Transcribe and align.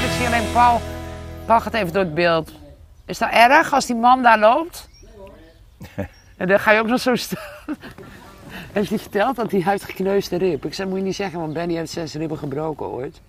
hoor. 0.00 0.04
Ik 0.04 0.16
zie 0.16 0.26
alleen 0.26 0.52
Paul. 0.52 0.80
Paul 1.46 1.60
gaat 1.60 1.74
even 1.74 1.92
door 1.92 2.02
het 2.02 2.14
beeld. 2.14 2.52
Is 3.04 3.18
dat 3.18 3.30
erg 3.30 3.72
als 3.72 3.86
die 3.86 3.96
man 3.96 4.22
daar 4.22 4.38
loopt? 4.38 4.88
En 6.36 6.48
dan 6.48 6.60
ga 6.60 6.72
je 6.72 6.80
ook 6.80 6.86
nog 6.86 7.00
zo 7.00 7.14
staan. 7.14 7.42
Heeft 8.72 8.88
hij 8.88 8.98
verteld 8.98 9.36
dat 9.36 9.50
hij 9.50 9.60
heeft 9.64 9.84
gekneusde 9.84 10.36
rib? 10.36 10.64
Ik 10.64 10.74
zei, 10.74 10.88
moet 10.88 10.98
je 10.98 11.04
niet 11.04 11.14
zeggen, 11.14 11.40
want 11.40 11.52
Benny 11.52 11.74
heeft 11.74 11.90
zes 11.90 12.14
ribben 12.14 12.38
gebroken 12.38 12.86
ooit. 12.86 13.20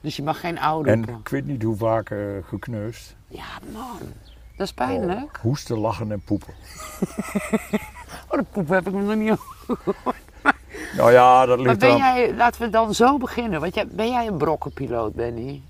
Dus 0.00 0.16
je 0.16 0.22
mag 0.22 0.40
geen 0.40 0.58
oude 0.58 0.90
En 0.90 1.02
ik 1.02 1.28
weet 1.28 1.46
niet 1.46 1.62
hoe 1.62 1.76
vaak 1.76 2.10
eh, 2.10 2.18
gekneusd. 2.48 3.14
Ja, 3.28 3.44
man. 3.72 3.98
Dat 4.56 4.66
is 4.66 4.72
pijnlijk. 4.72 5.36
Oh, 5.36 5.42
hoesten, 5.42 5.78
lachen 5.78 6.12
en 6.12 6.22
poepen. 6.24 6.54
Oh, 8.28 8.38
de 8.38 8.44
poep 8.50 8.68
heb 8.68 8.86
ik 8.86 8.92
me 8.92 9.02
nog 9.02 9.16
niet 9.16 9.30
over. 9.66 9.94
Nou 10.96 11.12
ja, 11.12 11.46
dat 11.46 11.56
Maar 11.56 11.66
ligt 11.66 11.78
ben 11.78 11.90
aan. 11.90 11.96
jij, 11.96 12.34
laten 12.34 12.60
we 12.60 12.70
dan 12.70 12.94
zo 12.94 13.18
beginnen. 13.18 13.60
Want 13.60 13.74
jij, 13.74 13.86
ben 13.86 14.08
jij 14.08 14.26
een 14.26 14.36
brokkenpiloot, 14.36 15.14
Benny? 15.14 15.62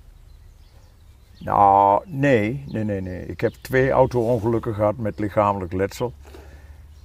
Nou, 1.45 2.03
nee, 2.07 2.65
nee, 2.69 2.85
nee, 2.85 3.01
nee. 3.01 3.27
Ik 3.27 3.41
heb 3.41 3.53
twee 3.61 3.91
auto-ongelukken 3.91 4.75
gehad 4.75 4.97
met 4.97 5.19
lichamelijk 5.19 5.73
letsel. 5.73 6.13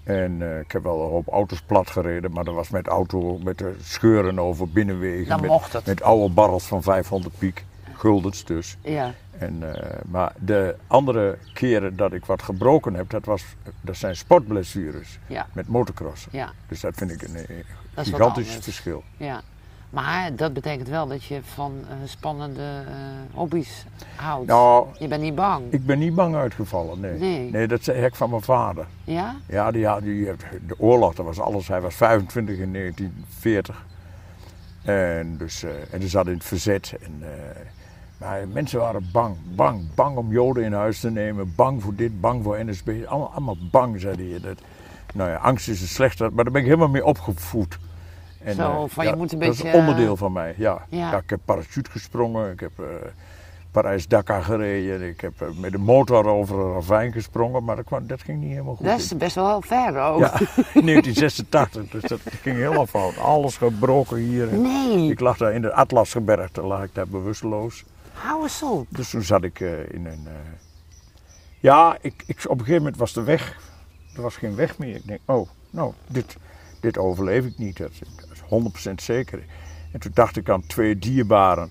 En 0.03 0.41
eh, 0.41 0.59
ik 0.59 0.71
heb 0.71 0.83
wel 0.83 1.03
een 1.03 1.09
hoop 1.09 1.27
auto's 1.27 1.61
plat 1.61 1.89
gereden, 1.89 2.31
maar 2.31 2.43
dat 2.43 2.53
was 2.53 2.69
met 2.69 2.87
auto 2.87 3.37
met 3.43 3.57
de 3.57 3.75
scheuren 3.81 4.39
over 4.39 4.69
binnenwegen. 4.69 5.27
Dan 5.27 5.41
met, 5.41 5.49
mocht 5.49 5.73
het. 5.73 5.85
Met 5.85 6.01
oude 6.01 6.33
barrels 6.33 6.63
van 6.65 6.83
500 6.83 7.37
piek, 7.37 7.65
guldens 7.93 8.45
dus. 8.45 8.77
Ja. 8.81 9.13
En, 9.37 9.73
eh, 9.75 9.99
maar 10.05 10.33
de 10.39 10.75
andere 10.87 11.37
keren 11.53 11.95
dat 11.95 12.13
ik 12.13 12.25
wat 12.25 12.41
gebroken 12.41 12.93
heb, 12.93 13.09
dat, 13.09 13.25
was, 13.25 13.43
dat 13.81 13.97
zijn 13.97 14.15
sportblessures 14.15 15.19
Ja. 15.27 15.47
met 15.53 15.67
motocrossen. 15.67 16.29
Ja. 16.33 16.51
Dus 16.67 16.79
dat 16.81 16.95
vind 16.95 17.11
ik 17.11 17.21
een 17.21 17.35
eh, 17.35 17.55
wat 17.93 18.05
gigantisch 18.05 18.55
verschil. 18.61 19.03
Ja. 19.17 19.41
Maar 19.89 20.35
dat 20.35 20.53
betekent 20.53 20.87
wel 20.87 21.07
dat 21.07 21.23
je 21.23 21.39
van 21.43 21.73
eh, 21.89 21.95
spannende 22.05 22.61
eh, 22.61 22.93
hobby's 23.33 23.85
houdt. 24.15 24.47
Nou, 24.47 24.87
Je 24.99 25.07
bent 25.07 25.21
niet 25.21 25.35
bang. 25.35 25.63
ik 25.71 25.85
ben 25.85 25.99
niet 25.99 26.15
bang 26.15 26.35
uitgevallen, 26.35 26.99
nee. 26.99 27.49
Nee. 27.51 27.67
dat 27.67 27.83
zei 27.83 28.05
ik 28.05 28.15
van 28.15 28.29
mijn 28.29 28.41
vader. 28.41 28.85
Ja? 29.03 29.35
Ja, 29.45 29.71
die, 29.71 29.85
had- 29.87 30.01
die, 30.03 30.25
de 30.67 30.79
oorlog, 30.79 31.15
dat 31.15 31.25
was 31.25 31.39
alles. 31.39 31.67
Hij 31.67 31.81
was 31.81 31.95
25 31.95 32.57
in 32.57 32.73
1940. 32.73 33.85
En, 34.83 35.37
dus, 35.37 35.63
eh, 35.63 35.69
en 35.91 35.99
die 35.99 36.09
zat 36.09 36.27
in 36.27 36.33
het 36.33 36.43
verzet. 36.43 36.93
En, 37.01 37.23
maar 38.17 38.47
mensen 38.47 38.79
waren 38.79 39.09
bang, 39.11 39.35
bang, 39.55 39.93
bang 39.95 40.17
om 40.17 40.31
Joden 40.31 40.63
in 40.63 40.73
huis 40.73 40.99
te 40.99 41.11
nemen. 41.11 41.53
Bang 41.55 41.83
voor 41.83 41.95
dit, 41.95 42.21
bang 42.21 42.43
voor 42.43 42.65
NSB. 42.65 42.89
Allemaal, 43.05 43.31
allemaal 43.31 43.57
bang, 43.71 43.99
zei 43.99 44.29
hij. 44.31 44.39
Dat, 44.39 44.57
nou 45.13 45.29
ja, 45.29 45.35
angst 45.35 45.67
is 45.69 45.81
een 45.81 45.87
slechte, 45.87 46.29
maar 46.33 46.43
daar 46.43 46.53
ben 46.53 46.61
ik 46.61 46.67
helemaal 46.67 46.89
mee 46.89 47.05
opgevoed. 47.05 47.77
En, 48.43 48.55
Zo, 48.55 48.87
eh, 48.97 49.03
je 49.03 49.15
moet 49.15 49.31
een 49.31 49.39
dat 49.39 49.49
beetje, 49.49 49.67
is 49.67 49.73
onderdeel 49.73 50.17
van 50.17 50.31
mij, 50.31 50.53
ja. 50.57 50.85
ja. 50.89 51.11
ja. 51.11 51.17
ik 51.17 51.29
heb 51.29 51.39
parachute 51.45 51.91
gesprongen, 51.91 52.51
ik 52.51 52.59
heb 52.59 52.79
eh, 52.79 52.85
Parijs-Dakar 53.71 54.43
gereden. 54.43 55.07
Ik 55.07 55.21
heb 55.21 55.41
eh, 55.41 55.47
met 55.55 55.71
de 55.71 55.77
motor 55.77 56.25
over 56.25 56.59
een 56.59 56.73
ravijn 56.73 57.11
gesprongen, 57.11 57.63
maar 57.63 57.75
dat, 57.75 57.85
kwam, 57.85 58.07
dat 58.07 58.21
ging 58.21 58.39
niet 58.39 58.49
helemaal 58.49 58.75
goed. 58.75 58.85
Dat 58.85 58.99
is 58.99 59.17
best 59.17 59.35
wel 59.35 59.61
ver 59.61 59.99
ook. 59.99 60.19
Ja, 60.19 60.33
in 60.79 60.85
1986, 60.85 61.89
dus 61.89 62.01
dat 62.01 62.19
ging 62.23 62.55
helemaal 62.55 62.87
fout. 62.87 63.17
Alles 63.17 63.57
gebroken 63.57 64.17
hier. 64.17 64.53
Nee, 64.53 65.11
Ik 65.11 65.19
lag 65.19 65.37
daar 65.37 65.53
in 65.53 65.61
de 65.61 65.73
Atlasgebergte, 65.73 66.61
lag 66.61 66.83
ik 66.83 66.93
daar 66.93 67.07
bewusteloos. 67.07 67.83
hou 68.13 68.43
eens 68.43 68.63
op. 68.63 68.87
Dus 68.89 69.09
toen 69.09 69.23
zat 69.23 69.43
ik 69.43 69.59
in 69.59 70.05
een... 70.05 70.27
Ja, 71.59 71.97
ik, 72.01 72.23
ik, 72.25 72.37
op 72.43 72.51
een 72.51 72.65
gegeven 72.65 72.81
moment 72.81 72.97
was 72.97 73.13
de 73.13 73.23
weg, 73.23 73.59
er 74.15 74.21
was 74.21 74.35
geen 74.35 74.55
weg 74.55 74.77
meer. 74.77 74.95
Ik 74.95 75.07
denk, 75.07 75.19
oh, 75.25 75.49
nou, 75.69 75.93
dit, 76.07 76.37
dit 76.79 76.97
overleef 76.97 77.45
ik 77.45 77.57
niet, 77.57 77.77
dat, 77.77 77.91
100% 78.49 78.93
zeker. 78.95 79.43
En 79.91 79.99
toen 79.99 80.11
dacht 80.13 80.37
ik 80.37 80.49
aan 80.49 80.65
twee 80.67 80.99
dierbaren. 80.99 81.69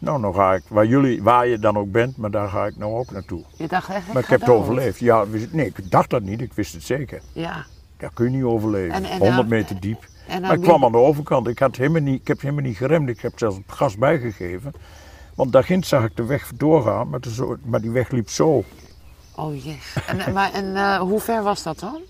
Nou, 0.00 0.20
nou 0.20 0.34
ga 0.34 0.54
ik, 0.54 0.62
waar, 0.68 0.86
jullie, 0.86 1.22
waar 1.22 1.46
je 1.46 1.58
dan 1.58 1.76
ook 1.76 1.92
bent, 1.92 2.16
maar 2.16 2.30
daar 2.30 2.48
ga 2.48 2.66
ik 2.66 2.76
nou 2.76 2.92
ook 2.94 3.10
naartoe. 3.10 3.44
Je 3.56 3.68
dacht 3.68 3.88
echt, 3.88 4.12
Maar 4.12 4.22
ik 4.22 4.28
heb 4.28 4.40
het 4.40 4.48
overleefd. 4.48 4.98
Ja, 4.98 5.24
nee, 5.50 5.66
ik 5.66 5.90
dacht 5.90 6.10
dat 6.10 6.22
niet, 6.22 6.40
ik 6.40 6.52
wist 6.52 6.72
het 6.72 6.82
zeker. 6.82 7.20
Ja. 7.32 7.64
Daar 7.96 8.10
kun 8.14 8.24
je 8.24 8.30
niet 8.36 8.44
overleven. 8.44 8.92
En- 8.94 9.04
en 9.04 9.18
100 9.18 9.36
dan- 9.36 9.48
meter 9.48 9.80
diep. 9.80 10.06
En 10.26 10.40
Maar 10.42 10.52
ik 10.54 10.60
kwam 10.60 10.84
aan 10.84 10.92
de 10.92 10.98
overkant. 10.98 11.48
Ik, 11.48 11.58
had 11.58 11.76
helemaal 11.76 12.00
niet, 12.00 12.20
ik 12.20 12.28
heb 12.28 12.40
helemaal 12.40 12.62
niet 12.64 12.76
geremd. 12.76 13.08
Ik 13.08 13.20
heb 13.20 13.32
zelfs 13.38 13.56
het 13.56 13.64
gas 13.72 13.96
bijgegeven. 13.96 14.72
Want 15.34 15.52
daarginds 15.52 15.88
zag 15.88 16.04
ik 16.04 16.16
de 16.16 16.24
weg 16.24 16.50
doorgaan. 16.56 17.08
Maar, 17.08 17.20
de 17.20 17.56
maar 17.64 17.80
die 17.80 17.90
weg 17.90 18.10
liep 18.10 18.28
zo. 18.30 18.64
Oh 19.36 19.64
yes. 19.64 19.96
En, 20.06 20.32
maar, 20.32 20.52
en 20.52 20.76
eh, 20.76 20.98
hoe 20.98 21.20
ver 21.20 21.42
was 21.42 21.62
dat 21.62 21.78
dan? 21.78 22.00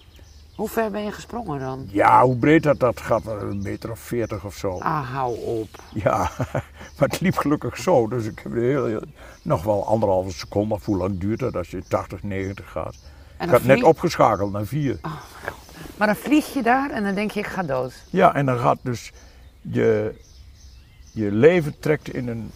Hoe 0.62 0.71
ver 0.71 0.91
ben 0.91 1.05
je 1.05 1.12
gesprongen 1.12 1.61
dan? 1.61 1.89
Ja, 1.91 2.25
hoe 2.25 2.37
breed 2.37 2.62
dat, 2.62 2.81
dat 2.81 3.00
gaat, 3.00 3.27
een 3.27 3.62
meter 3.62 3.91
of 3.91 3.99
40 3.99 4.45
of 4.45 4.55
zo. 4.55 4.78
Ah, 4.78 5.12
hou 5.12 5.39
op. 5.39 5.69
Ja, 5.95 6.31
maar 6.99 7.09
het 7.09 7.21
liep 7.21 7.37
gelukkig 7.37 7.77
zo. 7.77 8.09
Dus 8.09 8.25
ik 8.27 8.41
heb 8.43 8.53
heel, 8.53 8.87
heel- 8.87 9.03
nog 9.43 9.62
wel 9.62 9.87
anderhalve 9.87 10.31
seconde. 10.31 10.78
Hoe 10.84 10.97
lang 10.97 11.19
duurt 11.19 11.39
dat 11.39 11.56
als 11.56 11.71
je 11.71 11.83
80, 11.89 12.22
90 12.22 12.71
gaat? 12.71 12.95
En 13.37 13.47
Ik 13.47 13.53
had 13.53 13.65
net 13.65 13.83
opgeschakeld 13.83 14.53
naar 14.53 14.67
4. 14.67 14.99
Maar 15.97 16.06
dan 16.06 16.17
vlieg 16.17 16.55
je 16.55 16.62
daar 16.62 16.91
en 16.91 17.05
dan 17.05 17.15
denk 17.15 17.31
je, 17.31 17.41
ik 17.41 17.47
ga 17.47 17.62
dood. 17.62 17.93
Ja, 18.11 18.34
en 18.34 18.47
dan 18.47 18.59
gaat 18.59 18.78
dus 18.83 19.12
je, 19.61 20.15
je 21.12 21.33
leven 21.33 21.78
trekt 21.78 22.15
in 22.15 22.28
een 22.28 22.51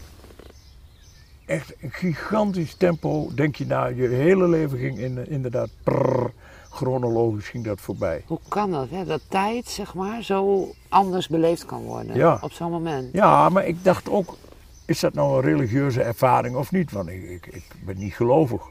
echt 1.47 1.72
een 1.81 1.91
gigantisch 1.93 2.75
tempo. 2.75 3.31
Denk 3.34 3.56
je 3.56 3.66
na, 3.66 3.84
je 3.84 4.09
hele 4.09 4.49
leven 4.49 4.78
ging 4.78 4.99
in, 4.99 5.28
inderdaad 5.28 5.69
prrr, 5.83 6.31
chronologisch 6.76 7.48
ging 7.48 7.64
dat 7.64 7.81
voorbij. 7.81 8.22
Hoe 8.26 8.38
kan 8.48 8.70
dat, 8.70 8.91
hè? 8.91 9.04
Dat 9.04 9.20
tijd, 9.28 9.69
zeg 9.69 9.94
maar, 9.94 10.22
zo 10.22 10.69
anders 10.88 11.28
beleefd 11.28 11.64
kan 11.66 11.82
worden 11.82 12.16
Ja. 12.16 12.38
op 12.41 12.53
zo'n 12.53 12.70
moment. 12.70 13.12
Ja, 13.12 13.48
maar 13.48 13.66
ik 13.66 13.84
dacht 13.84 14.09
ook, 14.10 14.37
is 14.84 15.00
dat 15.00 15.15
nou 15.15 15.34
een 15.36 15.42
religieuze 15.42 16.03
ervaring 16.03 16.56
of 16.56 16.72
niet? 16.72 16.92
Want 16.92 17.09
ik, 17.09 17.22
ik, 17.22 17.47
ik 17.47 17.65
ben 17.84 17.98
niet 17.98 18.15
gelovig. 18.15 18.62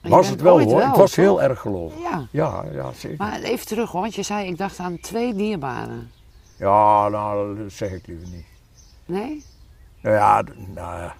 Was 0.00 0.28
het 0.28 0.40
wel 0.40 0.60
hoor, 0.60 0.76
wel, 0.76 0.88
ik 0.88 0.94
was 0.94 1.12
toch? 1.12 1.24
heel 1.24 1.42
erg 1.42 1.60
gelovig. 1.60 2.00
Ja. 2.00 2.26
Ja, 2.30 2.64
ja, 2.72 2.92
zeker. 2.92 3.16
Maar 3.18 3.40
even 3.40 3.66
terug 3.66 3.90
hoor, 3.90 4.00
want 4.00 4.14
je 4.14 4.22
zei, 4.22 4.46
ik 4.46 4.58
dacht 4.58 4.78
aan 4.78 4.98
twee 5.00 5.34
dierbaren. 5.34 6.10
Ja, 6.56 7.08
nou, 7.08 7.58
dat 7.58 7.72
zeg 7.72 7.92
ik 7.92 8.06
liever 8.06 8.28
niet. 8.28 8.46
Nee? 9.06 9.44
Nou 10.02 10.16
ja, 10.16 10.42
nou 10.74 11.02
ja. 11.02 11.14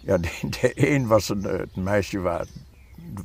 De, 0.18 0.18
de 0.60 0.72
een 0.90 1.06
was 1.06 1.28
een, 1.28 1.42
het 1.42 1.76
meisje 1.76 2.20
waar, 2.20 2.46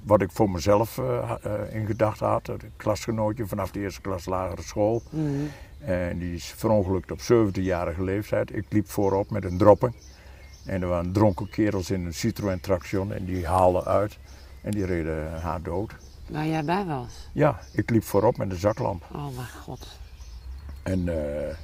wat 0.04 0.22
ik 0.22 0.32
voor 0.32 0.50
mezelf 0.50 0.98
eh, 0.98 1.36
eh, 1.44 1.74
in 1.76 1.86
gedachten 1.86 2.28
had. 2.28 2.48
Een 2.48 2.72
klasgenootje 2.76 3.48
vanaf 3.48 3.72
de 3.72 3.80
eerste 3.80 4.02
klas 4.02 4.26
lagere 4.26 4.62
school. 4.62 5.02
Mhm. 5.10 5.26
En 5.80 6.18
die 6.18 6.34
is 6.34 6.46
verongelukt 6.46 7.12
op 7.12 7.20
17-jarige 7.20 8.04
leeftijd. 8.04 8.56
Ik 8.56 8.66
liep 8.70 8.90
voorop 8.90 9.30
met 9.30 9.44
een 9.44 9.58
dropping. 9.58 9.94
En 10.66 10.82
er 10.82 10.88
waren 10.88 11.12
dronken 11.12 11.50
kerels 11.50 11.90
in 11.90 12.06
een 12.06 12.14
Citroën 12.14 12.60
Traction 12.60 13.14
en 13.14 13.26
die 13.26 13.48
haalden 13.48 13.86
uit. 13.86 14.18
En 14.62 14.72
die 14.72 14.86
reden 14.86 15.42
haar 15.42 15.62
dood. 15.62 15.96
Waar 16.30 16.48
jij 16.48 16.64
bij 16.64 16.86
was. 16.86 17.30
Ja, 17.34 17.60
ik 17.74 17.90
liep 17.90 18.04
voorop 18.04 18.38
met 18.38 18.52
een 18.52 18.58
zaklamp. 18.58 19.04
Oh 19.14 19.36
mijn 19.36 19.48
god. 19.64 19.88
En, 20.84 21.08
eh, 21.10 21.56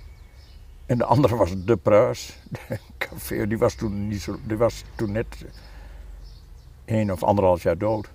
en 0.85 0.97
de 0.97 1.05
andere 1.05 1.35
was 1.35 1.63
de 1.65 1.77
Pruis. 1.77 2.37
De 2.67 2.79
café, 2.97 3.47
die 3.47 3.57
was 3.57 3.73
toen, 3.73 4.07
niet 4.07 4.21
zo, 4.21 4.39
die 4.43 4.57
was 4.57 4.83
toen 4.95 5.11
net 5.11 5.45
één 6.85 7.11
of 7.11 7.23
anderhalf 7.23 7.63
jaar 7.63 7.77
dood. 7.77 8.09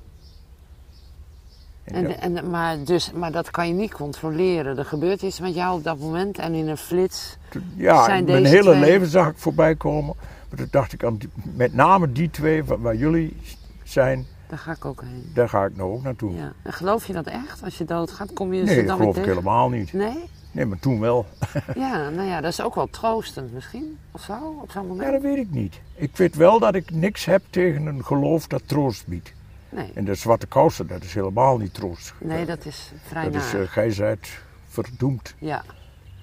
En 1.85 2.21
En, 2.21 2.51
maar, 2.51 2.85
dus, 2.85 3.13
maar 3.13 3.33
dat 3.33 3.51
kan 3.51 3.69
je 3.69 3.75
niet 3.75 3.93
controleren. 3.93 4.79
Er 4.79 4.85
gebeurt 4.85 5.23
iets 5.23 5.41
met 5.41 5.55
jou 5.55 5.79
op 5.79 5.85
dat 5.85 5.99
moment 5.99 6.39
en 6.39 6.55
in 6.55 6.69
een 6.69 6.77
flits. 6.77 7.37
ja 7.77 8.05
zijn 8.05 8.25
mijn 8.25 8.43
deze 8.43 8.55
hele 8.55 8.71
twee- 8.71 8.81
leven 8.81 9.07
zag 9.07 9.29
ik 9.29 9.37
voorbij 9.39 9.75
komen. 9.75 10.15
Maar 10.49 10.59
toen 10.59 10.69
dacht 10.71 10.93
ik 10.93 11.05
aan 11.05 11.17
die- 11.17 11.29
met 11.55 11.75
name 11.75 12.13
die 12.13 12.31
twee 12.31 12.65
waar, 12.65 12.81
waar 12.81 12.97
jullie 12.97 13.37
zijn, 13.85 14.27
Daar 14.49 14.59
ga 14.59 14.73
ik 14.73 14.85
ook 14.85 15.01
heen. 15.01 15.31
daar 15.35 15.49
ga 15.49 15.65
ik 15.65 15.77
nou 15.77 15.93
ook 15.93 16.03
naartoe. 16.03 16.35
Ja. 16.35 16.53
En 16.63 16.73
geloof 16.73 17.07
je 17.07 17.13
dat 17.13 17.27
echt? 17.27 17.63
Als 17.65 17.79
je 17.79 17.85
doodgaat, 17.85 18.33
kom 18.33 18.53
je 18.55 18.63
nee, 18.63 18.75
ze 18.75 18.79
dat 18.81 18.87
dan 18.87 18.97
geloof 18.97 19.15
weer 19.15 19.25
ik 19.25 19.29
tegen? 19.31 19.45
helemaal 19.45 19.69
niet. 19.69 19.93
Nee? 19.93 20.25
Nee, 20.53 20.65
maar 20.67 20.79
toen 20.79 21.01
wel. 21.01 21.27
Ja, 21.75 22.09
nou 22.09 22.29
ja, 22.29 22.41
dat 22.41 22.53
is 22.53 22.61
ook 22.63 22.75
wel 22.75 22.87
troostend 22.91 23.53
misschien. 23.53 23.99
Of 24.13 24.21
zo, 24.21 24.59
op 24.63 24.71
zo'n 24.71 24.83
Ja, 24.83 24.89
moment. 24.89 25.13
dat 25.13 25.23
weet 25.23 25.37
ik 25.37 25.51
niet. 25.51 25.81
Ik 25.95 26.17
weet 26.17 26.37
wel 26.37 26.59
dat 26.59 26.75
ik 26.75 26.91
niks 26.91 27.25
heb 27.25 27.43
tegen 27.51 27.87
een 27.87 28.05
geloof 28.05 28.47
dat 28.47 28.63
troost 28.67 29.07
biedt. 29.07 29.33
Nee. 29.71 29.91
En 29.95 30.05
de 30.05 30.15
zwarte 30.15 30.47
kousen, 30.47 30.87
dat 30.87 31.03
is 31.03 31.15
helemaal 31.15 31.59
niet 31.59 31.75
troost. 31.75 32.15
Nee, 32.21 32.45
dat 32.47 32.65
is 32.65 32.93
vrij 33.07 33.31
Dat 33.31 33.43
is, 33.43 33.55
eh, 33.55 33.61
gij 33.67 33.91
zijt 33.91 34.29
verdoemd. 34.69 35.35
Ja. 35.39 35.63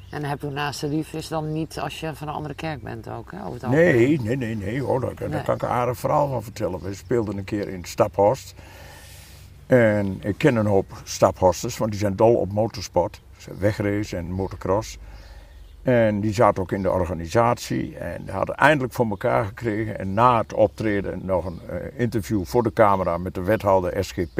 En 0.09 0.23
heb 0.23 0.41
je 0.41 0.49
naast 0.49 0.79
de 0.81 0.87
lief 0.87 1.13
is 1.13 1.27
dan 1.27 1.53
niet 1.53 1.79
als 1.79 1.99
je 1.99 2.15
van 2.15 2.27
een 2.27 2.33
andere 2.33 2.53
kerk 2.53 2.81
bent 2.83 3.09
ook, 3.09 3.31
hè? 3.31 3.45
Over 3.45 3.61
het. 3.61 3.69
Nee, 3.69 4.19
nee, 4.21 4.37
nee, 4.37 4.55
nee 4.55 4.81
hoor, 4.81 4.99
daar, 5.01 5.15
daar 5.15 5.29
Nee. 5.29 5.41
kan 5.43 5.55
ik 5.55 5.61
een 5.61 5.67
aardig 5.69 5.97
verhaal 5.97 6.27
van 6.29 6.43
vertellen. 6.43 6.81
We 6.81 6.93
speelden 6.93 7.37
een 7.37 7.43
keer 7.43 7.67
in 7.67 7.85
Staphorst. 7.85 8.53
En 9.67 10.17
ik 10.21 10.37
ken 10.37 10.55
een 10.55 10.65
hoop 10.65 11.01
Staphorsters, 11.03 11.77
want 11.77 11.91
die 11.91 11.99
zijn 11.99 12.15
dol 12.15 12.35
op 12.35 12.51
motorsport. 12.51 13.21
Wegrace 13.59 14.17
en 14.17 14.31
motocross. 14.31 14.97
En 15.85 16.19
die 16.19 16.33
zaten 16.33 16.61
ook 16.61 16.71
in 16.71 16.81
de 16.81 16.91
organisatie 16.91 17.97
en 17.97 18.29
hadden 18.29 18.55
eindelijk 18.55 18.93
voor 18.93 19.09
elkaar 19.09 19.45
gekregen. 19.45 19.99
En 19.99 20.13
na 20.13 20.37
het 20.37 20.53
optreden 20.53 21.25
nog 21.25 21.45
een 21.45 21.59
eh, 21.69 21.99
interview 21.99 22.45
voor 22.45 22.63
de 22.63 22.73
camera 22.73 23.17
met 23.17 23.33
de 23.33 23.41
wethouder 23.41 24.03
SGP. 24.03 24.39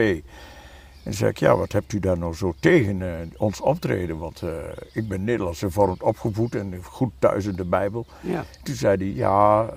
En 1.03 1.13
zei 1.13 1.29
ik, 1.29 1.37
ja, 1.37 1.55
wat 1.55 1.71
hebt 1.71 1.93
u 1.93 1.99
daar 1.99 2.17
nou 2.17 2.33
zo 2.33 2.53
tegen 2.59 3.01
eh, 3.01 3.27
ons 3.37 3.61
optreden? 3.61 4.17
Want 4.17 4.41
eh, 4.41 4.49
ik 4.93 5.07
ben 5.07 5.23
Nederlands 5.23 5.61
hervormd 5.61 6.03
opgevoed 6.03 6.55
en 6.55 6.73
goed 6.83 7.11
thuis 7.19 7.45
in 7.45 7.55
de 7.55 7.65
Bijbel. 7.65 8.05
Ja. 8.21 8.45
Toen 8.63 8.75
zei 8.75 8.97
hij, 8.97 9.13
ja, 9.13 9.69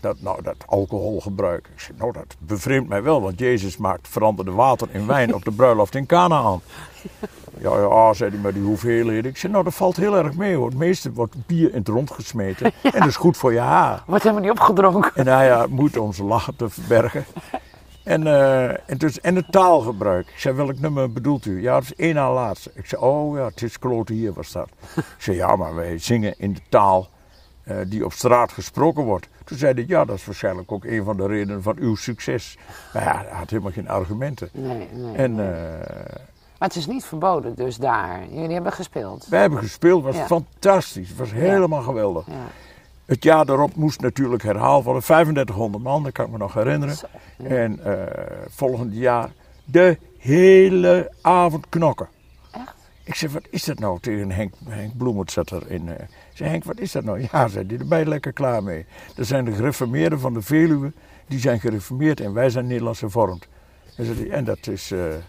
dat, 0.00 0.20
nou, 0.20 0.42
dat 0.42 0.56
alcoholgebruik. 0.66 1.68
Ik 1.74 1.80
zei, 1.80 1.98
nou, 1.98 2.12
dat 2.12 2.36
bevreemdt 2.38 2.88
mij 2.88 3.02
wel, 3.02 3.22
want 3.22 3.38
Jezus 3.38 3.76
maakt 3.76 4.08
veranderde 4.08 4.52
water 4.52 4.88
in 4.90 5.06
wijn 5.06 5.34
op 5.34 5.44
de 5.44 5.50
bruiloft 5.52 5.94
in 5.94 6.06
Canaan. 6.06 6.60
Ja, 7.58 7.78
ja, 7.78 8.12
zei 8.12 8.30
hij, 8.30 8.38
maar 8.38 8.52
die 8.52 8.62
hoeveelheden. 8.62 9.30
Ik 9.30 9.36
zei, 9.36 9.52
nou, 9.52 9.64
dat 9.64 9.74
valt 9.74 9.96
heel 9.96 10.16
erg 10.16 10.34
mee 10.34 10.54
hoor. 10.54 10.68
Het 10.68 10.78
meeste 10.78 11.12
wordt 11.12 11.46
bier 11.46 11.70
in 11.70 11.78
het 11.78 11.88
rond 11.88 12.10
gesmeten. 12.10 12.66
En 12.82 12.98
dat 12.98 13.08
is 13.08 13.16
goed 13.16 13.36
voor 13.36 13.52
je 13.52 13.58
haar. 13.58 14.02
Wordt 14.06 14.22
helemaal 14.22 14.44
niet 14.44 14.58
opgedronken. 14.58 15.10
En 15.14 15.26
hij 15.26 15.46
ja, 15.46 15.66
moet 15.68 15.96
om 15.96 16.12
zijn 16.12 16.26
lachen 16.26 16.56
te 16.56 16.68
verbergen. 16.68 17.24
En, 18.04 18.26
eh, 18.26 18.68
en, 18.68 18.98
dus, 18.98 19.20
en 19.20 19.36
het 19.36 19.52
taalgebruik. 19.52 20.28
Ik 20.28 20.38
zei, 20.38 20.54
welk 20.54 20.78
nummer 20.78 21.12
bedoelt 21.12 21.44
u? 21.44 21.62
Ja, 21.62 21.74
dat 21.74 21.82
is 21.82 21.94
één 21.94 22.14
na 22.14 22.32
laatste. 22.32 22.70
Ik 22.74 22.86
zei, 22.86 23.02
oh 23.02 23.36
ja, 23.36 23.44
het 23.44 23.62
is 23.62 23.78
klote 23.78 24.12
hier 24.12 24.32
was 24.32 24.52
dat. 24.52 24.68
Ik 24.96 25.04
zei, 25.18 25.36
ja, 25.36 25.56
maar 25.56 25.74
wij 25.74 25.98
zingen 25.98 26.34
in 26.38 26.52
de 26.52 26.60
taal 26.68 27.08
die 27.86 28.04
op 28.04 28.12
straat 28.12 28.52
gesproken 28.52 29.04
wordt. 29.04 29.28
Toen 29.44 29.58
zei 29.58 29.74
hij, 29.74 29.84
ja, 29.86 30.04
dat 30.04 30.16
is 30.16 30.24
waarschijnlijk 30.24 30.72
ook 30.72 30.84
een 30.84 31.04
van 31.04 31.16
de 31.16 31.26
redenen 31.26 31.62
van 31.62 31.76
uw 31.78 31.94
succes. 31.94 32.58
Maar 32.92 33.02
ja, 33.02 33.16
hij 33.26 33.36
had 33.36 33.50
helemaal 33.50 33.72
geen 33.72 33.88
argumenten. 33.88 34.48
Nee, 34.52 34.88
nee. 34.92 35.14
En 35.16 35.30
eh, 35.40 36.16
Maar 36.58 36.68
het 36.68 36.76
is 36.76 36.86
niet 36.86 37.04
verboden, 37.04 37.54
dus 37.54 37.76
daar. 37.76 38.20
Jullie 38.30 38.52
hebben 38.54 38.72
gespeeld. 38.72 39.26
wij 39.28 39.40
hebben 39.40 39.58
gespeeld, 39.58 40.04
het 40.04 40.12
was 40.12 40.20
Ja. 40.22 40.26
fantastisch. 40.26 41.08
Het 41.08 41.18
was 41.18 41.32
helemaal 41.32 41.82
geweldig. 41.82 42.26
Ja. 42.26 42.32
Het 43.04 43.22
jaar 43.24 43.46
daarop 43.46 43.74
moest 43.74 44.00
natuurlijk 44.00 44.42
herhaald 44.42 44.84
worden. 44.84 45.02
3500 45.02 45.82
man, 45.84 46.02
dat 46.02 46.12
kan 46.12 46.24
ik 46.24 46.30
me 46.30 46.38
nog 46.38 46.54
herinneren. 46.54 46.96
Zo. 46.96 47.06
En 47.42 47.84
eh, 47.84 48.46
volgend 48.48 48.94
jaar 48.94 49.30
de 49.64 49.98
hele 50.18 51.12
avond 51.22 51.68
knokken. 51.68 52.08
Echt? 52.50 52.74
Ik 53.04 53.14
zei, 53.14 53.32
wat 53.32 53.46
is 53.50 53.64
dat 53.64 53.78
nou 53.78 54.00
tegen 54.00 54.30
Henk, 54.30 54.54
Henk 54.68 54.96
Bloemert 54.96 55.32
zat 55.32 55.50
erin. 55.52 55.88
eh. 55.88 55.94
Ik 55.94 56.08
zei, 56.44 56.50
Henk, 56.50 56.64
wat 56.64 56.78
is 56.80 56.92
dat 56.92 57.04
nou? 57.04 57.28
Ja, 57.32 57.48
zei 57.48 57.66
daar 57.66 57.86
ben 57.86 57.98
je 57.98 58.06
lekker 58.08 58.32
klaar 58.32 58.62
mee. 58.62 58.86
Er 59.16 59.24
zijn 59.24 59.44
de 59.44 59.52
gereformeerden 59.52 60.20
van 60.20 60.34
de 60.34 60.42
Veluwe, 60.42 60.92
die 61.26 61.38
zijn 61.38 61.60
gereformeerd 61.60 62.20
en 62.20 62.32
wij 62.32 62.50
zijn 62.50 62.66
Nederlands 62.66 63.00
hervormd. 63.00 63.46
En, 63.96 64.04
zei 64.04 64.16
hij, 64.18 64.30
en 64.30 64.44
dat 64.44 64.66
is... 64.66 64.90
eh, 64.90 64.98
en, 65.12 65.22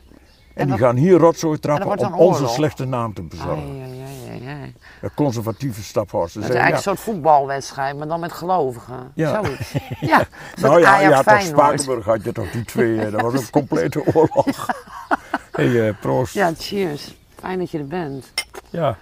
die 0.54 0.66
dat- 0.66 0.78
gaan 0.80 0.96
hier 0.96 1.18
rotzooi 1.18 1.60
trappen 1.60 2.00
om 2.08 2.14
onze 2.14 2.48
slechte 2.48 2.86
naam 2.86 3.14
te 3.14 3.22
bezorgen. 3.22 3.64
Ai, 3.64 4.42
ai, 4.46 4.48
ai. 4.62 4.74
De 5.02 5.12
conservatieve 5.16 5.84
staphorst. 5.84 6.34
Het 6.36 6.44
is 6.44 6.50
eigenlijk 6.50 6.78
een 6.78 6.82
soort 6.84 7.00
voetbalwedstrijd, 7.00 7.98
maar 7.98 8.08
dan 8.08 8.20
met 8.20 8.32
gelovigen. 8.32 9.12
Ja. 9.14 9.44
Zoiets. 9.44 9.74
Ja, 10.00 10.26
Nou 10.62 10.80
ja, 10.80 10.88
Ajax 10.96 11.26
ja 11.26 11.34
toch. 11.34 11.42
Spakenburg 11.42 12.06
had 12.06 12.24
je 12.24 12.32
toch 12.32 12.52
die 12.52 12.66
twee, 12.66 13.02
eh, 13.02 13.12
dat 13.12 13.22
was 13.22 13.34
een 13.34 13.50
complete 13.50 14.06
oorlog. 14.14 14.46
hey, 15.52 15.88
eh, 15.88 15.94
proost. 16.02 16.34
Ja, 16.34 16.52
cheers. 16.58 17.16
Fijn 17.40 17.60
dat 17.60 17.72
je 17.72 17.78
er 17.78 17.88
bent. 17.88 18.32
Ja, 18.70 18.80
ja, 18.80 18.98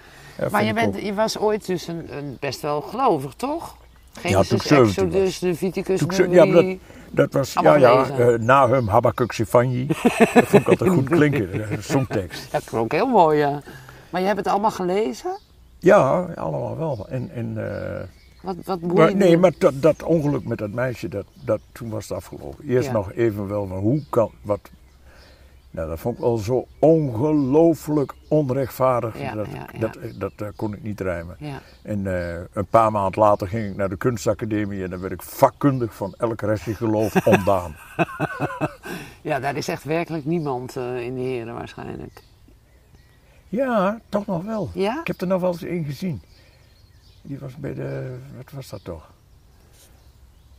Maar 0.51 0.63
je, 0.63 0.74
bent, 0.74 1.01
je 1.01 1.13
was 1.13 1.38
ooit 1.38 1.65
dus 1.65 1.88
een, 1.88 2.18
een 2.18 2.38
best 2.39 2.62
wel 2.62 2.81
gelovig, 2.81 3.33
toch? 3.33 3.77
Ja, 4.13 4.19
Genesis, 4.21 4.63
17 4.63 5.03
Exodus, 5.06 5.39
de 5.39 5.56
Viticus, 5.56 6.01
ja, 6.30 6.45
maar 6.45 6.63
dat, 6.63 6.77
dat 7.12 7.33
was, 7.33 7.53
ja, 7.53 7.59
Allemaal 7.59 8.06
ja, 8.06 8.18
eh, 8.18 8.39
Nahum 8.39 8.88
Habakkuk 8.88 9.31
Sifanyi. 9.31 9.88
dat 9.88 10.45
vond 10.45 10.62
ik 10.62 10.68
altijd 10.68 10.89
goed 10.89 11.09
klinken, 11.18 11.69
eh, 11.69 11.77
songtekst. 11.80 12.51
Dat 12.51 12.63
klonk 12.63 12.91
heel 12.91 13.07
mooi, 13.07 13.38
ja. 13.38 13.62
Maar 14.09 14.21
je 14.21 14.27
hebt 14.27 14.39
het 14.39 14.47
allemaal 14.47 14.71
gelezen? 14.71 15.38
Ja, 15.80 16.21
allemaal 16.36 16.77
wel. 16.77 17.06
En, 17.09 17.30
en, 17.33 17.71
eh, 17.71 18.03
Wat, 18.41 18.56
wat 18.65 18.81
maar, 18.81 19.15
nee, 19.15 19.38
maar 19.38 19.51
dat, 19.57 19.81
dat 19.81 20.03
ongeluk 20.03 20.45
met 20.45 20.57
dat 20.57 20.71
meisje, 20.71 21.07
dat, 21.07 21.25
dat, 21.45 21.59
toen 21.71 21.89
was 21.89 22.09
het 22.09 22.18
afgelopen. 22.18 22.68
Eerst 22.68 22.88
Ja. 22.88 22.94
nog 22.94 23.13
even 23.13 23.47
wel 23.47 23.68
hoe 23.68 24.01
kan, 24.09 24.31
wat... 24.41 24.59
Nou, 25.71 25.89
dat 25.89 26.00
vond 26.00 26.16
ik 26.16 26.21
wel 26.21 26.38
zo 26.38 26.68
ongelooflijk 26.80 28.13
onrechtvaardig. 28.27 29.19
Ja, 29.19 29.33
dat, 29.33 29.48
ja, 29.48 29.68
ja. 29.74 29.80
Dat, 29.80 29.98
dat, 30.16 30.31
eh, 30.36 30.48
kon 30.56 30.74
ik 30.74 30.83
niet 30.83 31.01
rijmen. 31.01 31.38
En 31.81 32.07
eh, 32.07 32.42
een 32.54 32.66
paar 32.66 32.92
maanden 32.92 33.21
later 33.21 33.48
ging 33.48 33.69
ik 33.69 33.75
naar 33.75 33.89
de 33.89 33.98
kunstacademie 33.98 34.83
en 34.83 34.89
dan 34.89 35.00
werd 35.00 35.13
ik 35.13 35.21
vakkundig 35.21 35.95
van 35.95 36.13
elk 36.18 36.42
restje 36.42 36.75
geloof 36.75 37.25
ontdaan. 37.27 37.75
ja, 39.21 39.39
daar 39.39 39.56
is 39.56 39.68
echt 39.68 39.83
werkelijk 39.83 40.25
niemand 40.25 40.75
eh, 40.75 41.01
in 41.01 41.16
de 41.16 41.21
heren 41.21 41.54
waarschijnlijk. 41.54 42.24
Ja, 43.50 44.00
toch 44.10 44.25
nog 44.25 44.44
wel. 44.44 44.69
Ik 44.74 45.07
heb 45.07 45.22
er 45.22 45.27
nog 45.27 45.42
wel 45.42 45.51
eens 45.51 45.63
één 45.63 45.86
gezien. 45.86 46.22
Die 47.22 47.39
was 47.39 47.56
bij 47.56 47.74
de, 47.74 48.18
wat 48.36 48.51
was 48.51 48.69
dat 48.69 48.83
toch? 48.83 49.12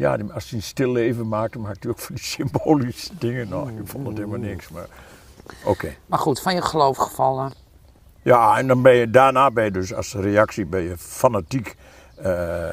Ja, 0.00 0.18
als 0.34 0.50
hij 0.50 0.58
een 0.58 0.64
stil 0.64 0.92
leven 0.92 1.28
maakte, 1.28 1.58
maakte 1.58 1.78
hij 1.80 1.90
ook 1.90 1.98
van 1.98 2.14
die 2.14 2.24
symbolische 2.24 3.10
dingen. 3.18 3.48
Nou, 3.48 3.68
ik 3.78 3.86
vond 3.86 4.06
het 4.06 4.16
helemaal 4.16 4.38
niks, 4.38 4.68
maar 4.68 4.86
oké. 5.64 5.94
Maar 6.06 6.18
goed, 6.18 6.40
van 6.40 6.54
je 6.54 6.62
geloof 6.62 6.96
gevallen. 6.96 7.52
Ja, 8.22 8.58
en 8.58 8.66
dan 8.66 8.82
ben 8.82 8.94
je, 8.94 9.10
daarna 9.10 9.50
ben 9.50 9.64
je 9.64 9.70
dus 9.70 9.94
als 9.94 10.14
reactie 10.14 10.66
ben 10.66 10.80
je 10.82 10.98
fanatiek, 10.98 11.76
eh, 12.16 12.70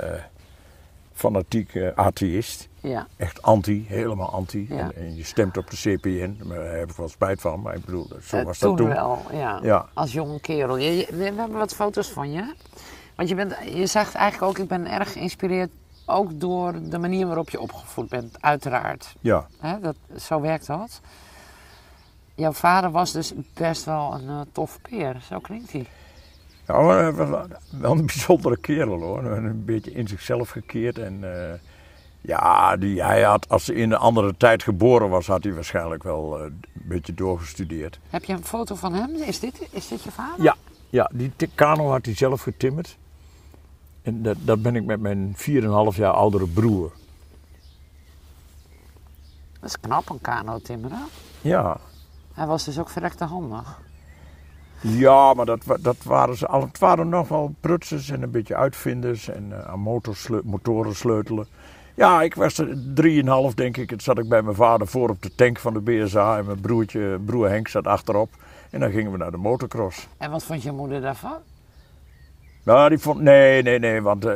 fanatiek 1.14 1.76
eh, 1.76 1.88
atheïst. 1.96 2.68
Ja. 2.82 3.08
Echt 3.18 3.42
anti, 3.42 3.86
helemaal 3.88 4.32
anti. 4.32 4.66
Ja. 4.70 4.78
En, 4.78 4.96
en 4.96 5.16
je 5.16 5.24
stemt 5.24 5.58
op 5.58 5.70
de 5.70 5.78
CPN, 5.78 6.42
maar 6.46 6.58
daar 6.58 6.76
heb 6.78 6.90
ik 6.90 6.96
wel 6.96 7.10
spijt 7.10 7.42
van. 7.42 7.62
Maar 7.62 7.76
ik 7.76 7.86
bedoel, 7.86 8.08
zo 8.22 8.38
Eh, 8.38 8.44
was 8.46 8.58
toen 8.58 8.70
dat 8.76 8.86
toen. 8.86 8.96
wel, 8.96 9.22
ja. 9.32 9.60
Ja. 9.64 9.86
Als 9.94 10.14
jonge 10.14 10.40
kerel. 10.40 10.78
Je- 10.78 11.08
we 11.12 11.24
hebben 11.24 11.52
wat 11.52 11.74
foto's 11.76 12.12
van 12.12 12.32
je. 12.32 12.54
Want 13.16 13.30
je, 13.30 13.36
bent, 13.36 13.56
je 13.74 13.86
zegt 13.88 14.16
eigenlijk 14.16 14.52
ook, 14.52 14.58
ik 14.64 14.68
ben 14.68 14.92
erg 14.92 15.12
geïnspireerd 15.12 15.70
ook 16.08 16.40
door 16.40 16.90
de 16.90 16.98
manier 16.98 17.26
waarop 17.26 17.50
je 17.50 17.60
opgevoed 17.60 18.10
bent, 18.10 18.42
uiteraard. 18.42 19.16
Ja, 19.22 19.48
Hè, 19.60 19.80
dat, 19.80 19.96
zo 20.20 20.42
werkt 20.42 20.68
dat. 20.68 21.02
Jouw 22.36 22.52
vader 22.52 22.92
was 22.92 23.12
dus 23.12 23.34
best 23.54 23.86
wel 23.86 24.14
een 24.14 24.28
uh, 24.30 24.42
tof 24.52 24.80
peer, 24.82 25.22
zo 25.30 25.40
klinkt 25.40 25.72
hij. 25.72 25.88
Ja, 26.68 27.08
eh, 27.08 27.14
wel, 27.14 27.48
wel 27.70 27.92
een 27.92 28.06
bijzondere 28.16 28.58
kerel 28.58 29.02
hoor. 29.02 29.24
Een 29.24 29.66
beetje 29.66 29.92
in 29.92 30.08
zichzelf 30.08 30.50
gekeerd. 30.50 30.98
En 30.98 31.44
eh, 31.44 31.54
ja, 32.22 32.78
die, 32.78 33.04
hij 33.04 33.22
had, 33.22 33.50
als 33.50 33.68
hij 33.68 33.76
in 33.76 33.92
een 33.92 33.98
andere 33.98 34.38
tijd 34.38 34.64
geboren 34.64 35.10
was, 35.10 35.28
had 35.28 35.44
hij 35.44 35.54
waarschijnlijk 35.54 36.04
wel 36.04 36.38
eh, 36.38 36.44
een 36.44 36.62
beetje 36.74 37.14
doorgestudeerd. 37.14 38.00
Heb 38.10 38.24
je 38.24 38.34
een 38.34 38.46
foto 38.46 38.76
van 38.76 38.94
hem? 38.94 39.16
Is 39.16 39.40
dit, 39.40 39.68
is 39.72 39.88
dit 39.88 40.04
je 40.04 40.12
vader? 40.12 40.44
Ja, 40.44 40.56
ja 40.90 41.12
die 41.14 41.32
kano 41.56 41.90
had 41.90 42.06
hij 42.06 42.16
zelf 42.16 42.42
getimmerd. 42.42 42.98
En 44.08 44.22
dat, 44.22 44.38
dat 44.40 44.62
ben 44.62 44.76
ik 44.76 44.86
met 44.86 45.00
mijn 45.00 45.36
4,5 45.38 45.44
jaar 45.98 46.12
oudere 46.14 46.48
broer. 46.48 46.92
Dat 49.60 49.70
is 49.70 49.80
knap, 49.80 50.10
een 50.10 50.22
kano 50.22 50.60
timmeren. 50.60 51.00
Ja, 51.42 51.78
Hij 52.34 52.46
was 52.48 52.64
dus 52.66 52.80
ook 52.80 52.90
verrekte 52.90 53.24
handig. 53.24 53.80
ja 54.82 55.34
maar 55.34 55.46
dat, 55.46 55.60
dat 55.80 56.04
waren 56.04 56.38
ze 56.38 56.48
al. 56.48 56.62
Het 56.62 56.80
waren 56.80 57.10
nog 57.10 57.28
wel 57.28 57.54
prutsers 57.60 58.10
en 58.10 58.22
een 58.22 58.32
beetje 58.32 58.56
uitvinders 58.56 59.28
en 59.30 59.52
eh, 59.52 59.68
aan 59.70 59.80
motorsle- 59.80 60.42
motoren 60.44 60.96
sleutelen. 60.96 61.48
Ja, 61.96 62.22
ik 62.22 62.36
was 62.36 62.58
er 62.58 62.68
3,5 63.50 63.54
denk 63.56 63.78
ik. 63.78 63.92
En 63.92 64.00
zat 64.02 64.18
ik 64.18 64.30
bij 64.30 64.42
mijn 64.42 64.56
vader 64.56 64.88
voor 64.88 65.10
op 65.10 65.22
de 65.22 65.36
tank 65.36 65.60
van 65.60 65.74
de 65.74 65.80
BSA. 65.82 66.38
En 66.38 66.46
mijn 66.46 66.62
broertje, 66.62 67.20
broer 67.26 67.50
Henk 67.50 67.68
zat 67.68 67.88
achterop. 67.88 68.30
En 68.70 68.80
dan 68.80 68.92
gingen 68.92 69.12
we 69.12 69.18
naar 69.18 69.32
de 69.32 69.38
motocross. 69.38 70.08
En 70.18 70.32
wat 70.32 70.44
vond 70.44 70.64
je 70.64 70.72
moeder 70.72 71.02
daarvan? 71.02 71.38
Nou, 72.68 72.90
die 72.90 72.98
vond. 72.98 73.22
Nee, 73.22 73.62
nee, 73.62 73.80
nee. 73.80 74.02
Want 74.02 74.26
eh, 74.26 74.36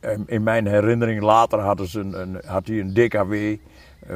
eh, 0.00 0.18
in 0.26 0.42
mijn 0.42 0.66
herinnering 0.66 1.22
later 1.22 1.58
hadden 1.58 1.88
ze 1.88 2.00
een, 2.00 2.20
een, 2.20 2.40
had 2.46 2.66
hij 2.66 2.80
een 2.80 2.92
DKW. 2.92 3.32
eh, 3.32 3.56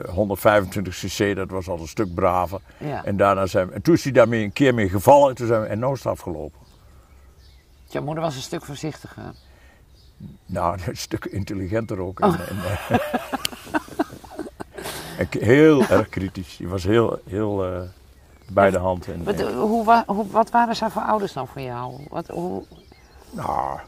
125 0.09 0.95
cc, 0.95 1.37
dat 1.37 1.51
was 1.51 1.69
al 1.69 1.79
een 1.79 1.89
stuk 1.89 2.15
braver. 2.15 2.61
Ja. 2.79 3.05
En, 3.05 3.17
daarna 3.17 3.47
zijn 3.47 3.67
we, 3.67 3.73
en 3.73 3.83
toen 3.83 3.95
is 3.95 4.05
hij 4.05 4.13
daarmee 4.13 4.45
een 4.45 4.53
keer 4.53 4.75
mee 4.75 4.89
gevallen. 4.89 5.29
En 5.29 5.35
toen 5.35 5.47
zijn 5.47 5.61
we 5.61 5.67
en 5.67 5.83
is 5.83 5.91
het 5.91 6.07
afgelopen. 6.07 6.61
Jouw 7.85 8.03
moeder 8.03 8.23
was 8.25 8.35
een 8.35 8.43
stuk 8.43 8.65
voorzichtiger. 8.65 9.33
Nou, 10.47 10.79
een 10.87 10.97
stuk 10.97 11.25
intelligenter 11.25 11.99
ook. 11.99 12.21
En, 12.21 12.39
en, 12.49 12.57
eh, 15.19 15.27
heel 15.55 15.87
erg 15.87 16.09
kritisch. 16.09 16.57
Die 16.57 16.69
was 16.69 16.85
heel, 16.85 17.21
heel 17.27 17.65
eh, 17.65 17.81
bij 18.49 18.71
de 18.71 18.79
hand. 18.79 19.07
En, 19.07 19.25
Wat, 19.25 19.41
hoe, 19.41 20.03
hoe, 20.07 20.27
wat 20.31 20.51
waren 20.51 20.77
zij 20.77 20.91
voor 20.91 21.03
ouders 21.03 21.33
dan 21.33 21.49
voor 21.49 21.61
jou? 21.63 22.07
Wat, 22.09 22.29
hoe, 22.29 22.65
nou, 23.33 23.81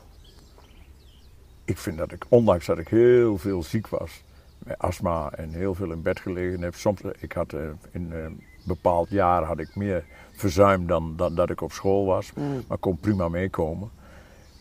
ik 1.64 1.78
vind 1.78 1.98
dat 1.98 2.12
ik, 2.12 2.24
ondanks 2.28 2.66
dat 2.66 2.78
ik 2.78 2.88
heel 2.88 3.38
veel 3.38 3.62
ziek 3.62 3.88
was, 3.88 4.22
met 4.58 4.78
astma 4.78 5.30
en 5.30 5.50
heel 5.50 5.74
veel 5.74 5.90
in 5.90 6.02
bed 6.02 6.20
gelegen 6.20 6.62
heb. 6.62 6.74
Soms, 6.74 7.02
eh, 7.02 7.10
ik 7.18 7.32
had 7.32 7.52
eh, 7.52 7.60
in 7.90 8.12
een 8.12 8.42
bepaald 8.64 9.10
jaar 9.10 9.42
had 9.42 9.58
ik 9.58 9.76
meer 9.76 10.04
verzuim 10.32 10.86
dan, 10.86 11.16
dan 11.16 11.34
dat 11.34 11.50
ik 11.50 11.60
op 11.60 11.72
school 11.72 12.04
was. 12.04 12.32
Maar 12.68 12.78
kon 12.78 12.98
prima 12.98 13.28
meekomen. 13.28 13.90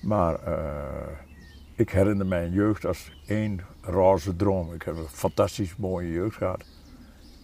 Maar 0.02 0.44
eh, 0.44 1.18
ik 1.76 1.90
herinner 1.90 2.26
mijn 2.26 2.52
jeugd 2.52 2.86
als 2.86 3.12
één 3.28 3.62
roze 3.82 4.36
droom. 4.36 4.74
Ik 4.74 4.84
heb 4.84 4.98
een 4.98 5.08
fantastisch 5.08 5.76
mooie 5.76 6.12
jeugd 6.12 6.38
gehad. 6.38 6.64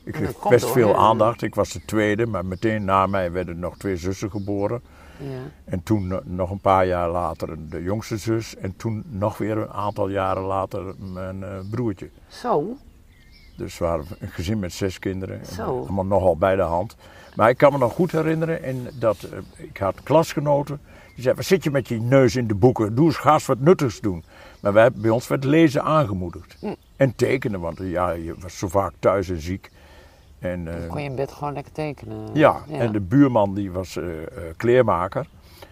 Ik 0.04 0.14
kreeg 0.14 0.50
best 0.50 0.64
door, 0.64 0.74
veel 0.74 0.96
aandacht. 0.98 1.42
Ik 1.42 1.56
was 1.56 1.72
de 1.72 1.86
tweede, 1.86 2.26
maar 2.26 2.46
meteen 2.46 2.86
na 2.86 3.08
mij 3.08 3.32
werden 3.32 3.60
nog 3.60 3.78
twee 3.78 3.98
zussen 3.98 4.32
geboren. 4.32 4.82
En 5.66 5.84
toen 5.84 6.08
no- 6.08 6.22
nog 6.24 6.50
een 6.52 6.60
paar 6.60 6.86
jaar 6.86 7.10
later 7.10 7.70
de 7.70 7.84
jongste 7.84 8.18
zus. 8.18 8.56
En 8.56 8.76
toen 8.78 9.04
nog 9.10 9.38
weer 9.38 9.58
een 9.58 9.70
aantal 9.70 10.10
jaren 10.10 10.44
later 10.44 10.94
mijn 10.98 11.44
eh, 11.44 11.50
broertje. 11.72 12.10
Zo, 12.28 12.78
Dus 13.58 13.78
we 13.78 13.86
waren 13.86 14.06
een 14.20 14.30
gezin 14.30 14.60
met 14.60 14.74
zes 14.74 15.00
kinderen. 15.00 15.46
Zo. 15.46 15.64
allemaal 15.80 16.06
nogal 16.06 16.38
bij 16.38 16.56
de 16.56 16.62
hand. 16.62 16.96
Maar 17.36 17.50
ik 17.50 17.58
kan 17.58 17.72
me 17.72 17.78
nog 17.78 17.94
goed 17.94 18.12
herinneren 18.12 18.64
en 18.64 18.88
dat 19.00 19.24
eh, 19.24 19.38
ik 19.58 19.78
had 19.78 20.04
klasgenoten. 20.04 20.80
Die 20.86 21.24
zeiden, 21.24 21.36
wat 21.36 21.46
zit 21.46 21.64
je 21.64 21.72
met 21.72 21.88
je 21.88 22.02
neus 22.02 22.36
in 22.36 22.48
de 22.48 22.56
boeken? 22.56 22.96
Doe 22.96 23.06
eens 23.06 23.18
gaas 23.18 23.46
wat 23.46 23.60
nuttigs 23.60 24.00
doen. 24.00 24.24
Maar 24.62 24.74
wij, 24.74 24.92
bij 24.92 25.10
ons 25.10 25.28
werd 25.28 25.44
lezen 25.44 25.84
aangemoedigd. 25.84 26.56
Hm. 26.60 26.74
En 26.96 27.16
tekenen, 27.16 27.60
want 27.60 27.78
ja, 27.82 28.12
je 28.12 28.36
was 28.40 28.58
zo 28.58 28.68
vaak 28.68 28.94
thuis 29.00 29.30
en 29.30 29.42
ziek. 29.42 29.70
En, 30.40 30.68
eh, 30.84 30.90
Kon 30.90 31.02
je 31.02 31.10
in 31.10 31.16
bed 31.16 31.32
gewoon 31.32 31.54
lekker 31.54 31.74
tekenen? 31.74 32.30
ja, 32.34 32.62
en 32.72 32.92
de 32.92 33.00
buurman 33.00 33.54
die 33.54 33.72
was 33.72 33.96
eh, 33.98 34.22
eh, 34.22 34.28
kleermaker. 34.58 35.28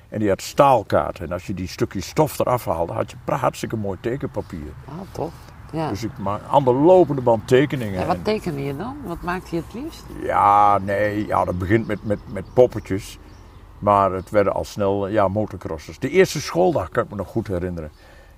En 0.10 0.20
die 0.20 0.30
had 0.30 0.42
staalkaart. 0.42 1.20
En 1.20 1.32
als 1.32 1.48
je 1.48 1.54
die 1.54 1.68
stukjes 1.68 2.08
stof 2.08 2.40
eraf 2.40 2.66
haalde, 2.66 2.94
had 2.94 3.12
je 3.12 3.32
hartstikke 3.32 3.76
mooi 3.78 3.98
tekenpapier. 4.02 4.74
Ah, 4.86 4.94
toch? 5.12 5.32
Ja. 5.72 5.90
Dus 5.90 6.04
ik 6.04 6.18
maak 6.18 6.42
aan 6.52 6.64
de 6.64 6.74
lopende 6.74 7.22
band 7.22 7.48
tekeningen. 7.48 8.02
en 8.02 8.08
wat 8.08 8.16
En- 8.16 8.22
tekende 8.24 8.64
je 8.64 8.76
dan? 8.78 8.96
Wat 9.06 9.22
maakte 9.22 9.56
je 9.56 9.62
het 9.66 9.74
liefst? 9.74 10.04
Ja, 10.22 10.78
nee, 10.78 11.26
ja, 11.28 11.46
dat 11.46 11.58
begint 11.58 11.88
met, 11.88 12.04
met, 12.04 12.20
met 12.34 12.54
poppetjes. 12.54 13.20
Maar 13.80 14.12
het 14.12 14.30
werden 14.30 14.54
al 14.54 14.64
snel 14.64 15.08
ja, 15.08 15.28
motocrossers. 15.28 16.00
De 16.00 16.10
eerste 16.10 16.42
schooldag 16.42 16.90
kan 16.90 17.04
ik 17.04 17.10
me 17.10 17.16
nog 17.16 17.28
goed 17.28 17.48
herinneren. 17.48 17.92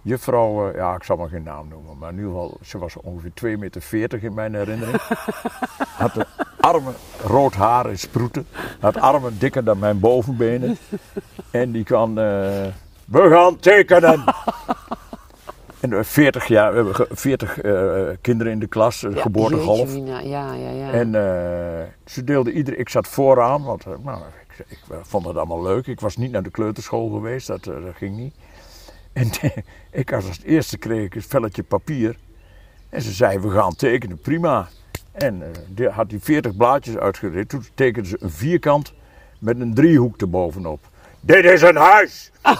Juffrouw, 0.09 0.69
eh, 0.69 0.75
ja, 0.75 0.95
ik 0.95 1.03
zal 1.03 1.17
maar 1.17 1.29
geen 1.29 1.43
naam 1.43 1.67
noemen, 1.67 1.97
maar 1.97 2.09
in 2.09 2.15
ieder 2.15 2.31
geval, 2.31 2.57
ze 2.61 2.77
was 2.77 2.95
ongeveer 2.95 3.31
2,40 3.33 3.59
meter 3.59 4.23
in 4.23 4.33
mijn 4.33 4.53
herinnering. 4.55 5.01
Had 5.97 6.13
de 6.13 6.25
armen 6.59 6.93
rood 7.25 7.53
haar 7.53 7.85
en 7.85 7.99
sproeten. 7.99 8.47
Had 8.79 8.97
armen 8.97 9.39
dikker 9.39 9.63
dan 9.63 9.79
mijn 9.79 9.99
bovenbenen. 9.99 10.77
En 11.51 11.71
die 11.71 11.83
kan, 11.83 12.09
eh, 12.09 12.65
we 13.05 13.29
gaan 13.29 13.59
tekenen! 13.59 14.23
En 15.79 15.93
eh, 15.93 16.03
40, 16.03 16.47
jaar, 16.47 16.69
we 16.69 16.75
hebben 16.75 16.95
ge- 16.95 17.07
40 17.09 17.59
eh, 17.61 18.07
kinderen 18.21 18.53
in 18.53 18.59
de 18.59 18.67
klas, 18.67 19.03
eh, 19.03 19.15
Ja, 19.15 19.21
geboortegolf. 19.21 19.95
Ja, 19.95 20.19
ja, 20.19 20.53
ja. 20.53 20.91
En 20.91 21.15
eh, 21.15 21.85
ze 22.05 22.23
deelde 22.23 22.51
ieder. 22.51 22.77
Ik 22.77 22.89
zat 22.89 23.07
vooraan, 23.07 23.63
want 23.63 23.85
eh, 23.85 23.91
nou, 24.03 24.21
ik, 24.57 24.65
ik 24.67 24.79
vond 25.01 25.25
het 25.25 25.37
allemaal 25.37 25.61
leuk. 25.61 25.87
Ik 25.87 25.99
was 25.99 26.17
niet 26.17 26.31
naar 26.31 26.43
de 26.43 26.49
kleuterschool 26.49 27.09
geweest, 27.09 27.47
dat, 27.47 27.67
eh, 27.67 27.73
dat 27.85 27.95
ging 27.95 28.17
niet. 28.17 28.33
En 29.13 29.29
ik 29.91 30.13
als 30.13 30.39
eerste 30.43 30.77
kreeg 30.77 31.05
ik 31.05 31.15
een 31.15 31.21
velletje 31.21 31.63
papier. 31.63 32.15
En 32.89 33.01
ze 33.01 33.11
zei: 33.11 33.39
We 33.39 33.49
gaan 33.49 33.75
tekenen, 33.75 34.19
prima. 34.19 34.69
En 35.11 35.43
eh, 35.75 35.95
had 35.95 36.09
die 36.09 36.19
40 36.21 36.55
blaadjes 36.55 36.97
uitgereed. 36.97 37.49
Toen 37.49 37.65
tekende 37.73 38.09
ze 38.09 38.17
een 38.19 38.29
vierkant 38.29 38.93
met 39.39 39.59
een 39.59 39.73
driehoek 39.73 40.21
erbovenop. 40.21 40.79
Dit 41.19 41.45
is 41.45 41.61
een 41.61 41.75
huis! 41.75 42.31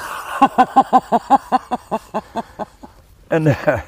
en 3.28 3.48
eh, 3.48 3.80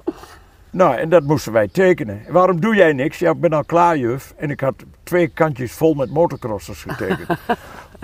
nou, 0.70 0.96
en 0.96 1.08
dat 1.08 1.22
moesten 1.22 1.52
wij 1.52 1.68
tekenen. 1.68 2.22
Waarom 2.28 2.60
doe 2.60 2.74
jij 2.74 2.92
niks? 2.92 3.18
Ja, 3.18 3.30
ik 3.30 3.40
ben 3.40 3.52
al 3.52 3.64
klaar, 3.64 3.96
juf. 3.96 4.34
En 4.36 4.50
ik 4.50 4.60
had 4.60 4.74
twee 5.02 5.28
kantjes 5.28 5.72
vol 5.72 5.94
met 5.94 6.10
motocrossers 6.10 6.82
getekend. 6.82 7.38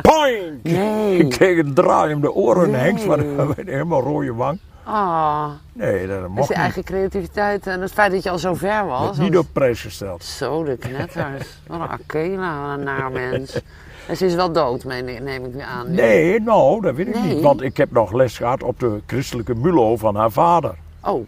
Poink! 0.00 0.62
Nee. 0.62 1.18
Ik 1.24 1.28
kreeg 1.30 1.58
een 1.58 1.74
draai 1.74 2.14
om 2.14 2.20
de 2.20 2.32
oren 2.32 2.74
en 2.74 2.94
Nee. 2.94 3.06
Maar 3.06 3.18
een 3.58 3.66
helemaal 3.66 4.00
rode 4.02 4.34
wang. 4.34 4.58
Ah, 4.84 5.48
Nee, 5.72 6.06
dat 6.06 6.20
dus 6.20 6.28
mocht 6.28 6.48
je 6.48 6.54
niet. 6.54 6.62
eigen 6.62 6.84
creativiteit 6.84 7.66
en 7.66 7.80
het 7.80 7.92
feit 7.92 8.12
dat 8.12 8.22
je 8.22 8.30
al 8.30 8.38
zo 8.38 8.54
ver 8.54 8.86
was. 8.86 9.18
Niet 9.18 9.36
op 9.38 9.46
prijs 9.52 9.80
gesteld. 9.80 10.24
Zo, 10.24 10.64
de 10.64 10.76
knetters. 10.76 11.58
Wat 11.66 11.80
een 11.80 11.88
Akela, 11.88 12.66
wat 12.68 12.78
een 12.78 12.84
naar 12.84 13.10
mens. 13.12 13.60
En 14.08 14.16
ze 14.16 14.26
is 14.26 14.34
wel 14.34 14.52
dood, 14.52 14.84
neem 14.84 15.08
ik 15.08 15.54
nu 15.54 15.60
aan. 15.60 15.90
nu. 15.90 15.94
Nee, 15.96 16.40
nou, 16.40 16.80
dat 16.80 16.94
weet 16.94 17.06
ik 17.08 17.14
Nee. 17.14 17.34
niet. 17.34 17.42
Want 17.42 17.62
ik 17.62 17.76
heb 17.76 17.90
nog 17.90 18.12
les 18.12 18.36
gehad 18.36 18.62
op 18.62 18.80
de 18.80 19.00
christelijke 19.06 19.54
mulo 19.54 19.96
van 19.96 20.16
haar 20.16 20.30
vader. 20.30 20.74
Oh. 21.02 21.26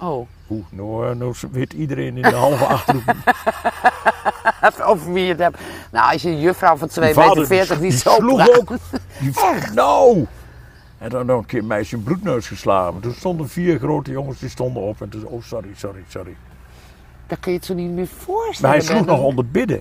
Oh. 0.00 0.26
Oeh, 0.50 0.64
nou, 0.70 1.08
eh, 1.10 1.14
nou 1.16 1.34
weet 1.50 1.72
iedereen 1.72 2.16
in 2.16 2.22
de 2.22 2.34
halve 2.34 2.64
achterhoek. 2.64 3.04
Over 4.84 5.12
wie 5.12 5.22
je 5.22 5.28
het 5.30 5.38
hebt. 5.38 5.58
Nou, 5.94 6.12
als 6.12 6.22
je 6.22 6.28
een 6.28 6.40
juffrouw 6.40 6.76
van 6.76 6.88
2,40 6.88 6.94
Die 6.94 7.12
vader, 7.14 7.28
meter 7.28 7.46
40 7.46 7.78
die 7.78 7.90
niet 7.90 8.00
zo 8.00 8.10
sloeg 8.14 8.36
praat. 8.36 8.58
ook. 8.58 8.72
Die 9.20 9.32
Nou! 9.74 10.26
En 10.98 11.08
dan 11.08 11.26
nog 11.26 11.38
een 11.38 11.46
keer 11.46 11.58
een 11.60 11.66
meisje 11.66 11.96
een 11.96 12.02
bloedneus 12.02 12.46
geslagen. 12.46 13.00
Toen 13.00 13.12
stonden 13.14 13.48
vier 13.48 13.78
grote 13.78 14.10
jongens 14.10 14.38
die 14.38 14.48
stonden 14.48 14.82
op. 14.82 15.00
En 15.02 15.08
toen 15.08 15.24
oh 15.24 15.42
sorry, 15.42 15.68
sorry, 15.76 16.04
sorry. 16.08 16.36
Dan 17.26 17.40
kun 17.40 17.52
je 17.52 17.58
het 17.58 17.66
zo 17.66 17.74
niet 17.74 17.90
meer 17.90 18.06
voorstellen. 18.06 18.60
Maar 18.76 18.86
hij 18.86 18.96
sloeg 18.96 19.06
nog 19.06 19.20
onder 19.20 19.46
bidden. 19.46 19.80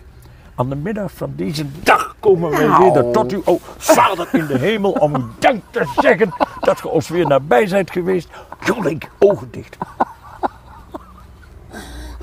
Aan 0.55 0.69
de 0.69 0.75
middag 0.75 1.11
van 1.11 1.33
deze 1.35 1.65
dag 1.83 2.15
komen 2.19 2.49
wij 2.49 2.67
Nou. 2.67 2.93
weer 2.93 3.11
tot 3.11 3.31
u, 3.31 3.41
oh 3.45 3.61
vader 3.77 4.27
in 4.31 4.45
de 4.45 4.57
hemel, 4.57 4.91
om 4.91 5.15
u 5.15 5.21
dank 5.39 5.61
te 5.69 5.91
zeggen 6.01 6.33
dat 6.59 6.81
ge 6.81 6.87
ons 6.87 7.07
weer 7.09 7.27
nabij 7.27 7.67
zijt 7.67 7.91
geweest. 7.91 8.29
Jolink, 8.65 9.03
ogen 9.19 9.47
dicht. 9.51 9.77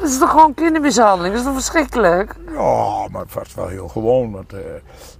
Dat 0.00 0.08
is 0.08 0.18
toch 0.18 0.30
gewoon 0.30 0.54
kindermishandeling? 0.54 1.34
Dat 1.34 1.42
is 1.42 1.46
toch 1.48 1.56
verschrikkelijk? 1.62 2.36
Ja, 2.52 3.08
maar 3.10 3.22
het 3.22 3.34
was 3.34 3.54
wel 3.54 3.66
heel 3.68 3.88
gewoon. 3.88 4.30
Want, 4.30 4.52
eh, 4.52 4.60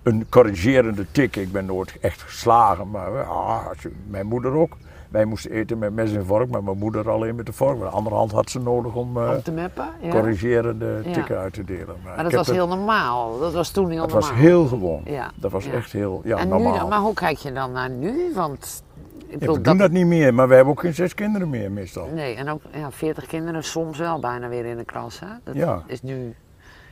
een 0.02 0.26
corrigerende 0.30 1.06
tik, 1.12 1.36
ik 1.36 1.52
ben 1.52 1.66
nooit 1.66 1.94
echt 2.00 2.22
geslagen. 2.22 2.90
Maar 2.90 3.12
ja, 3.12 3.22
als 3.68 3.82
je- 3.82 3.92
mijn 4.08 4.26
moeder 4.26 4.52
ook. 4.52 4.76
Wij 5.10 5.24
moesten 5.24 5.50
eten 5.50 5.78
met 5.78 5.94
mes 5.94 6.12
en 6.12 6.26
vork, 6.26 6.50
maar 6.50 6.62
mijn 6.64 6.78
moeder 6.78 7.10
alleen 7.10 7.34
met 7.34 7.46
de 7.46 7.52
vork. 7.52 7.78
Maar 7.78 7.88
de 7.90 7.94
andere 7.96 8.14
hand 8.16 8.32
had 8.32 8.50
ze 8.50 8.60
nodig 8.60 8.94
om 8.94 9.16
eh, 9.22 9.30
Om 9.30 9.42
te 9.42 9.50
meppen? 9.52 9.88
Ja. 10.00 10.10
corrigerende 10.10 11.00
Ja. 11.04 11.12
tikken 11.12 11.38
uit 11.38 11.52
te 11.52 11.64
delen. 11.64 11.96
Maar, 12.04 12.22
dat 12.22 12.32
was 12.32 12.46
het- 12.46 12.56
heel 12.56 12.68
normaal. 12.68 13.38
Dat 13.38 13.52
was 13.52 13.70
toen 13.70 13.90
heel 13.90 14.02
Het 14.02 14.10
normaal. 14.12 14.30
was 14.30 14.38
heel 14.38 14.66
gewoon. 14.66 15.00
Ja, 15.04 15.30
Dat 15.34 15.50
was 15.50 15.66
echt 15.66 15.92
heel 15.92 16.20
ja, 16.24 16.36
en 16.36 16.48
normaal. 16.48 16.72
nu 16.72 16.78
dan? 16.78 16.88
Maar 16.88 16.98
hoe 16.98 17.14
kijk 17.14 17.36
je 17.38 17.52
dan 17.52 17.72
naar 17.72 17.90
nu? 17.90 18.32
Want 18.34 18.82
ik 19.30 19.32
Ja, 19.32 19.38
bedoel, 19.38 19.54
we 19.54 19.60
doen 19.60 19.76
dat 19.78 19.90
niet 19.90 20.06
meer, 20.06 20.34
maar 20.34 20.48
we 20.48 20.54
hebben 20.54 20.72
ook 20.72 20.80
geen 20.80 20.94
zes 20.94 21.14
kinderen 21.14 21.50
meer 21.50 21.72
meestal. 21.72 22.08
Nee, 22.14 22.34
en 22.34 22.48
ook 22.48 22.62
ja, 22.72 22.90
40 22.90 23.26
kinderen 23.26 23.64
soms 23.64 23.98
wel 23.98 24.20
bijna 24.20 24.48
weer 24.48 24.64
in 24.64 24.76
de 24.76 24.84
klas. 24.84 25.20
Hè? 25.20 25.26
Dat 25.44 25.54
Ja. 25.54 25.82
is 25.86 26.02
nu. 26.02 26.34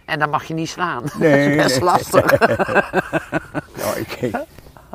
En 0.04 0.18
dan 0.18 0.30
mag 0.30 0.44
je 0.44 0.54
niet 0.54 0.68
slaan. 0.68 1.02
Nee, 1.18 1.56
dat 1.56 1.64
is 1.70 1.78
best 1.78 1.80
nee. 1.80 1.84
lastig. 1.90 2.38
Nou, 3.76 3.98
ik 3.98 4.12
ik, 4.20 4.44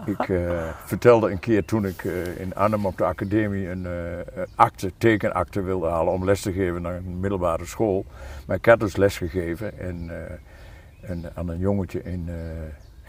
ik, 0.05 0.29
eh, 0.29 0.69
vertelde 0.85 1.31
een 1.31 1.39
keer 1.39 1.65
toen 1.65 1.85
ik 1.85 2.03
eh, 2.03 2.39
in 2.39 2.55
Arnhem 2.55 2.85
op 2.85 2.97
de 2.97 3.03
academie 3.03 3.69
een, 3.69 3.85
eh, 3.85 4.17
een 4.35 4.47
akte, 4.55 4.91
tekenakte 4.97 5.62
wilde 5.62 5.88
halen 5.88 6.13
om 6.13 6.25
les 6.25 6.41
te 6.41 6.51
geven 6.51 6.81
naar 6.81 6.95
een 6.95 7.19
middelbare 7.19 7.65
school. 7.65 8.05
Maar 8.47 8.57
ik 8.57 8.65
had 8.65 8.79
dus 8.79 8.95
les 8.95 9.17
gegeven 9.17 9.79
en, 9.79 10.09
eh, 10.09 11.09
en 11.09 11.31
aan 11.35 11.47
een 11.50 11.57
jongetje 11.59 12.03
in 12.03 12.25
eh, 12.27 12.35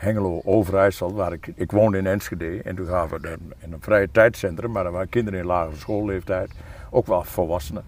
Hengelo, 0.04 0.40
Overijssel, 0.44 1.14
waar 1.14 1.32
ik, 1.32 1.52
ik 1.54 1.70
woonde 1.70 1.98
in 1.98 2.06
Enschede. 2.06 2.62
En 2.62 2.76
toen 2.76 2.86
gaven 2.86 3.20
we 3.20 3.38
in 3.58 3.72
een 3.72 3.80
vrije 3.82 4.08
tijdscentrum, 4.10 4.70
maar 4.70 4.86
er 4.86 4.92
waren 4.92 5.08
kinderen 5.08 5.40
in 5.40 5.46
lagere 5.46 5.76
schoolleeftijd, 5.76 6.50
ook 6.90 7.06
wel 7.06 7.22
volwassenen. 7.22 7.84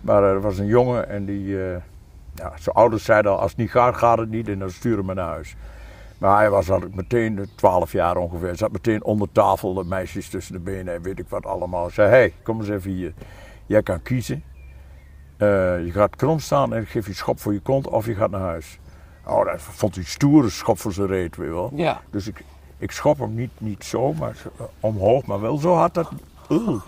Maar 0.00 0.22
er 0.22 0.40
was 0.40 0.58
een 0.58 0.66
jongen 0.66 1.08
en 1.08 1.24
die, 1.24 1.64
eh, 1.64 1.76
ja, 2.34 2.52
zijn 2.56 2.76
ouders 2.76 3.04
zeiden 3.04 3.32
al, 3.32 3.38
als 3.38 3.50
het 3.50 3.60
niet 3.60 3.70
gaat, 3.70 3.96
gaat 3.96 4.18
het 4.18 4.30
niet 4.30 4.48
en 4.48 4.58
dan 4.58 4.70
sturen 4.70 5.06
we 5.06 5.14
naar 5.14 5.28
huis. 5.28 5.56
Maar 6.18 6.36
hij 6.36 6.50
was 6.50 6.70
al 6.70 6.82
meteen, 6.94 7.38
eh, 7.38 7.44
12 7.54 7.92
jaar 7.92 8.16
ongeveer, 8.16 8.56
zat 8.56 8.72
meteen 8.72 9.04
onder 9.04 9.28
tafel, 9.32 9.74
de 9.74 9.84
meisjes 9.84 10.28
tussen 10.28 10.52
de 10.52 10.60
benen 10.60 10.94
en 10.94 11.02
weet 11.02 11.18
ik 11.18 11.28
wat 11.28 11.46
allemaal. 11.46 11.90
Zei, 11.90 12.08
hé, 12.08 12.16
hey, 12.16 12.32
kom 12.42 12.58
eens 12.60 12.68
even 12.68 12.90
hier. 12.90 13.12
Jij 13.66 13.82
kan 13.82 14.02
kiezen. 14.02 14.42
Eh, 15.36 15.84
je 15.84 15.90
gaat 15.92 16.16
krom 16.16 16.38
staan 16.38 16.74
en 16.74 16.82
ik 16.82 16.88
geef 16.88 17.06
je 17.06 17.14
schop 17.14 17.40
voor 17.40 17.52
je 17.52 17.60
kont 17.60 17.88
of 17.88 18.06
je 18.06 18.14
gaat 18.14 18.30
naar 18.30 18.40
huis. 18.40 18.78
Oh, 19.26 19.44
dat 19.44 19.62
vond 19.62 19.94
hij 19.94 20.04
stoere 20.04 20.50
schop 20.50 20.78
voor 20.78 20.92
zijn 20.92 21.06
reet, 21.06 21.36
weet 21.36 21.48
je 21.48 21.54
wel. 21.54 21.70
Ja. 21.74 22.00
Dus 22.10 22.26
ik, 22.26 22.44
ik 22.78 22.90
schop 22.90 23.18
hem 23.18 23.34
niet, 23.34 23.50
niet 23.58 23.84
zo, 23.84 24.12
maar 24.12 24.36
eh, 24.58 24.64
omhoog, 24.80 25.26
maar 25.26 25.40
wel 25.40 25.56
zo 25.56 25.74
hard 25.74 25.94
dat... 25.94 26.10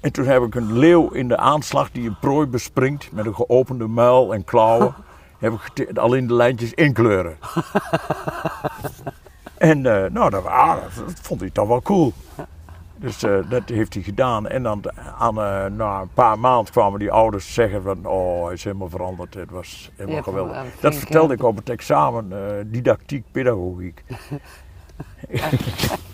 En 0.00 0.12
toen 0.12 0.26
heb 0.26 0.42
ik 0.42 0.54
een 0.54 0.78
leeuw 0.78 1.08
in 1.08 1.28
de 1.28 1.36
aanslag 1.36 1.90
die 1.90 2.08
een 2.08 2.18
prooi 2.18 2.46
bespringt 2.46 3.12
met 3.12 3.26
een 3.26 3.34
geopende 3.34 3.86
muil 3.86 4.34
en 4.34 4.44
klauwen. 4.44 4.94
heb 5.38 5.52
ik 5.74 5.98
alleen 5.98 6.26
de 6.26 6.34
lijntjes 6.34 6.72
inkleuren. 6.72 7.38
en 9.58 9.86
eh, 9.86 10.10
nou, 10.10 10.30
dat, 10.30 10.44
ah, 10.44 10.76
dat 11.06 11.20
vond 11.22 11.40
hij 11.40 11.50
toch 11.50 11.68
wel 11.68 11.82
cool. 11.82 12.12
Dus 13.00 13.22
eh, 13.22 13.50
dat 13.50 13.62
heeft 13.68 13.94
hij 13.94 14.02
gedaan. 14.02 14.46
En 14.48 14.62
dan 14.62 14.82
aan, 15.18 15.40
eh, 15.42 15.64
na 15.66 16.00
een 16.00 16.10
paar 16.14 16.38
maanden 16.38 16.72
kwamen 16.72 16.98
die 16.98 17.10
ouders 17.10 17.54
zeggen 17.54 17.82
van... 17.82 18.06
Oh, 18.06 18.44
hij 18.44 18.52
is 18.54 18.64
helemaal 18.64 18.88
veranderd. 18.88 19.34
Het 19.34 19.50
was 19.50 19.90
helemaal 19.96 20.22
geweldig. 20.22 20.56
eh, 20.56 20.62
dat 20.80 20.94
vertelde 20.94 21.32
eh, 21.34 21.38
ik 21.38 21.44
op 21.44 21.56
het 21.56 21.70
examen. 21.70 22.32
eh, 22.32 22.54
didactiek, 22.66 23.24
pedagogiek. 23.32 24.02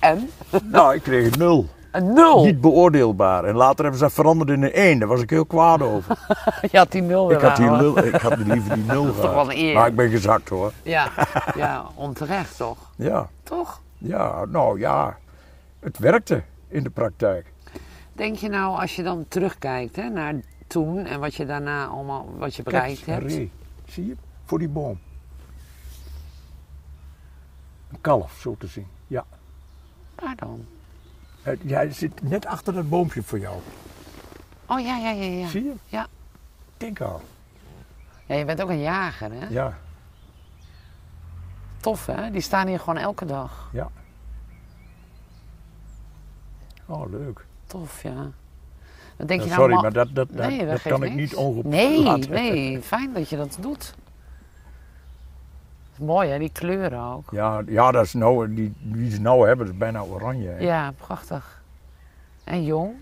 En? 0.01 0.31
nou, 0.63 0.95
ik 0.95 1.03
kreeg 1.03 1.33
een 1.33 1.39
nul. 1.39 1.67
Een 1.93 2.13
nul. 2.13 2.45
Niet 2.45 2.61
beoordeelbaar. 2.61 3.45
En 3.45 3.55
later 3.55 3.81
hebben 3.81 3.99
ze 3.99 4.05
dat 4.05 4.13
veranderd 4.15 4.51
in 4.51 4.63
een 4.63 4.73
1. 4.73 4.99
Daar 4.99 5.09
was 5.09 5.21
ik 5.21 5.31
heel 5.31 5.45
kwaad 5.47 5.83
over. 5.83 6.19
Je 6.71 6.79
had 6.79 6.93
die 6.93 7.03
nul 7.03 7.31
ik, 7.33 7.41
had 7.41 7.57
die 7.57 7.71
nul, 7.71 7.99
ik 8.05 8.15
had 8.15 8.37
liever 8.37 8.75
die 8.75 8.85
nul 8.85 9.05
toch 9.07 9.15
gehad. 9.21 9.35
wel 9.35 9.51
een 9.51 9.57
eer. 9.59 9.75
Maar 9.75 9.87
ik 9.87 9.97
ben 9.97 10.11
gezakt 10.11 10.49
hoor. 10.49 10.73
Ja, 10.83 11.09
ja, 11.57 11.85
onterecht 11.95 12.57
toch? 12.57 12.77
Ja, 12.97 13.29
Toch? 13.43 13.81
ja, 13.99 14.45
nou 14.49 14.79
ja. 14.79 15.17
Het 15.81 15.99
werkte 15.99 16.43
in 16.69 16.83
de 16.83 16.91
praktijk. 16.91 17.53
Denk 18.13 18.37
je 18.37 18.49
nou, 18.49 18.81
als 18.81 18.97
je 18.97 19.03
dan 19.03 19.25
terugkijkt 19.29 19.97
hè, 19.97 20.09
naar 20.09 20.35
toen 20.67 21.07
en 21.07 21.21
wat 21.21 21.35
je 21.35 21.47
daarna 21.47 21.87
allemaal 21.87 22.35
wat 22.39 22.55
je 22.55 22.63
bereikt 22.63 23.05
Kijk, 23.05 23.21
hebt. 23.21 23.33
ree. 23.33 23.51
Zie 23.85 24.07
je? 24.07 24.17
Voor 24.45 24.59
die 24.59 24.69
boom. 24.69 24.99
Een 27.91 28.01
kalf, 28.01 28.33
zo 28.41 28.57
te 28.59 28.67
zien. 28.67 28.87
Ja. 29.07 29.25
Waar 30.15 30.37
dan? 30.37 30.67
Hij 31.43 31.93
zit 31.93 32.23
net 32.23 32.47
achter 32.47 32.75
dat 32.75 32.89
boompje 32.89 33.23
voor 33.23 33.39
jou. 33.39 33.57
Oh 34.67 34.81
ja, 34.81 34.97
ja, 34.97 35.11
ja, 35.11 35.25
ja. 35.25 35.49
Zie 35.49 35.65
je? 35.65 35.73
Ja. 35.87 36.07
Denk 36.77 37.01
al. 37.01 37.21
Ja, 38.27 38.35
je 38.35 38.45
bent 38.45 38.63
ook 38.63 38.69
een 38.69 38.81
jager, 38.81 39.33
hè? 39.33 39.47
Ja, 39.49 39.79
Tof, 41.81 42.07
hè? 42.07 42.31
Die 42.31 42.41
staan 42.41 42.67
hier 42.67 42.79
gewoon 42.79 42.97
elke 42.97 43.25
dag. 43.25 43.69
ja. 43.73 43.91
Oh, 46.87 47.11
leuk. 47.11 47.45
Tof, 47.67 48.03
ja. 48.03 48.31
Denk 49.17 49.41
je 49.43 49.49
nou, 49.49 49.51
Sorry, 49.61 49.75
ma- 49.75 49.81
maar 49.81 49.93
dat, 49.93 50.09
dat, 50.13 50.29
dat, 50.33 50.47
Nee, 50.49 50.59
dat 50.59 50.69
dat 50.69 50.81
geeft 50.81 50.95
kan 50.95 51.05
ik 51.05 51.15
niet 51.15 51.35
ongepoord 51.35 51.75
Nee, 51.75 52.03
laten. 52.03 52.31
nee, 52.31 52.83
fijn 52.83 53.13
dat 53.13 53.29
je 53.29 53.37
dat 53.37 53.59
doet. 53.61 53.95
Mooi 55.99 56.29
hè, 56.31 56.39
die 56.39 56.51
kleuren 56.53 57.01
ook. 57.01 57.31
Ja, 57.31 57.63
ja 57.67 57.91
dat 57.91 58.05
is 58.05 58.13
nou, 58.13 58.55
die, 58.55 58.73
die 58.79 59.11
ze 59.11 59.21
nou 59.21 59.47
hebben, 59.47 59.67
dat 59.67 59.75
is 59.75 59.81
bijna 59.81 60.03
oranje. 60.03 60.49
hè. 60.49 60.59
Ja, 60.59 60.93
prachtig. 60.97 61.63
En 62.45 62.65
jong. 62.65 62.93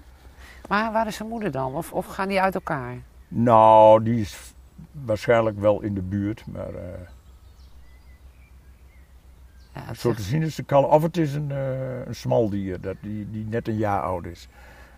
Maar 0.69 0.93
waar 0.93 1.07
is 1.07 1.17
zijn 1.17 1.29
moeder 1.29 1.51
dan? 1.51 1.75
Of, 1.75 1.93
of 1.93 2.07
gaan 2.07 2.29
die 2.29 2.41
uit 2.41 2.55
elkaar? 2.55 2.97
Nou, 3.29 4.03
die 4.03 4.21
is 4.21 4.55
waarschijnlijk 4.93 5.59
wel 5.61 5.81
in 5.83 5.95
de 5.95 6.03
buurt, 6.03 6.45
maar 6.47 6.75
eh, 6.75 6.83
Ja, 9.75 9.95
zo 9.95 10.13
te 10.13 10.23
zien 10.23 10.43
is 10.43 10.55
de 10.55 10.63
kalf. 10.63 10.93
Of 10.93 11.03
het 11.03 11.17
is 11.17 11.35
een, 11.35 11.51
eh 11.51 12.07
een 12.07 12.15
smaldier 12.15 12.81
dat, 12.81 12.97
die, 13.01 13.31
die 13.31 13.47
net 13.49 13.69
een 13.69 13.77
jaar 13.77 14.03
oud 14.03 14.25
is. 14.27 14.49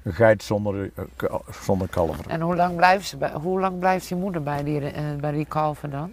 Een 0.03 0.13
geit 0.13 0.43
zonder, 0.43 0.91
eh, 0.95 1.05
ka- 1.17 1.41
zonder 1.65 1.89
kalver. 1.89 2.29
En 2.29 2.41
hoe 2.41 2.57
lang 2.57 2.77
blijft, 2.77 3.07
ze 3.09 3.17
bij, 3.17 3.33
hoe 3.33 3.61
lang 3.61 3.79
blijft 3.79 4.07
je 4.09 4.15
moeder 4.17 4.43
bij 4.43 4.63
die, 4.65 4.91
eh, 4.91 5.05
bij 5.21 5.33
die 5.33 5.47
kalven 5.47 5.91
dan? 5.91 6.13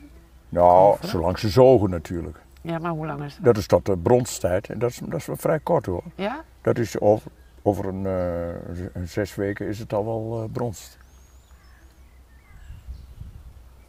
Nou, 0.50 0.98
zolang 1.02 1.40
ze 1.40 1.50
zogen 1.50 1.90
natuurlijk. 1.90 2.38
Ja, 2.62 2.80
maar 2.80 2.92
hoe 2.92 3.06
lang 3.06 3.24
is 3.24 3.36
dat? 3.36 3.44
Dat 3.46 3.58
is 3.58 3.68
tot 3.68 3.86
de 3.86 3.98
bronstijd 3.98 4.70
en 4.70 4.80
dat 4.80 4.90
is, 4.90 4.98
dat 4.98 5.14
is 5.20 5.26
wel 5.26 5.36
vrij 5.36 5.60
kort 5.60 5.86
hoor. 5.86 6.04
Ja? 6.16 6.44
Dat 6.62 6.78
is 6.78 7.00
over, 7.00 7.32
over 7.62 7.86
een, 7.86 8.06
eh, 8.06 8.86
een 8.94 9.08
zes 9.08 9.36
weken 9.36 9.68
is 9.68 9.80
het 9.80 9.94
al 9.94 10.06
wel 10.06 10.44
eh 10.44 10.50
bronst. 10.54 10.98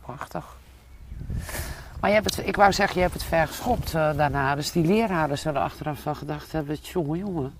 Prachtig. 0.00 0.56
Maar 2.04 2.12
je 2.12 2.20
hebt 2.20 2.36
het, 2.36 2.46
ik 2.46 2.56
wou 2.56 2.72
zeggen, 2.72 2.96
je 2.96 3.02
hebt 3.02 3.14
het 3.14 3.22
ver 3.22 3.46
geschopt 3.46 3.94
eh, 3.94 4.16
daarna. 4.16 4.54
Dus 4.54 4.72
die 4.72 4.86
leraren 4.86 5.38
zullen 5.38 5.60
achteraf 5.60 6.04
wel 6.04 6.14
gedacht 6.14 6.52
hebben, 6.52 6.76
jongen, 6.82 7.18
jongen. 7.18 7.52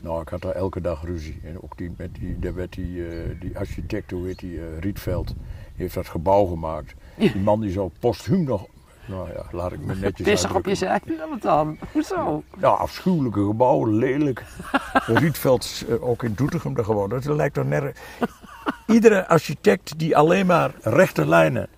Nou, 0.00 0.20
ik 0.20 0.28
had 0.28 0.42
daar 0.42 0.54
elke 0.54 0.80
dag 0.80 1.04
ruzie. 1.04 1.40
En 1.44 1.62
ook 1.62 1.76
die, 1.76 1.94
met 1.96 2.14
die, 2.14 2.38
daar 2.38 2.54
werd 2.54 2.72
die, 2.72 3.08
eh, 3.08 3.40
die 3.40 3.58
architect, 3.58 4.10
hoe 4.10 4.26
heet 4.26 4.38
die, 4.38 4.58
eh, 4.58 4.78
Rietveld, 4.80 5.34
heeft 5.76 5.94
dat 5.94 6.08
gebouw 6.08 6.44
gemaakt. 6.44 6.94
Die 7.16 7.36
man 7.36 7.60
die 7.60 7.70
zou 7.70 7.90
posthuum 8.00 8.44
nog, 8.44 8.66
nou 9.06 9.28
ja, 9.28 9.44
laat 9.50 9.72
ik 9.72 9.80
me 9.80 9.94
netjes 10.00 10.26
Pissig 10.26 10.54
op 10.54 10.64
je 10.64 10.70
uitdrukken. 10.88 11.16
zij. 11.16 11.26
Ja, 11.26 11.28
wat 11.28 11.42
dan? 11.42 11.78
Hoezo? 11.92 12.42
Nou, 12.56 12.78
afschuwelijke 12.78 13.44
gebouwen, 13.44 13.94
lelijk. 13.94 14.44
Rietveld 15.06 15.84
ook 16.00 16.22
in 16.22 16.34
Doetinchem 16.34 16.74
daar 16.74 16.84
gewoon. 16.84 17.08
Dat 17.08 17.24
lijkt 17.24 17.54
toch 17.54 17.64
nergens. 17.64 17.98
Iedere 18.86 19.28
architect 19.28 19.98
die 19.98 20.16
alleen 20.16 20.46
maar 20.46 20.70
rechte 20.80 21.26
lijnen 21.26 21.68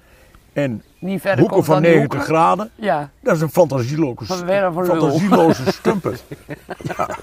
en 0.63 0.83
Niet 0.99 1.21
verder 1.21 1.39
hoeken 1.39 1.55
komt 1.57 1.65
van 1.67 1.75
dan 1.75 1.83
die 1.85 1.93
90 1.93 2.19
hoeken? 2.19 2.35
graden, 2.37 2.71
Ja. 2.75 3.11
dat 3.23 3.37
is 3.37 3.41
een 3.43 3.51
fantasieloze, 3.51 4.27
Wat 4.27 4.45
ben 4.47 4.55
je 4.55 4.61
nou 4.61 4.73
voor 4.73 4.87
lul? 4.87 5.01
fantasieloze 5.01 5.73
stumper. 5.73 6.21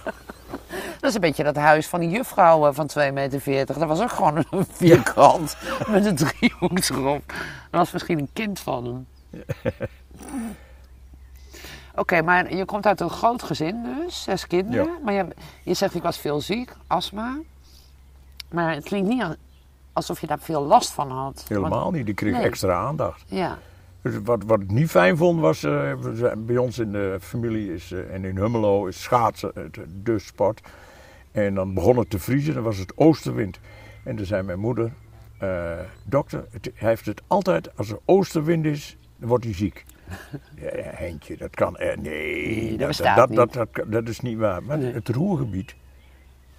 Dat 1.00 1.10
is 1.10 1.16
een 1.16 1.22
beetje 1.22 1.44
dat 1.44 1.56
huis 1.56 1.88
van 1.88 2.00
die 2.00 2.10
juffrouw 2.10 2.68
eh, 2.68 2.74
van 2.74 2.90
2,40 3.00 3.04
meter. 3.46 3.80
Dat 3.80 3.88
was 3.88 4.02
ook 4.02 4.12
gewoon 4.12 4.46
een 4.50 4.66
vierkant 4.80 5.58
met 5.88 6.06
een 6.06 6.16
driehoek 6.16 6.80
erop. 6.90 7.24
Dat 7.72 7.80
was 7.80 7.92
misschien 7.92 8.20
een 8.20 8.30
kind 8.34 8.60
van 8.60 8.86
hem. 8.86 9.08
Oké, 11.96 12.22
maar 12.22 12.56
je 12.56 12.66
komt 12.66 12.86
uit 12.86 13.02
een 13.02 13.10
groot 13.10 13.44
gezin 13.44 13.84
dus, 14.06 14.24
zes 14.24 14.48
kinderen. 14.48 14.86
Ja. 14.86 14.98
Maar 15.04 15.14
je, 15.14 15.26
je 15.64 15.74
zegt 15.74 15.96
ik 15.96 16.02
was 16.04 16.18
veel 16.18 16.42
ziek, 16.42 16.72
astma. 16.88 17.36
Maar 18.52 18.74
het 18.74 18.84
klinkt 18.84 19.08
niet 19.10 19.24
alsof 19.98 20.22
je 20.22 20.28
daar 20.28 20.40
veel 20.40 20.62
last 20.66 20.92
van 20.92 21.12
had. 21.12 21.46
Helemaal 21.48 21.92
niet, 21.92 22.06
die 22.06 22.16
kreeg 22.16 22.34
Nee. 22.34 22.44
extra 22.44 22.74
aandacht. 22.74 23.24
Ja, 23.28 23.58
Dus 24.02 24.14
wat, 24.24 24.44
wat 24.46 24.62
ik 24.62 24.72
niet 24.72 24.90
fijn 24.90 25.18
vond 25.18 25.40
was, 25.40 25.64
eh, 25.64 25.92
bij 26.38 26.58
ons 26.58 26.80
in 26.80 26.92
de 26.92 27.18
familie 27.22 27.74
is, 27.74 27.92
eh, 27.92 28.14
en 28.14 28.26
in 28.26 28.38
Hummelo 28.38 28.86
is 28.86 29.02
schaatsen 29.04 29.52
het, 29.54 29.78
de 30.04 30.20
sport. 30.20 30.62
En 31.32 31.54
dan 31.56 31.74
begon 31.74 31.98
het 31.98 32.10
te 32.10 32.20
vriezen, 32.20 32.54
dan 32.54 32.64
was 32.64 32.78
het 32.78 32.94
oostenwind. 32.98 33.60
En 34.04 34.16
toen 34.16 34.26
zei 34.26 34.44
mijn 34.44 34.60
moeder, 34.60 34.92
eh, 35.40 35.72
dokter, 36.04 36.46
het, 36.52 36.72
hij 36.76 36.90
heeft 36.90 37.06
het 37.06 37.22
altijd, 37.28 37.78
als 37.78 37.90
er 37.90 38.00
oostenwind 38.06 38.66
is, 38.66 38.98
dan 39.18 39.30
wordt 39.30 39.44
hij 39.44 39.54
ziek. 39.54 39.86
Ja, 40.56 40.70
Heintje, 40.74 41.38
dat 41.38 41.56
kan, 41.56 41.78
eh, 41.78 41.98
nee, 41.98 42.78
dat 42.78 42.98
dat, 43.16 43.34
dat, 43.36 43.54
dat, 43.54 43.68
dat 43.88 44.08
is 44.08 44.20
niet 44.20 44.38
waar. 44.38 44.64
Maar 44.64 44.78
Nee. 44.78 44.94
het 44.94 45.10
Roergebied 45.10 45.76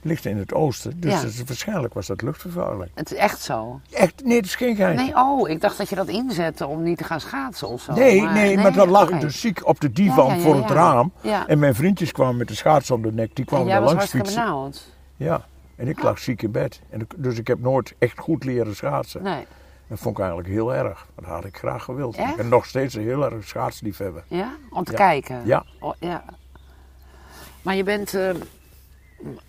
ligt 0.02 0.24
in 0.24 0.36
het 0.36 0.54
oosten, 0.54 1.00
dus 1.00 1.12
Ja. 1.12 1.20
dat 1.20 1.30
is- 1.30 1.42
waarschijnlijk 1.44 1.94
was 1.94 2.06
dat 2.06 2.22
luchtvervuiling. 2.22 2.90
het 2.94 3.12
is 3.12 3.18
echt 3.18 3.40
zo. 3.40 3.80
Echt, 3.90 4.24
nee, 4.24 4.34
dat 4.36 4.44
is 4.44 4.54
geen 4.54 4.76
geintje. 4.76 5.04
Nee, 5.04 5.14
oh, 5.16 5.48
ik 5.48 5.60
dacht 5.60 5.78
dat 5.78 5.88
je 5.88 5.94
dat 5.94 6.08
inzette 6.08 6.66
om 6.66 6.82
niet 6.82 6.98
te 6.98 7.04
gaan 7.04 7.20
schaatsen 7.20 7.68
of 7.68 7.82
zo. 7.82 7.92
Nee, 7.92 8.20
nee, 8.22 8.56
maar 8.58 8.72
dan 8.72 8.88
lag 8.88 9.10
ik 9.10 9.20
dus 9.20 9.40
ziek 9.40 9.66
op 9.66 9.80
de 9.80 9.92
divan 9.92 10.34
Ja, 10.36 10.38
voor 10.40 10.56
het 10.56 10.70
raam. 10.70 11.12
En 11.46 11.58
mijn 11.58 11.74
vriendjes 11.74 12.12
kwamen 12.12 12.36
met 12.36 12.48
de 12.48 12.54
schaats 12.54 12.90
om 12.90 13.02
de 13.02 13.12
nek, 13.12 13.26
die 13.36 13.44
En 13.44 13.44
kwamen 13.44 13.66
daar 13.66 13.80
was 13.82 13.92
langs 13.92 14.10
fietsen. 14.10 14.34
benauwd. 14.42 14.84
Ja, 15.16 15.44
en 15.76 15.88
ik 15.88 16.02
lag 16.02 16.18
ziek 16.18 16.42
in 16.42 16.50
bed. 16.50 16.80
En 16.90 17.00
ik- 17.00 17.14
dus 17.16 17.38
ik 17.38 17.46
heb 17.46 17.58
nooit 17.60 17.94
echt 17.98 18.18
goed 18.18 18.44
leren 18.44 18.76
schaatsen. 18.76 19.22
Nee. 19.22 19.46
Dat 19.88 19.98
vond 19.98 20.14
ik 20.14 20.20
eigenlijk 20.24 20.52
heel 20.52 20.74
erg. 20.74 21.06
Dat 21.14 21.24
had 21.24 21.44
ik 21.44 21.56
graag 21.56 21.84
gewild. 21.84 22.16
Echt? 22.16 22.30
Ik 22.30 22.36
ben 22.36 22.48
nog 22.48 22.66
steeds 22.66 22.94
een 22.94 23.02
heel 23.02 23.24
erg 23.30 23.44
schaatsliefhebber. 23.48 24.22
Ja? 24.28 24.52
Om 24.70 24.84
te 24.84 24.92
kijken? 24.92 25.40
Ja. 25.44 25.64
Oh, 25.80 25.94
ja. 25.98 26.24
Maar 27.62 27.74
je 27.74 27.82
bent 27.82 28.14
eh, 28.14 28.30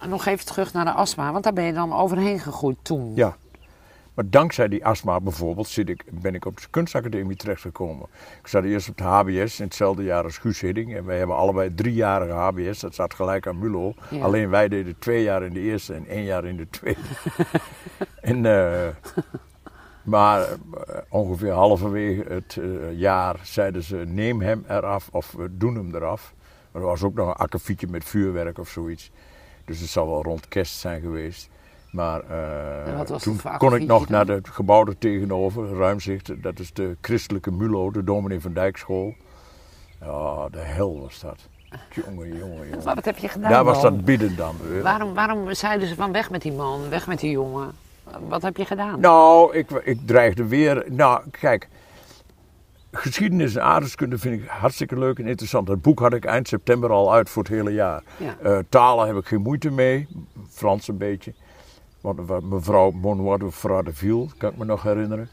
nog 0.08 0.26
even 0.26 0.46
terug 0.46 0.74
naar 0.74 0.86
de 0.86 0.92
astma, 0.92 1.32
want 1.32 1.44
daar 1.44 1.54
ben 1.54 1.64
je 1.64 1.74
dan 1.74 1.94
overheen 1.94 2.40
gegroeid 2.40 2.78
toen. 2.82 3.12
Ja. 3.16 3.36
Maar 4.20 4.30
dankzij 4.30 4.68
die 4.68 4.86
astma 4.86 5.20
bijvoorbeeld 5.20 5.68
zit 5.68 5.90
ik, 5.90 6.04
ben 6.10 6.36
ik 6.36 6.46
op 6.46 6.62
de 6.62 6.68
kunstacademie 6.70 7.36
terechtgekomen. 7.36 8.08
Ik 8.42 8.48
zat 8.48 8.64
eerst 8.64 8.90
op 8.90 8.98
de 8.98 9.04
HBS 9.04 9.60
in 9.60 9.66
hetzelfde 9.66 10.04
jaar 10.04 10.24
als 10.24 10.38
Guus 10.38 10.62
Hidding. 10.62 10.96
En 10.96 11.06
wij 11.06 11.18
hebben 11.18 11.36
allebei 11.36 11.74
driejarige 11.74 12.32
HBS. 12.32 12.80
Dat 12.80 12.96
zat 12.96 13.14
gelijk 13.14 13.48
aan 13.48 13.60
Mulo. 13.60 13.94
Ja. 14.10 14.24
Alleen 14.24 14.50
wij 14.50 14.68
deden 14.68 14.96
twee 15.00 15.24
jaar 15.24 15.44
in 15.44 15.54
de 15.54 15.60
eerste 15.60 15.94
en 15.94 16.08
één 16.08 16.24
jaar 16.24 16.46
in 16.46 16.58
de 16.58 16.70
tweede. 16.70 17.00
en, 18.22 18.46
eh, 18.46 18.88
maar 20.04 20.42
eh, 20.42 20.50
ongeveer 21.10 21.52
halverwege 21.52 22.24
het 22.28 22.58
eh, 22.58 23.00
jaar 23.00 23.40
zeiden 23.44 23.84
ze 23.84 23.96
neem 23.96 24.42
hem 24.42 24.64
eraf 24.68 25.10
of 25.12 25.32
we 25.32 25.58
doen 25.58 25.76
hem 25.76 25.96
eraf. 25.96 26.34
Maar 26.72 26.82
er 26.82 26.88
was 26.88 27.04
ook 27.04 27.16
nog 27.16 27.28
een 27.28 27.34
akkefietje 27.34 27.88
met 27.88 28.04
vuurwerk 28.04 28.58
of 28.58 28.70
zoiets. 28.70 29.12
Dus 29.70 29.80
het 29.80 29.90
zal 29.90 30.08
wel 30.08 30.24
rond 30.24 30.48
kerst 30.48 30.80
zijn 30.80 31.02
geweest. 31.02 31.50
Maar 31.92 32.22
was 33.08 33.24
toen 33.24 33.40
kon 33.58 33.76
ik 33.76 33.86
nog 33.88 34.10
naar 34.10 34.28
het 34.28 34.50
gebouw 34.50 34.86
er 34.86 34.98
tegenover, 34.98 35.78
Ruimzicht. 35.78 36.44
Dat 36.44 36.60
is 36.60 36.74
de 36.74 36.98
christelijke 37.02 37.52
MULO, 37.52 37.92
de 37.92 38.04
dominee 38.04 38.40
van 38.40 38.54
Dijkschool. 38.54 39.14
Ja, 40.02 40.50
de 40.50 40.60
hel 40.60 41.00
was 41.02 41.20
dat. 41.20 41.48
Jongen, 42.06 42.38
jongen, 42.38 42.68
jongen. 42.70 42.84
Maar 42.84 42.96
wat 42.96 43.06
heb 43.06 43.18
je 43.18 43.28
gedaan 43.28 43.52
Daar 43.52 43.64
was 43.64 43.82
dat 43.82 44.06
bidden 44.06 44.36
dan. 44.36 44.56
Waarom, 44.82 45.14
waarom 45.14 45.54
zeiden 45.54 45.88
ze 45.88 45.96
van 45.96 46.12
weg 46.12 46.30
met 46.30 46.42
die 46.42 46.54
man, 46.54 46.90
weg 46.90 47.08
met 47.08 47.20
die 47.20 47.32
jongen? 47.32 47.72
Wat 48.28 48.42
heb 48.42 48.58
je 48.58 48.66
gedaan? 48.66 49.00
Nou, 49.00 49.56
ik, 49.56 49.70
ik 49.72 50.00
dreigde 50.06 50.46
weer. 50.46 50.86
Nou, 50.88 51.22
kijk. 51.32 51.68
Geschiedenis 52.92 53.56
en 53.56 53.64
aardrijkskunde 53.64 54.18
vind 54.18 54.42
ik 54.42 54.48
hartstikke 54.48 55.00
leuk 55.00 55.20
en 55.20 55.28
interessant. 55.28 55.68
Dat 55.68 55.82
boek 55.82 56.00
had 56.00 56.14
ik 56.14 56.26
eind 56.26 56.48
september 56.48 56.92
al 56.92 57.14
uit 57.14 57.30
voor 57.30 57.44
het 57.44 57.52
hele 57.52 57.74
jaar. 57.74 58.04
Ja. 58.18 58.36
Eh, 58.44 58.58
talen 58.70 59.08
heb 59.08 59.16
ik 59.16 59.26
geen 59.26 59.42
moeite 59.42 59.72
mee. 59.72 60.08
Frans 60.50 60.88
een 60.88 60.98
beetje. 60.98 61.34
Want 62.02 62.20
wat 62.28 62.44
mevrouw 62.44 62.92
Monoir 62.92 63.40
de 63.40 63.52
Fradeville, 63.52 64.28
kan 64.38 64.52
ik 64.52 64.58
me 64.58 64.66
nog 64.66 64.84
herinneren. 64.84 65.30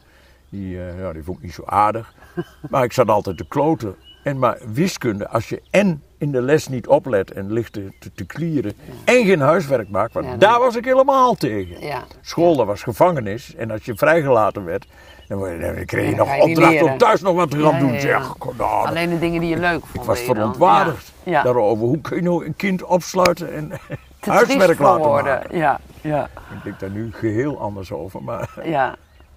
Die, 0.49 0.79
eh, 0.79 0.99
ja, 0.99 1.13
die 1.13 1.23
vond 1.23 1.37
ik 1.37 1.43
niet 1.43 1.53
zo 1.53 1.63
aardig. 1.65 2.13
Maar 2.69 2.83
ik 2.83 2.93
zat 2.93 3.09
altijd 3.09 3.37
te 3.37 3.47
kloten. 3.47 3.95
En 4.23 4.39
maar 4.39 4.57
wiskunde, 4.73 5.27
als 5.27 5.49
je 5.49 5.61
en 5.69 6.03
in 6.17 6.31
de 6.31 6.41
les 6.41 6.67
niet 6.67 6.87
oplet 6.87 7.31
en 7.31 7.51
ligt 7.51 7.73
te, 7.73 7.93
te, 7.99 8.11
te 8.13 8.25
klieren 8.25 8.73
en 9.03 9.25
geen 9.25 9.39
huiswerk 9.39 9.89
maakt, 9.89 10.13
want 10.13 10.25
Ja, 10.25 10.37
daar 10.37 10.59
was 10.59 10.75
ik 10.75 10.85
helemaal 10.85 11.35
tegen. 11.35 11.81
Ja. 11.81 12.03
School, 12.21 12.55
dat 12.55 12.65
was 12.65 12.83
gevangenis. 12.83 13.55
En 13.55 13.71
als 13.71 13.85
je 13.85 13.95
vrijgelaten 13.95 14.65
werd, 14.65 14.87
dan, 15.27 15.59
dan 15.59 15.85
kreeg 15.85 16.09
je 16.09 16.15
nog 16.15 16.35
je 16.35 16.41
opdracht 16.41 16.81
om 16.81 16.97
thuis 16.97 17.21
nog 17.21 17.35
wat 17.35 17.51
te 17.51 17.59
gaan 17.63 17.79
doen. 17.79 17.99
Zeg, 17.99 18.33
nou, 18.57 18.87
Alleen 18.87 19.09
de 19.09 19.19
dingen 19.19 19.39
die 19.41 19.49
je 19.49 19.57
leuk 19.57 19.85
vond. 19.85 19.95
ik 19.95 20.01
was 20.01 20.19
verontwaardigd 20.19 21.13
daarover. 21.23 21.85
Hoe 21.85 22.01
kun 22.01 22.15
je 22.15 22.23
nou 22.23 22.45
een 22.45 22.55
kind 22.55 22.83
opsluiten 22.83 23.53
en 23.53 23.71
huiswerk 24.19 24.79
laten 24.79 25.05
worden. 25.05 25.33
maken? 25.33 25.57
Ja, 25.57 25.79
ja, 26.01 26.29
Ik 26.55 26.63
denk 26.63 26.79
daar 26.79 26.89
nu 26.89 27.13
geheel 27.13 27.59
anders 27.59 27.91
over. 27.91 28.23
Maar 28.23 28.49
ja. 28.63 28.95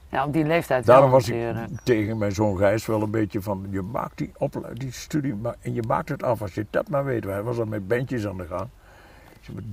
Ja, 0.08 0.24
op 0.24 0.32
die 0.32 0.44
leeftijd 0.44 0.86
daarom 0.86 1.10
was 1.10 1.28
ik 1.28 1.36
tegen 1.84 2.18
mijn 2.18 2.32
zoon 2.32 2.56
Gijs 2.56 2.86
wel 2.86 3.02
een 3.02 3.10
beetje 3.10 3.42
van... 3.42 3.66
Je 3.70 3.82
maakt 3.82 4.18
die, 4.18 4.32
die 4.72 4.92
studie 4.92 5.34
en 5.60 5.74
je 5.74 5.82
maakt 5.88 6.08
het 6.08 6.22
af 6.22 6.42
als 6.42 6.54
je 6.54 6.66
dat 6.70 6.88
maar 6.88 7.04
weet. 7.04 7.24
Hij 7.24 7.42
was 7.42 7.58
al 7.58 7.64
met 7.64 7.88
bandjes 7.88 8.26
aan 8.26 8.36
de 8.36 8.46
gang. 8.46 8.68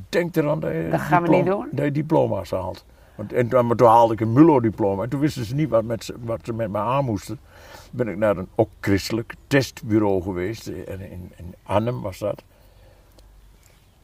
Denk 0.10 0.36
eraan 0.36 0.60
dat 0.60 0.72
je, 0.72 0.88
Dat 0.92 1.00
gaan 1.00 1.24
we 1.24 1.30
niet 1.30 1.46
doen? 1.46 1.68
dat 1.72 1.86
je 1.86 1.92
diploma's 1.92 2.52
haalt. 2.52 2.86
Want, 3.18 3.34
en 3.34 3.48
toen, 3.48 3.68
maar 3.68 3.76
toen 3.76 3.88
haalde 3.88 4.14
ik 4.14 4.20
een 4.22 4.34
MULO-diploma. 4.34 5.04
En 5.04 5.10
toen 5.10 5.20
wisten 5.20 5.46
ze 5.46 5.56
niet 5.56 5.70
wat, 5.70 5.84
met, 5.84 6.04
ze- 6.04 6.16
wat 6.24 6.40
ze 6.44 6.54
met 6.54 6.70
me 6.72 6.78
aan 6.78 7.06
moesten. 7.06 7.40
Toen 7.74 7.90
ben 7.92 8.08
ik 8.08 8.18
naar 8.18 8.38
een 8.38 8.48
ook 8.56 8.70
christelijk 8.80 9.34
testbureau 9.48 10.22
geweest. 10.22 10.68
eh, 10.68 10.90
En 10.94 11.00
in, 11.12 11.32
in 11.36 11.56
Arnhem 11.64 12.02
was 12.02 12.18
dat. 12.20 12.44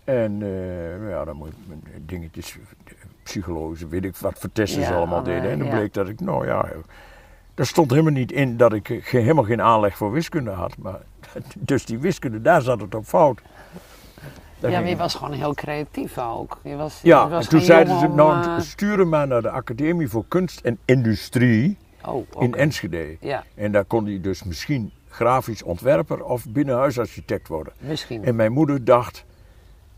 En 0.04 0.42
eh, 0.42 1.10
ja, 1.10 1.26
dan 1.26 1.36
moet 1.36 1.48
je 1.48 1.54
met 1.68 2.08
dingetjes, 2.10 2.58
psychologische, 3.24 3.88
weet 3.88 4.04
ik 4.06 4.16
wat 4.16 4.40
voor 4.40 4.52
testen 4.52 4.84
ze 4.86 4.94
allemaal 4.94 5.16
alle- 5.16 5.26
deden. 5.26 5.50
En 5.52 5.58
dan 5.60 5.68
ja. 5.68 5.74
bleek 5.76 5.94
dat 5.94 6.08
ik, 6.10 6.20
nou 6.20 6.46
ja, 6.46 6.66
er 7.56 7.66
stond 7.66 7.90
helemaal 7.92 8.12
niet 8.12 8.32
in 8.32 8.58
dat 8.58 8.74
ik 8.74 8.90
eh, 8.90 9.04
helemaal 9.04 9.44
geen 9.44 9.62
aanleg 9.62 9.98
voor 9.98 10.12
wiskunde 10.12 10.52
had. 10.52 10.78
Maar, 10.78 11.00
dus 11.58 11.86
die 11.86 11.98
wiskunde, 11.98 12.42
daar 12.42 12.62
zat 12.62 12.82
het 12.82 12.96
op 12.96 13.06
fout. 13.06 13.42
Daar 14.64 14.72
Ja, 14.72 14.80
maar 14.80 14.90
je 14.90 14.96
was 14.96 15.16
gewoon 15.16 15.34
heel 15.34 15.54
creatief 15.54 16.18
ook. 16.18 16.60
Je 16.64 16.76
was, 16.76 17.00
Ja, 17.02 17.24
je 17.24 17.30
was 17.30 17.44
en 17.44 17.50
toen 17.50 17.62
zeiden 17.62 18.00
ze, 18.00 18.08
nou, 18.08 18.44
eh, 18.44 18.60
sturen 18.60 19.10
maar 19.10 19.28
naar 19.28 19.42
de 19.42 19.50
Academie 19.50 20.08
voor 20.10 20.26
Kunst 20.28 20.60
en 20.60 20.78
Industrie 20.86 21.78
oh, 22.06 22.28
in 22.40 22.56
Enschede. 22.56 23.18
Ja, 23.20 23.44
En 23.56 23.72
daar 23.72 23.86
kon 23.86 24.06
hij 24.06 24.22
dus 24.22 24.44
misschien 24.44 24.92
grafisch 25.10 25.64
ontwerper 25.64 26.24
of 26.24 26.46
binnenhuisarchitect 26.50 27.48
worden. 27.48 27.74
misschien. 27.80 28.26
En 28.26 28.36
mijn 28.36 28.52
moeder 28.52 28.86
dacht, 28.86 29.26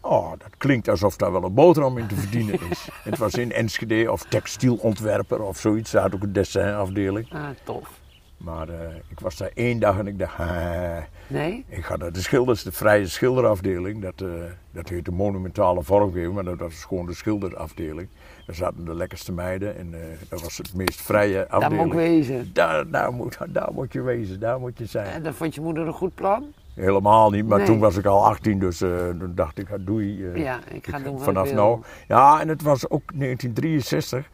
oh, 0.02 0.30
dat 0.30 0.58
klinkt 0.58 0.88
alsof 0.88 1.16
daar 1.16 1.32
wel 1.32 1.44
een 1.44 1.54
boterham 1.54 1.98
in 1.98 2.08
te 2.08 2.16
verdienen 2.16 2.60
is. 2.70 2.88
Het 3.10 3.18
was 3.18 3.34
in 3.34 3.52
Enschede 3.52 4.12
of 4.12 4.24
textielontwerper 4.24 5.42
of 5.42 5.58
zoiets. 5.58 5.92
Daar 5.92 6.02
had 6.02 6.16
ook 6.16 6.24
een 6.24 6.34
dessinafdeling. 6.34 7.34
Ah, 7.34 7.48
tof. 7.64 7.95
Maar 8.38 8.70
eh, 8.70 8.76
ik 9.08 9.20
was 9.20 9.38
daar 9.38 9.52
één 9.54 9.80
dag 9.80 9.98
en 10.00 10.08
ik 10.08 10.20
dacht, 10.20 10.40
"Ah, 10.40 10.98
Nee? 11.28 11.66
ik 11.68 11.86
ga 11.86 11.96
naar 11.96 12.12
de 12.12 12.22
schilders, 12.22 12.64
de 12.64 12.72
vrije 12.72 13.08
schilderafdeling. 13.08 14.02
Dat, 14.02 14.22
eh 14.22 14.28
dat 14.72 14.90
heet 14.90 15.06
de 15.06 15.12
monumentale 15.12 15.84
vormgeving, 15.84 16.34
maar 16.34 16.44
dat 16.44 16.60
was 16.60 16.84
gewoon 16.84 17.06
de 17.06 17.14
schilderafdeling. 17.14 18.08
Daar 18.46 18.56
zaten 18.56 18.86
de 18.86 18.96
lekkerste 18.96 19.32
meiden 19.32 19.78
en 19.78 19.94
eh, 19.94 20.00
dat 20.30 20.42
was 20.42 20.58
het 20.58 20.74
meest 20.74 21.02
vrije 21.02 21.34
Daar 21.34 21.48
afdeling. 21.48 21.82
moet 21.84 21.94
ik 21.94 22.00
wezen. 22.00 22.50
Daar, 22.54 22.90
daar, 22.90 23.14
moet, 23.14 23.38
daar 23.50 23.70
moet 23.74 23.94
je 23.94 24.02
wezen, 24.02 24.40
daar 24.40 24.60
moet 24.60 24.78
je 24.78 24.86
zijn. 24.86 25.06
En 25.08 25.24
dan 25.24 25.34
vond 25.34 25.56
je 25.56 25.62
moeder 25.62 25.88
een 25.88 25.94
goed 25.94 26.16
plan? 26.16 26.46
Helemaal 26.74 27.30
niet, 27.30 27.48
maar 27.48 27.58
Nee. 27.58 27.68
toen 27.68 27.80
was 27.80 27.98
ik 27.98 28.06
al 28.06 28.26
18, 28.26 28.60
dus 28.60 28.78
toen 28.78 29.32
dacht 29.36 29.58
ik, 29.58 29.68
doei. 29.80 30.30
Ja, 30.40 30.60
ik 30.72 30.88
ga 30.88 31.00
doen 31.00 31.14
wat 31.14 31.24
vanaf 31.24 31.48
ik 31.48 31.54
wil. 31.54 31.64
nou. 31.64 31.82
Ja, 32.08 32.42
en 32.42 32.48
het 32.48 32.62
was 32.62 32.90
ook 32.90 33.12
1963. 33.14 34.30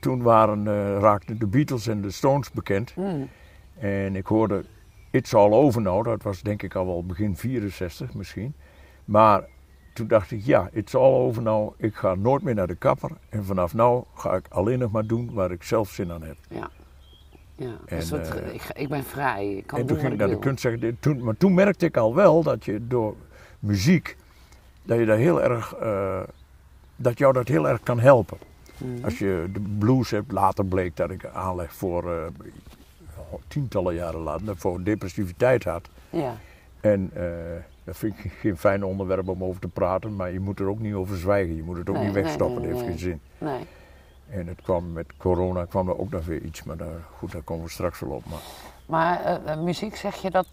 Toen 0.00 0.22
waren, 0.22 0.66
eh, 0.66 0.98
raakten 0.98 1.38
de 1.38 1.46
Beatles 1.46 1.86
en 1.86 2.00
de 2.00 2.10
Stones 2.10 2.50
bekend. 2.50 2.92
Hmm. 2.92 3.28
En 3.78 4.16
ik 4.16 4.26
hoorde 4.26 4.64
It's 5.10 5.34
All 5.34 5.52
Over 5.52 5.82
Now, 5.82 6.04
dat 6.04 6.22
was 6.22 6.42
denk 6.42 6.62
ik 6.62 6.74
al 6.74 6.86
wel 6.86 7.06
begin 7.06 7.36
64 7.36 8.14
misschien. 8.14 8.54
Maar 9.04 9.44
toen 9.92 10.06
dacht 10.06 10.30
ik, 10.30 10.44
ja, 10.44 10.68
It's 10.72 10.94
All 10.94 11.12
Over 11.14 11.42
Now, 11.42 11.74
ik 11.76 11.94
ga 11.94 12.14
nooit 12.14 12.42
meer 12.42 12.54
naar 12.54 12.66
de 12.66 12.74
kapper. 12.74 13.10
En 13.28 13.44
vanaf 13.44 13.74
nu 13.74 14.02
ga 14.14 14.34
ik 14.34 14.46
alleen 14.48 14.78
nog 14.78 14.90
maar 14.90 15.06
doen 15.06 15.30
waar 15.32 15.50
ik 15.50 15.62
zelf 15.62 15.90
zin 15.90 16.12
aan 16.12 16.22
heb. 16.22 16.36
Ja. 16.48 16.70
Ja, 17.56 17.76
En, 17.86 17.98
eh, 17.98 18.54
ik, 18.54 18.62
ik 18.72 18.88
ben 18.88 19.04
vrij. 19.04 19.54
Ik 19.56 19.66
kan 19.66 19.78
en 19.78 19.86
doen 19.86 19.96
toen 19.96 20.04
ging 20.04 20.12
ik 20.12 20.26
naar 20.26 20.28
de 20.28 20.38
kunst. 20.38 20.68
Toen, 21.00 21.24
maar 21.24 21.36
toen 21.36 21.54
merkte 21.54 21.86
ik 21.86 21.96
al 21.96 22.14
wel 22.14 22.42
dat 22.42 22.64
je 22.64 22.86
door 22.86 23.16
muziek, 23.58 24.16
dat 24.82 24.98
je 24.98 25.04
daar 25.04 25.16
heel 25.16 25.42
erg, 25.42 25.74
eh, 25.74 26.20
dat 26.96 27.18
jou 27.18 27.32
dat 27.32 27.48
heel 27.48 27.68
erg 27.68 27.82
kan 27.82 28.00
helpen. 28.00 28.38
Mhm. 28.80 29.04
Als 29.04 29.18
je 29.18 29.48
de 29.52 29.60
blues 29.78 30.10
hebt, 30.10 30.32
later 30.32 30.64
bleek 30.64 30.96
dat 30.96 31.10
ik 31.10 31.26
aanleg 31.26 31.72
voor 31.74 32.12
eh, 32.12 32.26
tientallen 33.48 33.94
jaren 33.94 34.20
later, 34.20 34.56
voor 34.56 34.82
depressiviteit 34.82 35.64
had. 35.64 35.88
Ja, 36.10 36.34
En 36.80 37.10
eh, 37.14 37.22
dat 37.84 37.96
vind 37.96 38.14
ik 38.24 38.32
geen 38.32 38.56
fijn 38.56 38.84
onderwerp 38.84 39.28
om 39.28 39.44
over 39.44 39.60
te 39.60 39.68
praten, 39.68 40.16
maar 40.16 40.32
je 40.32 40.40
moet 40.40 40.60
er 40.60 40.68
ook 40.68 40.80
niet 40.80 40.94
over 40.94 41.16
zwijgen. 41.16 41.56
Je 41.56 41.62
moet 41.62 41.76
het 41.76 41.88
ook 41.88 41.94
Nee, 41.96 42.04
niet 42.04 42.14
nee, 42.14 42.22
wegstoppen, 42.22 42.62
nee, 42.62 42.70
dat 42.72 42.80
heeft 42.80 42.88
nee. 42.88 42.98
geen 42.98 43.08
zin. 43.08 43.20
nee. 43.38 43.66
En 44.30 44.46
het 44.46 44.62
kwam 44.62 44.92
met 44.92 45.06
corona 45.16 45.64
kwam 45.64 45.88
er 45.88 45.98
ook 45.98 46.10
nog 46.10 46.24
weer 46.26 46.40
iets, 46.42 46.62
maar 46.62 46.76
daar, 46.76 47.00
goed, 47.18 47.32
daar 47.32 47.42
komen 47.42 47.64
we 47.64 47.70
straks 47.70 48.00
wel 48.00 48.10
op. 48.10 48.22
Maar, 48.26 48.40
Maar 48.86 49.40
eh, 49.44 49.60
muziek, 49.60 49.96
zeg 49.96 50.16
je 50.16 50.30
dat, 50.30 50.46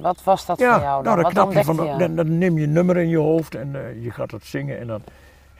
wat 0.00 0.22
was 0.24 0.46
dat 0.46 0.58
ja, 0.58 0.72
voor 0.74 0.82
jou 0.82 1.04
dan? 1.04 1.16
nou, 1.16 1.16
dan, 1.16 1.24
wat 1.24 1.32
knap 1.32 1.52
je 1.52 1.74
van, 1.74 1.86
je? 1.86 1.96
dan, 1.98 2.16
dan 2.16 2.38
neem 2.38 2.58
je 2.58 2.64
een 2.64 2.72
nummer 2.72 2.96
in 2.96 3.08
je 3.08 3.18
hoofd 3.18 3.54
en 3.54 3.76
je 4.00 4.10
gaat 4.10 4.30
het 4.30 4.44
zingen 4.44 4.78
en 4.78 4.86
dan, 4.86 5.02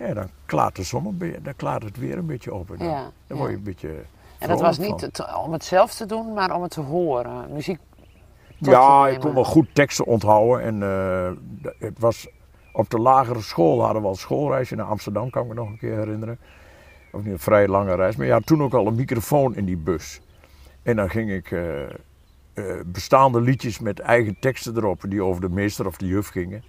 ja, 0.07 0.15
dan 0.15 0.29
klaart 0.47 0.77
de 0.77 0.85
som 0.85 1.07
een 1.07 1.19
beetje, 1.19 1.43
dan 1.43 1.57
klaart 1.57 1.83
het 1.83 1.97
weer 1.97 2.19
een 2.19 2.27
beetje 2.27 2.55
op. 2.55 2.71
En 2.71 2.79
dan, 2.79 2.89
Ja, 2.89 3.11
dan 3.27 3.39
word 3.39 3.51
je 3.51 3.57
een 3.57 3.63
beetje 3.63 3.95
En 4.39 4.49
dat 4.49 4.61
was 4.61 4.79
niet 4.79 5.23
om 5.45 5.53
het 5.53 5.65
zelf 5.65 5.95
te 5.95 6.07
doen, 6.07 6.33
maar 6.33 6.55
om 6.55 6.63
het 6.63 6.71
te 6.71 6.81
horen. 6.81 7.53
Muziek 7.53 7.79
Ja, 8.59 9.09
ik 9.09 9.21
kon 9.21 9.35
wel 9.35 9.45
goed 9.45 9.75
teksten 9.75 10.07
onthouden. 10.07 10.61
En 10.63 10.83
eh, 10.83 11.73
het 11.79 11.99
was 11.99 12.29
op 12.73 12.91
de 12.91 12.99
lagere 12.99 13.41
school 13.41 13.83
hadden 13.85 14.03
we 14.03 14.09
al 14.09 14.15
schoolreisje 14.15 14.75
naar 14.75 14.87
Amsterdam, 14.87 15.31
kan 15.31 15.43
ik 15.43 15.49
me 15.49 15.55
nog 15.55 15.69
een 15.69 15.79
keer 15.79 15.97
herinneren. 15.97 16.39
Ook 17.13 17.25
niet 17.25 17.33
een 17.33 17.39
vrij 17.39 17.69
lange 17.69 17.95
reis, 17.95 18.17
maar 18.17 18.27
ja, 18.27 18.41
toen 18.41 18.63
ook 18.63 18.75
al 18.75 18.87
een 18.87 18.95
microfoon 18.95 19.55
in 19.55 19.65
die 19.65 19.77
bus. 19.77 20.21
En 20.83 20.97
dan 20.97 21.11
ging 21.11 21.31
ik 21.31 21.51
eh, 21.51 21.83
eh, 21.83 21.91
bestaande 22.87 23.41
liedjes 23.41 23.79
met 23.79 24.01
eigen 24.01 24.37
teksten 24.41 24.77
erop, 24.77 25.05
die 25.09 25.23
over 25.23 25.41
de 25.41 25.49
meester 25.49 25.87
of 25.87 25.97
de 25.97 26.07
juf 26.07 26.29
gingen. 26.29 26.63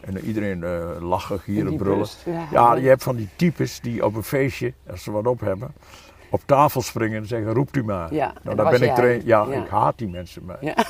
En 0.00 0.18
iedereen 0.18 0.64
eh, 0.64 0.80
lachen, 1.00 1.38
gieren, 1.40 1.76
brullen. 1.76 1.98
bus, 1.98 2.16
Ja, 2.24 2.46
Ja, 2.50 2.74
je 2.74 2.88
hebt 2.88 3.02
van 3.02 3.16
die 3.16 3.28
types 3.36 3.80
die 3.80 4.04
op 4.04 4.14
een 4.14 4.22
feestje, 4.22 4.72
als 4.90 5.02
ze 5.02 5.10
wat 5.10 5.26
op 5.26 5.40
hebben, 5.40 5.74
op 6.30 6.40
tafel 6.46 6.82
springen 6.82 7.22
en 7.22 7.26
zeggen: 7.28 7.52
roept 7.52 7.76
u 7.76 7.84
maar. 7.84 8.14
Ja, 8.14 8.26
nou, 8.26 8.56
dat 8.56 8.56
daar 8.56 8.70
ben 8.78 8.82
ik 8.90 8.96
een. 8.96 9.22
Ja, 9.26 9.46
Ja. 9.50 9.62
ik 9.62 9.68
haat 9.68 9.98
die 9.98 10.08
mensen. 10.08 10.44
Maar 10.44 10.56
Ja. 10.60 10.74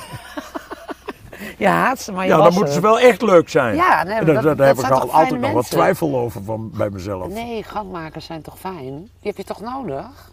Je 1.57 1.67
haat 1.67 1.99
ze, 1.99 2.11
maar 2.11 2.23
je 2.25 2.29
ja, 2.31 2.37
dan 2.37 2.53
moeten 2.53 2.73
ze 2.73 2.81
wel 2.81 2.99
echt 2.99 3.21
leuk 3.21 3.49
zijn. 3.49 3.75
Ja, 3.75 4.03
nee, 4.03 4.13
En 4.13 4.25
dat- 4.25 4.35
daar 4.57 4.67
heb 4.67 4.75
dat 4.75 4.85
ik 4.85 4.91
al 4.91 5.11
altijd 5.11 5.41
nog 5.41 5.51
wat 5.51 5.69
twijfel 5.69 6.15
over 6.17 6.43
van, 6.43 6.71
bij 6.73 6.89
mezelf. 6.89 7.27
Nee, 7.27 7.63
gangmakers 7.63 8.25
zijn 8.25 8.41
toch 8.41 8.59
fijn? 8.59 8.95
Die 8.95 9.09
heb 9.21 9.37
je 9.37 9.43
toch 9.43 9.61
nodig? 9.61 10.30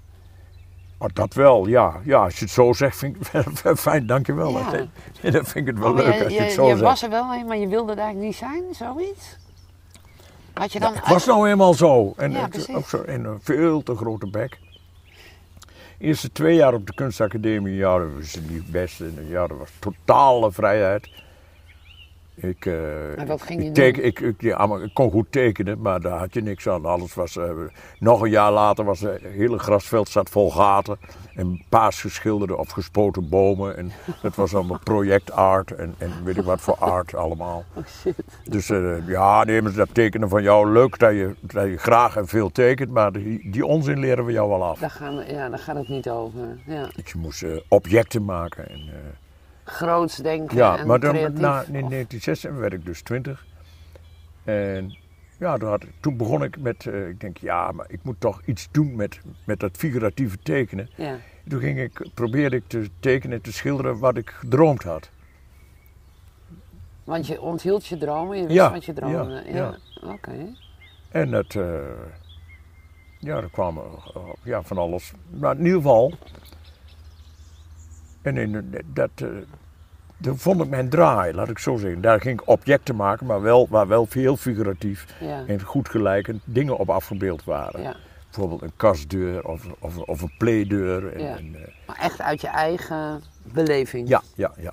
Oh, 0.99 1.09
dat 1.13 1.35
wel, 1.35 1.67
ja. 1.67 2.01
Ja, 2.05 2.23
als 2.25 2.39
je 2.39 2.45
het 2.45 2.55
zo 2.55 2.73
zegt, 2.73 2.97
vind 2.97 3.17
ik 3.17 3.27
het 3.33 3.63
wel 3.63 3.77
fijn, 3.89 4.07
dankjewel. 4.07 4.51
Ja. 4.59 4.71
Dat, 4.71 5.33
dat 5.33 5.49
vind 5.49 5.55
ik 5.55 5.67
het 5.67 5.79
wel 5.79 5.89
Oh, 5.91 5.95
maar 5.97 6.05
leuk 6.05 6.15
je, 6.19 6.25
als 6.25 6.33
je 6.33 6.39
het 6.41 6.49
je, 6.49 6.55
zo 6.55 6.63
je 6.65 6.71
zegt. 6.71 6.81
was 6.83 7.03
er 7.03 7.11
wel 7.11 7.33
een, 7.35 7.47
maar 7.47 7.57
je 7.57 7.69
wilde 7.69 7.91
het 7.91 7.99
eigenlijk 8.01 8.29
niet 8.29 8.37
zijn, 8.37 8.63
zoiets? 8.75 9.37
Had 10.53 10.73
je 10.73 10.81
dan... 10.81 10.95
Het 10.95 11.09
was 11.09 11.27
nou 11.27 11.49
eenmaal 11.49 11.75
zo. 11.75 12.13
En 12.17 12.33
Ja, 12.33 12.41
het- 12.41 12.51
precies. 12.51 12.75
ook 12.75 12.89
zo 12.89 13.03
in 13.03 13.25
een 13.25 13.39
veel 13.43 13.83
te 13.83 13.95
grote 13.97 14.31
bek. 14.31 14.59
Eerste 15.99 16.33
twee 16.33 16.55
jaar 16.57 16.75
op 16.75 16.87
de 16.87 16.95
kunstacademie, 16.95 17.75
ja, 17.75 17.99
dat 17.99 18.09
was 18.19 18.39
niet 18.49 18.71
best. 18.71 19.01
En 19.01 19.27
ja, 19.29 19.47
dat 19.47 19.59
was 19.59 19.69
totale 19.79 20.53
vrijheid. 20.53 21.09
Ik, 22.41 22.67
eh, 22.67 22.75
Maar 23.17 23.27
wat 23.27 23.43
ging 23.43 23.63
je 23.63 23.69
ik, 23.69 23.95
doen? 23.95 24.05
ik, 24.05 24.21
ik, 24.21 24.41
ja, 24.41 24.67
maar 24.67 24.83
ik 24.83 24.95
kon 24.95 25.11
goed 25.11 25.33
tekenen, 25.33 25.81
maar 25.81 26.01
daar 26.01 26.19
had 26.19 26.35
je 26.35 26.43
niks 26.43 26.69
aan. 26.69 26.85
Alles 26.85 27.15
was, 27.15 27.37
eh, 27.37 27.51
nog 27.99 28.21
een 28.21 28.31
jaar 28.31 28.53
later 28.53 28.85
was 28.85 29.01
het 29.01 29.23
hele 29.23 29.59
grasveld 29.59 30.09
zat 30.09 30.31
vol 30.31 30.51
gaten. 30.51 30.99
En 31.35 31.65
paars 31.69 32.01
geschilderde 32.01 32.57
of 32.57 32.71
gespoten 32.71 33.29
bomen. 33.29 33.77
En 33.77 33.93
dat 34.23 34.35
was 34.35 34.55
allemaal 34.55 34.79
projectart 34.85 35.71
en, 35.75 35.95
en 35.99 36.13
weet 36.25 36.37
ik 36.37 36.45
wat 36.45 36.61
voor 36.61 36.77
art 36.77 37.15
allemaal. 37.15 37.65
Oh 37.75 37.87
shit. 37.87 38.15
Dus 38.45 38.71
eh, 38.71 39.09
ja, 39.09 39.45
nee, 39.45 39.63
maar 39.63 39.73
dat 39.73 39.89
tekenen 39.93 40.29
van 40.29 40.43
jou, 40.43 40.73
leuk 40.73 40.99
dat 40.99 41.13
je, 41.13 41.35
dat 41.41 41.65
je 41.65 41.77
graag 41.77 42.17
en 42.17 42.27
veel 42.27 42.51
tekent, 42.51 42.91
maar 42.91 43.13
die, 43.13 43.51
die 43.51 43.67
onzin 43.67 43.99
leren 43.99 44.25
we 44.25 44.33
jou 44.33 44.49
wel 44.49 44.65
af. 44.65 44.79
Daar, 44.79 44.91
gaan 44.91 45.25
ja, 45.27 45.49
daar 45.49 45.59
gaat 45.59 45.77
het 45.77 45.89
niet 45.89 46.09
over. 46.09 46.59
Ja. 46.67 46.89
Dus 46.95 47.13
je 47.13 47.19
moest 47.19 47.43
eh, 47.43 47.57
objecten 47.69 48.25
maken. 48.25 48.69
En, 48.69 48.81
eh, 48.89 49.28
Groots 49.69 50.17
denken 50.17 50.57
ja, 50.57 50.79
en 50.79 50.87
maar 50.87 51.01
dan, 51.01 51.15
creatief. 51.15 51.41
na, 51.41 51.63
in 51.63 51.89
1996 51.89 52.53
werd 52.53 52.73
ik 52.73 52.85
dus 52.85 53.03
20. 53.03 53.47
En 54.45 54.97
ja, 55.39 55.57
toen, 55.57 55.69
had, 55.69 55.85
toen 56.01 56.17
begon 56.17 56.43
ik 56.43 56.59
met, 56.61 56.87
eh, 56.87 57.09
ik 57.09 57.21
denk 57.21 57.37
ja, 57.39 57.73
maar 57.73 57.87
ik 57.89 57.99
moet 58.03 58.21
toch 58.21 58.41
iets 58.45 58.69
doen 58.71 58.97
met, 58.97 59.21
met 59.45 59.61
dat 59.61 59.77
figuratieve 59.77 60.39
tekenen. 60.43 60.89
Ja. 60.95 61.17
Toen 61.49 61.61
ging 61.61 61.79
ik, 61.81 62.09
probeerde 62.15 62.57
ik 62.57 62.65
te 62.67 62.89
tekenen, 63.01 63.41
te 63.41 63.53
schilderen 63.53 63.99
wat 63.99 64.17
ik 64.17 64.31
gedroomd 64.31 64.83
had. 64.83 65.11
Want 67.05 67.27
je 67.27 67.41
onthield 67.41 67.87
je 67.87 67.97
dromen, 67.97 68.37
je 68.37 68.43
wist 68.43 68.55
Ja, 68.55 68.71
wat 68.71 68.85
je 68.85 68.93
droomde. 68.93 69.43
ja, 69.47 69.53
Ja, 69.55 69.79
oké. 70.13 70.55
En 71.09 71.31
dat, 71.31 71.55
eh, 71.55 71.79
ja, 73.19 73.37
er 73.37 73.51
kwam 73.51 73.79
eh, 73.79 73.85
ja, 74.43 74.63
van 74.63 74.79
alles. 74.79 75.13
Maar 75.31 75.53
in 75.57 75.65
ieder 75.65 75.77
geval, 75.77 76.13
en 78.29 78.37
in, 78.37 78.75
dat, 78.93 79.11
eh 79.15 79.27
daar 80.21 80.37
vond 80.37 80.63
ik 80.63 80.69
mijn 80.69 80.89
draai, 80.89 81.35
laat 81.35 81.49
ik 81.49 81.59
zo 81.59 81.77
zeggen. 81.77 82.01
Daar 82.01 82.21
ging 82.21 82.41
ik 82.41 82.49
objecten 82.49 82.97
maken, 82.97 83.27
maar 83.27 83.41
wel, 83.43 83.67
waar 83.71 83.89
wel 83.89 84.07
heel 84.11 84.37
figuratief 84.37 85.07
Ja. 85.21 85.45
en 85.47 85.63
goed 85.63 85.89
gelijkend 85.89 86.41
dingen 86.45 86.77
op 86.79 86.91
afgebeeld 86.91 87.45
waren. 87.45 87.83
ja. 87.83 87.95
Bijvoorbeeld 88.25 88.63
een 88.63 88.77
kastdeur 88.77 89.45
of, 89.49 89.67
of, 89.79 89.97
of 89.99 90.23
een 90.23 90.33
playdeur. 90.39 91.13
En, 91.13 91.23
Ja. 91.23 91.37
en, 91.37 91.55
eh, 91.55 91.73
Maar 91.87 91.97
echt 91.99 92.21
uit 92.21 92.41
je 92.41 92.47
eigen 92.49 93.23
beleving. 93.43 94.09
ja, 94.09 94.23
ja, 94.35 94.53
ja. 94.57 94.73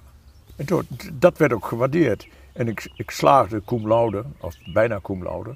En 0.56 0.66
toen, 0.66 0.88
dat 1.14 1.38
werd 1.38 1.54
ook 1.54 1.66
gewaardeerd. 1.66 2.28
En 2.54 2.68
ik, 2.68 2.90
ik 2.96 3.12
slaagde 3.12 3.62
cum 3.66 3.88
laude, 3.88 4.24
of 4.40 4.56
bijna 4.74 5.00
cum 5.02 5.24
laude. 5.24 5.56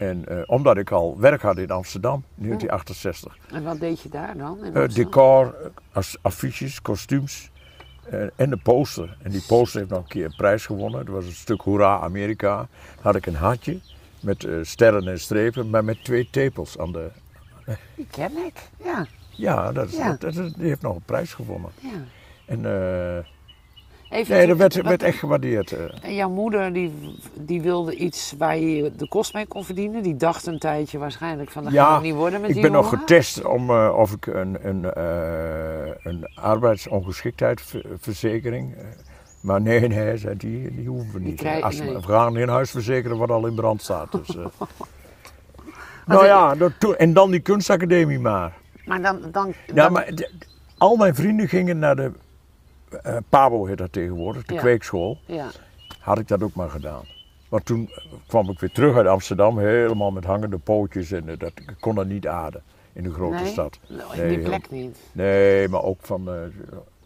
En 0.00 0.26
eh, 0.28 0.42
omdat 0.46 0.76
ik 0.76 0.90
al 0.90 1.18
werk 1.18 1.42
had 1.42 1.58
in 1.58 1.70
Amsterdam, 1.70 2.24
1968. 2.34 3.36
En 3.52 3.62
wat 3.64 3.80
deed 3.80 4.00
je 4.00 4.08
daar 4.08 4.36
dan? 4.36 4.64
Eh, 4.74 4.88
decor, 4.88 5.54
eh, 5.62 5.66
as- 5.92 6.16
affiches, 6.22 6.82
kostuums 6.82 7.50
en 8.36 8.50
de 8.50 8.56
poster. 8.56 9.16
En 9.22 9.30
die 9.30 9.42
poster 9.46 9.78
heeft 9.78 9.90
nog 9.92 10.02
een 10.02 10.08
keer 10.08 10.24
een 10.24 10.34
prijs 10.36 10.66
gewonnen. 10.66 11.04
Dat 11.06 11.14
was 11.14 11.24
een 11.24 11.32
stuk 11.32 11.60
Hoera 11.60 11.98
Amerika. 12.00 12.56
Dan 12.56 12.66
had 13.00 13.14
ik 13.14 13.26
een 13.26 13.34
hartje 13.34 13.80
met 14.20 14.46
sterren 14.62 15.08
en 15.08 15.20
strepen, 15.20 15.70
maar 15.70 15.84
met 15.84 16.04
twee 16.04 16.28
tepels 16.30 16.78
aan 16.78 16.92
de... 16.92 17.08
Die 17.94 18.06
ken 18.10 18.32
ik. 18.46 18.68
Ja, 18.84 19.06
Ja, 19.30 19.72
dat, 19.72 19.88
is- 19.88 19.96
Ja. 19.96 20.16
Dat, 20.18 20.34
dat- 20.34 20.54
die 20.56 20.68
heeft 20.68 20.82
nog 20.82 20.94
een 20.94 21.02
prijs 21.04 21.34
gewonnen. 21.34 21.70
ja. 21.80 21.88
En 22.44 22.64
Even, 24.10 24.36
nee, 24.36 24.46
dat 24.46 24.56
werd, 24.56 24.76
wat- 24.76 24.86
werd 24.86 25.02
echt 25.02 25.18
gewaardeerd. 25.18 25.72
eh. 25.72 25.84
En 26.02 26.14
jouw 26.14 26.30
moeder 26.30 26.72
die, 26.72 26.92
die 27.34 27.62
wilde 27.62 27.94
iets 27.96 28.34
waar 28.38 28.58
je 28.58 28.92
de 28.96 29.08
kost 29.08 29.34
mee 29.34 29.46
kon 29.46 29.64
verdienen. 29.64 30.02
Die 30.02 30.16
dacht 30.16 30.46
een 30.46 30.58
tijdje 30.58 30.98
waarschijnlijk 30.98 31.50
van 31.50 31.64
dat 31.64 31.72
Ja, 31.72 31.84
gaat 31.84 31.94
het 31.94 32.02
niet 32.02 32.14
worden 32.14 32.40
met 32.40 32.48
Ik 32.48 32.54
die 32.54 32.62
ben 32.64 32.72
nog 32.72 32.88
getest 32.88 33.44
om 33.44 33.70
eh, 33.70 33.94
of 33.96 34.12
ik 34.12 34.26
een, 34.26 34.68
een, 34.68 34.92
eh, 34.94 35.90
een 36.02 36.30
arbeidsongeschiktheidsverzekering. 36.34 38.74
Maar 39.40 39.60
nee, 39.60 39.88
nee, 39.88 40.16
zei 40.16 40.36
die, 40.36 40.74
die 40.74 40.88
hoeven 40.88 41.12
we 41.12 41.20
niet. 41.20 41.36
krijg- 41.40 41.62
Als 41.64 41.78
we 41.78 41.84
nee. 41.84 41.94
we 41.94 42.02
gaan 42.02 42.34
geen 42.34 42.48
huis 42.48 42.70
verzekeren 42.70 43.18
wat 43.18 43.30
al 43.30 43.46
in 43.46 43.54
brand 43.54 43.82
staat. 43.82 44.12
Dus, 44.12 44.36
nou 46.06 46.24
ja, 46.26 46.54
dat, 46.54 46.72
en 46.96 47.12
dan 47.12 47.30
die 47.30 47.40
kunstacademie 47.40 48.18
maar. 48.18 48.52
Maar 48.84 49.02
dan... 49.02 49.20
dan, 49.32 49.54
Ja, 49.66 49.74
dan- 49.74 49.92
maar 49.92 50.14
de- 50.14 50.30
al 50.78 50.96
mijn 50.96 51.14
vrienden 51.14 51.48
gingen 51.48 51.78
naar 51.78 51.96
de 51.96 52.12
eh, 52.94 53.16
Pabo 53.28 53.66
heet 53.66 53.78
dat 53.78 53.92
tegenwoordig, 53.92 54.44
de 54.44 54.54
Ja. 54.54 54.60
kweekschool. 54.60 55.18
Ja, 55.26 55.46
Had 56.00 56.18
ik 56.18 56.28
dat 56.28 56.42
ook 56.42 56.54
maar 56.54 56.70
gedaan. 56.70 57.02
Maar 57.48 57.62
toen 57.62 57.90
kwam 58.26 58.50
ik 58.50 58.60
weer 58.60 58.70
terug 58.72 58.96
uit 58.96 59.06
Amsterdam, 59.06 59.58
helemaal 59.58 60.10
met 60.10 60.24
hangende 60.24 60.58
pootjes 60.58 61.12
en 61.12 61.28
eh, 61.28 61.38
dat, 61.38 61.48
ik 61.54 61.74
kon 61.80 61.94
dat 61.94 62.06
niet 62.06 62.26
ademen 62.26 62.62
in 62.92 63.02
de 63.02 63.12
grote 63.12 63.34
nee? 63.42 63.46
stad. 63.52 63.78
Nou, 63.88 64.16
Nee, 64.16 64.28
die 64.28 64.38
heel- 64.38 64.46
plek 64.48 64.70
niet. 64.70 64.98
Nee, 65.12 65.68
maar 65.68 65.82
ook 65.82 65.98
van 66.02 66.28
eh, 66.28 66.34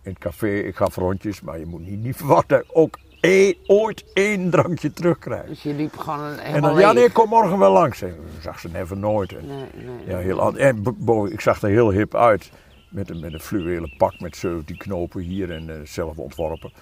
in 0.03 0.11
het 0.11 0.19
café, 0.19 0.49
ik 0.59 0.77
ga 0.77 0.89
rondjes, 0.95 1.41
maar 1.41 1.59
je 1.59 1.67
moet 1.67 1.87
niet, 1.87 2.03
niet 2.03 2.17
verwachten 2.17 2.57
dat 2.57 2.67
ik 2.67 2.71
ook 2.77 2.99
één, 3.21 3.55
ooit 3.67 4.05
één 4.13 4.51
drankje 4.51 4.93
terugkrijg. 4.93 5.47
Dus 5.47 5.63
je 5.63 5.75
liep 5.75 5.97
gewoon 5.99 6.21
een- 6.25 6.39
En 6.39 6.47
helemaal 6.47 6.71
dan, 6.71 6.81
ja 6.81 6.93
nee, 6.93 7.05
ik 7.05 7.13
kom 7.13 7.29
morgen 7.29 7.59
wel 7.59 7.73
langs. 7.73 8.03
Ik 8.03 8.15
zag 8.41 8.59
ze 8.61 8.69
never 8.69 8.97
nooit. 8.97 9.33
En, 9.37 9.47
Nee, 9.47 9.57
nee. 9.85 10.07
ja, 10.07 10.19
heel, 10.19 10.57
en 10.59 10.83
bo- 10.99 11.27
ik 11.27 11.41
zag 11.41 11.63
er 11.63 11.69
heel 11.69 11.91
hip 11.91 12.15
uit. 12.15 12.51
Met 12.95 13.11
een, 13.11 13.21
met 13.21 13.33
een 13.33 13.41
fluwelen 13.41 13.95
pak 13.97 14.21
met 14.21 14.37
17 14.37 14.77
knopen 14.77 15.21
hier 15.23 15.51
en 15.53 15.71
eh, 15.71 15.77
zelf 15.87 16.17
ontworpen. 16.17 16.73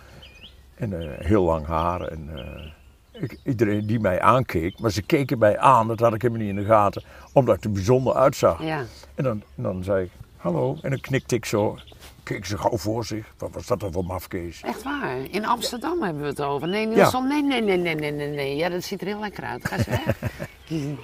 En 0.74 1.00
eh, 1.00 1.26
heel 1.26 1.42
lang 1.42 1.66
haar. 1.66 2.00
En, 2.00 2.30
eh, 2.34 3.22
ik, 3.22 3.38
iedereen 3.44 3.86
die 3.86 4.00
mij 4.00 4.20
aankeek, 4.20 4.78
maar 4.78 4.90
ze 4.90 5.02
keken 5.02 5.38
mij 5.38 5.58
aan, 5.58 5.88
dat 5.88 6.00
had 6.00 6.14
ik 6.14 6.22
helemaal 6.22 6.42
niet 6.46 6.56
in 6.56 6.62
de 6.62 6.68
gaten, 6.68 7.02
omdat 7.32 7.56
ik 7.56 7.64
er 7.64 7.72
bijzonder 7.72 8.14
uitzag. 8.14 8.62
Ja, 8.62 8.84
En 9.14 9.24
dan, 9.24 9.42
en 9.56 9.62
dan 9.62 9.84
zei 9.84 10.04
ik, 10.04 10.10
hallo, 10.36 10.78
en 10.82 10.90
dan 10.90 11.00
knikte 11.00 11.34
ik 11.34 11.44
zo. 11.44 11.76
Keek 12.22 12.44
ze 12.44 12.58
gauw 12.58 12.76
voor 12.76 13.04
zich. 13.04 13.26
Wat 13.38 13.50
was 13.52 13.66
dat 13.66 13.80
dan 13.80 13.92
voor 13.92 14.04
mafkees? 14.04 14.62
echt 14.62 14.82
waar. 14.82 15.16
In 15.30 15.46
Amsterdam 15.46 16.02
hebben 16.02 16.22
we 16.22 16.28
het 16.28 16.40
over. 16.40 16.68
Nee, 16.68 16.86
Nielsen, 16.86 17.28
nee, 17.28 17.42
nee, 17.42 17.62
nee, 17.62 17.76
nee, 17.76 17.94
nee, 17.94 18.12
nee, 18.12 18.28
nee. 18.28 18.56
Ja, 18.56 18.68
dat 18.68 18.82
ziet 18.82 19.00
er 19.00 19.06
heel 19.06 19.20
lekker 19.20 19.44
uit. 19.44 19.68
Ga 19.68 19.76
eens 19.76 19.86
weg. 20.04 20.18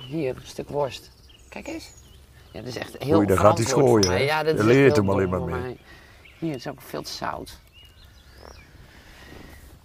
Hier, 0.08 0.36
een 0.36 0.42
stuk 0.42 0.68
worst. 0.68 1.10
Kijk 1.48 1.66
eens. 1.66 1.90
Ja, 2.52 2.60
dat 2.60 2.68
is 2.68 2.76
echt 2.76 2.96
heel 2.98 3.16
Oei, 3.16 3.26
daar 3.26 3.38
gaat 3.38 3.58
hij 3.58 3.66
hè? 4.06 4.16
Ja, 4.16 4.42
dat 4.42 4.56
Je 4.56 4.64
leert 4.64 4.96
hem 4.96 5.10
alleen 5.10 5.28
maar 5.28 5.40
mee. 5.40 5.78
Hier, 6.38 6.50
het 6.50 6.60
is 6.60 6.68
ook 6.68 6.80
veel 6.80 7.02
te 7.02 7.10
zout. 7.12 7.58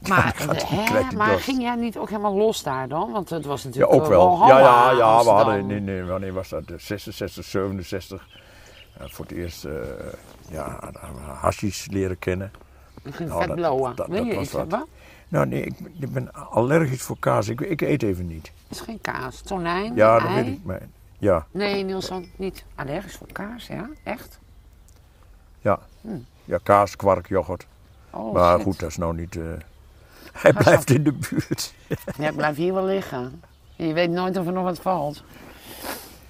Maar, 0.09 0.33
hè, 0.37 0.93
hij 0.93 1.05
maar 1.15 1.39
ging 1.39 1.61
jij 1.61 1.75
niet 1.75 1.97
ook 1.97 2.09
helemaal 2.09 2.33
los 2.35 2.63
daar 2.63 2.87
dan? 2.87 3.11
Want 3.11 3.29
het 3.29 3.45
was 3.45 3.61
Ja, 3.61 3.67
natuurlijk 3.67 3.95
ook 3.95 4.03
eh, 4.03 4.07
wel. 4.09 4.31
Ja, 4.31 4.37
Walhalla, 4.39 4.91
ja, 4.91 4.97
ja. 4.97 5.23
We 5.23 5.29
hadden, 5.29 5.67
nee, 5.67 5.79
nee, 5.79 6.03
wanneer 6.03 6.33
was 6.33 6.49
dat? 6.49 6.63
66, 6.77 7.45
67. 7.45 8.27
eh, 8.97 9.05
voor 9.07 9.25
het 9.25 9.33
eerst, 9.33 9.65
eh 9.65 9.73
ja, 10.49 10.91
hashish 11.39 11.87
leren 11.87 12.19
kennen. 12.19 12.51
Ging 13.03 13.29
Nou, 13.29 13.39
vet 13.39 13.47
dat- 13.47 13.57
blowen. 13.57 13.95
dat- 13.95 14.07
Wil 14.07 14.25
dat 14.25 14.33
je 14.33 14.39
iets 14.41 14.51
wat. 14.51 14.61
hebben? 14.61 14.85
Nou, 15.27 15.45
nee, 15.47 15.61
ik, 15.63 15.73
ik 15.99 16.13
ben 16.13 16.33
allergisch 16.33 17.01
voor 17.01 17.17
kaas. 17.19 17.47
Ik, 17.47 17.61
ik 17.61 17.81
eet 17.81 18.03
even 18.03 18.27
niet. 18.27 18.51
Het 18.67 18.77
is 18.77 18.79
geen 18.79 19.01
kaas. 19.01 19.41
Tonijn, 19.41 19.95
Ja, 19.95 20.19
dat 20.19 20.27
ei. 20.27 20.35
weet 20.43 20.53
ik. 20.53 20.59
Maar, 20.63 20.81
ja, 21.23 21.45
Nee, 21.51 21.83
Nielsen, 21.83 22.31
niet 22.35 22.65
allergisch 22.75 23.15
voor 23.15 23.31
kaas, 23.31 23.67
ja? 23.67 23.89
Echt? 24.03 24.39
ja. 25.61 25.79
Ja, 26.45 26.59
kaas, 26.63 26.95
kwark, 26.95 27.27
yoghurt. 27.27 27.65
Oh, 28.09 28.33
maar 28.33 28.55
shit. 28.55 28.63
goed, 28.63 28.79
dat 28.79 28.89
is 28.89 28.97
nou 28.97 29.15
niet... 29.15 29.35
eh, 29.35 29.43
hij 30.33 30.53
blijft 30.53 30.89
in 30.89 31.03
de 31.03 31.11
buurt. 31.11 31.73
Ja, 32.17 32.31
blijf 32.31 32.55
hier 32.55 32.73
wel 32.73 32.85
liggen. 32.85 33.41
Je 33.75 33.93
weet 33.93 34.09
nooit 34.09 34.37
of 34.37 34.45
er 34.45 34.51
nog 34.53 34.63
wat 34.63 34.79
valt. 34.79 35.23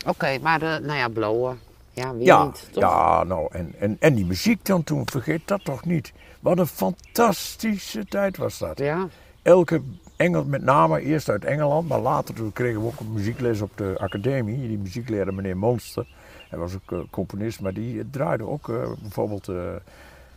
Oké, 0.08 0.38
maar 0.42 0.60
de, 0.60 0.80
nou 0.82 0.98
ja, 0.98 1.08
blowen. 1.10 1.60
Ja, 1.92 2.14
wie 2.16 2.26
Ja, 2.26 2.44
niet, 2.44 2.68
toch? 2.72 2.84
ja 2.84 3.24
nou, 3.24 3.48
en, 3.52 3.74
en, 3.80 3.98
en 4.00 4.14
die 4.16 4.26
muziek 4.26 4.66
dan 4.66 4.84
toen, 4.84 5.10
vergeet 5.10 5.48
dat 5.48 5.64
toch 5.64 5.86
niet. 5.86 6.14
Wat 6.40 6.58
een 6.60 6.68
fantastische 6.68 8.06
tijd 8.06 8.38
was 8.38 8.58
dat. 8.58 8.78
Ja, 8.78 9.08
elke 9.42 9.82
Engel, 10.16 10.44
met 10.46 10.62
name 10.64 11.02
eerst 11.02 11.30
uit 11.30 11.46
Engeland, 11.46 11.88
maar 11.88 12.00
later 12.00 12.36
toen 12.36 12.54
kregen 12.54 12.82
we 12.82 12.88
ook 12.88 13.00
een 13.00 13.14
muziekles 13.14 13.62
op 13.62 13.72
de 13.78 13.96
academie. 13.98 14.68
Die 14.68 14.78
muziekleraar 14.78 15.34
meneer 15.34 15.58
Monster, 15.58 16.08
hij 16.50 16.60
was 16.60 16.76
ook 16.76 16.92
eh, 16.92 17.00
componist, 17.12 17.62
maar 17.62 17.74
die 17.74 18.10
draaide 18.10 18.48
ook 18.48 18.70
eh, 18.70 18.76
bijvoorbeeld 19.02 19.48
eh 19.48 19.56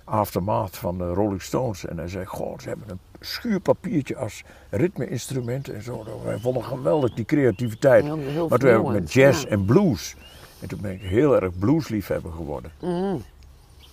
Aftermath 0.09 0.77
van 0.77 0.99
de 0.99 1.13
Rolling 1.13 1.43
Stones. 1.43 1.87
En 1.87 1.99
hij 1.99 2.09
zei, 2.09 2.25
goh, 2.25 2.59
ze 2.59 2.69
hebben 2.69 2.91
een 2.91 2.99
schuurpapiertje 3.21 4.17
als 4.17 4.43
ritme-instrument 4.71 5.69
en 5.69 5.83
zo. 5.83 6.05
Wij 6.25 6.39
vonden 6.39 6.65
geweldig 6.65 7.15
die 7.15 7.25
creativiteit. 7.25 8.05
Heel- 8.05 8.17
heel 8.17 8.49
maar 8.49 8.59
toen 8.59 8.69
heb 8.71 8.81
ik 8.81 8.87
met 8.87 9.13
jazz 9.13 9.43
ja. 9.43 9.49
en 9.49 9.65
blues. 9.65 10.15
En 10.61 10.69
toen 10.69 10.81
ben 10.81 10.93
ik 10.93 11.01
heel 11.01 11.41
erg 11.43 11.59
bluesliefhebber 11.59 12.33
geworden. 12.33 12.71
En 12.81 13.23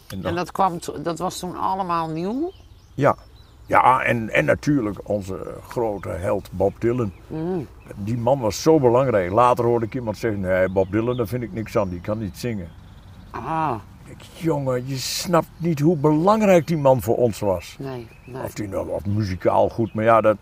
dan- 0.08 0.24
en 0.24 0.36
dat, 0.36 0.52
kwam, 0.52 0.80
dat 1.04 1.20
was 1.20 1.40
toen 1.40 1.58
allemaal 1.58 2.10
nieuw. 2.10 2.52
ja, 2.94 3.16
ja 3.66 4.02
en, 4.04 4.30
en 4.30 4.46
natuurlijk 4.46 5.00
onze 5.10 5.54
grote 5.68 6.10
held 6.10 6.50
Bob 6.52 6.74
Dylan. 6.80 7.12
Die 7.96 8.18
man 8.18 8.40
was 8.40 8.62
zo 8.62 8.80
belangrijk. 8.80 9.32
Later 9.32 9.66
hoorde 9.66 9.86
ik 9.86 9.96
iemand 9.96 10.18
zeggen, 10.18 10.40
nee 10.40 10.70
Bob 10.70 10.92
Dylan 10.92 11.18
daar 11.18 11.28
vind 11.28 11.44
ik 11.44 11.54
niks 11.54 11.78
aan, 11.78 11.90
die 11.90 12.02
kan 12.02 12.18
niet 12.20 12.38
zingen. 12.38 12.68
Ah, 13.32 13.76
Ik, 14.06 14.22
jongen, 14.36 14.88
je 14.88 14.96
snapt 14.98 15.48
niet 15.58 15.80
hoe 15.80 15.98
belangrijk 15.98 16.68
die 16.68 16.78
man 16.78 17.02
voor 17.02 17.16
ons 17.18 17.40
was. 17.40 17.76
nee, 17.80 18.08
nee. 18.26 18.44
Of 18.44 18.54
die 18.54 18.68
nou 18.68 18.90
of 18.90 19.06
muzikaal 19.06 19.70
goed, 19.70 19.94
maar 19.94 20.04
ja, 20.04 20.22
dat, 20.22 20.38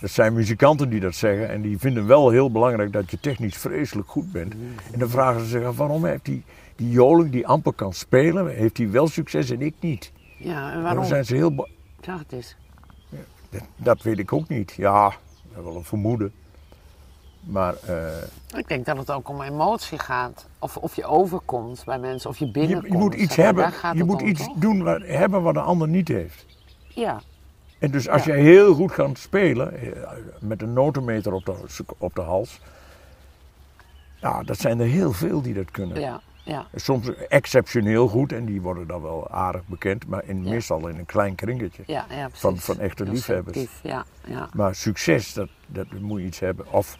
dat 0.00 0.10
zijn 0.10 0.32
muzikanten 0.32 0.88
die 0.90 1.00
dat 1.00 1.14
zeggen. 1.14 1.48
En 1.48 1.62
die 1.62 1.78
vinden 1.78 2.06
wel 2.06 2.30
heel 2.30 2.50
belangrijk 2.50 2.92
dat 2.92 3.10
je 3.10 3.20
technisch 3.20 3.56
vreselijk 3.56 4.08
goed 4.08 4.32
bent. 4.32 4.54
En 4.92 4.98
dan 4.98 5.08
vragen 5.08 5.40
ze 5.40 5.46
zich 5.46 5.64
af, 5.64 5.76
waarom 5.76 6.04
heeft 6.04 6.24
die, 6.24 6.42
die 6.76 6.90
joling 6.90 7.30
die 7.30 7.46
amper 7.46 7.72
kan 7.72 7.92
spelen, 7.92 8.48
heeft 8.48 8.76
hij 8.76 8.90
wel 8.90 9.08
succes 9.08 9.50
en 9.50 9.60
ik 9.60 9.74
niet? 9.80 10.12
Ja, 10.36 10.68
en 10.70 10.74
En 10.76 10.80
waarom? 10.82 10.98
dan 11.00 11.08
zijn 11.08 11.24
ze 11.24 11.34
heel... 11.34 11.68
het 12.06 12.32
eens. 12.32 12.56
Dat, 13.50 13.62
dat 13.76 14.02
weet 14.02 14.18
ik 14.18 14.32
ook 14.32 14.48
niet. 14.48 14.72
Ja, 14.72 15.12
wel 15.54 15.76
een 15.76 15.84
vermoeden. 15.84 16.32
Maar 17.40 17.74
eh, 17.86 18.22
Ik 18.58 18.68
denk 18.68 18.86
dat 18.86 18.96
het 18.96 19.10
ook 19.10 19.28
om 19.28 19.42
emotie 19.42 19.98
gaat. 19.98 20.46
Of, 20.58 20.76
of 20.76 20.96
je 20.96 21.04
overkomt 21.04 21.82
bij 21.84 21.98
mensen, 21.98 22.30
of 22.30 22.38
je 22.38 22.44
je, 22.46 22.50
binnenkomt. 22.50 22.92
je 22.92 22.98
moet 22.98 23.14
iets 23.14 23.36
hebben, 23.36 23.72
je 23.94 24.04
moet 24.04 24.22
om, 24.22 24.28
iets 24.28 24.44
toch? 24.44 24.56
doen 24.56 24.82
wat, 24.82 25.02
hebben 25.04 25.42
wat 25.42 25.56
een 25.56 25.62
ander 25.62 25.88
niet 25.88 26.08
heeft. 26.08 26.46
Ja, 26.88 27.20
En 27.78 27.90
dus 27.90 28.08
als 28.08 28.24
Ja. 28.24 28.34
jij 28.34 28.42
heel 28.42 28.74
goed 28.74 28.92
gaat 28.92 29.18
spelen, 29.18 29.74
eh, 29.80 30.08
met 30.40 30.62
een 30.62 30.72
notenmeter 30.72 31.32
op 31.32 31.44
de, 31.44 31.54
op 31.98 32.14
de 32.14 32.20
hals, 32.20 32.60
ja, 34.20 34.42
dat 34.42 34.58
zijn 34.58 34.80
er 34.80 34.86
heel 34.86 35.12
veel 35.12 35.42
die 35.42 35.54
dat 35.54 35.70
kunnen. 35.70 36.00
ja, 36.00 36.20
ja. 36.42 36.66
Soms 36.74 37.10
exceptioneel 37.28 38.08
goed 38.08 38.32
en 38.32 38.44
die 38.44 38.60
worden 38.60 38.86
dan 38.86 39.02
wel 39.02 39.30
aardig 39.30 39.62
bekend, 39.66 40.06
maar 40.06 40.22
in, 40.24 40.44
Ja. 40.44 40.50
meestal 40.50 40.88
in 40.88 40.98
een 40.98 41.06
klein 41.06 41.34
kringetje. 41.34 41.82
Ja. 41.86 42.06
Van- 42.32 42.58
van 42.58 42.78
echte 42.78 43.04
liefhebbers. 43.04 43.56
selectief, 43.56 43.80
Ja, 43.82 44.04
ja. 44.26 44.48
Maar 44.54 44.74
succes, 44.74 45.32
dat, 45.32 45.48
dat 45.66 45.86
moet 46.00 46.20
je 46.20 46.26
iets 46.26 46.40
hebben. 46.40 46.72
Of, 46.72 46.96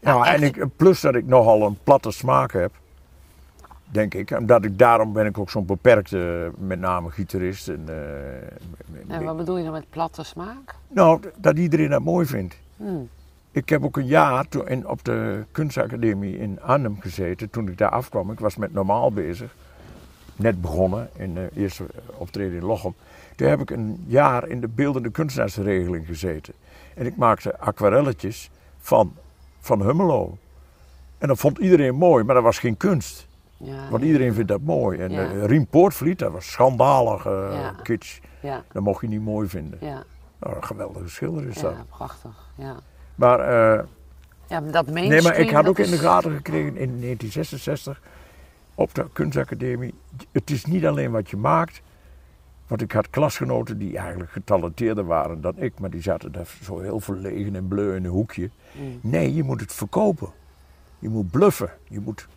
Ja, 0.00 0.14
ja, 0.24 0.34
en 0.34 0.42
ik, 0.42 0.64
plus 0.76 1.00
dat 1.00 1.14
ik 1.14 1.26
nogal 1.26 1.62
een 1.62 1.78
platte 1.84 2.10
smaak 2.10 2.52
heb, 2.52 2.72
denk 3.84 4.14
ik. 4.14 4.30
Omdat 4.30 4.64
ik, 4.64 4.78
daarom 4.78 5.12
ben 5.12 5.26
ik 5.26 5.38
ook 5.38 5.50
zo'n 5.50 5.66
beperkte, 5.66 6.50
met 6.58 6.78
name 6.80 7.10
gitarist. 7.10 7.68
En, 7.68 7.84
eh, 7.88 9.16
En 9.16 9.24
wat 9.24 9.36
bedoel 9.36 9.56
je 9.56 9.64
dan 9.64 9.72
met 9.72 9.90
platte 9.90 10.22
smaak? 10.22 10.74
nou, 10.88 11.20
dat 11.36 11.58
iedereen 11.58 11.90
dat 11.90 12.02
mooi 12.02 12.26
vindt. 12.26 12.56
Hmm. 12.76 13.08
Ik 13.58 13.68
heb 13.68 13.84
ook 13.84 13.96
een 13.96 14.06
jaar 14.06 14.46
in, 14.64 14.88
op 14.88 15.04
de 15.04 15.44
kunstacademie 15.52 16.38
in 16.38 16.60
Arnhem 16.62 17.00
gezeten. 17.00 17.50
Toen 17.50 17.68
ik 17.68 17.78
daar 17.78 17.90
afkwam, 17.90 18.30
ik 18.30 18.40
was 18.40 18.56
met 18.56 18.72
normaal 18.72 19.12
bezig. 19.12 19.54
Net 20.36 20.60
begonnen, 20.60 21.10
in 21.16 21.34
de 21.34 21.48
eerste 21.54 21.86
optreden 22.16 22.56
in 22.56 22.64
Lochem. 22.64 22.94
Toen 23.36 23.48
heb 23.48 23.60
ik 23.60 23.70
een 23.70 24.04
jaar 24.06 24.48
in 24.48 24.60
de 24.60 24.68
beeldende 24.68 25.10
kunstenaarsregeling 25.10 26.06
gezeten. 26.06 26.54
En 26.94 27.06
ik 27.06 27.16
maakte 27.16 27.58
aquarelletjes 27.58 28.50
van, 28.78 29.14
van 29.60 29.82
Hummelo. 29.82 30.38
En 31.18 31.28
dat 31.28 31.38
vond 31.38 31.58
iedereen 31.58 31.94
mooi, 31.94 32.24
maar 32.24 32.34
dat 32.34 32.44
was 32.44 32.58
geen 32.58 32.76
kunst. 32.76 33.26
Ja, 33.56 33.88
Want 33.90 34.02
iedereen 34.02 34.34
vindt 34.34 34.48
dat 34.48 34.60
mooi. 34.60 34.98
En 34.98 35.10
Ja. 35.12 35.30
eh, 35.30 35.44
Riem 35.44 35.66
Poortvliet, 35.66 36.18
dat 36.18 36.32
was 36.32 36.50
schandalig 36.52 37.26
eh, 37.26 37.48
Ja. 37.52 37.74
kitsch. 37.82 38.18
ja, 38.40 38.64
Dat 38.72 38.82
mocht 38.82 39.00
je 39.00 39.08
niet 39.08 39.22
mooi 39.22 39.48
vinden. 39.48 39.78
ja, 39.82 40.02
Nou, 40.40 40.56
een 40.56 40.64
geweldige 40.64 41.08
schilder 41.08 41.46
is 41.46 41.54
dat. 41.58 41.72
ja, 41.72 41.84
prachtig. 41.96 42.46
Ja. 42.54 42.76
Maar 43.18 43.40
eh, 43.40 43.84
Ja, 44.48 44.60
maar 44.60 44.72
dat 44.72 44.86
Nee, 44.86 45.22
maar 45.22 45.38
ik 45.38 45.50
had 45.50 45.66
ook 45.68 45.78
in 45.78 45.90
de 45.90 45.98
gaten 45.98 46.32
gekregen 46.32 46.76
in 46.76 47.00
1966 47.00 48.00
op 48.74 48.94
de 48.94 49.06
kunstacademie. 49.12 49.94
Het 50.32 50.50
is 50.50 50.64
niet 50.64 50.86
alleen 50.86 51.10
wat 51.10 51.30
je 51.30 51.36
maakt. 51.36 51.80
Want 52.66 52.82
ik 52.82 52.92
had 52.92 53.10
klasgenoten 53.10 53.78
die 53.78 53.98
eigenlijk 53.98 54.30
getalenteerder 54.30 55.04
waren 55.04 55.40
dan 55.40 55.54
ik, 55.56 55.78
maar 55.80 55.90
die 55.90 56.02
zaten 56.02 56.32
daar 56.32 56.46
zo 56.62 56.80
heel 56.80 57.00
verlegen 57.00 57.56
en 57.56 57.68
bleu 57.68 57.96
in 57.96 58.04
een 58.04 58.10
hoekje. 58.10 58.50
Mm. 58.72 58.98
Nee, 59.02 59.34
je 59.34 59.42
moet 59.42 59.60
het 59.60 59.72
verkopen. 59.72 60.28
Je 60.98 61.08
moet 61.08 61.30
bluffen. 61.30 61.70
Je 61.88 62.00
moet... 62.00 62.28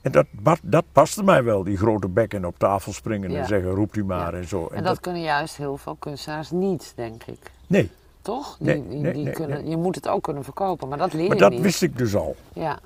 En 0.00 0.12
dat, 0.12 0.26
dat, 0.62 0.84
paste 0.92 1.22
mij 1.22 1.44
wel, 1.44 1.62
die 1.64 1.76
grote 1.76 2.08
bekken 2.08 2.44
op 2.44 2.58
tafel 2.58 2.92
springen 2.92 3.30
Ja. 3.30 3.38
en 3.38 3.46
zeggen 3.46 3.70
roept 3.70 3.96
u 3.96 4.04
maar 4.04 4.32
Ja. 4.32 4.38
en 4.38 4.48
zo. 4.48 4.66
En 4.66 4.84
dat 4.84 5.00
kunnen 5.00 5.22
juist 5.22 5.56
heel 5.56 5.76
veel 5.76 5.94
kunstenaars 5.94 6.50
niet, 6.50 6.92
denk 6.96 7.24
ik. 7.24 7.50
nee, 7.66 7.90
Toch? 8.22 8.56
Die, 8.60 8.66
Nee, 8.66 8.88
die, 8.88 8.98
nee, 8.98 9.12
die 9.12 9.24
nee, 9.24 9.32
kunnen. 9.32 9.68
Je 9.68 9.76
moet 9.76 9.94
het 9.94 10.08
ook 10.08 10.22
kunnen 10.22 10.44
verkopen, 10.44 10.88
maar 10.88 10.98
dat 10.98 11.12
leer 11.12 11.26
maar 11.26 11.36
je 11.36 11.42
dat 11.42 11.50
niet. 11.50 11.60
wist 11.60 11.82
ik 11.82 11.98
dus 11.98 12.14
al. 12.14 12.36
Ja, 12.52 12.78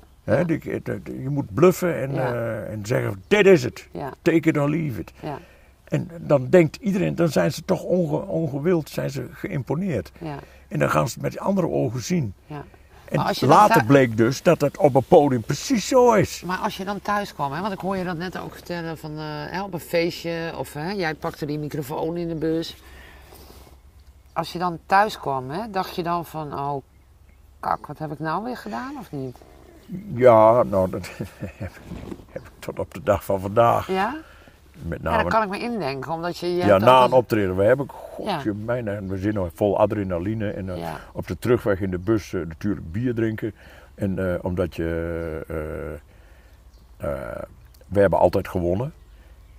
die- 0.45 0.61
je 1.21 1.29
moet 1.29 1.53
bluffen 1.53 1.95
en, 2.01 2.13
Ja. 2.13 2.33
eh, 2.33 2.71
en 2.71 2.85
zeggen, 2.85 3.23
dit 3.27 3.45
is 3.45 3.63
het. 3.63 3.87
ja, 3.91 4.11
Take 4.21 4.49
it 4.49 4.57
or 4.57 4.69
leave 4.69 4.99
it. 4.99 5.11
ja. 5.21 5.39
En 5.83 6.09
dan 6.19 6.49
denkt 6.49 6.75
iedereen, 6.75 7.15
dan 7.15 7.29
zijn 7.29 7.51
ze 7.51 7.65
toch 7.65 7.83
onge, 7.83 8.21
ongewild, 8.27 8.89
zijn 8.89 9.09
ze 9.09 9.25
geïmponeerd. 9.31 10.11
Ja, 10.19 10.35
En 10.67 10.79
dan 10.79 10.89
gaan 10.89 11.07
ze 11.07 11.13
het 11.13 11.21
met 11.23 11.39
andere 11.39 11.67
ogen 11.67 12.01
zien. 12.01 12.33
ja. 12.45 12.63
En 13.09 13.47
later 13.47 13.85
bleek 13.85 14.17
dus 14.17 14.41
dat 14.41 14.61
het 14.61 14.77
op 14.77 14.95
een 14.95 15.03
podium 15.03 15.41
precies 15.41 15.87
zo 15.87 16.13
is. 16.13 16.43
Maar 16.45 16.57
als 16.57 16.77
je 16.77 16.85
dan 16.85 17.01
thuis 17.01 17.33
kwam, 17.33 17.51
hè, 17.51 17.61
want 17.61 17.73
ik 17.73 17.79
hoor 17.79 17.97
je 17.97 18.03
dat 18.03 18.17
net 18.17 18.39
ook 18.39 18.53
vertellen 18.53 18.97
van 18.97 19.11
hè, 19.17 19.63
op 19.63 19.73
een 19.73 19.79
feestje 19.79 20.53
of 20.57 20.73
hè, 20.73 20.91
jij 20.91 21.13
pakte 21.13 21.45
die 21.45 21.59
microfoon 21.59 22.17
in 22.17 22.27
de 22.27 22.35
bus. 22.35 22.75
Als 24.33 24.51
je 24.53 24.59
dan 24.59 24.79
thuis 24.85 25.19
kwam, 25.19 25.49
hè, 25.49 25.69
dacht 25.69 25.95
je 25.95 26.03
dan 26.03 26.25
van, 26.25 26.53
oh 26.59 26.81
kak, 27.59 27.87
wat 27.87 27.97
heb 27.97 28.11
ik 28.11 28.19
nou 28.19 28.43
weer 28.43 28.57
gedaan 28.57 28.97
of 28.99 29.11
niet? 29.11 29.37
Ja, 30.13 30.63
nou, 30.63 30.89
dat 30.89 31.09
heb, 31.17 31.27
heb 32.31 32.41
ik 32.43 32.51
tot 32.59 32.79
op 32.79 32.93
de 32.93 33.03
dag 33.03 33.25
van 33.25 33.39
vandaag. 33.39 33.87
Ja? 33.87 34.15
Met 34.81 34.99
Ja, 35.01 35.09
name 35.09 35.21
daar 35.21 35.31
kan 35.31 35.43
ik 35.43 35.49
me 35.49 35.59
indenken, 35.59 36.11
omdat 36.11 36.37
je... 36.37 36.55
je 36.55 36.65
Ja, 36.65 36.77
na 36.77 37.03
een 37.03 37.11
optreden. 37.11 37.55
We 37.55 37.63
hebben, 37.63 37.89
god, 37.89 38.25
Ja. 38.25 38.39
je 38.43 38.53
mijn, 38.53 38.87
en 38.87 39.07
we 39.07 39.17
zitten 39.17 39.41
nog 39.41 39.51
vol 39.55 39.77
adrenaline. 39.79 40.49
En 40.51 40.69
eh, 40.69 40.77
Ja. 40.77 40.99
op 41.13 41.27
de 41.27 41.39
terugweg 41.39 41.81
in 41.81 41.91
de 41.91 41.97
bus 41.99 42.33
eh, 42.33 42.41
natuurlijk 42.47 42.91
bier 42.91 43.15
drinken. 43.15 43.53
En 43.95 44.33
eh, 44.33 44.39
omdat 44.43 44.75
je, 44.75 44.85
we 47.87 47.99
hebben 47.99 48.19
altijd 48.19 48.47
gewonnen. 48.47 48.93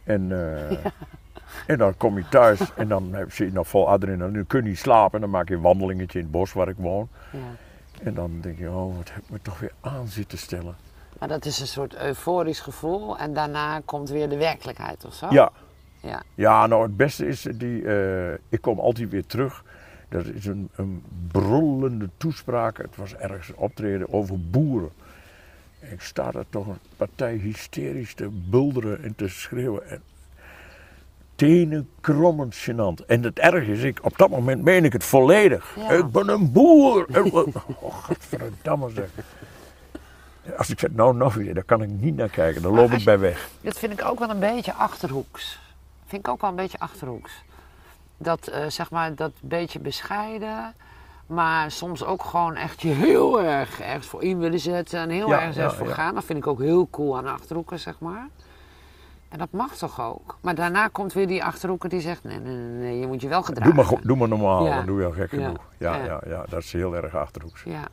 En, 0.04 0.32
eh, 0.32 0.76
en 1.72 1.78
dan 1.78 1.96
kom 1.96 2.16
je 2.16 2.28
thuis 2.28 2.60
en 2.76 2.88
dan 2.88 3.14
heb- 3.14 3.32
zit 3.32 3.46
je 3.48 3.52
nog 3.54 3.68
vol 3.68 3.88
adrenaline. 3.88 4.36
Dan 4.36 4.46
kun 4.46 4.62
je 4.62 4.68
niet 4.68 4.78
slapen. 4.78 5.14
En 5.14 5.20
dan 5.20 5.30
maak 5.30 5.48
je 5.48 5.54
een 5.54 5.60
wandelingetje 5.60 6.18
in 6.18 6.24
het 6.24 6.32
bos 6.32 6.52
waar 6.52 6.68
ik 6.68 6.76
woon. 6.78 7.08
Ja. 7.32 7.38
En 8.02 8.14
dan 8.14 8.38
denk 8.40 8.58
je, 8.58 8.70
oh, 8.70 8.96
wat 8.96 9.10
heb 9.12 9.22
ik 9.22 9.30
me 9.30 9.38
toch 9.42 9.58
weer 9.58 9.72
aan 9.80 10.06
zitten 10.08 10.38
stellen. 10.38 10.76
Maar 11.18 11.28
dat 11.28 11.44
is 11.44 11.60
een 11.60 11.66
soort 11.66 11.96
euforisch 11.96 12.60
gevoel 12.60 13.18
en 13.18 13.34
daarna 13.34 13.80
komt 13.84 14.08
weer 14.08 14.28
de 14.28 14.36
werkelijkheid 14.36 15.04
of 15.04 15.14
zo? 15.14 15.26
Ja, 15.30 15.50
Ja, 16.00 16.22
Ja, 16.34 16.66
nou 16.66 16.82
het 16.82 16.96
beste 16.96 17.26
is 17.26 17.42
die, 17.54 17.84
eh, 17.86 18.32
ik 18.48 18.60
kom 18.60 18.78
altijd 18.78 19.10
weer 19.10 19.26
terug. 19.26 19.64
Dat 20.08 20.26
is 20.26 20.46
een, 20.46 20.68
een 20.76 21.02
brullende 21.32 22.08
toespraak. 22.16 22.76
Het 22.78 22.96
was 22.96 23.14
ergens 23.14 23.48
een 23.48 23.56
optreden 23.56 24.12
over 24.12 24.50
boeren. 24.50 24.90
En 25.84 25.92
ik 25.92 26.00
sta 26.00 26.30
daar 26.30 26.44
toch 26.50 26.66
een 26.66 26.78
partij 26.96 27.34
hysterisch 27.34 28.14
te 28.14 28.28
bulderen 28.30 29.02
en 29.02 29.14
te 29.14 29.28
schreeuwen. 29.28 29.88
En 29.88 30.02
tenen 31.34 31.88
krommend 32.00 32.56
gênant. 32.56 33.06
En 33.06 33.22
het 33.22 33.38
erg 33.38 33.66
is, 33.66 33.82
ik, 33.82 33.98
op 34.02 34.18
dat 34.18 34.28
moment 34.30 34.62
meen 34.62 34.84
ik 34.84 34.92
het 34.92 35.04
volledig. 35.04 35.76
Ja. 35.76 35.90
Ik 35.90 36.10
ben 36.10 36.28
een 36.28 36.52
boer. 36.52 37.06
En- 37.12 37.32
oh, 37.32 37.54
godverdamme 38.04 38.90
zeg. 38.90 39.08
Als 40.56 40.70
ik 40.70 40.78
zeg, 40.78 40.90
nou 40.90 41.16
nog 41.16 41.34
weer, 41.34 41.54
daar 41.54 41.64
kan 41.64 41.82
ik 41.82 41.88
niet 41.88 42.16
naar 42.16 42.28
kijken. 42.28 42.62
Dan 42.62 42.74
loop 42.74 42.90
ik 42.90 43.04
bij 43.04 43.18
weg. 43.18 43.48
dat 43.60 43.78
vind 43.78 43.92
ik 43.92 44.04
ook 44.04 44.18
wel 44.18 44.30
een 44.30 44.38
beetje 44.38 44.72
achterhoeks. 44.72 45.60
Vind 46.06 46.26
ik 46.26 46.32
ook 46.32 46.40
wel 46.40 46.50
een 46.50 46.56
beetje 46.56 46.78
achterhoeks. 46.78 47.32
Dat, 48.16 48.46
eh, 48.46 48.66
zeg 48.68 48.90
maar, 48.90 49.14
dat 49.14 49.32
beetje 49.40 49.78
bescheiden, 49.78 50.74
maar 51.26 51.70
soms 51.70 52.04
ook 52.04 52.22
gewoon 52.22 52.54
echt 52.56 52.82
je 52.82 52.88
heel 52.88 53.40
erg 53.42 53.80
ergens 53.80 54.06
voor 54.06 54.22
in 54.22 54.38
willen 54.38 54.60
zetten 54.60 54.98
en 54.98 55.10
heel 55.10 55.28
Ja, 55.28 55.36
ergens 55.38 55.56
ja, 55.56 55.70
voor 55.70 55.88
ja. 55.88 55.94
gaan. 55.94 56.14
Dat 56.14 56.24
vind 56.24 56.38
ik 56.38 56.46
ook 56.46 56.60
heel 56.60 56.88
cool 56.90 57.16
aan 57.16 57.26
achterhoeken, 57.26 57.78
zeg 57.78 57.98
maar. 58.00 58.28
En 59.28 59.38
dat 59.38 59.50
mag 59.50 59.76
toch 59.76 60.00
ook? 60.00 60.38
Maar 60.40 60.54
daarna 60.54 60.88
komt 60.88 61.12
weer 61.12 61.26
die 61.26 61.44
achterhoeker 61.44 61.88
die 61.88 62.00
zegt: 62.00 62.24
nee, 62.24 62.38
nee, 62.38 62.54
nee, 62.56 62.80
nee, 62.80 62.98
je 63.00 63.06
moet 63.06 63.20
je 63.20 63.28
wel 63.28 63.42
gedragen. 63.42 63.74
Doe 63.74 63.84
maar, 63.84 64.00
doe 64.02 64.16
maar 64.16 64.28
normaal, 64.28 64.64
dan 64.64 64.86
doe 64.86 65.00
je 65.00 65.06
al 65.06 65.12
gek 65.12 65.28
genoeg. 65.28 65.58
Ja, 65.78 65.96
Ja. 65.96 66.04
ja. 66.04 66.20
Ja, 66.26 66.44
dat 66.48 66.62
is 66.62 66.72
heel 66.72 66.96
erg 66.96 67.14
achterhoeks. 67.16 67.62
Ja, 67.62 67.84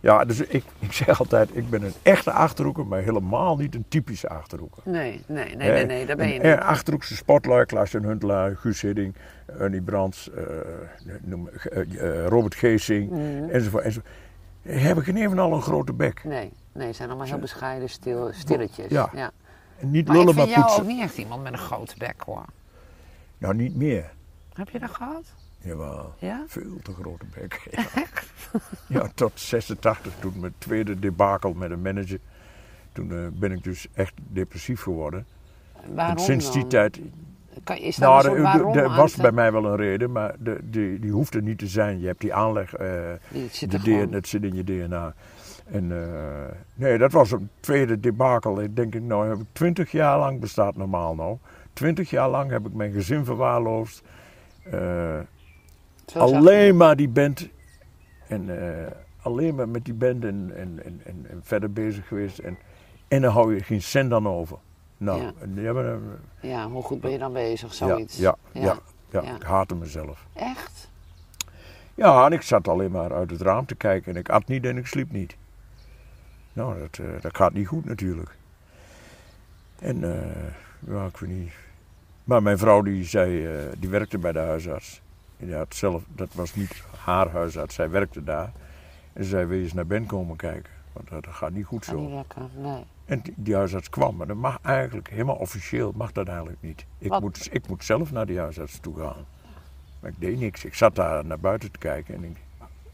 Ja, 0.00 0.24
dus 0.24 0.40
ik, 0.40 0.64
ik 0.78 0.92
zeg 0.92 1.18
altijd, 1.18 1.56
ik 1.56 1.70
ben 1.70 1.82
een 1.82 1.92
echte 2.02 2.30
achterhoeker, 2.32 2.86
maar 2.86 3.00
helemaal 3.02 3.56
niet 3.56 3.74
een 3.74 3.84
typische 3.88 4.28
achterhoeker. 4.28 4.82
nee, 4.84 5.22
nee, 5.26 5.56
nee, 5.56 5.70
nee, 5.70 5.86
nee, 5.86 6.06
daar 6.06 6.16
ben 6.16 6.28
je 6.32 6.38
niet. 6.40 6.56
Achterhoekse 6.58 7.16
sportlui, 7.16 7.64
Klaas-Jan 7.64 8.02
Huntelaar, 8.04 8.56
Guus 8.56 8.80
Hidding, 8.80 9.14
Ernie 9.58 9.82
Brands, 9.82 10.30
eh, 10.30 10.44
noem, 11.22 11.48
eh, 11.48 11.80
eh, 11.80 12.26
Robert 12.26 12.54
Geesing, 12.54 13.10
Mhm. 13.10 13.48
enzovoort, 13.50 13.84
enzovoort. 13.84 14.12
Hebben 14.62 15.04
geen 15.04 15.16
even 15.16 15.38
al 15.38 15.52
een 15.52 15.62
grote 15.62 15.92
bek. 15.92 16.24
Nee, 16.24 16.52
nee, 16.72 16.86
ze 16.86 16.92
zijn 16.94 17.08
allemaal 17.08 17.26
heel 17.26 17.38
bescheiden, 17.38 17.88
stil, 17.88 18.30
stilletjes. 18.32 18.88
Ja. 18.90 19.10
niet 19.12 20.06
Maar 20.06 20.16
ik 20.16 20.22
lullen, 20.22 20.24
maar 20.24 20.34
vind 20.34 20.48
jou 20.48 20.62
poetsen. 20.62 20.82
ook 20.82 20.88
niet 20.88 21.00
echt 21.00 21.18
iemand 21.18 21.42
met 21.42 21.52
een 21.52 21.58
grote 21.58 21.94
bek 21.98 22.20
hoor. 22.26 22.44
Nou, 23.38 23.54
niet 23.54 23.76
meer. 23.76 24.10
Heb 24.54 24.68
je 24.68 24.78
dat 24.78 24.90
gehad? 24.90 25.22
Jawel, 25.62 26.14
Ja? 26.18 26.44
veel 26.46 26.76
te 26.82 26.92
grote 26.92 27.24
bek. 27.34 27.60
Ja. 28.88 29.02
ja, 29.02 29.08
tot 29.14 29.32
86, 29.40 30.12
toen 30.20 30.32
mijn 30.40 30.54
tweede 30.58 30.98
debakel 30.98 31.52
met 31.52 31.70
een 31.70 31.82
manager. 31.82 32.18
Toen 32.92 33.10
eh, 33.12 33.18
ben 33.32 33.52
ik 33.52 33.64
dus 33.64 33.86
echt 33.92 34.12
depressief 34.28 34.82
geworden. 34.82 35.26
Waarom 35.94 36.16
en 36.16 36.22
sinds 36.22 36.52
die 36.52 36.60
dan? 36.60 36.68
tijd 36.68 37.00
Kan, 37.64 37.76
is 37.76 37.96
daar 37.96 38.08
Nou, 38.24 38.36
er- 38.36 38.42
waarom 38.42 38.74
er 38.76 38.88
was 38.96 39.16
bij 39.16 39.32
mij 39.32 39.52
wel 39.52 39.64
een 39.64 39.76
reden, 39.76 40.12
maar 40.12 40.34
de, 40.38 40.58
die, 40.62 40.98
die 40.98 41.10
hoeft 41.10 41.34
er 41.34 41.42
niet 41.42 41.58
te 41.58 41.66
zijn. 41.66 42.00
Je 42.00 42.06
hebt 42.06 42.20
die 42.20 42.34
aanleg, 42.34 42.74
eh, 42.74 42.88
Die 43.28 43.48
zit 43.52 43.70
de 43.70 43.78
D- 43.78 43.82
gewoon. 43.82 44.12
het 44.12 44.28
zit 44.28 44.42
in 44.42 44.54
je 44.54 44.64
DNA. 44.64 45.14
En 45.66 45.92
eh, 46.02 46.56
nee, 46.74 46.98
dat 46.98 47.12
was 47.12 47.30
een 47.30 47.48
tweede 47.60 48.00
debakel. 48.00 48.60
Ik 48.60 48.76
denk, 48.76 48.94
ik, 48.94 49.02
nou 49.02 49.28
heb 49.28 49.38
ik 49.38 49.46
twintig 49.52 49.90
jaar 49.92 50.18
lang, 50.18 50.40
bestaat 50.40 50.76
normaal 50.76 51.14
nou, 51.14 51.36
twintig 51.72 52.10
jaar 52.10 52.28
lang 52.30 52.50
heb 52.50 52.66
ik 52.66 52.72
mijn 52.74 52.92
gezin 52.92 53.24
verwaarloosd. 53.24 54.02
Alleen 56.16 56.76
maar 56.76 56.96
die 56.96 57.08
band 57.08 57.48
en 58.30 58.62
eh, 58.84 58.90
alleen 59.22 59.54
maar 59.54 59.68
met 59.68 59.84
die 59.84 59.94
band 59.94 60.24
en, 60.24 60.50
en, 60.56 60.80
en, 60.84 61.00
en, 61.04 61.40
verder 61.42 61.72
bezig 61.72 62.08
geweest. 62.08 62.38
En, 62.38 62.58
en 63.08 63.20
dan 63.22 63.32
hou 63.32 63.54
je 63.54 63.62
geen 63.62 63.82
cent 63.82 64.10
dan 64.10 64.28
over. 64.28 64.58
Nou, 64.96 65.32
Ja. 65.54 65.72
eh, 65.74 65.94
Ja, 66.40 66.68
hoe 66.68 66.82
goed 66.82 67.00
ben 67.00 67.10
je 67.10 67.18
dan 67.18 67.32
bezig? 67.32 67.68
ja, 67.78 67.86
Zoiets. 67.86 68.16
ja, 68.18 68.36
ja, 68.52 68.78
ja, 69.10 69.34
ik 69.34 69.42
haatte 69.42 69.74
mezelf. 69.74 70.26
Echt? 70.32 70.88
Ja, 71.94 72.26
en 72.26 72.32
ik 72.32 72.42
zat 72.42 72.68
alleen 72.68 72.90
maar 72.90 73.12
uit 73.12 73.30
het 73.30 73.40
raam 73.40 73.66
te 73.66 73.74
kijken 73.74 74.12
en 74.14 74.18
ik 74.20 74.28
at 74.28 74.46
niet 74.46 74.64
en 74.66 74.76
ik 74.76 74.86
sliep 74.86 75.12
niet. 75.12 75.36
Nou, 76.52 76.78
dat, 76.78 76.98
eh, 76.98 77.20
dat 77.20 77.36
gaat 77.36 77.52
niet 77.52 77.66
goed 77.66 77.84
natuurlijk. 77.84 78.30
En, 79.78 80.00
ja, 80.86 81.06
ik 81.06 81.16
weet 81.16 81.30
niet. 81.30 81.52
Maar 82.24 82.42
mijn 82.42 82.58
vrouw 82.58 82.82
die 82.82 83.04
zei, 83.04 83.48
die 83.78 83.88
werkte 83.88 84.18
bij 84.18 84.32
de 84.32 84.38
huisarts. 84.38 85.02
Had 85.48 85.74
zelf, 85.74 86.02
dat 86.14 86.28
was 86.34 86.54
niet 86.54 86.82
haar 87.04 87.28
huisarts, 87.30 87.74
zij 87.74 87.90
werkte 87.90 88.24
daar. 88.24 88.52
En 89.12 89.24
ze 89.24 89.30
zei, 89.30 89.46
wil 89.46 89.56
je 89.56 89.62
eens 89.62 89.72
naar 89.72 89.86
Ben 89.86 90.06
komen 90.06 90.36
kijken? 90.36 90.72
Want 90.92 91.08
dat, 91.08 91.26
gaat 91.34 91.50
niet 91.50 91.64
goed 91.64 91.84
zo. 91.84 92.08
lekker. 92.10 92.42
Nee. 92.56 92.84
En 93.04 93.22
die, 93.36 93.54
huisarts 93.54 93.90
kwam, 93.90 94.16
maar 94.16 94.26
dat 94.26 94.36
mag 94.36 94.58
eigenlijk, 94.62 95.10
helemaal 95.10 95.36
officieel 95.36 95.92
mag 95.94 96.12
dat 96.12 96.28
eigenlijk 96.28 96.58
niet. 96.60 96.84
Ik, 96.98 97.08
Wat? 97.08 97.20
moet, 97.20 97.48
ik 97.52 97.68
moet 97.68 97.84
zelf 97.84 98.12
naar 98.12 98.26
die 98.26 98.38
huisarts 98.38 98.78
toe 98.80 98.96
gaan. 98.98 99.24
Maar 100.00 100.10
ik 100.10 100.16
deed 100.20 100.38
niks. 100.38 100.64
Ik 100.64 100.74
zat 100.74 100.94
daar 100.94 101.24
naar 101.24 101.38
buiten 101.38 101.70
te 101.72 101.78
kijken 101.78 102.14
en 102.14 102.24
ik 102.24 102.36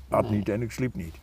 at 0.09 0.22
Nee. 0.22 0.30
niet 0.30 0.48
en 0.48 0.62
ik 0.62 0.72
sliep 0.72 0.94
niet. 0.94 1.14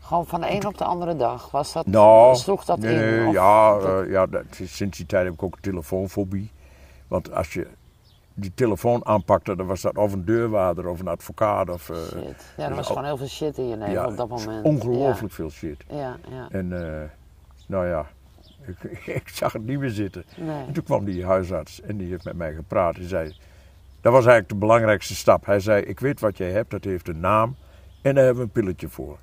Gewoon 0.00 0.26
van 0.26 0.40
de 0.40 0.50
een 0.50 0.66
op 0.66 0.78
de 0.78 0.84
andere 0.84 1.16
dag. 1.16 1.50
Was 1.50 1.72
dat, 1.72 1.86
Nou, 1.86 2.36
sloeg 2.36 2.64
dat 2.64 2.78
nee, 2.78 3.20
in? 3.20 3.26
Of- 3.26 3.32
ja, 3.34 3.76
eh, 3.78 4.10
ja 4.10 4.26
dat, 4.26 4.44
sinds 4.64 4.96
die 4.96 5.06
tijd 5.06 5.24
heb 5.24 5.32
ik 5.34 5.42
ook 5.42 5.54
een 5.54 5.60
telefoonfobie. 5.60 6.50
Want 7.08 7.32
als 7.32 7.52
je 7.52 7.66
die 8.34 8.52
telefoon 8.54 9.06
aanpakte, 9.06 9.56
dan 9.56 9.66
was 9.66 9.80
dat 9.80 9.96
of 9.96 10.12
een 10.12 10.24
deurwaarder 10.24 10.86
of 10.88 11.00
een 11.00 11.08
advocaat. 11.08 11.70
Of, 11.70 11.90
eh, 11.90 11.96
shit. 11.96 12.52
Ja, 12.56 12.62
er 12.62 12.68
dus 12.68 12.76
was 12.76 12.78
al- 12.78 12.84
gewoon 12.84 13.04
heel 13.04 13.16
veel 13.16 13.26
shit 13.26 13.58
in 13.58 13.68
je 13.68 13.76
leven 13.76 13.92
ja, 13.92 14.06
op 14.06 14.16
dat 14.16 14.28
moment. 14.28 14.64
ongelooflijk 14.64 15.32
veel 15.34 15.50
shit. 15.50 15.84
Ja, 15.88 16.16
ja. 16.30 16.48
En 16.50 16.72
eh, 17.02 17.08
nou 17.66 17.86
ja, 17.86 18.06
ik, 18.82 18.82
ik 19.06 19.28
zag 19.28 19.52
het 19.52 19.66
niet 19.66 19.78
meer 19.78 19.90
zitten. 19.90 20.24
Nee. 20.36 20.66
En 20.66 20.72
toen 20.72 20.84
kwam 20.84 21.04
die 21.04 21.24
huisarts 21.26 21.80
en 21.80 21.96
die 21.96 22.08
heeft 22.10 22.24
met 22.24 22.36
mij 22.36 22.54
gepraat. 22.54 22.96
Hij 22.96 23.06
zei, 23.08 23.28
dat 24.00 24.12
was 24.12 24.20
eigenlijk 24.26 24.48
de 24.48 24.54
belangrijkste 24.66 25.14
stap. 25.14 25.46
Hij 25.46 25.60
zei, 25.60 25.82
ik 25.82 26.00
weet 26.00 26.20
wat 26.20 26.36
jij 26.36 26.50
hebt, 26.50 26.70
dat 26.70 26.84
heeft 26.84 27.08
een 27.08 27.20
naam 27.20 27.56
en 28.02 28.14
daar 28.14 28.24
hebben 28.24 28.42
we 28.42 28.48
een 28.48 28.62
pilletje 28.62 28.88
voor. 28.88 29.18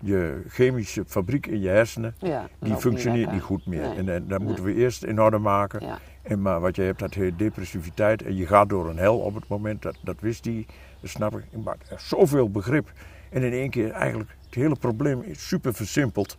Je 0.00 0.42
chemische 0.48 1.04
fabriek 1.06 1.46
in 1.46 1.60
je 1.60 1.68
hersenen, 1.68 2.14
Ja, 2.18 2.48
die 2.58 2.76
functioneert 2.76 3.32
niet 3.32 3.42
goed 3.42 3.66
meer. 3.66 3.80
Nee. 3.80 3.96
En, 3.96 4.08
en 4.08 4.28
dat 4.28 4.38
Nee. 4.38 4.46
moeten 4.46 4.64
we 4.64 4.74
eerst 4.74 5.04
in 5.04 5.20
orde 5.20 5.38
maken. 5.38 5.98
En 6.24 6.42
maar 6.42 6.60
wat 6.60 6.76
je 6.76 6.82
hebt, 6.82 6.98
dat 6.98 7.14
heet 7.14 7.38
depressiviteit. 7.38 8.22
En 8.22 8.36
je 8.36 8.46
gaat 8.46 8.68
door 8.68 8.88
een 8.88 8.98
hel 8.98 9.18
op 9.18 9.34
het 9.34 9.48
moment, 9.48 9.82
dat, 9.82 9.96
dat 10.02 10.16
wist 10.20 10.44
hij, 10.44 10.66
dat 11.00 11.10
snap 11.10 11.36
ik. 11.38 11.44
Maar 11.64 11.76
er 11.88 11.96
is 11.96 12.08
zoveel 12.08 12.50
begrip. 12.50 12.92
En 13.30 13.42
in 13.42 13.52
één 13.52 13.70
keer 13.70 13.90
eigenlijk, 13.90 14.36
het 14.46 14.54
hele 14.54 14.76
probleem 14.76 15.22
is 15.22 15.48
super 15.48 15.74
versimpeld. 15.74 16.38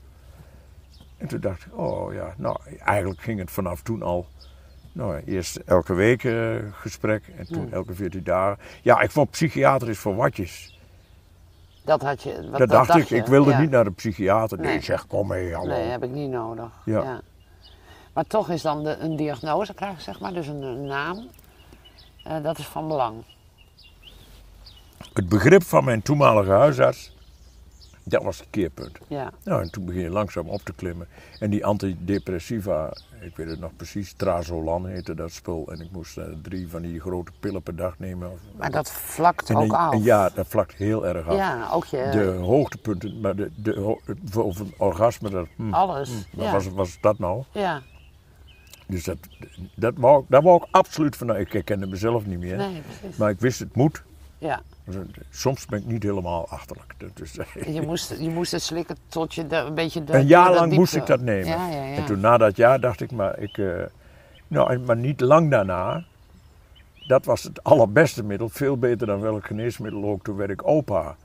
En 1.17 1.27
toen 1.27 1.39
dacht 1.39 1.65
ik, 1.65 1.77
oh 1.77 2.13
ja, 2.13 2.33
nou 2.37 2.57
eigenlijk 2.85 3.21
ging 3.21 3.39
het 3.39 3.51
vanaf 3.51 3.81
toen 3.81 4.01
al. 4.01 4.27
Nou, 4.91 5.21
eerst 5.25 5.55
elke 5.55 5.93
week 5.93 6.23
eh, 6.23 6.55
gesprek 6.71 7.23
en 7.37 7.45
toen 7.45 7.63
Hmm. 7.63 7.73
elke 7.73 7.93
14 7.93 8.23
dagen. 8.23 8.57
Ja, 8.81 9.01
ik 9.01 9.11
vond 9.11 9.29
psychiater 9.29 9.95
voor 9.95 10.15
watjes. 10.15 10.79
Dat 11.85 12.01
had 12.01 12.23
je. 12.23 12.47
Wat, 12.49 12.59
dat, 12.59 12.69
dacht 12.69 12.95
ik, 12.95 13.03
je, 13.03 13.15
ik 13.15 13.25
wilde 13.25 13.51
ja. 13.51 13.59
niet 13.59 13.69
naar 13.69 13.83
de 13.83 13.91
psychiater. 13.91 14.57
Nee, 14.57 14.67
Nee. 14.67 14.81
zeg, 14.81 15.07
kom 15.07 15.27
mee, 15.27 15.53
hallo. 15.53 15.67
Nee, 15.67 15.87
heb 15.89 16.03
ik 16.03 16.09
niet 16.09 16.29
nodig. 16.29 16.71
Ja. 16.85 17.21
Maar 18.15 18.25
toch 18.27 18.49
is 18.49 18.61
dan 18.61 18.83
de, 18.83 18.97
een 18.97 19.15
diagnose 19.15 19.73
krijgen, 19.73 20.01
zeg 20.01 20.19
maar, 20.19 20.33
dus 20.33 20.47
een, 20.47 20.61
een 20.61 20.85
naam. 20.85 21.27
eh, 22.23 22.43
dat 22.43 22.57
is 22.57 22.65
van 22.65 22.87
belang. 22.87 23.23
Het 25.13 25.29
begrip 25.29 25.63
van 25.63 25.83
mijn 25.83 26.01
toenmalige 26.01 26.51
huisarts, 26.51 27.13
Dat 28.03 28.23
was 28.23 28.37
het 28.39 28.47
keerpunt. 28.49 28.97
Ja. 29.07 29.31
Nou, 29.43 29.61
en 29.61 29.71
toen 29.71 29.85
begin 29.85 30.01
je 30.01 30.09
langzaam 30.09 30.49
op 30.49 30.61
te 30.61 30.73
klimmen. 30.73 31.07
En 31.39 31.49
die 31.49 31.65
antidepressiva, 31.65 32.93
ik 33.21 33.35
weet 33.35 33.49
het 33.49 33.59
nog 33.59 33.75
precies, 33.75 34.13
Trazolan 34.13 34.85
heette 34.85 35.15
dat 35.15 35.31
spul. 35.31 35.67
En 35.71 35.79
ik 35.79 35.91
moest 35.91 36.17
eh, 36.17 36.25
drie 36.41 36.69
van 36.69 36.81
die 36.81 36.99
grote 36.99 37.31
pillen 37.39 37.61
per 37.61 37.75
dag 37.75 37.99
nemen. 37.99 38.31
Of- 38.31 38.39
Maar 38.57 38.71
dat 38.71 38.91
vlakt 38.91 39.49
en 39.49 39.55
ook 39.55 39.63
een- 39.63 39.71
af. 39.71 40.03
ja, 40.03 40.29
dat 40.29 40.47
vlakt 40.47 40.73
heel 40.73 41.05
erg 41.07 41.27
af. 41.27 41.35
Ja, 41.35 41.69
ook 41.71 41.85
je... 41.85 42.09
De 42.11 42.25
hoogtepunten, 42.25 43.19
maar 43.21 43.35
de, 43.35 43.51
de, 43.55 43.73
voor 44.25 44.53
voor 44.53 44.65
een 44.65 44.73
orgasme, 44.77 45.29
dat, 45.29 45.47
hm, 45.55 45.73
alles. 45.73 46.09
wat 46.33 46.45
ja. 46.45 46.51
was, 46.51 46.67
was 46.67 46.97
dat 47.01 47.19
nou? 47.19 47.43
ja. 47.51 47.81
Dus 48.87 49.03
dat, 49.03 49.17
dat 49.75 49.93
wou, 49.97 50.25
daar 50.27 50.41
wou 50.41 50.57
ik 50.63 50.67
absoluut 50.71 51.15
van. 51.15 51.35
Ik 51.35 51.51
herkende 51.51 51.87
mezelf 51.87 52.25
niet 52.25 52.39
meer. 52.39 52.57
Nee, 52.57 52.81
precies. 52.81 53.17
Maar 53.17 53.29
ik 53.29 53.39
wist 53.39 53.59
het 53.59 53.75
moet. 53.75 54.03
Ja. 54.37 54.61
Soms 55.29 55.65
ben 55.65 55.79
ik 55.79 55.85
niet 55.85 56.03
helemaal 56.03 56.47
achterlijk. 56.49 56.95
Is, 57.21 57.37
Je 57.75 57.81
moest, 57.81 58.15
je 58.19 58.29
moest 58.29 58.51
het 58.51 58.61
slikken 58.61 58.97
tot 59.07 59.33
je 59.35 59.47
de, 59.47 59.55
een 59.55 59.73
beetje 59.75 60.03
de 60.03 60.13
een 60.13 60.25
jaar 60.27 60.53
lang 60.53 60.73
moest 60.73 60.95
ik 60.95 61.05
dat 61.05 61.21
nemen. 61.21 61.47
Ja, 61.47 61.69
ja, 61.69 61.83
ja. 61.83 61.95
En 61.95 62.05
toen 62.05 62.19
na 62.19 62.37
dat 62.37 62.55
jaar 62.55 62.79
dacht 62.79 63.01
ik, 63.01 63.11
maar 63.11 63.39
ik. 63.39 63.57
eh, 63.57 63.83
nou, 64.47 64.79
maar 64.79 64.97
niet 64.97 65.21
lang 65.21 65.51
daarna. 65.51 66.03
Dat 67.07 67.25
was 67.25 67.43
het 67.43 67.63
allerbeste 67.63 68.23
middel. 68.23 68.49
Veel 68.49 68.77
beter 68.77 69.07
dan 69.07 69.19
welk 69.19 69.45
geneesmiddel 69.45 70.03
ook. 70.03 70.23
Toen 70.23 70.35
werd 70.35 70.49
ik 70.49 70.67
opa. 70.67 71.15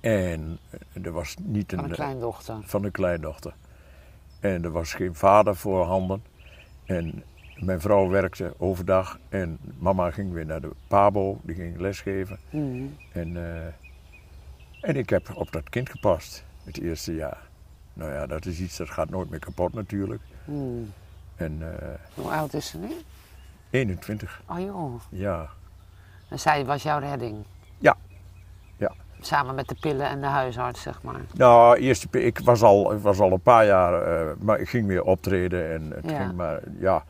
En 0.00 0.58
eh, 0.70 1.04
er 1.06 1.12
was 1.12 1.34
niet 1.42 1.72
een. 1.72 1.78
Van 1.78 1.84
een 1.86 1.94
eh, 1.94 1.96
kleindochter. 1.96 2.56
van 2.62 2.84
een 2.84 2.90
kleindochter. 2.90 3.52
En 4.44 4.64
er 4.64 4.70
was 4.70 4.94
geen 4.94 5.14
vader 5.14 5.56
voorhanden. 5.56 6.22
En 6.84 7.22
mijn 7.58 7.80
vrouw 7.80 8.08
werkte 8.08 8.54
overdag 8.58 9.18
en 9.28 9.58
mama 9.78 10.10
ging 10.10 10.32
weer 10.32 10.46
naar 10.46 10.60
de 10.60 10.70
pabo, 10.88 11.40
die 11.42 11.54
ging 11.54 11.80
lesgeven. 11.80 12.38
Mhm. 12.50 12.84
En, 13.12 13.36
eh, 13.36 13.66
en 14.80 14.96
ik 14.96 15.10
heb 15.10 15.36
op 15.36 15.52
dat 15.52 15.68
kind 15.70 15.88
gepast 15.90 16.44
het 16.64 16.80
eerste 16.80 17.14
jaar. 17.14 17.38
Nou 17.92 18.12
ja, 18.12 18.26
dat 18.26 18.46
is 18.46 18.60
iets 18.60 18.76
dat 18.76 18.90
gaat 18.90 19.10
nooit 19.10 19.30
meer 19.30 19.38
kapot 19.38 19.72
natuurlijk. 19.72 20.22
Mhm. 20.44 20.82
En 21.36 21.78
eh, 21.80 21.88
Hoe 22.14 22.30
oud 22.30 22.54
is 22.54 22.66
ze 22.68 22.78
nu? 22.78 22.90
21, 23.70 24.42
Oh 24.46 24.60
joh. 24.60 25.00
ja. 25.08 25.48
En 26.28 26.40
zij 26.40 26.64
was 26.64 26.82
jouw 26.82 26.98
redding? 26.98 27.44
Samen 29.26 29.54
met 29.54 29.68
de 29.68 29.76
pillen 29.80 30.08
en 30.08 30.20
de 30.20 30.26
huisarts, 30.26 30.82
zeg 30.82 31.02
maar. 31.02 31.20
Nou, 31.34 31.76
eerst, 31.78 32.06
ik 32.10 32.38
was 32.44 32.62
al, 32.62 32.98
was 32.98 33.20
al 33.20 33.32
een 33.32 33.40
paar 33.40 33.66
jaar, 33.66 34.02
eh, 34.02 34.32
maar 34.40 34.60
ik 34.60 34.68
ging 34.68 34.86
weer 34.86 35.02
optreden 35.02 35.72
en 35.72 35.92
het 35.94 36.10
Ja. 36.10 36.16
ging 36.22 36.34
maar, 36.36 36.60
ja. 36.78 37.04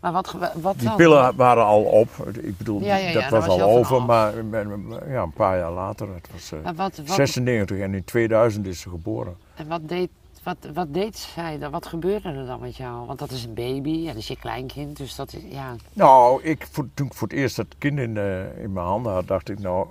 Maar 0.00 0.12
wat, 0.12 0.36
wat 0.54 0.78
Die 0.78 0.88
dan? 0.88 0.96
pillen 0.96 1.36
waren 1.36 1.64
al 1.64 1.82
op. 1.82 2.08
Ik 2.42 2.58
bedoel, 2.58 2.80
Ja, 2.80 2.96
ja, 2.96 3.08
ja, 3.08 3.20
dat 3.20 3.30
was 3.30 3.48
al 3.48 3.62
over, 3.62 4.02
maar 4.02 4.32
eh, 4.36 5.12
ja, 5.12 5.22
een 5.22 5.32
paar 5.32 5.58
jaar 5.58 5.72
later. 5.72 6.08
Het 6.14 6.28
was 6.32 6.52
eh, 6.52 6.58
wat, 6.64 6.74
wat, 6.96 7.08
96 7.16 7.78
en 7.78 7.94
in 7.94 8.04
2000 8.04 8.66
is 8.66 8.80
ze 8.80 8.88
geboren. 8.88 9.36
en 9.54 9.68
wat 9.68 9.88
deed, 9.88 10.10
wat, 10.42 10.56
wat 10.74 10.94
deed 10.94 11.16
zij 11.16 11.58
dan? 11.58 11.70
Wat 11.70 11.86
gebeurde 11.86 12.28
er 12.28 12.46
dan 12.46 12.60
met 12.60 12.76
jou? 12.76 13.06
Want 13.06 13.18
dat 13.18 13.30
is 13.30 13.44
een 13.44 13.54
baby 13.54 14.06
dat 14.06 14.16
is 14.16 14.28
je 14.28 14.36
kleinkind, 14.36 14.96
dus 14.96 15.14
dat 15.14 15.32
is, 15.32 15.42
ja. 15.48 15.74
Nou, 15.92 16.42
ik, 16.42 16.66
toen 16.94 17.06
ik 17.06 17.14
voor 17.14 17.28
het 17.28 17.36
eerst 17.36 17.56
dat 17.56 17.66
kind 17.78 17.98
in, 17.98 18.16
eh, 18.16 18.62
in 18.62 18.72
mijn 18.72 18.86
handen 18.86 19.12
had, 19.12 19.26
dacht 19.26 19.48
ik 19.48 19.58
nou... 19.58 19.86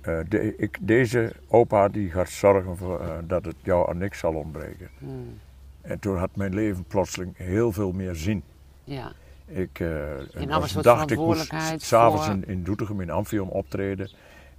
eh, 0.00 0.18
de, 0.28 0.56
ik, 0.56 0.78
deze 0.80 1.32
opa 1.48 1.88
die 1.88 2.10
gaat 2.10 2.28
zorgen 2.30 2.76
voor, 2.76 3.00
eh, 3.00 3.16
dat 3.26 3.44
het 3.44 3.56
jou 3.62 3.88
aan 3.90 3.98
niks 3.98 4.18
zal 4.18 4.34
ontbreken. 4.34 4.88
Hmm. 4.98 5.38
En 5.80 5.98
toen 5.98 6.16
had 6.16 6.36
mijn 6.36 6.54
leven 6.54 6.84
plotseling 6.84 7.32
heel 7.36 7.72
veel 7.72 7.92
meer 7.92 8.14
zin. 8.14 8.42
Ja, 8.84 9.12
Ik, 9.46 9.80
eh, 9.80 9.88
nam 9.88 10.34
een 10.34 10.48
was 10.60 11.04
ik 11.06 11.18
moest 11.18 11.52
s'avonds 11.82 12.24
voor- 12.26 12.34
in, 12.34 12.44
in 12.46 12.62
Doetinchem 12.62 13.00
in 13.00 13.10
Amphion 13.10 13.48
optreden. 13.48 14.10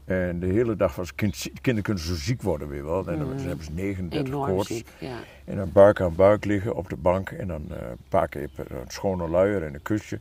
En 0.06 0.40
de 0.40 0.46
hele 0.46 0.76
dag 0.76 0.96
was 0.96 1.16
kind, 1.16 1.50
kinderen 1.54 1.84
kunnen 1.84 2.04
zo 2.04 2.14
ziek 2.16 2.42
worden 2.42 2.68
weer 2.68 2.84
wel. 2.86 3.08
En 3.08 3.18
dan 3.20 3.34
Mhm. 3.34 3.48
hebben 3.48 3.66
ze 3.66 3.72
39 3.72 4.34
enorm 4.34 4.50
koorts. 4.50 4.68
ziek. 4.68 4.88
Ja. 5.00 5.18
En 5.46 5.56
dan 5.56 5.72
buik 5.72 6.02
aan 6.02 6.16
buik 6.16 6.46
liggen 6.46 6.76
op 6.76 6.90
de 6.90 6.96
bank. 6.96 7.30
En 7.30 7.48
dan 7.48 7.66
eh, 7.70 7.78
een 7.90 7.98
paar 8.10 8.28
keer 8.28 8.50
een 8.58 8.66
schone 8.88 9.28
luier 9.28 9.64
en 9.64 9.74
een 9.74 9.82
kusje. 9.82 10.20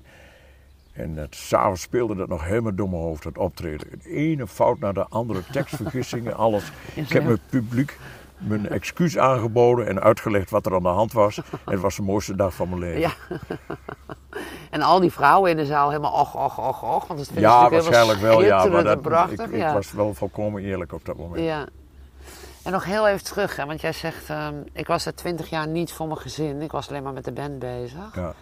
En 0.93 1.27
s'avonds 1.31 1.83
speelde 1.83 2.15
dat 2.15 2.29
nog 2.29 2.45
helemaal 2.45 2.75
door 2.75 2.89
mijn 2.89 3.03
hoofd, 3.03 3.23
dat 3.23 3.39
optreden. 3.39 3.89
De 3.91 4.11
ene 4.11 4.47
fout 4.47 4.79
naar 4.79 4.95
de 4.95 5.07
andere, 5.09 5.43
tekstvergissingen, 5.53 6.37
alles. 6.47 6.73
Ik 6.95 7.09
heb 7.09 7.25
mijn 7.25 7.41
publiek 7.51 7.99
mijn 8.41 8.69
excuus 8.69 9.19
aangeboden 9.19 9.87
en 9.87 10.03
uitgelegd 10.03 10.51
wat 10.51 10.67
er 10.67 10.75
aan 10.75 10.83
de 10.83 10.89
hand 10.89 11.13
was. 11.13 11.37
En 11.37 11.73
het 11.73 11.81
was 11.81 11.97
de 11.97 12.03
mooiste 12.03 12.37
dag 12.37 12.55
van 12.55 12.69
mijn 12.69 12.81
leven. 12.81 13.01
Ja. 13.01 13.13
En 14.71 14.83
al 14.83 15.01
die 15.01 15.13
vrouwen 15.13 15.51
in 15.51 15.57
de 15.57 15.67
zaal 15.67 15.89
helemaal 15.89 16.13
och, 16.13 16.35
och, 16.35 16.59
och, 16.59 16.83
och. 16.83 17.07
Want 17.07 17.21
het 17.21 17.31
Ja, 17.35 17.71
waarschijnlijk 17.71 18.21
wel, 18.21 18.45
ja. 18.45 18.65
Maar 18.67 18.85
dat, 18.85 19.01
prachtig. 19.03 19.47
ik, 19.47 19.53
ik 19.53 19.59
ja. 19.59 19.73
was 19.73 19.93
wel 19.93 20.15
volkomen 20.15 20.63
eerlijk 20.63 20.93
op 20.93 21.05
dat 21.05 21.17
moment. 21.17 21.45
ja. 21.45 21.67
En 22.63 22.73
nog 22.73 22.85
heel 22.85 23.09
even 23.09 23.25
terug, 23.25 23.57
hè, 23.57 23.67
want 23.67 23.81
jij 23.81 23.93
zegt, 23.93 24.31
ehm, 24.31 24.55
ik 24.73 24.87
was 24.87 25.07
er 25.07 25.15
twintig 25.15 25.51
jaar 25.51 25.67
niet 25.67 25.93
voor 25.93 26.07
mijn 26.07 26.19
gezin. 26.19 26.63
Ik 26.63 26.71
was 26.71 26.89
alleen 26.89 27.03
maar 27.03 27.13
met 27.13 27.25
de 27.25 27.33
band 27.33 27.59
bezig. 27.59 28.15
Ja. 28.15 28.35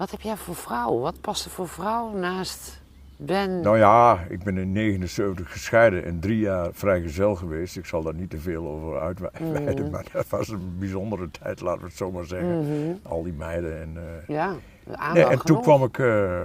Wat 0.00 0.10
heb 0.10 0.20
jij 0.20 0.36
voor 0.36 0.54
vrouw? 0.54 0.98
Wat 0.98 1.20
past 1.20 1.44
er 1.44 1.50
voor 1.50 1.68
vrouw 1.68 2.10
naast 2.16 2.80
Ben? 3.16 3.60
Nou 3.60 3.78
ja, 3.78 4.18
ik 4.28 4.42
ben 4.42 4.56
in 4.58 4.72
79 4.72 5.52
gescheiden 5.52 6.04
en 6.04 6.20
drie 6.20 6.38
jaar 6.38 6.68
vrijgezel 6.72 7.34
geweest. 7.34 7.76
Ik 7.76 7.86
zal 7.86 8.02
daar 8.02 8.14
niet 8.14 8.30
te 8.30 8.38
veel 8.38 8.66
over 8.66 9.00
uitweiden, 9.00 9.74
Mhm. 9.82 9.90
maar 9.90 10.04
dat 10.12 10.28
was 10.28 10.48
een 10.48 10.76
bijzondere 10.78 11.30
tijd, 11.30 11.60
laten 11.60 11.80
we 11.80 11.86
het 11.86 11.96
zo 11.96 12.10
maar 12.10 12.24
zeggen. 12.24 12.58
Mhm. 12.58 12.92
Al 13.02 13.22
die 13.22 13.32
meiden 13.32 13.80
en... 13.80 13.96
eh, 13.96 14.28
Ja, 14.36 14.54
nee, 15.12 15.24
en 15.24 15.38
toen 15.44 15.60
kwam, 15.60 15.84
ik, 15.84 15.98
eh, 15.98 16.40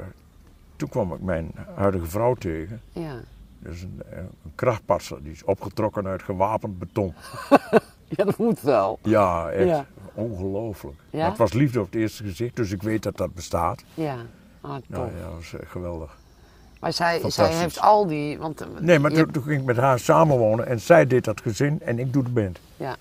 toen 0.76 0.89
kwam 0.89 1.14
ik 1.14 1.22
mijn 1.22 1.51
huidige 1.76 2.06
vrouw 2.06 2.34
tegen. 2.34 2.82
Ja. 2.91 3.14
Dat 3.60 3.74
is 3.74 3.82
een, 3.82 4.01
eh, 4.12 4.18
een 4.18 4.51
krachtpatser, 4.56 5.24
die 5.24 5.32
is 5.32 5.43
opgetrokken 5.43 6.08
uit 6.08 6.24
gewapend 6.24 6.80
beton. 6.80 7.14
ja, 8.16 8.24
dat 8.24 8.38
moet 8.38 8.62
wel. 8.62 8.99
Ja, 9.03 9.49
echt 9.49 9.68
Ja. 9.68 9.86
Ongelooflijk. 10.16 10.95
Ja? 11.09 11.20
Maar 11.20 11.30
het 11.30 11.38
was 11.38 11.53
liefde 11.53 11.80
op 11.80 11.86
het 11.86 11.95
eerste 11.95 12.24
gezicht, 12.24 12.55
dus 12.55 12.72
ik 12.72 12.84
weet 12.84 13.03
dat 13.03 13.18
dat 13.18 13.34
bestaat. 13.34 13.84
Ja, 13.93 14.16
ah. 14.61 14.76
Nou 14.88 15.05
ja, 15.18 15.24
dat 15.26 15.34
was 15.36 15.53
eh, 15.53 15.59
geweldig. 15.70 16.18
Maar 16.80 16.93
zij, 16.93 17.22
zij 17.28 17.53
heeft 17.53 17.80
al 17.80 18.07
die... 18.07 18.38
Want, 18.38 18.61
eh, 18.61 18.68
Nee, 18.80 18.99
maar 18.99 19.11
je- 19.11 19.18
toen, 19.24 19.32
toen 19.32 19.43
ging 19.43 19.59
ik 19.59 19.66
met 19.66 19.78
haar 19.78 19.99
samenwonen 19.99 20.68
en 20.68 20.80
zij 20.80 21.07
deed 21.07 21.24
dat 21.24 21.41
gezin 21.41 21.82
en 21.82 21.99
ik 21.99 22.13
doe 22.13 22.24
de 22.24 22.30
band. 22.30 22.59
Ja, 22.78 22.95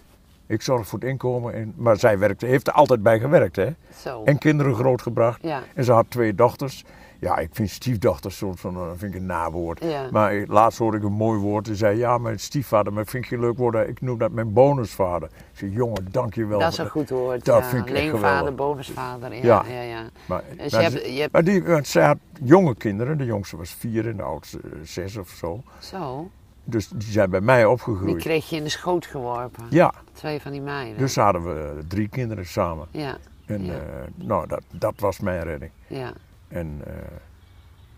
Ik 0.47 0.63
zorg 0.63 0.87
voor 0.87 0.99
het 0.99 1.09
inkomen, 1.09 1.55
en, 1.55 1.73
maar 1.77 1.99
zij 1.99 2.19
werkte, 2.19 2.47
heeft 2.47 2.67
er 2.67 2.73
altijd 2.73 3.03
bij 3.03 3.19
gewerkt 3.21 3.57
hè. 3.57 3.69
zo. 4.03 4.23
En 4.25 4.39
kinderen 4.39 4.75
grootgebracht. 4.75 5.43
Ja. 5.43 5.63
En 5.75 5.85
ze 5.85 5.93
had 5.93 6.07
twee 6.09 6.35
dochters. 6.35 6.85
Ja, 7.25 7.37
ik 7.39 7.49
vind 7.53 7.71
stiefdochters 7.71 8.37
soms 8.37 8.61
van, 8.61 8.75
dat 8.75 8.95
vind 8.99 9.15
ik 9.15 9.21
een 9.21 9.27
nawoord. 9.27 9.85
Ja. 9.85 10.09
Maar 10.11 10.33
eh, 10.33 10.47
laatst 10.49 10.79
hoorde 10.79 10.97
ik 10.97 11.03
een 11.03 11.13
mooi 11.13 11.39
woord. 11.39 11.67
Ze 11.67 11.75
zei, 11.75 11.99
ja, 11.99 12.19
mijn 12.19 12.41
stiefvader, 12.41 12.93
maar 12.93 13.07
vind 13.07 13.27
geen 13.27 13.41
leuk 13.41 13.57
woord. 13.59 13.89
Ik 13.89 14.01
noem 14.01 14.19
dat 14.19 14.31
mijn 14.31 14.53
bonusvader. 14.53 15.29
Ik 15.53 15.59
zei, 15.59 15.71
jongen, 15.71 16.07
dank 16.11 16.35
je 16.35 16.47
wel. 16.47 16.59
Dat 16.59 16.73
is 16.73 16.79
een 16.79 16.89
goed 16.89 17.11
woord. 17.11 17.45
Dat 17.45 17.63
ja. 17.63 17.69
vind 17.69 17.89
ik 17.89 17.95
echt 17.95 18.05
Leenvader, 18.05 18.55
bonusvader. 18.55 19.35
Ja, 19.35 19.41
Ja. 19.43 19.65
ja. 19.75 19.81
ja, 19.83 20.03
Maar, 20.27 20.43
Dus 20.59 20.73
maar 20.73 20.83
je 20.83 20.89
hebt- 20.91 21.07
je 21.15 21.21
hebt- 21.21 21.33
maar 21.33 21.45
die, 21.45 21.63
want 21.63 21.87
zij 21.87 22.05
had 22.07 22.19
jonge 22.43 22.75
kinderen. 22.75 23.19
De 23.19 23.25
jongste 23.25 23.57
was 23.57 23.71
vier 23.71 24.09
en 24.09 24.17
de 24.17 24.23
oudste 24.23 24.59
eh, 24.65 24.71
zes 24.83 25.17
of 25.17 25.29
zo. 25.29 25.63
Zo, 25.79 26.31
Dus 26.65 26.89
die 26.89 27.11
zijn 27.13 27.31
bij 27.31 27.41
mij 27.41 27.57
die 27.57 27.69
opgegroeid. 27.69 28.23
kreeg 28.23 28.49
je 28.51 28.57
in 28.57 28.63
de 28.65 28.69
schoot 28.69 29.07
geworpen. 29.07 29.65
Ja, 29.71 29.93
Twee 30.13 30.41
van 30.41 30.53
die 30.53 30.61
meiden. 30.63 30.99
dus 30.99 31.17
hadden 31.17 31.45
we 31.45 31.83
drie 31.89 32.09
kinderen 32.09 32.47
samen. 32.47 32.87
Ja, 32.91 33.17
En 33.47 33.65
Ja. 33.65 33.73
eh, 33.73 33.79
nou, 34.15 34.47
dat, 34.47 34.63
dat 34.73 34.95
was 34.97 35.21
mijn 35.21 35.43
redding. 35.43 35.71
ja. 35.87 36.13
En 36.55 36.81
eh, 36.87 36.93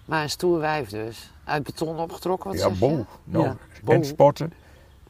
Maar 0.04 0.22
een 0.22 0.30
stoer 0.30 0.58
wijf 0.58 0.88
dus. 0.88 1.30
Uit 1.44 1.62
beton 1.62 1.98
opgetrokken, 1.98 2.50
wat 2.50 2.58
ja, 2.58 2.68
zeg? 2.68 2.78
Nou, 3.24 3.44
Ja, 3.44 3.56
en 3.86 4.04
sporten, 4.04 4.52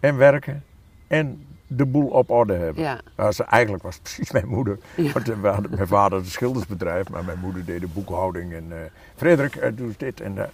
en 0.00 0.16
werken, 0.16 0.64
en 1.06 1.46
de 1.66 1.86
boel 1.86 2.08
op 2.08 2.30
orde 2.30 2.54
hebben. 2.54 2.82
Ja, 2.82 3.00
Nou, 3.16 3.32
ze, 3.32 3.44
eigenlijk 3.44 3.82
was 3.82 3.94
het 3.94 4.02
precies 4.02 4.30
mijn 4.30 4.48
moeder. 4.48 4.78
Ja. 4.96 5.12
Want 5.12 5.28
eh, 5.28 5.40
we 5.40 5.48
hadden, 5.48 5.70
mijn 5.70 5.86
vader 5.86 6.18
had 6.18 6.26
een 6.26 6.32
schildersbedrijf, 6.32 7.08
maar 7.08 7.24
mijn 7.24 7.38
moeder 7.38 7.64
deed 7.64 7.80
de 7.80 7.86
boekhouding. 7.86 8.52
En 8.52 8.66
eh 8.70 8.78
Frederik, 9.16 9.76
doe 9.76 9.86
eens 9.86 9.96
dit. 9.96 10.20
En, 10.20 10.50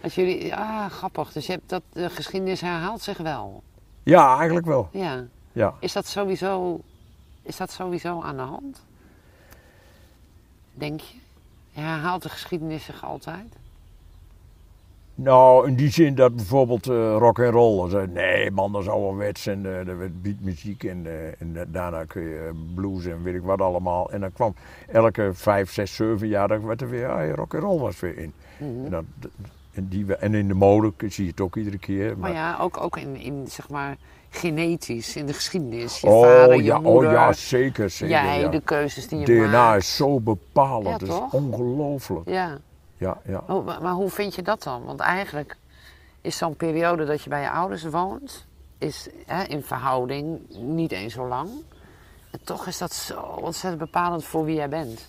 als 0.00 0.14
jullie, 0.14 0.54
ah, 0.54 0.90
grappig. 0.90 1.32
Dus 1.32 1.46
je 1.46 1.52
hebt 1.52 1.68
dat, 1.68 1.82
de 1.92 2.10
geschiedenis 2.10 2.60
herhaalt 2.60 3.02
zich 3.02 3.18
wel. 3.18 3.62
ja, 4.02 4.36
eigenlijk 4.36 4.66
wel. 4.66 4.88
Ja. 4.92 5.24
Ja. 5.52 5.74
Is 5.80 5.92
dat 5.92 6.06
sowieso, 6.06 6.80
is 7.42 7.56
dat 7.56 7.70
sowieso 7.70 8.22
aan 8.22 8.36
de 8.36 8.42
hand? 8.42 8.82
Denk 10.74 11.00
je? 11.00 11.14
Herhaalt 11.78 12.22
de 12.22 12.28
geschiedenis 12.28 12.84
zich 12.84 13.04
altijd? 13.04 13.56
Nou, 15.20 15.68
in 15.68 15.74
die 15.74 15.90
zin 15.90 16.14
dat 16.14 16.36
bijvoorbeeld 16.36 16.86
eh, 16.86 17.16
rock 17.18 17.38
en 17.38 17.50
roll. 17.50 18.06
nee 18.06 18.50
man, 18.50 18.72
dat 18.72 18.82
is 18.82 18.88
ouderwets 18.88 19.46
en 19.46 19.64
uh, 19.64 19.88
er 19.88 19.98
werd 19.98 20.22
beatmuziek 20.22 20.84
en, 20.84 21.06
eh, 21.06 21.26
en 21.26 21.56
eh, 21.56 21.62
daarna 21.68 22.04
kun 22.04 22.22
je 22.22 22.50
blues 22.74 23.06
en 23.06 23.22
weet 23.22 23.34
ik 23.34 23.42
wat 23.42 23.60
allemaal. 23.60 24.10
En 24.10 24.20
dan 24.20 24.32
kwam 24.32 24.54
elke 24.86 25.30
vijf, 25.32 25.72
zes, 25.72 25.94
zeven 25.94 26.28
jaar 26.28 26.48
dan 26.48 26.66
werd 26.66 26.80
er 26.80 26.90
weer, 26.90 27.08
ah, 27.08 27.34
rock 27.34 27.54
en 27.54 27.60
roll 27.60 27.80
was 27.80 28.00
weer 28.00 28.18
in. 28.18 28.32
Mhm. 28.58 28.84
En, 28.84 28.90
dat, 28.90 29.04
en, 29.72 29.88
die, 29.88 30.16
en 30.16 30.34
in 30.34 30.48
de 30.48 30.54
mode 30.54 30.92
zie 31.08 31.24
je 31.24 31.30
het 31.30 31.40
ook 31.40 31.56
iedere 31.56 31.78
keer. 31.78 32.18
Maar 32.18 32.32
ja, 32.32 32.58
ook, 32.60 32.80
ook 32.80 32.96
in, 32.96 33.16
in, 33.16 33.46
zeg 33.48 33.68
maar, 33.68 33.96
genetisch, 34.30 35.16
in 35.16 35.26
de 35.26 35.32
geschiedenis. 35.32 36.00
Je 36.00 36.06
oh, 36.06 36.22
vader, 36.22 36.56
je 36.56 36.62
ja, 36.62 36.78
moeder, 36.78 37.08
oh 37.08 37.14
ja, 37.14 37.32
zeker, 37.32 37.90
zeker. 37.90 38.16
jij, 38.16 38.40
ja. 38.40 38.48
de 38.48 38.60
keuzes 38.60 39.08
die 39.08 39.18
je 39.18 39.24
DNA 39.24 39.50
maakt. 39.50 39.78
is 39.78 39.96
zo 39.96 40.20
bepalend, 40.20 41.00
Ja, 41.00 41.06
dat 41.06 41.08
is 41.08 41.40
ongelooflijk. 41.40 42.28
Ja, 42.28 42.58
Ja, 42.96 43.20
ja. 43.24 43.42
Oh, 43.46 43.66
maar, 43.66 43.82
maar 43.82 43.92
hoe 43.92 44.10
vind 44.10 44.34
je 44.34 44.42
dat 44.42 44.62
dan? 44.62 44.84
Want 44.84 45.00
eigenlijk 45.00 45.56
is 46.20 46.36
zo'n 46.36 46.56
periode 46.56 47.04
dat 47.04 47.22
je 47.22 47.30
bij 47.30 47.40
je 47.40 47.50
ouders 47.50 47.84
woont, 47.84 48.46
is 48.78 49.08
hè, 49.26 49.42
in 49.42 49.62
verhouding 49.62 50.40
niet 50.48 50.92
eens 50.92 51.14
zo 51.14 51.28
lang. 51.28 51.50
En 52.30 52.40
toch 52.44 52.66
is 52.66 52.78
dat 52.78 52.92
zo 52.92 53.20
ontzettend 53.20 53.78
bepalend 53.78 54.24
voor 54.24 54.44
wie 54.44 54.54
jij 54.54 54.68
bent. 54.68 55.08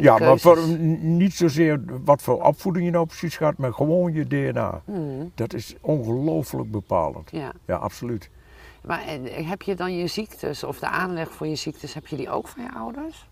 Ja, 0.00 0.18
maar 0.18 0.38
voor, 0.38 0.58
niet 1.00 1.34
zozeer 1.34 1.80
wat 2.04 2.22
voor 2.22 2.42
opvoeding 2.42 2.84
je 2.84 2.90
nou 2.90 3.06
precies 3.06 3.36
gaat, 3.36 3.56
maar 3.58 3.72
gewoon 3.72 4.12
je 4.12 4.26
DNA. 4.26 4.82
Mhm, 4.84 5.00
Dat 5.34 5.54
is 5.54 5.74
ongelooflijk 5.80 6.70
bepalend. 6.70 7.30
ja. 7.30 7.52
Ja, 7.66 7.76
absoluut. 7.76 8.30
Maar 8.82 9.02
eh, 9.06 9.48
heb 9.48 9.62
je 9.62 9.74
dan 9.74 9.96
je 9.96 10.06
ziektes 10.06 10.64
of 10.64 10.78
de 10.78 10.88
aanleg 10.88 11.30
voor 11.32 11.46
je 11.46 11.54
ziektes, 11.54 11.94
heb 11.94 12.06
je 12.06 12.16
die 12.16 12.30
ook 12.30 12.48
van 12.48 12.62
je 12.62 12.72
ouders? 12.74 13.28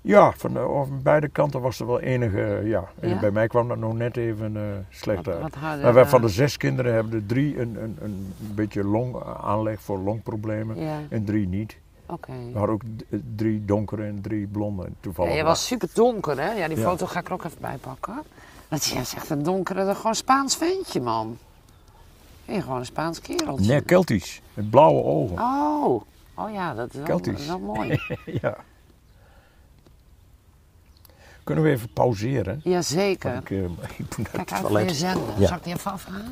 Ja, 0.00 0.32
van, 0.36 0.52
de, 0.52 0.58
van 0.60 1.00
beide 1.02 1.28
kanten 1.28 1.60
was 1.60 1.80
er 1.80 1.86
wel 1.86 2.00
enige, 2.00 2.60
ja. 2.64 2.88
En 3.00 3.08
Ja? 3.08 3.18
bij 3.18 3.30
mij 3.30 3.46
kwam 3.46 3.68
dat 3.68 3.78
nog 3.78 3.94
net 3.94 4.16
even 4.16 4.56
eh, 4.56 4.62
slecht 4.88 5.26
Wat, 5.26 5.34
uit. 5.34 5.42
wat 5.42 5.82
Maar 5.82 5.94
wij 5.94 6.02
eh, 6.02 6.08
van 6.08 6.20
de 6.20 6.28
zes 6.28 6.56
kinderen 6.56 6.94
hebben 6.94 7.12
er 7.12 7.26
drie 7.26 7.60
een, 7.60 7.76
een, 7.82 7.96
een 8.02 8.32
beetje 8.54 8.84
longaanleg 8.84 9.80
voor 9.80 9.98
longproblemen 9.98 10.80
Ja, 10.80 10.98
en 11.08 11.24
drie 11.24 11.48
niet. 11.48 11.78
Oké. 12.08 12.32
We 12.52 12.58
hadden 12.58 12.74
ook 12.74 12.82
drie 13.36 13.64
donkere 13.64 14.04
en 14.04 14.20
drie 14.20 14.46
blonde. 14.46 14.82
En 14.82 14.88
Ja, 14.90 14.96
toevallig 15.00 15.34
je 15.34 15.42
was 15.42 15.66
super 15.66 15.88
donker, 15.94 16.40
hè? 16.40 16.52
Ja, 16.52 16.68
die 16.68 16.76
Ja. 16.78 16.82
foto 16.82 17.06
ga 17.06 17.18
ik 17.20 17.26
er 17.26 17.32
ook 17.32 17.44
even 17.44 17.60
bij 17.60 17.76
pakken. 17.76 18.22
Dat 18.68 18.84
je 18.84 18.98
is 18.98 19.14
echt 19.14 19.30
een 19.30 19.42
donkere, 19.42 19.94
gewoon 19.94 20.14
Spaans 20.14 20.56
ventje, 20.56 21.00
man. 21.00 21.38
Gewoon 22.46 22.78
een 22.78 22.86
Spaans 22.86 23.20
kereltje? 23.20 23.66
Nee, 23.66 23.80
Keltisch. 23.80 24.40
Met 24.54 24.70
blauwe 24.70 25.02
ogen. 25.02 25.38
Oh, 25.38 26.02
oh 26.34 26.52
ja, 26.52 26.74
dat 26.74 26.94
is 26.94 27.00
wel, 27.06 27.20
wel 27.46 27.58
mooi. 27.58 28.00
Ja. 28.42 28.56
Kunnen 31.44 31.64
we 31.64 31.70
even 31.70 31.92
pauzeren? 31.92 32.60
Jazeker. 32.64 33.32
Want 33.32 33.50
Ik, 33.50 33.58
eh, 33.58 33.98
ik 34.06 34.16
moet 34.16 34.30
Kijk 34.30 34.52
uit 34.52 34.66
voor 34.66 34.80
je 34.80 34.94
zender. 34.94 35.40
Ja. 35.40 35.46
Zal 35.46 35.56
ik 35.56 35.64
die 35.64 35.74
even 35.74 35.92
afhalen? 35.92 36.24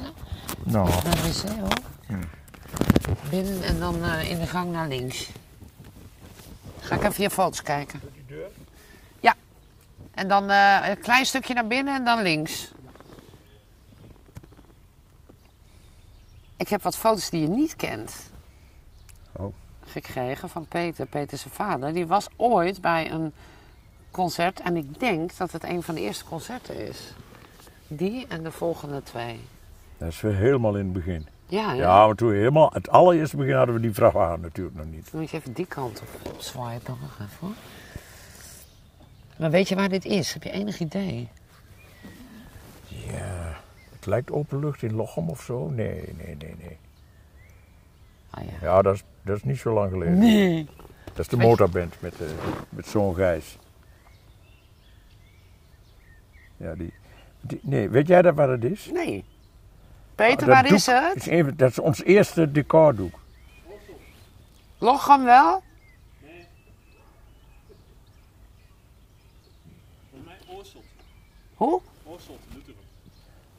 Nou, 0.62 0.88
Naar 0.88 1.02
de 1.02 1.08
wc 1.10 1.58
hoor. 1.58 2.18
Binnen 3.30 3.62
en 3.62 3.78
dan 3.78 4.04
eh, 4.04 4.30
in 4.30 4.38
de 4.38 4.46
gang 4.46 4.72
naar 4.72 4.88
links. 4.88 5.30
Ga 6.86 6.94
ik 6.94 7.02
even 7.02 7.22
je 7.22 7.30
foto's 7.30 7.62
kijken. 7.62 8.00
Ja. 9.20 9.34
En 10.14 10.28
dan 10.28 10.50
eh, 10.50 10.88
een 10.88 10.98
klein 10.98 11.26
stukje 11.26 11.54
naar 11.54 11.66
binnen 11.66 11.94
en 11.94 12.04
dan 12.04 12.22
links. 12.22 12.72
Ik 16.56 16.68
heb 16.68 16.82
wat 16.82 16.96
foto's 16.96 17.30
die 17.30 17.40
je 17.40 17.48
niet 17.48 17.76
kent. 17.76 18.30
Oh. 19.32 19.54
Gekregen 19.84 20.48
van 20.48 20.66
Peter, 20.66 21.06
Peter 21.06 21.38
zijn 21.38 21.54
vader. 21.54 21.92
Die 21.92 22.06
was 22.06 22.28
ooit 22.36 22.80
bij 22.80 23.10
een 23.10 23.32
concert 24.10 24.60
en 24.60 24.76
ik 24.76 25.00
denk 25.00 25.36
dat 25.36 25.52
het 25.52 25.64
een 25.64 25.82
van 25.82 25.94
de 25.94 26.00
eerste 26.00 26.24
concerten 26.24 26.86
is. 26.88 27.12
Die 27.88 28.26
en 28.26 28.42
de 28.42 28.52
volgende 28.52 29.02
twee. 29.02 29.40
dat 29.98 30.08
is 30.08 30.20
weer 30.20 30.34
helemaal 30.34 30.76
in 30.76 30.84
het 30.84 30.92
begin. 30.92 31.26
Ja, 31.48 31.72
ja. 31.72 31.82
Ja, 31.82 32.06
maar 32.06 32.14
toen 32.14 32.28
we 32.30 32.36
helemaal, 32.36 32.70
het 32.72 32.88
allereerste 32.88 33.36
begin 33.36 33.54
hadden 33.54 33.74
we 33.74 33.80
die 33.80 33.92
vrachtwagen 33.92 34.40
natuurlijk 34.40 34.76
nog 34.76 34.86
niet. 34.86 35.10
Dan 35.10 35.20
moet 35.20 35.30
je 35.30 35.36
even 35.36 35.52
die 35.52 35.66
kant 35.66 36.02
op 36.22 36.34
swipen. 36.38 36.96
Wacht 37.00 37.20
even 37.20 37.36
hoor. 37.40 37.50
Maar 39.36 39.50
weet 39.50 39.68
je 39.68 39.74
waar 39.74 39.88
dit 39.88 40.04
is? 40.04 40.32
Heb 40.32 40.42
je 40.42 40.50
enig 40.50 40.78
idee? 40.80 41.28
Ja, 42.86 43.56
het 43.92 44.06
lijkt 44.06 44.30
open 44.30 44.58
lucht 44.60 44.82
in 44.82 44.94
Lochem 44.94 45.28
of 45.28 45.42
zo. 45.42 45.68
Nee, 45.68 46.14
nee, 46.16 46.36
nee, 46.38 46.54
nee. 46.58 46.76
Ah 48.30 48.44
ja. 48.44 48.50
Ja, 48.66 48.82
dat 48.82 48.94
is, 48.94 49.04
dat 49.22 49.36
is 49.36 49.42
niet 49.42 49.58
zo 49.58 49.72
lang 49.74 49.90
geleden. 49.90 50.18
Nee. 50.18 50.68
Dat 51.04 51.18
is 51.18 51.28
de 51.28 51.36
motorband 51.36 51.94
met, 52.00 52.20
eh 52.20 52.26
met 52.68 52.86
zo'n 52.86 53.14
Gijs. 53.14 53.58
Ja, 56.56 56.74
die, 56.74 56.92
die- 57.40 57.60
Nee, 57.62 57.88
weet 57.88 58.06
jij 58.08 58.22
dat 58.22 58.34
wat 58.34 58.48
het 58.48 58.64
is? 58.64 58.90
Nee. 58.92 59.24
Peter, 60.16 60.46
waar 60.46 60.66
is 60.72 60.86
het? 60.86 61.16
Is 61.16 61.26
even, 61.26 61.56
dat 61.56 61.70
is 61.70 61.78
ons 61.78 62.02
eerste 62.04 62.52
decordoek. 62.52 63.14
Lochem 64.78 65.24
wel? 65.24 65.62
Volgens 70.10 70.24
mij 70.46 70.56
Oorselt. 70.56 70.84
Hoe? 71.54 71.80
Oorselt, 72.04 72.38
Lutteren. 72.54 72.80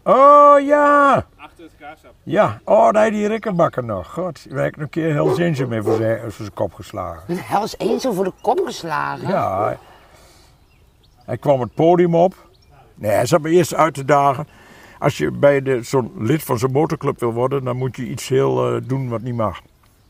Oh 0.03 0.65
ja! 0.65 1.25
Achter 1.37 1.63
het 1.63 1.73
kaarsap. 1.79 2.13
Ja, 2.23 2.61
oh 2.63 2.89
nee, 2.89 3.11
die 3.11 3.27
Rikkenbakker 3.27 3.83
nog. 3.83 4.13
God, 4.13 4.45
wij 4.49 4.63
hebben 4.63 4.81
een 4.81 4.89
keer 4.89 5.11
heel 5.11 5.39
Eentje 5.39 5.65
mee 5.67 5.81
voor 5.81 5.95
zijn, 5.97 6.19
voor 6.21 6.31
zijn 6.31 6.53
kop 6.53 6.73
geslagen. 6.73 7.37
Hels 7.37 7.77
eens 7.77 8.03
voor 8.03 8.23
de 8.23 8.33
kop 8.41 8.59
geslagen. 8.65 9.27
Ja, 9.27 9.63
hij- 9.63 9.77
hij 11.25 11.37
kwam 11.37 11.61
het 11.61 11.73
podium 11.73 12.15
op. 12.15 12.47
Nee, 12.95 13.11
hij 13.11 13.25
zat 13.25 13.41
me 13.41 13.49
eerst 13.49 13.73
uit 13.73 13.93
te 13.93 14.05
dagen. 14.05 14.47
Als 14.99 15.17
je 15.17 15.31
bij 15.31 15.61
de- 15.61 15.81
zo'n 15.83 16.11
lid 16.17 16.43
van 16.43 16.57
zo'n 16.59 16.71
motorclub 16.71 17.19
wil 17.19 17.33
worden, 17.33 17.63
dan 17.63 17.77
moet 17.77 17.95
je 17.95 18.07
iets 18.07 18.27
heel 18.27 18.75
eh, 18.75 18.81
doen 18.87 19.09
wat 19.09 19.21
niet 19.21 19.35
mag. 19.35 19.61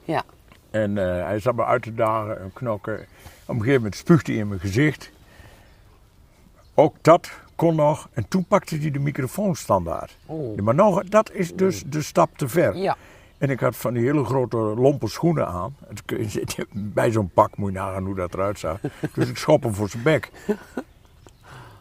Ja. 0.04 0.24
En 0.72 0.98
eh, 0.98 1.26
hij 1.26 1.40
zat 1.40 1.56
me 1.56 1.66
uit 1.66 1.82
te 1.82 1.94
dagen 1.94 2.42
en 2.42 2.52
knokken. 2.54 2.94
Op 2.96 3.56
een 3.56 3.56
gegeven 3.56 3.74
moment 3.76 3.96
spuugde 3.96 4.32
hij 4.32 4.42
in 4.42 4.48
mijn 4.48 4.60
gezicht. 4.60 5.12
Ook 6.74 6.96
dat 7.02 7.30
kon 7.56 7.76
nog. 7.76 8.10
En 8.14 8.28
toen 8.28 8.46
pakte 8.46 8.78
hij 8.78 8.92
de 8.92 9.00
microfoon 9.00 9.56
standaard. 9.56 10.18
Oeh. 10.30 10.60
Maar 10.62 10.76
nog, 10.76 11.04
dat 11.04 11.32
is 11.32 11.54
dus 11.56 11.84
de 11.86 12.02
stap 12.02 12.38
te 12.38 12.48
ver. 12.48 12.76
Ja. 12.76 12.98
En 13.38 13.50
ik 13.50 13.60
had 13.60 13.76
van 13.76 13.94
die 13.94 14.04
hele 14.04 14.24
grote 14.26 14.58
lompe 14.58 15.08
schoenen 15.08 15.48
aan. 15.48 15.76
Bij 16.74 17.12
zo'n 17.12 17.30
pak 17.34 17.58
moet 17.58 17.72
je 17.72 17.78
nagaan 17.78 18.06
hoe 18.06 18.16
dat 18.16 18.34
eruit 18.34 18.60
zag. 18.60 18.80
Dus 19.16 19.30
ik 19.30 19.38
schop 19.38 19.64
hem 19.64 19.74
voor 19.74 19.90
zijn 19.90 20.04
bek. 20.04 20.32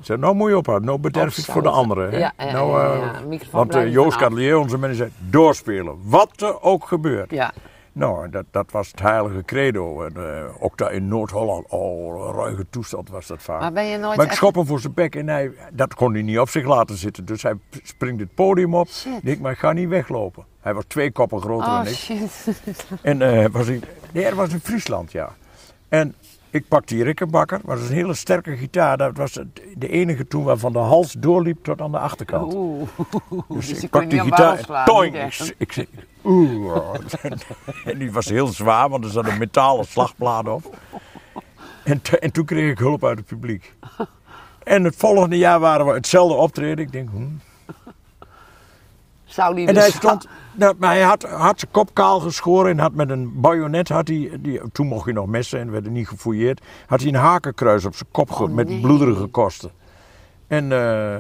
Zei, 0.00 0.18
nou 0.18 0.34
moet 0.34 0.48
je 0.50 0.56
ophouden. 0.56 0.86
Nou 0.88 1.00
bederf 1.00 1.34
je 1.36 1.42
het 1.42 1.50
voor 1.50 1.62
de 1.62 1.68
anderen. 1.68 2.10
hè. 2.10 2.18
Ja, 2.18 2.32
ja, 2.38 2.52
nou, 2.52 2.80
eh, 3.30 3.38
Want 3.50 3.74
eh, 3.74 3.92
Joost. 3.92 4.16
Catelier, 4.16 4.58
onze 4.58 4.76
manager, 4.78 4.96
zei, 4.96 5.10
doorspelen. 5.30 5.96
Wat 6.02 6.30
er 6.40 6.62
ook 6.62 6.86
gebeurt. 6.86 7.30
Ja. 7.30 7.52
Nou, 7.92 8.30
dat, 8.30 8.44
dat 8.50 8.70
was 8.70 8.88
het 8.90 9.00
heilige 9.00 9.42
credo. 9.44 10.02
En 10.04 10.12
eh, 10.16 10.44
ook 10.62 10.78
daar 10.78 10.92
in 10.92 11.08
Noord-Holland, 11.08 11.64
oh, 11.68 12.34
ruige 12.34 12.66
toestand 12.70 13.08
was 13.10 13.26
dat 13.26 13.42
vaak. 13.42 13.60
Maar 13.60 13.72
ben 13.72 13.84
je 13.84 13.96
nooit 13.98 14.16
Maar 14.16 14.24
ik 14.24 14.30
echt- 14.30 14.40
schop 14.40 14.54
hem 14.54 14.66
voor 14.66 14.80
zijn 14.80 14.94
bek 14.94 15.14
en 15.16 15.28
hij, 15.28 15.50
dat 15.72 15.94
kon 15.94 16.12
hij 16.12 16.22
niet 16.22 16.38
op 16.38 16.48
zich 16.48 16.64
laten 16.66 16.96
zitten. 16.96 17.24
Dus 17.24 17.42
hij 17.42 17.54
springt 17.82 18.20
het 18.20 18.34
podium 18.34 18.74
op. 18.74 18.88
Shit. 18.88 19.12
Ik 19.22 19.40
maar 19.40 19.52
ik 19.52 19.58
ga 19.58 19.72
niet 19.72 19.88
weglopen. 19.88 20.44
Hij 20.60 20.74
was 20.74 20.84
twee 20.86 21.12
koppen 21.12 21.40
groter 21.40 21.68
Oh 21.68 21.74
dan 21.76 21.86
ik. 21.86 21.94
shit. 21.94 22.46
En 23.02 23.52
was 23.52 23.66
in, 23.66 23.82
nee, 24.12 24.24
dat 24.24 24.32
was 24.32 24.48
in 24.48 24.60
Friesland, 24.60 25.12
ja. 25.12 25.32
En 25.88 26.14
ik 26.50 26.68
pakte 26.68 26.94
die 26.94 27.04
Rikkenbakker, 27.04 27.60
maar 27.64 27.74
dat 27.74 27.84
was 27.84 27.90
een 27.90 28.00
hele 28.00 28.14
sterke 28.14 28.56
gitaar. 28.56 28.96
Dat 28.96 29.16
was 29.16 29.38
de 29.74 29.88
enige 29.88 30.26
toen 30.26 30.44
waar 30.44 30.56
van 30.56 30.72
de 30.72 30.78
hals 30.78 31.12
doorliep 31.12 31.64
tot 31.64 31.80
aan 31.80 31.90
de 31.90 31.98
achterkant. 31.98 32.54
Oeh. 32.54 32.88
Dus, 33.48 33.68
Dus 33.68 33.82
ik 33.82 33.90
kon 33.90 34.00
je 34.00 34.06
pak 34.06 34.10
die 34.10 34.20
gitaar 34.20 34.58
slaan, 34.58 34.84
toing, 34.84 35.16
ik, 35.16 35.54
ik 35.58 35.72
zei, 35.72 35.86
oeh. 36.24 36.94
en 37.84 37.98
die 37.98 38.12
was 38.12 38.28
heel 38.28 38.46
zwaar, 38.46 38.88
want 38.88 39.04
er 39.04 39.10
zat 39.10 39.26
een 39.26 39.38
metalen 39.38 39.84
slagplaat 39.84 40.48
op. 40.48 40.76
En, 41.84 42.00
en 42.20 42.32
toen 42.32 42.44
kreeg 42.44 42.70
ik 42.70 42.78
hulp 42.78 43.04
uit 43.04 43.18
het 43.18 43.26
publiek. 43.26 43.72
En 44.62 44.84
het 44.84 44.96
volgende 44.96 45.36
jaar 45.36 45.60
waren 45.60 45.86
we 45.86 45.92
hetzelfde 45.92 46.34
optreden. 46.34 46.78
Ik 46.78 46.92
denk, 46.92 47.10
hm. 47.10 47.22
Zou 49.24 49.54
die 49.54 49.66
En 49.66 49.74
dus 49.74 49.82
hij 49.82 49.92
stond, 49.92 50.28
nou, 50.56 50.74
maar 50.78 50.90
hij 50.90 51.02
had, 51.02 51.22
had 51.22 51.58
zijn 51.60 51.70
kop 51.72 51.94
kaal 51.94 52.20
geschoren 52.20 52.70
en 52.70 52.78
had 52.78 52.94
met 52.94 53.10
een 53.10 53.40
bajonet, 53.40 53.88
had 53.88 54.08
hij, 54.08 54.30
die, 54.40 54.60
toen 54.72 54.86
mocht 54.86 55.06
je 55.06 55.12
nog 55.12 55.26
messen 55.26 55.60
en 55.60 55.70
werden 55.70 55.92
niet 55.92 56.08
gefouilleerd, 56.08 56.60
had 56.86 57.00
hij 57.00 57.08
een 57.08 57.14
hakenkruis 57.14 57.84
op 57.84 57.94
zijn 57.94 58.08
kop 58.12 58.30
Oh, 58.40 58.48
met 58.50 58.80
bloederige 58.80 59.26
kosten. 59.26 59.70
En 60.46 60.72
eh, 60.72 61.16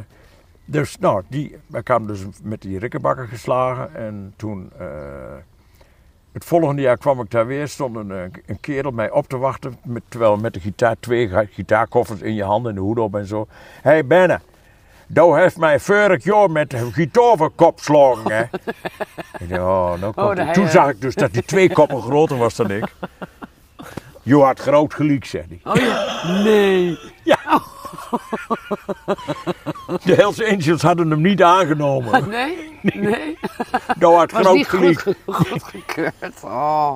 dus, 0.64 0.98
nou, 0.98 1.22
die, 1.28 1.56
wij 1.66 1.82
kwamen 1.82 2.06
dus 2.08 2.24
met 2.42 2.62
die 2.62 2.78
rikkenbakker 2.78 3.28
geslagen 3.28 3.94
en 3.94 4.32
toen, 4.36 4.70
eh, 4.78 4.86
het 6.32 6.44
volgende 6.44 6.82
jaar 6.82 6.96
kwam 6.98 7.20
ik 7.20 7.30
daar 7.30 7.46
weer, 7.46 7.68
stond 7.68 7.96
een, 7.96 8.10
eh, 8.10 8.20
een 8.46 8.60
kerel 8.60 8.90
mij 8.90 9.10
op 9.10 9.28
te 9.28 9.36
wachten, 9.38 9.76
met, 9.84 10.02
terwijl 10.08 10.36
met 10.36 10.54
de 10.54 10.60
gitaar, 10.60 10.96
twee 11.00 11.28
gi- 11.28 11.48
gitaarkoffers 11.52 12.20
in 12.20 12.34
je 12.34 12.44
handen 12.44 12.70
en 12.70 12.76
de 12.76 12.82
hoed 12.82 12.98
op 12.98 13.14
en 13.14 13.26
zo. 13.26 13.46
Hé 13.82 13.90
hey, 13.90 14.06
Benne, 14.06 14.40
nou 15.06 15.40
heeft 15.40 15.56
mij 15.56 15.80
vorig 15.80 16.24
jaar 16.24 16.50
met 16.50 16.72
een 16.72 16.92
gitaarkop 16.92 17.78
geslagen, 17.78 18.32
hè. 18.32 18.42
Ik 19.40 19.48
dacht, 19.48 19.60
oh, 19.60 19.94
nou 20.00 20.12
komt 20.12 20.54
Toen 20.54 20.68
zag 20.68 20.88
ik 20.88 21.00
dus 21.00 21.14
dat 21.14 21.32
hij 21.32 21.42
twee 21.42 21.72
koppen 21.72 22.02
groter 22.02 22.36
was 22.36 22.54
dan 22.56 22.70
ik. 22.70 22.84
Je 24.22 24.36
had 24.36 24.60
groot 24.60 24.94
gelijk, 24.94 25.24
zei 25.24 25.44
hij. 25.48 25.72
Oh 25.72 25.80
ja. 25.80 26.42
Nee. 26.42 26.98
De 30.04 30.14
Hells 30.14 30.42
Angels 30.42 30.82
hadden 30.82 31.10
hem 31.10 31.20
niet 31.20 31.42
aangenomen. 31.42 32.28
Nee? 32.28 32.78
Nee? 32.82 33.38
Nou 33.98 34.14
had 34.14 34.32
Was 34.32 34.42
groot 34.42 34.54
niet 34.56 34.68
gelijk. 34.68 35.00
goed, 35.00 35.16
goed 35.24 35.62
gekeurd. 35.62 36.42
Oh. 36.42 36.94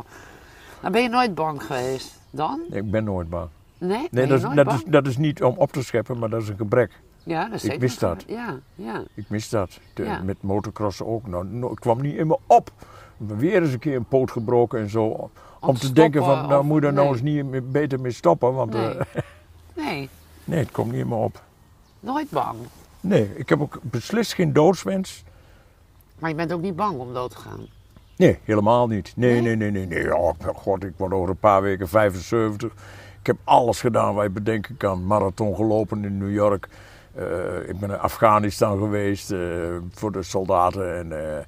Nou, 0.81 0.93
ben 0.93 1.03
je 1.03 1.09
nooit 1.09 1.35
bang 1.35 1.63
geweest? 1.63 2.19
Dan? 2.31 2.61
Ik 2.71 2.91
ben 2.91 3.05
nooit 3.05 3.29
bang. 3.29 3.49
Nee? 3.79 4.09
Nee, 4.11 4.27
dat 4.27 4.39
is, 4.39 4.55
dat, 4.55 4.73
is, 4.73 4.83
dat 4.87 5.07
is 5.07 5.17
niet 5.17 5.43
om 5.43 5.55
op 5.57 5.73
te 5.73 5.85
scheppen, 5.85 6.19
maar 6.19 6.29
dat 6.29 6.43
is 6.43 6.49
een 6.49 6.57
gebrek. 6.57 6.91
Ja, 7.31 7.45
dat 7.45 7.53
is 7.55 7.65
ik 7.65 7.83
een 7.83 7.91
dat. 7.99 8.25
Ja, 8.27 8.59
ja. 8.75 9.03
Ik 9.15 9.25
mis 9.29 9.49
dat. 9.49 9.79
De- 9.95 10.05
Ja. 10.05 10.23
Met 10.23 10.43
motocrossen 10.43 11.07
ook. 11.07 11.27
Nou, 11.27 11.47
nou, 11.47 11.71
het 11.71 11.81
kwam 11.81 12.01
niet 12.01 12.17
in 12.17 12.27
me 12.27 12.39
op. 12.47 12.71
Weer 13.17 13.63
eens 13.63 13.73
een 13.73 13.79
keer 13.79 13.97
een 13.97 14.05
poot 14.05 14.31
gebroken 14.31 14.81
en 14.81 14.91
zo. 14.91 15.05
Om, 15.05 15.31
Om 15.61 15.75
te 15.75 15.81
te 15.87 15.93
denken 15.93 16.25
van, 16.25 16.49
nou 16.49 16.65
moet 16.65 16.81
je 16.81 16.87
er 16.87 16.93
nou 16.93 17.09
eens 17.09 17.23
niet 17.23 17.73
beter 17.73 18.01
mee 18.01 18.13
stoppen. 18.13 18.55
Want 18.55 18.73
Nee. 18.73 18.89
eh, 18.99 19.23
Nee, 19.85 20.09
nee, 20.45 20.59
het 20.59 20.71
komt 20.71 20.91
niet 20.93 21.01
in 21.01 21.09
me 21.09 21.15
op. 21.15 21.43
nooit 22.01 22.31
bang. 22.31 22.57
Nee, 23.01 23.31
ik 23.37 23.49
heb 23.49 23.61
ook 23.61 23.79
beslist 23.83 24.35
geen 24.35 24.53
doodswens. 24.53 25.25
Maar 26.19 26.31
je 26.31 26.37
bent 26.37 26.53
ook 26.53 26.61
niet 26.61 26.77
bang 26.77 26.99
om 26.99 27.15
dood 27.15 27.31
te 27.31 27.37
gaan. 27.37 27.61
Nee, 28.17 28.39
helemaal 28.45 28.87
niet. 28.87 29.13
Nee, 29.17 29.31
Nee? 29.41 29.57
nee, 29.57 29.71
nee, 29.71 29.87
nee. 29.87 30.03
nee. 30.05 30.17
Oh, 30.17 30.33
god, 30.57 30.85
ik 30.85 30.93
word 30.97 31.13
over 31.13 31.29
een 31.29 31.37
paar 31.37 31.63
weken 31.63 31.89
75. 31.89 32.73
Ik 33.21 33.27
heb 33.27 33.37
alles 33.45 33.81
gedaan 33.81 34.15
wat 34.15 34.25
je 34.25 34.31
bedenken 34.31 34.77
kan. 34.77 35.07
Marathon 35.07 35.55
gelopen 35.55 36.05
in 36.05 36.19
New 36.19 36.33
York. 36.33 36.69
Eh, 37.15 37.69
ik 37.69 37.79
ben 37.81 37.91
in 37.91 37.99
Afghanistan 37.99 38.79
geweest 38.79 39.31
eh, 39.31 39.39
voor 39.91 40.13
de 40.13 40.23
soldaten. 40.23 40.97
En 40.97 41.37
eh 41.39 41.45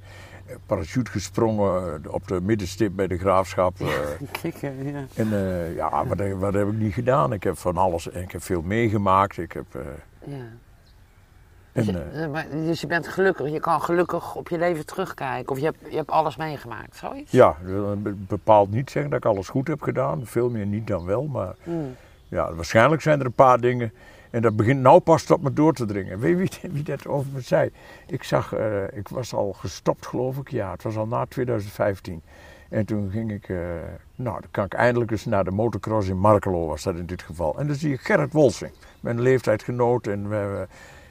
parachute 0.67 1.11
gesprongen 1.11 2.03
op 2.11 2.29
de 2.29 2.41
middenstip 2.41 2.93
bij 2.97 3.07
de 3.07 3.19
graafschap. 3.19 3.75
Kikken, 4.43 4.93
ja. 4.93 5.05
en 5.15 5.29
ja, 5.75 6.07
wat, 6.07 6.19
heb- 6.19 6.39
wat 6.39 6.55
heb 6.55 6.67
ik 6.69 6.75
niet 6.75 6.93
gedaan? 6.95 7.33
Ik 7.33 7.43
heb 7.43 7.59
van 7.59 7.77
alles 7.77 8.11
en 8.11 8.23
ik 8.23 8.33
heb 8.33 8.43
veel 8.43 8.63
meegemaakt. 8.63 9.39
Ik 9.39 9.53
heb, 9.53 9.65
ja. 10.25 10.35
en, 11.73 11.85
Dus, 11.85 11.87
je- 11.87 12.29
maar- 12.33 12.47
dus 12.51 12.81
je 12.81 12.87
bent 12.87 13.09
gelukkig, 13.09 13.51
je 13.51 13.61
kan 13.61 13.83
gelukkig 13.83 14.35
op 14.35 14.49
je 14.49 14.59
leven 14.59 14.87
terugkijken. 14.87 15.53
Of 15.53 15.59
je 15.59 15.65
hebt, 15.65 15.79
je 15.91 15.97
hebt 15.97 16.11
alles 16.11 16.37
meegemaakt, 16.37 16.97
zoiets? 16.97 17.31
ja, 17.31 17.57
bepaald 18.05 18.71
niet 18.71 18.91
zeggen 18.91 19.11
dat 19.11 19.25
ik 19.25 19.31
alles 19.31 19.49
goed 19.49 19.69
heb 19.69 19.83
gedaan. 19.83 20.27
Veel 20.27 20.51
meer 20.51 20.67
niet 20.67 20.87
dan 20.87 21.05
wel, 21.05 21.25
maar... 21.27 21.55
Hmm. 21.63 21.95
Ja, 22.29 22.55
waarschijnlijk 22.55 23.03
zijn 23.03 23.21
er 23.21 23.27
een 23.27 23.33
paar 23.33 23.61
dingen. 23.61 23.93
En 24.33 24.43
dat 24.43 24.57
begint 24.57 24.81
nou 24.81 25.01
pas 25.01 25.25
tot 25.25 25.43
me 25.43 25.53
door 25.53 25.73
te 25.73 25.85
dringen. 25.85 26.19
Weet 26.19 26.55
je 26.55 26.61
wie, 26.61 26.71
wie 26.73 26.83
dat 26.83 27.07
over 27.07 27.31
me 27.33 27.41
zei? 27.41 27.71
Ik 28.07 28.23
zag, 28.23 28.55
eh, 28.55 28.83
ik 28.93 29.09
was 29.09 29.35
al 29.35 29.53
gestopt 29.53 30.07
geloof 30.07 30.37
ik. 30.37 30.51
Ja, 30.51 30.71
het 30.71 30.83
was 30.83 30.97
al 30.97 31.07
na 31.07 31.27
2015. 31.27 32.23
En 32.69 32.85
toen 32.85 33.11
ging 33.11 33.33
ik, 33.33 33.49
eh, 33.49 33.57
nou 34.15 34.41
dan 34.41 34.51
kan 34.51 34.65
ik 34.65 34.75
eindelijk 34.75 35.11
eens 35.11 35.25
naar 35.25 35.45
de 35.45 35.51
motocross 35.51 36.09
in 36.09 36.19
Markelo 36.19 36.67
was 36.67 36.83
dat 36.83 36.97
in 36.97 37.07
dit 37.07 37.23
geval. 37.23 37.59
En 37.59 37.67
dan 37.67 37.77
zie 37.77 37.93
ik 37.93 38.01
Gerrit 38.01 38.33
Wolsing, 38.33 38.73
mijn 39.01 39.21
leeftijdgenoot 39.21 40.07
en 40.07 40.31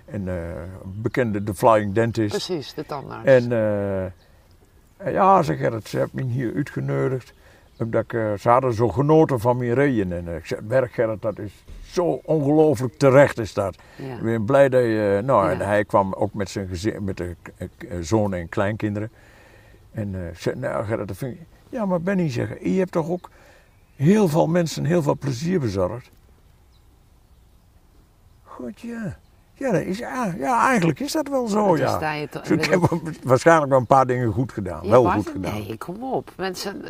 een 0.05 0.27
eh, 0.27 0.35
bekende 0.83 1.43
de 1.43 1.53
Flying 1.53 1.93
Dentist. 1.93 2.29
Precies, 2.29 2.73
de 2.73 2.85
tandarts. 2.85 3.25
En 3.25 3.49
ja, 5.05 5.43
zei 5.43 5.57
Gerrit, 5.57 5.87
ze 5.87 5.97
hebben 5.97 6.25
me 6.25 6.31
hier 6.31 6.55
uitgenodigd. 6.55 7.33
Omdat 7.77 8.03
ik, 8.03 8.39
ze 8.39 8.49
hadden 8.49 8.73
zo 8.73 8.89
genoten 8.89 9.39
van 9.39 9.57
mijn 9.57 9.73
rijden. 9.73 10.11
En 10.11 10.35
ik 10.35 10.45
zei, 10.45 10.61
werk 10.67 10.91
Gerrit, 10.91 11.21
dat 11.21 11.39
is 11.39 11.63
zo 11.91 12.03
ongelooflijk 12.23 12.97
terecht 12.97 13.37
is 13.39 13.53
dat. 13.53 13.77
ja. 13.95 14.15
Ik 14.15 14.21
ben 14.21 14.45
blij 14.45 14.69
dat 14.69 14.81
je... 14.81 15.21
Nou, 15.23 15.45
Ja. 15.45 15.51
en 15.51 15.59
hij 15.67 15.85
kwam 15.85 16.13
ook 16.13 16.33
met 16.33 16.49
zijn 16.49 16.67
gezin, 16.67 17.03
met 17.03 17.17
de 17.17 17.35
eh, 17.57 17.67
eh, 17.77 17.97
zoon 18.01 18.33
en 18.33 18.49
kleinkinderen. 18.49 19.11
En 19.91 20.15
ik 20.29 20.39
zei, 20.39 20.55
nou 20.59 20.85
Gerrit, 20.85 21.07
dat 21.07 21.17
vind 21.17 21.33
ik... 21.33 21.41
Ja, 21.69 21.85
maar 21.85 22.01
Benny 22.01 22.29
zeggen, 22.29 22.71
je 22.71 22.79
hebt 22.79 22.91
toch 22.91 23.09
ook 23.09 23.29
heel 23.95 24.27
veel 24.27 24.47
mensen 24.47 24.85
heel 24.85 25.01
veel 25.01 25.17
plezier 25.17 25.59
bezorgd? 25.59 26.09
Goed, 28.43 28.79
ja. 28.81 29.17
Ja, 29.53 29.71
dat 29.71 29.81
is, 29.81 29.97
ja, 29.97 30.33
ja, 30.37 30.67
eigenlijk 30.67 30.99
is 30.99 31.11
dat 31.11 31.27
wel 31.27 31.47
zo, 31.47 31.77
ja. 31.77 32.13
je 32.13 32.27
Dus 32.31 32.49
ik 32.49 32.65
heb 32.65 33.01
waarschijnlijk 33.23 33.69
wel 33.69 33.79
een 33.79 33.85
paar 33.85 34.07
dingen 34.07 34.31
goed 34.31 34.51
gedaan. 34.51 34.79
Ja, 34.83 34.89
wel 34.89 35.05
goed 35.05 35.23
het? 35.25 35.33
gedaan. 35.33 35.53
Nee, 35.53 35.77
kom 35.77 36.03
op. 36.03 36.31
Mensen, 36.37 36.81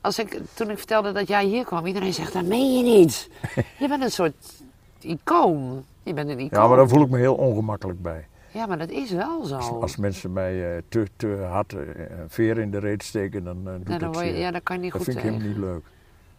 als 0.00 0.18
ik, 0.18 0.40
toen 0.54 0.70
ik 0.70 0.78
vertelde 0.78 1.12
dat 1.12 1.28
jij 1.28 1.44
hier 1.44 1.64
kwam, 1.64 1.86
iedereen 1.86 2.14
zegt, 2.14 2.32
dat 2.32 2.44
meen 2.44 2.76
je 2.76 2.82
niet. 2.82 3.30
je 3.78 3.88
bent 3.88 4.02
een 4.02 4.10
soort 4.10 4.62
icoon. 5.00 5.84
Je 6.02 6.14
bent 6.14 6.28
een 6.28 6.38
icoon. 6.38 6.62
Ja, 6.62 6.68
maar 6.68 6.76
daar 6.76 6.88
voel 6.88 7.02
ik 7.02 7.10
me 7.10 7.18
heel 7.18 7.34
ongemakkelijk 7.34 8.02
bij. 8.02 8.26
Ja, 8.50 8.66
maar 8.66 8.78
dat 8.78 8.90
is 8.90 9.10
wel 9.10 9.44
zo. 9.44 9.56
Als, 9.56 9.70
als 9.70 9.96
mensen 9.96 10.32
mij 10.32 10.76
eh, 10.76 10.82
te, 10.88 11.06
te 11.16 11.46
hard 11.50 11.72
eh, 11.72 11.78
een 11.78 12.28
veer 12.30 12.58
in 12.58 12.70
de 12.70 12.78
reet 12.78 13.02
steken, 13.02 13.44
dan 13.44 13.56
uh, 13.56 13.64
doet 13.64 13.88
Nee, 13.88 13.98
dan 13.98 13.98
dat 13.98 14.14
word 14.14 14.26
je, 14.26 14.38
ja, 14.38 14.50
dat 14.50 14.62
kan 14.62 14.76
je 14.76 14.82
niet 14.82 14.92
Dat 14.92 15.02
goed 15.02 15.14
vind 15.14 15.24
ik 15.24 15.30
helemaal 15.30 15.48
niet 15.48 15.64
leuk. 15.64 15.82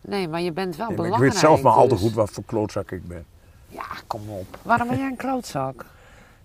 Nee, 0.01 0.27
maar 0.27 0.41
je 0.41 0.51
bent 0.51 0.75
wel 0.75 0.87
Nee, 0.87 0.97
maar 0.97 1.05
ik 1.05 1.11
belangrijk. 1.11 1.33
weet 1.33 1.41
zelf 1.41 1.61
maar 1.61 1.73
al 1.73 1.87
te 1.87 1.93
dus. 1.93 1.99
goed 2.03 2.13
wat 2.13 2.29
voor 2.29 2.43
klootzak 2.45 2.91
ik 2.91 3.07
ben. 3.07 3.25
Ja, 3.69 3.85
kom 4.07 4.29
op. 4.29 4.57
Waarom 4.61 4.87
ben 4.87 4.97
jij 4.97 5.07
een 5.07 5.15
klootzak? 5.15 5.85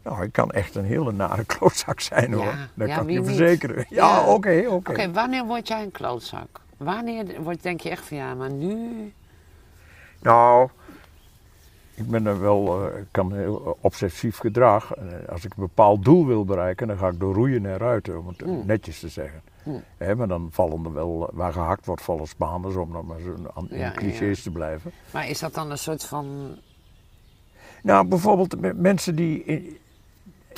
Nou, 0.05 0.23
ik 0.25 0.33
kan 0.33 0.51
echt 0.51 0.75
een 0.75 0.85
hele 0.85 1.13
nare 1.13 1.45
klootzak 1.57 2.01
zijn 2.01 2.31
Ja, 2.31 2.37
hoor. 2.37 2.55
Dat 2.75 2.89
ja, 2.89 2.95
kan 2.97 3.05
ik 3.09 3.13
je 3.13 3.19
niet? 3.19 3.27
verzekeren. 3.29 3.77
Ja, 3.89 3.97
Ja. 4.19 4.27
oké, 4.27 4.65
oké. 4.69 4.91
Oké, 4.91 5.13
wanneer 5.13 5.45
word 5.45 5.69
jij 5.69 5.83
een 5.83 5.91
klootzak? 5.91 6.61
Wanneer 6.77 7.43
word, 7.43 7.63
denk 7.63 7.81
je 7.81 7.91
echt 7.91 8.05
van 8.05 8.17
ja, 8.17 8.35
maar 8.35 8.51
nu... 8.51 9.13
Nou, 10.21 10.69
ik 11.95 12.09
ben 12.11 12.27
er 12.27 12.41
wel, 12.41 12.87
eh, 12.91 12.99
ik 12.99 13.07
kan 13.11 13.33
heel 13.35 13.79
obsessief 13.81 14.39
gedrag. 14.39 14.95
Eh, 14.95 15.05
Als 15.29 15.45
ik 15.45 15.51
een 15.57 15.63
bepaald 15.63 16.05
doel 16.05 16.27
wil 16.27 16.45
bereiken, 16.45 16.87
dan 16.89 16.97
ga 16.99 17.09
ik 17.09 17.21
door 17.21 17.35
roeien 17.35 17.67
en 17.67 17.77
ruiten, 17.77 18.19
om 18.19 18.27
het 18.27 18.41
Hmm. 18.41 18.63
netjes 18.67 19.01
te 19.01 19.09
zeggen. 19.09 19.43
Hmm. 19.63 19.83
Maar 20.17 20.29
dan 20.29 20.49
vallen 20.51 20.85
er 20.85 20.93
wel, 20.93 21.31
waar 21.33 21.53
gehakt 21.53 21.87
wordt, 21.87 22.03
vallen 22.03 22.27
Spaanders, 22.27 22.75
om 22.75 22.93
dan 22.93 23.07
maar 23.07 23.21
zo 23.21 23.35
aan- 23.55 23.71
in 23.71 23.79
Ja, 23.79 23.91
clichés 23.91 24.37
ja. 24.37 24.43
te 24.43 24.51
blijven. 24.51 24.91
Maar 25.11 25.29
is 25.29 25.39
dat 25.39 25.55
dan 25.55 25.71
een 25.71 25.79
soort 25.79 26.05
van... 26.05 26.57
Nou, 27.85 28.07
bijvoorbeeld 28.07 28.61
me- 28.61 28.73
mensen 28.75 29.15
die 29.15 29.45
in, 29.45 29.77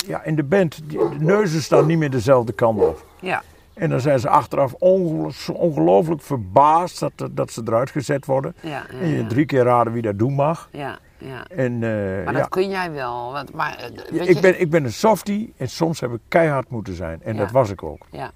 ja, 0.07 0.23
in 0.23 0.35
de 0.35 0.43
band, 0.43 0.79
die, 0.89 0.97
de 0.97 1.15
neuzen 1.19 1.61
staan 1.61 1.85
niet 1.85 1.97
meer 1.97 2.09
dezelfde 2.09 2.53
kant 2.53 2.79
op. 2.81 3.05
Ja, 3.21 3.43
En 3.73 3.89
dan 3.89 4.01
zijn 4.01 4.19
ze 4.19 4.29
achteraf 4.29 4.73
ongelooflijk 4.73 6.21
verbaasd 6.21 6.99
dat, 6.99 7.11
dat 7.31 7.51
ze 7.51 7.61
eruit 7.65 7.89
gezet 7.89 8.25
worden. 8.25 8.55
ja, 8.61 8.69
ja. 8.69 8.99
En 8.99 9.07
je 9.07 9.27
drie 9.27 9.45
keer 9.45 9.63
raden 9.63 9.93
wie 9.93 10.01
dat 10.01 10.19
doen 10.19 10.33
mag. 10.33 10.69
Ja, 10.71 10.97
ja. 11.17 11.45
En, 11.47 11.83
eh, 11.83 12.23
Maar 12.25 12.33
dat 12.33 12.49
kun 12.49 12.69
jij 12.69 12.91
wel. 12.91 13.31
Want, 13.31 13.53
maar, 13.53 13.75
eh, 13.77 14.11
weet 14.11 14.27
ik, 14.29 14.35
je- 14.35 14.41
ben, 14.41 14.61
ik 14.61 14.69
ben 14.69 14.83
een 14.83 14.93
softie 14.93 15.53
en 15.57 15.69
soms 15.69 15.99
heb 15.99 16.11
ik 16.13 16.19
keihard 16.27 16.69
moeten 16.69 16.93
zijn. 16.95 17.19
En 17.23 17.37
dat 17.37 17.51
was 17.51 17.69
ik 17.69 17.83
ook. 17.83 18.05
Ja. 18.11 18.31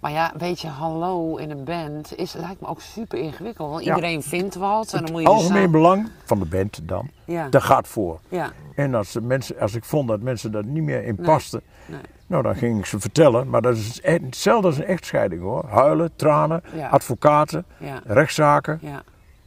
Maar 0.00 0.10
ja, 0.10 0.32
weet 0.36 0.60
je, 0.60 0.68
hallo 0.68 1.36
in 1.36 1.50
een 1.50 1.64
band 1.64 2.16
is, 2.16 2.32
lijkt 2.32 2.60
me 2.60 2.66
ook 2.66 2.80
super 2.80 3.18
ingewikkeld. 3.18 3.70
Want 3.70 3.84
Ja. 3.84 3.94
iedereen 3.94 4.22
vindt 4.22 4.54
wat 4.54 4.92
en 4.92 5.02
dan 5.02 5.12
moet 5.12 5.20
je 5.20 5.26
dus 5.26 5.36
Algemeen 5.36 5.70
belang 5.70 6.08
van 6.24 6.38
de 6.38 6.44
band 6.44 6.80
dan, 6.82 7.08
Ja, 7.24 7.48
dat 7.48 7.62
gaat 7.62 7.88
voor. 7.88 8.20
ja, 8.28 8.50
En 8.74 8.94
als, 8.94 9.12
de 9.12 9.20
mensen, 9.20 9.58
als 9.60 9.74
ik 9.74 9.84
vond 9.84 10.08
dat 10.08 10.20
mensen 10.20 10.52
daar 10.52 10.64
niet 10.64 10.82
meer 10.82 11.04
in 11.04 11.14
Nee. 11.16 11.26
pasten, 11.26 11.60
nee. 11.86 12.00
nou 12.26 12.42
dan 12.42 12.56
ging 12.56 12.78
ik 12.78 12.86
ze 12.86 13.00
vertellen. 13.00 13.48
Maar 13.48 13.62
dat 13.62 13.76
is 13.76 13.98
hetzelfde 14.02 14.66
als 14.66 14.76
een 14.78 14.84
echtscheiding 14.84 15.42
hoor. 15.42 15.64
Huilen, 15.68 16.10
tranen, 16.16 16.62
advocaten, 16.90 17.64
rechtszaken. 18.04 18.78
ja, 18.82 19.02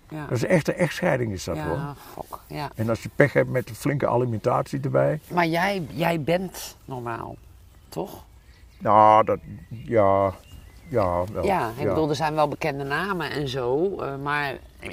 ja. 0.10 0.26
Dat 0.28 0.38
is 0.38 0.46
echt 0.46 0.68
een 0.68 0.76
echtscheiding 0.76 1.32
is 1.32 1.44
dat 1.44 1.58
hoor. 1.58 1.80
Fok, 2.14 2.40
ja. 2.48 2.70
En 2.76 2.90
als 2.90 3.04
je 3.04 3.10
pech 3.16 3.34
hebt 3.34 3.50
met 3.50 3.70
een 3.70 3.76
flinke 3.76 4.08
alimentatie 4.08 4.80
erbij. 4.82 5.20
Maar 5.28 5.48
jij, 5.48 5.86
jij 5.94 6.22
bent 6.22 6.76
normaal, 6.86 7.36
toch? 7.90 8.24
Nou, 8.82 9.24
dat, 9.26 9.40
ja, 9.70 10.34
ja, 10.88 11.24
wel. 11.34 11.46
ja, 11.46 11.70
ik 11.78 11.88
bedoel, 11.88 12.10
er 12.10 12.16
zijn 12.16 12.36
wel 12.36 12.48
bekende 12.48 12.84
namen 12.84 13.32
en 13.32 13.48
zo, 13.48 13.96
eh, 14.00 14.16
maar 14.24 14.58
eh, 14.80 14.90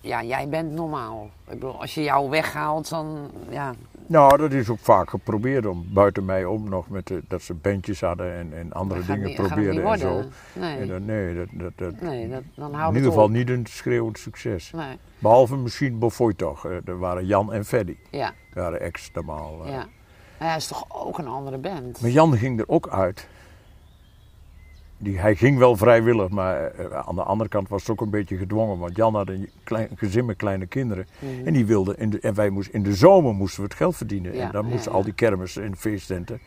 ja, 0.00 0.22
jij 0.22 0.48
bent 0.48 0.72
normaal. 0.72 1.30
Ik 1.44 1.52
bedoel, 1.52 1.80
als 1.80 1.94
je 1.94 2.02
jou 2.02 2.30
weghaalt, 2.30 2.88
dan 2.88 3.30
ja, 3.50 3.74
Nou, 4.06 4.36
dat 4.36 4.52
is 4.52 4.68
ook 4.70 4.78
vaak 4.78 5.10
geprobeerd 5.10 5.66
om 5.66 5.86
buiten 5.88 6.24
mij 6.24 6.44
om 6.44 6.68
nog 6.68 6.88
met 6.88 7.06
de, 7.06 7.22
dat 7.28 7.42
ze 7.42 7.54
bandjes 7.54 8.00
hadden 8.00 8.32
en, 8.34 8.52
en 8.52 8.72
andere 8.72 9.00
dat 9.00 9.08
dingen 9.08 9.26
niet- 9.26 9.36
probeerden 9.36 9.84
en 9.84 9.98
zo. 9.98 10.22
Nee, 10.52 10.76
En 10.78 10.88
dan, 10.88 11.04
nee, 11.04 11.34
dat, 11.34 11.46
dat, 11.52 11.72
dat, 11.76 12.00
nee 12.00 12.28
dat, 12.28 12.42
dan 12.54 12.68
in 12.70 12.74
houdt 12.74 12.96
ieder 12.96 13.10
het 13.10 13.20
geval 13.20 13.24
op. 13.24 13.30
niet 13.30 13.50
een 13.50 13.66
schreeuwend 13.68 14.18
succes. 14.18 14.70
Nee, 14.72 14.98
Behalve 15.18 15.56
misschien 15.56 15.98
Bofoy 15.98 16.34
toch. 16.34 16.66
Eh, 16.66 16.88
Er 16.88 16.98
waren 16.98 17.26
Jan 17.26 17.52
en 17.52 17.64
Freddy. 17.64 17.96
ja, 18.10 18.28
Die 18.52 18.62
waren 18.62 18.80
ex 18.80 19.10
normaal. 19.14 19.66
ja. 19.66 19.86
Hij 20.38 20.56
is 20.56 20.66
toch 20.66 20.84
ook 20.88 21.18
een 21.18 21.28
andere 21.28 21.58
band? 21.58 22.00
Maar 22.00 22.10
Jan 22.10 22.36
ging 22.36 22.58
er 22.60 22.68
ook 22.68 22.88
uit. 22.88 23.28
Die, 24.98 25.18
hij 25.18 25.34
ging 25.34 25.58
wel 25.58 25.76
vrijwillig, 25.76 26.28
maar 26.28 26.70
eh, 26.70 27.06
aan 27.08 27.14
de 27.14 27.22
andere 27.22 27.48
kant 27.48 27.68
was 27.68 27.80
het 27.80 27.90
ook 27.90 28.00
een 28.00 28.10
beetje 28.10 28.36
gedwongen. 28.36 28.78
Want 28.78 28.96
Jan 28.96 29.14
had 29.14 29.28
een 29.28 29.50
klein, 29.64 29.88
gezin 29.94 30.24
met 30.24 30.36
kleine 30.36 30.66
kinderen. 30.66 31.06
Mhm. 31.18 31.46
En, 31.46 31.52
die 31.52 31.66
wilde 31.66 31.94
in 31.96 32.10
de, 32.10 32.20
en 32.20 32.34
wij 32.34 32.50
moesten, 32.50 32.74
in 32.74 32.82
de 32.82 32.94
zomer 32.94 33.34
moesten 33.34 33.60
we 33.60 33.68
het 33.68 33.76
geld 33.76 33.96
verdienen. 33.96 34.34
Ja, 34.34 34.46
en 34.46 34.52
dan 34.52 34.66
moesten 34.66 34.90
ja. 34.90 34.96
al 34.96 35.04
die 35.04 35.12
kermissen 35.12 35.64
en 35.64 35.76
feesttenten. 35.76 36.40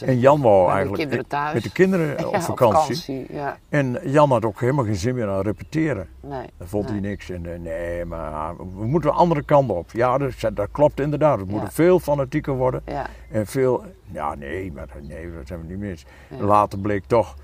En 0.00 0.08
En 0.08 0.18
Jan 0.18 0.40
wou 0.40 0.66
de 0.66 0.72
eigenlijk 0.72 1.30
met 1.54 1.62
de 1.62 1.72
kinderen 1.72 2.08
Ja, 2.18 2.26
op 2.26 2.40
vakantie. 2.40 3.26
En 3.68 3.98
Jan 4.04 4.30
had 4.30 4.44
ook 4.44 4.60
helemaal 4.60 4.84
geen 4.84 4.96
zin 4.96 5.14
meer 5.14 5.28
aan 5.28 5.40
repeteren. 5.40 6.08
nee. 6.20 6.46
Dat 6.56 6.68
vond 6.68 6.90
nee. 6.90 7.00
hij 7.00 7.08
niks. 7.08 7.30
En 7.30 7.52
eh, 7.52 7.58
nee, 7.58 8.04
maar 8.04 8.56
we 8.56 8.86
moeten 8.86 9.10
een 9.10 9.16
andere 9.16 9.42
kant 9.42 9.70
op. 9.70 9.90
Ja, 9.92 10.18
dat, 10.18 10.32
dat 10.54 10.68
klopt 10.72 11.00
inderdaad. 11.00 11.38
We 11.38 11.44
moeten 11.44 11.72
veel 11.72 11.98
fanatieker 11.98 12.54
worden. 12.54 12.82
Ja, 12.86 13.06
En 13.30 13.46
veel, 13.46 13.84
ja 14.12 14.34
nee, 14.34 14.72
maar 14.72 14.88
nee, 15.08 15.32
dat 15.32 15.46
zijn 15.46 15.60
we 15.60 15.66
niet 15.66 15.78
mis. 15.78 16.06
Ja. 16.28 16.44
Later 16.44 16.78
bleek 16.78 17.04
toch, 17.06 17.36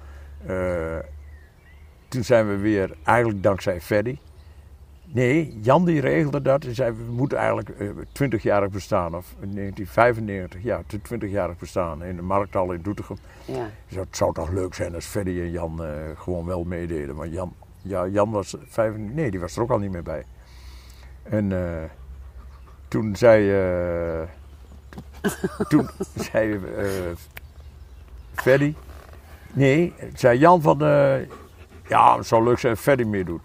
eh, 0.46 0.98
toen 2.08 2.24
zijn 2.24 2.48
we 2.48 2.56
weer, 2.56 2.96
eigenlijk 3.04 3.42
dankzij 3.42 3.80
Freddy. 3.80 4.18
Nee, 5.04 5.58
Jan 5.62 5.84
die 5.84 6.00
regelde 6.00 6.42
dat 6.42 6.64
en 6.64 6.74
zei 6.74 6.92
we 6.92 7.12
moeten 7.12 7.38
eigenlijk 7.38 7.68
eh 7.68 7.88
20-jarig 8.22 8.70
bestaan. 8.70 9.14
Of 9.16 9.34
in 9.40 9.54
1995, 9.54 10.62
ja, 10.62 10.82
20-jarig 10.82 11.58
bestaan 11.58 12.04
in 12.04 12.16
de 12.16 12.22
markthal 12.22 12.72
in 12.72 12.82
Doetinchem. 12.82 13.16
ja. 13.44 13.68
Dus 13.88 13.96
het 13.96 14.16
zou 14.16 14.34
toch 14.34 14.50
leuk 14.50 14.74
zijn 14.74 14.94
als 14.94 15.06
Freddy 15.06 15.40
en 15.40 15.50
Jan 15.50 15.84
eh, 15.84 15.90
gewoon 16.16 16.46
wel 16.46 16.64
meededen. 16.64 17.14
Want 17.16 17.32
Jan, 17.32 17.54
ja, 17.82 18.06
Jan 18.06 18.30
was 18.30 18.56
vijf, 18.66 18.96
nee, 18.96 19.30
die 19.30 19.40
was 19.40 19.56
er 19.56 19.62
ook 19.62 19.70
al 19.70 19.78
niet 19.78 19.92
meer 19.92 20.02
bij. 20.02 20.24
En 21.22 21.52
toen 22.88 23.16
zei, 23.16 23.42
toen 25.68 25.88
zei 26.14 26.52
eh 26.54 27.10
Nee, 29.56 29.94
zei 30.14 30.38
Jan 30.38 30.62
van, 30.62 30.82
eh, 30.84 31.14
ja, 31.88 32.16
het 32.16 32.26
zou 32.26 32.44
leuk 32.44 32.58
zijn 32.58 32.72
als 32.72 32.82
Freddy 32.82 33.02
meedoet. 33.04 33.40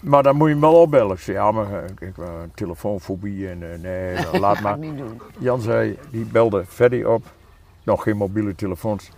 Maar 0.00 0.22
dan 0.22 0.36
moet 0.36 0.46
je 0.46 0.52
hem 0.52 0.62
wel 0.62 0.80
opbellen. 0.80 1.12
Ik 1.16 1.20
zei, 1.22 1.36
ja, 1.36 1.50
maar 1.50 1.72
eh, 1.72 1.90
ik 1.90 1.98
heb 2.00 2.16
een 2.16 2.50
telefoonfobie 2.54 3.48
en 3.48 3.72
eh, 3.72 3.78
nee, 3.78 4.16
laat 4.40 4.60
maar. 4.60 4.72
ik 4.74 4.78
niet 4.80 4.98
doen. 4.98 5.20
Jan 5.38 5.60
zei, 5.60 5.98
die 6.10 6.24
belde 6.24 6.64
Ferdy 6.68 7.02
op. 7.02 7.24
Nog 7.82 8.02
geen 8.02 8.16
mobiele 8.16 8.54
telefoons. 8.54 9.10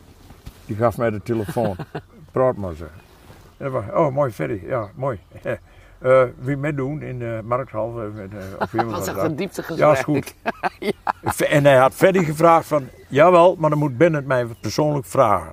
Die 0.67 0.77
gaf 0.77 0.97
mij 0.97 1.11
de 1.11 1.23
telefoon. 1.23 1.77
Praat 2.33 2.57
maar 2.57 2.75
ze. 2.75 2.87
En 3.57 3.71
was- 3.71 3.85
oh, 3.95 4.13
mooi 4.13 4.31
Ferdy. 4.31 4.61
Ja, 4.67 4.89
mooi. 4.95 5.19
Eh 6.01 6.23
wie 6.39 6.57
meedoen 6.57 7.03
in 7.03 7.19
de 7.19 7.41
markthal? 7.45 8.01
eh, 8.01 8.23
eh, 8.23 8.31
of 8.59 8.73
iemand 8.73 8.91
Dat 8.91 9.07
wat 9.07 9.17
echt 9.17 9.25
een 9.27 9.37
dieptegesprek. 9.37 9.79
Ja, 9.79 9.93
is 9.93 10.01
goed. 10.03 10.35
En 11.49 11.65
hij 11.65 11.77
had 11.77 11.95
Ferdy 11.95 12.25
gevraagd 12.25 12.67
van, 12.67 12.89
jawel, 13.09 13.57
maar 13.59 13.71
dan 13.71 13.79
moet 13.79 13.97
Ben 13.97 14.13
het 14.13 14.27
mij 14.27 14.47
persoonlijk 14.61 15.07
vragen. 15.07 15.53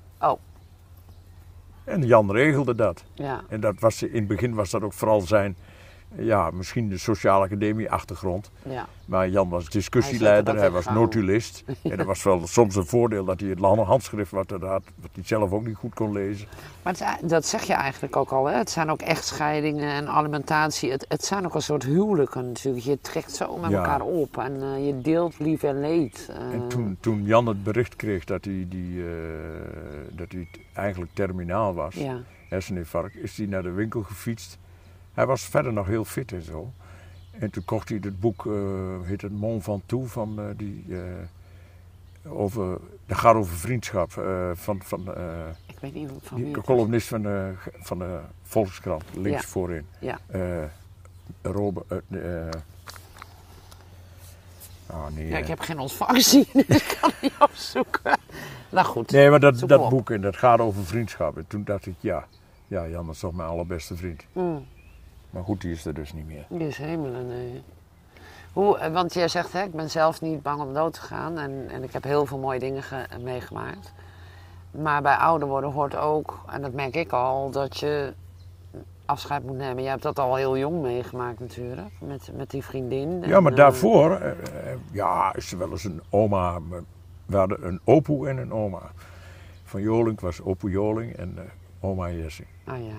En 1.88 2.06
Jan 2.06 2.32
regelde 2.32 2.76
dat. 2.76 3.04
ja. 3.14 3.44
En 3.50 3.60
dat 3.60 3.80
was, 3.80 4.04
in 4.04 4.16
het 4.16 4.28
begin 4.28 4.54
was 4.54 4.70
dat 4.70 4.82
ook 4.82 4.94
vooral 4.94 5.22
zijn, 5.22 5.56
ja, 6.16 6.52
misschien 6.52 6.90
de 6.90 6.98
sociale 6.98 7.46
academie 7.46 7.92
achtergrond. 7.92 8.52
ja. 8.64 8.86
Maar 9.06 9.30
Jan 9.30 9.50
was 9.50 9.70
discussieleider, 9.70 10.58
hij 10.58 10.72
was 10.72 10.86
notulist. 10.90 11.64
En 11.84 11.98
dat 11.98 12.06
was 12.06 12.24
wel 12.24 12.48
soms 12.48 12.76
een 12.76 12.86
voordeel 12.86 13.26
dat 13.26 13.40
hij 13.40 13.50
het 13.50 13.60
lange 13.60 13.82
handschrift 13.84 14.32
wat 14.32 14.50
hij 14.50 14.60
had, 14.60 14.84
wat 14.96 15.10
hij 15.14 15.24
zelf 15.24 15.52
ook 15.52 15.66
niet 15.66 15.76
goed 15.76 15.94
kon 15.94 16.12
lezen. 16.12 16.48
Maar 16.84 16.94
het, 16.98 17.30
dat 17.30 17.46
zeg 17.46 17.64
je 17.64 17.74
eigenlijk 17.74 18.16
ook 18.16 18.30
al, 18.32 18.46
hè? 18.46 18.58
Het 18.58 18.70
zijn 18.70 18.90
ook 18.90 19.02
echtscheidingen 19.02 19.90
en 19.94 20.08
alimentatie. 20.08 20.92
Het, 20.92 21.06
het 21.10 21.24
zijn 21.26 21.46
ook 21.46 21.56
een 21.56 21.62
soort 21.62 21.84
huwelijken 21.84 22.48
natuurlijk. 22.48 22.86
Je 22.86 23.00
trekt 23.02 23.32
zo 23.36 23.58
met 23.58 23.72
Ja. 23.72 23.78
elkaar 23.78 24.02
op 24.02 24.38
en 24.38 24.62
eh, 24.62 24.86
je 24.86 25.02
deelt 25.02 25.40
lief 25.40 25.64
en 25.64 25.80
leed. 25.82 26.28
Eh, 26.30 26.54
En 26.54 26.68
toen, 26.68 26.98
toen 27.00 27.24
Jan 27.24 27.46
het 27.48 27.64
bericht 27.64 27.96
kreeg 27.96 28.24
dat 28.24 28.46
hij, 28.46 28.66
die, 28.70 29.04
eh, 29.04 29.10
dat 30.12 30.32
hij 30.32 30.48
eigenlijk 30.74 31.12
terminaal 31.14 31.74
was, 31.74 31.96
herseninfarct, 32.50 33.16
is 33.16 33.38
hij 33.38 33.46
naar 33.46 33.64
de 33.64 33.72
winkel 33.72 34.02
gefietst. 34.04 34.58
Hij 35.18 35.26
was 35.26 35.42
verder 35.42 35.74
nog 35.74 35.88
heel 35.88 36.06
fit 36.06 36.32
en 36.32 36.42
zo. 36.42 36.72
En 37.32 37.50
toen 37.50 37.66
kocht 37.66 37.90
hij 37.90 37.98
het 38.02 38.20
boek, 38.20 38.46
eh 38.46 38.54
heet 39.04 39.22
het 39.22 39.32
Mon 39.32 39.62
van 39.62 40.40
eh, 40.40 40.46
die, 40.58 40.86
eh, 40.90 41.02
over, 42.34 42.78
dat 43.06 43.18
gaat 43.18 43.36
over 43.36 43.58
vriendschap, 43.58 44.12
van, 44.54 44.82
van 44.84 45.02
ik 45.66 45.80
weet 45.80 45.94
niet 45.94 46.10
van 46.22 46.44
wie 46.44 46.58
is. 46.58 46.64
columnist 46.64 47.08
van 47.08 47.22
de, 47.22 47.54
van 47.80 48.00
de 48.00 48.20
Volkskrant, 48.44 49.04
links 49.14 49.42
Ja. 49.42 49.48
voorin. 49.48 49.86
Ja. 50.00 50.20
Robert, 51.42 51.92
oh 54.92 55.08
nee, 55.16 55.28
Ja, 55.28 55.38
ik 55.38 55.48
heb 55.48 55.60
geen 55.60 55.80
ontvangst 55.80 56.32
dus 56.54 56.66
ik 56.68 56.98
kan 57.02 57.12
niet 57.22 57.34
opzoeken. 57.40 58.20
Nou 58.70 58.86
goed, 58.86 59.12
nee, 59.12 59.30
maar 59.30 59.40
dat, 59.40 59.60
dat 59.60 59.90
boek, 59.90 60.10
en 60.10 60.22
dat 60.22 60.38
gaat 60.38 60.60
over 60.60 60.86
vriendschap. 60.86 61.38
En 61.38 61.48
toen 61.48 61.64
dacht 61.64 61.86
ik, 61.86 61.96
ja, 62.00 62.26
ja 62.68 62.88
Jan 62.88 63.10
is 63.10 63.20
toch 63.20 63.34
mijn 63.34 63.50
allerbeste 63.50 63.96
vriend. 63.96 64.26
Mm, 64.34 64.66
Maar 65.30 65.44
goed, 65.44 65.62
die 65.62 65.72
is 65.72 65.86
er 65.86 65.94
dus 65.94 66.14
niet 66.14 66.28
meer. 66.28 66.46
die 66.50 66.68
is 66.68 66.78
hemelen, 66.78 67.28
nee. 67.28 67.64
Hoe, 68.54 68.78
eh, 68.78 68.92
want 68.94 69.14
jij 69.14 69.28
zegt, 69.28 69.54
hè, 69.54 69.64
ik 69.64 69.72
ben 69.74 69.90
zelf 69.90 70.22
niet 70.22 70.42
bang 70.42 70.62
om 70.62 70.74
dood 70.74 70.94
te 70.94 71.02
gaan 71.02 71.38
en, 71.38 71.68
en 71.70 71.84
ik 71.84 71.94
heb 71.94 72.04
heel 72.04 72.26
veel 72.26 72.38
mooie 72.38 72.60
dingen 72.60 72.84
ge- 72.84 73.06
meegemaakt. 73.24 73.94
Maar 74.72 75.02
bij 75.02 75.16
ouder 75.16 75.48
worden 75.48 75.72
hoort 75.72 75.96
ook, 75.96 76.40
en 76.52 76.62
dat 76.62 76.74
merk 76.74 76.96
ik 76.96 77.12
al, 77.12 77.50
dat 77.52 77.78
je 77.78 78.14
afscheid 79.06 79.44
moet 79.44 79.56
nemen. 79.58 79.84
Je 79.84 79.90
hebt 79.90 80.02
dat 80.02 80.20
al 80.20 80.36
heel 80.36 80.58
jong 80.58 80.82
meegemaakt 80.82 81.40
natuurlijk, 81.40 81.92
met, 82.00 82.30
met 82.36 82.50
die 82.50 82.64
vriendin. 82.64 83.22
Ja, 83.22 83.40
maar 83.40 83.56
daarvoor, 83.56 84.12
eh, 84.16 84.32
eh, 84.32 84.78
ja, 84.92 85.36
is 85.36 85.52
er 85.52 85.58
wel 85.58 85.72
eens 85.72 85.84
een 85.84 86.02
oma. 86.10 86.60
We 87.26 87.38
hadden 87.38 87.68
een 87.68 87.80
opoe 87.84 88.30
en 88.30 88.38
een 88.38 88.54
oma. 88.54 88.82
Van 89.64 89.82
Joling 89.82 90.20
was 90.22 90.42
opoe 90.42 90.70
Joling 90.70 91.14
en 91.16 91.34
eh, 91.38 91.44
oma 91.80 92.12
Jessing. 92.12 92.48
eh, 92.66 92.74
ah 92.74 92.80
ja, 92.80 92.96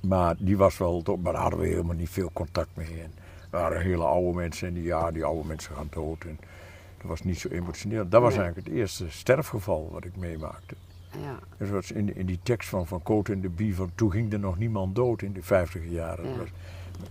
Maar 0.00 0.34
die 0.38 0.56
was 0.56 0.78
wel, 0.78 1.02
maar 1.22 1.32
daar 1.32 1.42
hadden 1.42 1.60
we 1.60 1.66
helemaal 1.66 1.94
niet 1.94 2.10
veel 2.10 2.30
contact 2.32 2.68
mee. 2.74 2.86
En 3.02 3.12
we 3.50 3.56
waren 3.58 3.80
hele 3.80 4.04
oude 4.04 4.36
mensen 4.36 4.68
en 4.68 4.74
die, 4.74 4.82
ja, 4.82 5.10
die 5.10 5.24
oude 5.24 5.48
mensen 5.48 5.74
gaan 5.74 5.88
dood. 5.90 6.24
En 6.24 6.38
dat 6.98 7.06
was 7.06 7.22
niet 7.22 7.38
zo 7.38 7.48
emotioneel. 7.48 8.08
Dat 8.08 8.20
was 8.20 8.34
Nee. 8.34 8.42
eigenlijk 8.42 8.68
het 8.68 8.76
eerste 8.76 9.10
sterfgeval 9.10 9.88
wat 9.92 10.04
ik 10.04 10.16
meemaakte. 10.16 10.74
ja, 11.22 11.38
Dat 11.58 11.68
was 11.68 11.90
in, 11.92 12.16
in 12.16 12.26
die 12.26 12.40
tekst 12.42 12.68
van 12.68 12.86
Van 12.86 13.02
Coot 13.02 13.28
en 13.28 13.40
de 13.40 13.48
Bie 13.48 13.74
van 13.74 13.90
toen 13.94 14.10
ging 14.10 14.32
er 14.32 14.38
nog 14.38 14.58
niemand 14.58 14.94
dood 14.94 15.22
in 15.22 15.32
de 15.32 15.42
vijftiger 15.42 15.88
jaren. 15.90 16.24
Ja. 16.28 16.30
Dat, 16.36 16.38
was, 16.38 16.48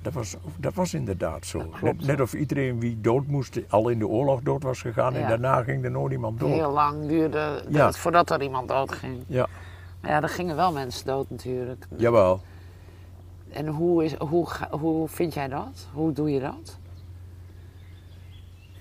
dat, 0.01 0.13
was, 0.13 0.35
dat 0.57 0.73
was 0.73 0.93
inderdaad 0.93 1.45
zo. 1.45 1.57
Dat 1.57 1.69
klopt. 1.69 1.97
net, 1.97 2.05
net 2.07 2.21
of 2.21 2.33
iedereen 2.33 2.79
wie 2.79 3.01
dood 3.01 3.27
moest 3.27 3.59
al 3.69 3.89
in 3.89 3.99
de 3.99 4.07
oorlog 4.07 4.41
dood 4.41 4.63
was 4.63 4.81
gegaan 4.81 5.13
en 5.15 5.27
daarna 5.27 5.63
ging 5.63 5.83
er 5.83 5.91
nooit 5.91 6.11
iemand 6.11 6.39
dood. 6.39 6.49
heel 6.49 6.71
lang 6.71 7.07
duurde 7.07 7.63
het 7.71 7.97
voordat 7.97 8.29
er 8.29 8.41
iemand 8.41 8.67
dood 8.67 8.91
ging. 8.91 9.23
Ja, 9.27 9.47
Maar 10.01 10.11
ja, 10.11 10.21
er 10.21 10.29
gingen 10.29 10.55
wel 10.55 10.71
mensen 10.71 11.05
dood 11.05 11.29
natuurlijk. 11.29 11.85
jawel. 11.97 12.41
En 13.51 13.67
hoe, 13.67 14.03
is, 14.03 14.13
hoe, 14.15 14.47
hoe 14.71 15.07
vind 15.07 15.33
jij 15.33 15.47
dat? 15.47 15.87
Hoe 15.93 16.11
doe 16.11 16.31
je 16.31 16.39
dat? 16.39 16.77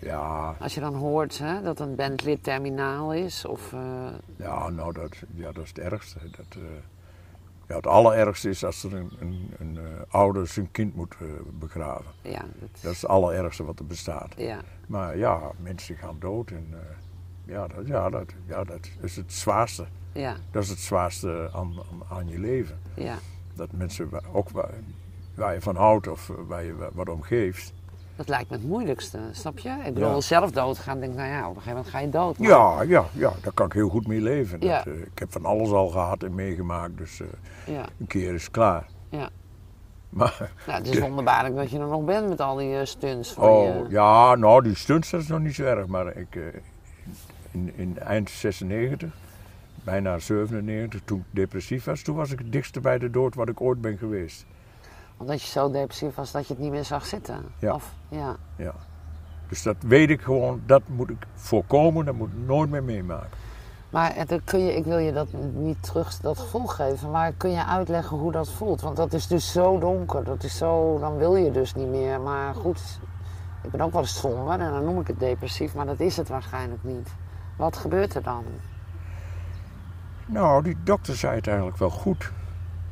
Ja, 0.01 0.57
Als 0.61 0.75
je 0.75 0.81
dan 0.81 0.95
hoort 0.95 1.39
hè, 1.39 1.63
dat 1.63 1.81
een 1.81 1.95
bandlid 1.95 2.43
terminaal 2.45 3.15
is 3.15 3.45
of... 3.45 3.73
eh, 3.73 4.07
ja, 4.37 4.69
nou 4.69 4.93
dat, 4.93 5.17
ja, 5.35 5.53
dat 5.53 5.63
is 5.63 5.69
het 5.69 5.79
ergste. 5.79 6.19
Dat, 6.37 6.47
eh, 6.51 6.63
ja, 7.69 7.77
het 7.77 7.87
allerergste 7.87 8.49
is 8.49 8.65
als 8.65 8.85
er 8.85 8.95
een, 8.95 9.11
een, 9.21 9.51
een 9.59 9.77
eh, 9.79 9.85
ouder 10.09 10.47
zijn 10.47 10.71
kind 10.71 10.95
moet 10.95 11.15
begraven. 11.59 12.11
ja, 12.23 12.41
dat, 12.61 12.69
Dat 12.83 12.93
is 12.93 13.03
het 13.03 13.11
allerergste 13.11 13.65
wat 13.65 13.79
er 13.79 13.87
bestaat. 13.87 14.35
ja, 14.37 14.61
Maar 14.87 15.17
ja, 15.19 15.41
mensen 15.61 15.97
gaan 15.97 16.17
dood 16.19 16.51
en 16.51 16.75
ja, 17.45 17.67
dat, 17.67 17.87
ja, 17.87 18.11
dat, 18.11 18.33
ja, 18.47 18.65
dat 18.65 18.89
is 19.01 19.17
het 19.17 19.33
zwaarste. 19.33 19.87
ja, 20.13 20.37
Dat 20.51 20.63
is 20.63 20.69
het 20.69 20.79
zwaarste 20.79 21.51
aan, 21.53 21.73
aan, 21.91 22.17
aan 22.19 22.29
je 22.29 22.39
leven. 22.39 22.79
ja, 22.95 23.19
Dat 23.59 23.73
mensen, 23.73 24.11
ook 24.33 24.51
waar, 24.51 24.71
waar 25.35 25.55
je 25.55 25.61
van 25.61 25.77
houdt 25.77 26.09
of 26.09 26.31
waar 26.47 26.65
je 26.65 26.77
wa- 26.77 26.91
wat 26.93 27.09
om 27.09 27.23
geeft. 27.23 27.73
dat 28.17 28.29
lijkt 28.29 28.51
me 28.51 28.57
het 28.57 28.67
moeilijkste, 28.67 29.19
snap 29.33 29.59
je? 29.59 29.69
Ik 29.85 29.95
bedoel, 29.95 30.15
Ja. 30.15 30.21
zelf 30.21 30.51
doodgaan, 30.51 31.01
denk 31.01 31.13
ik, 31.13 31.19
nou 31.19 31.31
ja, 31.31 31.41
op 31.41 31.57
een 31.57 31.63
gegeven 31.63 31.71
moment 31.77 31.89
ga 31.95 31.99
je 31.99 32.09
dood. 32.09 32.39
maar- 32.39 32.49
Ja, 32.49 32.83
ja, 32.83 33.05
ja, 33.13 33.33
daar 33.43 33.53
kan 33.53 33.67
ik 33.67 33.73
heel 33.73 33.89
goed 33.89 34.07
mee 34.07 34.21
leven. 34.21 34.61
Dat, 34.61 34.87
eh, 34.87 34.93
ik 34.95 35.19
heb 35.19 35.33
van 35.33 35.45
alles 35.45 35.71
al 35.71 35.89
gehad 35.89 36.23
en 36.23 36.35
meegemaakt, 36.35 36.99
dus 36.99 37.21
eh, 37.21 37.27
Ja, 37.75 37.85
een 38.01 38.07
keer 38.07 38.35
is 38.35 38.51
klaar. 38.51 38.87
ja. 39.09 39.29
Maar, 40.09 40.51
Nou, 40.67 40.79
het 40.79 40.89
is 40.95 40.99
wonderbaarlijk 41.09 41.57
dat 41.57 41.71
je 41.71 41.79
er 41.79 41.87
nog 41.87 42.05
bent 42.05 42.29
met 42.29 42.41
al 42.41 42.57
die 42.57 42.79
eh, 42.79 42.85
stunts 42.85 43.37
oh, 43.37 43.65
je. 43.65 43.85
ja, 43.89 44.35
nou, 44.35 44.63
die 44.63 44.75
stunts 44.75 45.11
dat 45.11 45.21
is 45.21 45.27
nog 45.29 45.41
niet 45.41 45.55
zo 45.55 45.65
erg. 45.65 45.87
Maar 45.87 46.17
ik, 46.17 46.37
eh, 46.37 46.43
in, 47.51 47.73
in 47.77 47.99
eind 47.99 48.31
96, 48.31 49.13
bijna 49.91 50.19
97, 50.19 51.01
toen 51.05 51.19
ik 51.19 51.25
depressief 51.31 51.85
was, 51.85 52.03
toen 52.03 52.17
was 52.17 52.31
ik 52.31 52.39
het 52.39 52.53
dichtste 52.53 52.81
bij 52.81 52.99
de 52.99 53.11
dood 53.11 53.35
wat 53.35 53.49
ik 53.49 53.61
ooit 53.61 53.81
ben 53.81 53.99
geweest. 53.99 54.47
Omdat 55.17 55.43
je 55.43 55.49
zo 55.49 55.71
depressief 55.71 56.15
was 56.15 56.33
dat 56.33 56.47
je 56.47 56.55
het 56.55 56.63
niet 56.63 56.71
meer 56.71 56.85
zag 56.85 57.07
zitten. 57.07 57.45
Ja. 57.59 57.75
Of, 57.75 57.93
ja. 58.09 58.37
Ja. 58.57 58.75
Dus 59.49 59.63
dat 59.63 59.77
weet 59.81 60.11
ik 60.11 60.21
gewoon, 60.21 60.61
dat 60.67 60.83
moet 60.87 61.11
ik 61.11 61.27
voorkomen, 61.35 62.05
dat 62.05 62.15
moet 62.15 62.29
ik 62.29 62.47
nooit 62.47 62.71
meer 62.71 62.85
meemaken. 62.85 63.31
Maar 63.91 64.11
eh, 64.11 64.39
kun 64.45 64.61
je, 64.61 64.75
ik 64.75 64.85
wil 64.85 64.99
je 64.99 65.13
dat 65.13 65.29
niet 65.55 65.83
terug, 65.83 66.17
dat 66.21 66.39
gevoel 66.39 66.67
geven, 66.67 67.11
maar 67.11 67.33
kun 67.33 67.51
je 67.51 67.65
uitleggen 67.65 68.17
hoe 68.17 68.33
dat 68.33 68.51
voelt? 68.51 68.81
Want 68.81 68.97
dat 68.97 69.13
is 69.13 69.27
dus 69.27 69.53
zo 69.53 69.79
donker, 69.79 70.25
dat 70.25 70.43
is 70.45 70.57
zo, 70.57 70.99
dan 70.99 71.17
wil 71.17 71.37
je 71.37 71.51
dus 71.51 71.75
niet 71.75 71.89
meer. 71.89 72.21
Maar 72.21 72.55
goed, 72.55 73.01
ik 73.63 73.71
ben 73.71 73.81
ook 73.81 73.93
wel 73.93 74.01
eens 74.01 74.19
somber 74.19 74.61
en 74.61 74.73
dan 74.73 74.85
noem 74.85 75.01
ik 75.01 75.07
het 75.07 75.21
depressief, 75.21 75.75
maar 75.75 75.87
dat 75.87 76.01
is 76.01 76.17
het 76.17 76.29
waarschijnlijk 76.29 76.85
niet. 76.85 77.09
Wat 77.57 77.77
gebeurt 77.77 78.15
er 78.15 78.23
dan? 78.23 78.45
Nou, 80.29 80.63
die 80.63 80.77
dokter 80.85 81.17
zei 81.17 81.35
het 81.37 81.47
eigenlijk 81.47 81.77
wel 81.79 81.91
goed. 81.91 82.33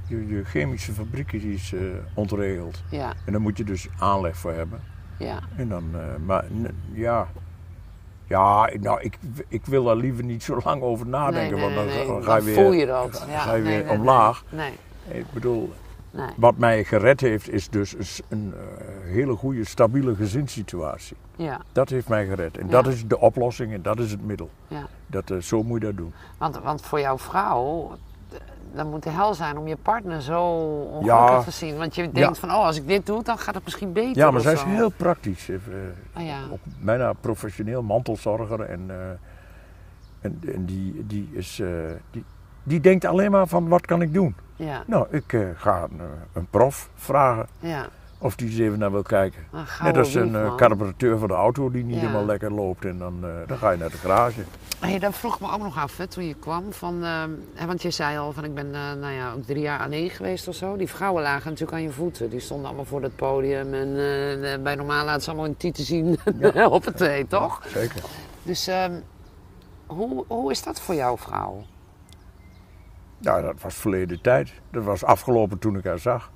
Je, 0.07 0.27
je 0.27 0.45
chemische 0.45 0.93
fabriek 0.93 1.33
is 1.33 1.73
eh, 1.73 1.81
ontregeld. 2.15 2.83
Ja, 2.91 3.13
En 3.25 3.33
daar 3.33 3.41
moet 3.41 3.57
je 3.57 3.65
dus 3.65 3.89
aanleg 3.99 4.37
voor 4.37 4.53
hebben. 4.53 4.81
ja, 5.19 5.39
En 5.57 5.69
dan, 5.69 5.85
eh, 5.95 6.01
maar 6.27 6.45
ja. 6.93 7.27
Ja, 8.29 8.71
nou, 8.81 9.01
ik, 9.01 9.19
ik 9.49 9.67
wil 9.67 9.85
daar 9.85 9.97
liever 9.97 10.25
niet 10.25 10.43
zo 10.43 10.61
lang 10.65 10.83
over 10.83 11.07
nadenken, 11.07 11.59
nee, 11.59 11.67
nee, 11.67 11.75
want 11.75 11.75
dan, 12.07 12.15
nee, 12.17 12.23
ga 12.23 12.37
je 12.37 12.43
weer, 12.43 12.55
voel 12.55 12.73
je 12.73 12.87
dat. 12.87 13.17
ga- 13.21 13.31
Ja, 13.31 13.39
ga 13.39 13.55
je 13.55 13.63
weer 13.63 13.91
omlaag. 13.91 14.45
Nee, 14.51 14.73
Ik 15.09 15.25
bedoel, 15.33 15.73
nee. 16.17 16.29
wat 16.37 16.57
mij 16.57 16.85
gered 16.85 17.21
heeft, 17.21 17.49
is 17.51 17.69
dus 17.69 18.21
een, 18.29 18.55
eh, 18.57 18.87
hele 19.13 19.35
goede, 19.37 19.65
stabiele 19.65 20.15
gezinssituatie. 20.15 21.17
Ja, 21.37 21.61
Dat 21.73 21.89
heeft 21.89 22.09
mij 22.09 22.27
gered. 22.27 22.59
En 22.59 22.65
Ja. 22.67 22.71
dat 22.73 22.87
is 22.87 23.07
de 23.07 23.19
oplossing 23.21 23.73
en 23.73 23.83
dat 23.83 23.99
is 23.99 24.11
het 24.11 24.25
middel. 24.27 24.51
ja. 24.69 24.87
Dat, 25.07 25.31
eh, 25.31 25.39
zo 25.39 25.63
moet 25.63 25.81
je 25.81 25.87
dat 25.87 25.97
doen. 25.97 26.13
Want, 26.39 26.59
want 26.63 26.83
voor 26.83 27.01
jouw 27.01 27.19
vrouw, 27.19 27.91
d- 28.29 28.41
dan 28.75 28.91
moet 28.91 29.03
de 29.03 29.11
hel 29.11 29.35
zijn 29.35 29.59
om 29.59 29.67
je 29.67 29.77
partner 29.77 30.23
zo 30.23 30.43
ongelukkig 30.83 31.07
Ja. 31.07 31.43
te 31.43 31.51
zien. 31.51 31.77
Want 31.77 31.95
je 31.95 32.11
denkt 32.13 32.39
van, 32.39 32.49
oh, 32.51 32.65
als 32.65 32.77
ik 32.77 32.87
dit 32.87 33.07
doe, 33.07 33.23
dan 33.23 33.39
gaat 33.39 33.55
het 33.55 33.65
misschien 33.65 33.93
beter. 33.93 34.17
Ja, 34.17 34.31
maar 34.31 34.41
zij 34.41 34.53
is 34.53 34.63
heel 34.63 34.91
praktisch. 34.91 35.49
Eh, 35.49 35.57
Ah, 36.13 36.27
ja. 36.27 36.39
ook 36.53 36.59
bijna 36.81 37.13
professioneel 37.13 37.83
mantelzorger. 37.83 38.61
En, 38.61 38.91
en, 40.21 40.41
en 40.55 40.65
die, 40.65 41.07
die, 41.07 41.29
is, 41.33 41.63
die, 42.11 42.25
die 42.63 42.81
denkt 42.81 43.05
alleen 43.05 43.31
maar 43.31 43.47
van 43.47 43.69
wat 43.69 43.87
kan 43.87 44.03
ik 44.03 44.13
doen? 44.13 44.35
Ja, 44.57 44.83
Nou, 44.87 45.07
ik 45.11 45.33
eh, 45.33 45.41
ga 45.57 45.83
een, 45.83 46.01
eh, 46.01 46.05
een 46.33 46.47
prof 46.51 46.89
vragen 46.95 47.47
ja, 47.59 47.89
Of 48.19 48.37
die 48.37 48.49
eens 48.49 48.59
even 48.59 48.79
naar 48.79 48.91
wil 48.93 49.03
kijken. 49.03 49.41
Net 49.83 49.97
als 49.97 50.15
een 50.15 50.31
man. 50.31 50.57
carburateur 50.57 51.19
van 51.19 51.29
de 51.29 51.35
auto 51.35 51.71
die 51.71 51.85
niet 51.85 51.95
Ja. 51.95 52.01
helemaal 52.01 52.25
lekker 52.25 52.53
loopt. 52.53 52.85
En 52.85 52.99
dan, 52.99 53.25
dan 53.47 53.59
ga 53.59 53.71
je 53.71 53.79
naar 53.79 53.91
de 53.91 53.97
garage. 53.97 54.41
Hey, 54.81 54.99
dat 54.99 55.15
vroeg 55.15 55.41
me 55.41 55.53
ook 55.53 55.63
nog 55.63 55.79
af 55.79 55.97
hè, 55.97 56.07
toen 56.07 56.25
je 56.27 56.35
kwam. 56.35 56.73
Van, 56.73 57.05
ehm, 57.05 57.31
want 57.67 57.83
je 57.83 57.91
zei 57.91 58.19
al 58.19 58.33
van 58.33 58.45
ik 58.45 58.55
ben 58.55 58.71
nou 58.71 59.13
ja, 59.13 59.33
ook 59.33 59.45
drie 59.45 59.61
jaar 59.63 59.81
alleen 59.81 60.11
geweest 60.11 60.49
of 60.49 60.55
zo. 60.55 60.77
Die 60.77 60.89
vrouwen 60.89 61.23
lagen 61.23 61.45
natuurlijk 61.51 61.79
aan 61.79 61.83
je 61.85 61.91
voeten. 61.91 62.31
Die 62.31 62.41
stonden 62.41 62.67
allemaal 62.67 62.85
voor 62.85 63.03
het 63.03 63.17
podium. 63.17 63.75
En 63.75 63.93
bij 64.63 64.75
normaal 64.75 65.05
laten 65.05 65.23
ze 65.23 65.29
allemaal 65.31 65.49
een 65.49 65.57
tieten 65.57 65.85
zien 65.85 66.19
op 66.71 66.85
het 66.85 66.97
thee, 66.97 67.27
toch? 67.27 67.63
Zeker. 67.67 68.01
Dus 68.43 68.67
ehm, 68.67 68.93
hoe, 69.87 70.25
hoe 70.29 70.51
is 70.51 70.63
dat 70.63 70.81
voor 70.81 70.95
jouw 70.95 71.17
vrouw? 71.17 71.65
Ja, 73.19 73.41
dat 73.41 73.61
was 73.61 73.75
verleden 73.75 74.21
tijd. 74.21 74.53
Dat 74.71 74.85
was 74.85 75.05
afgelopen 75.05 75.59
toen 75.59 75.77
ik 75.77 75.85
haar 75.85 75.99
zag. 75.99 76.31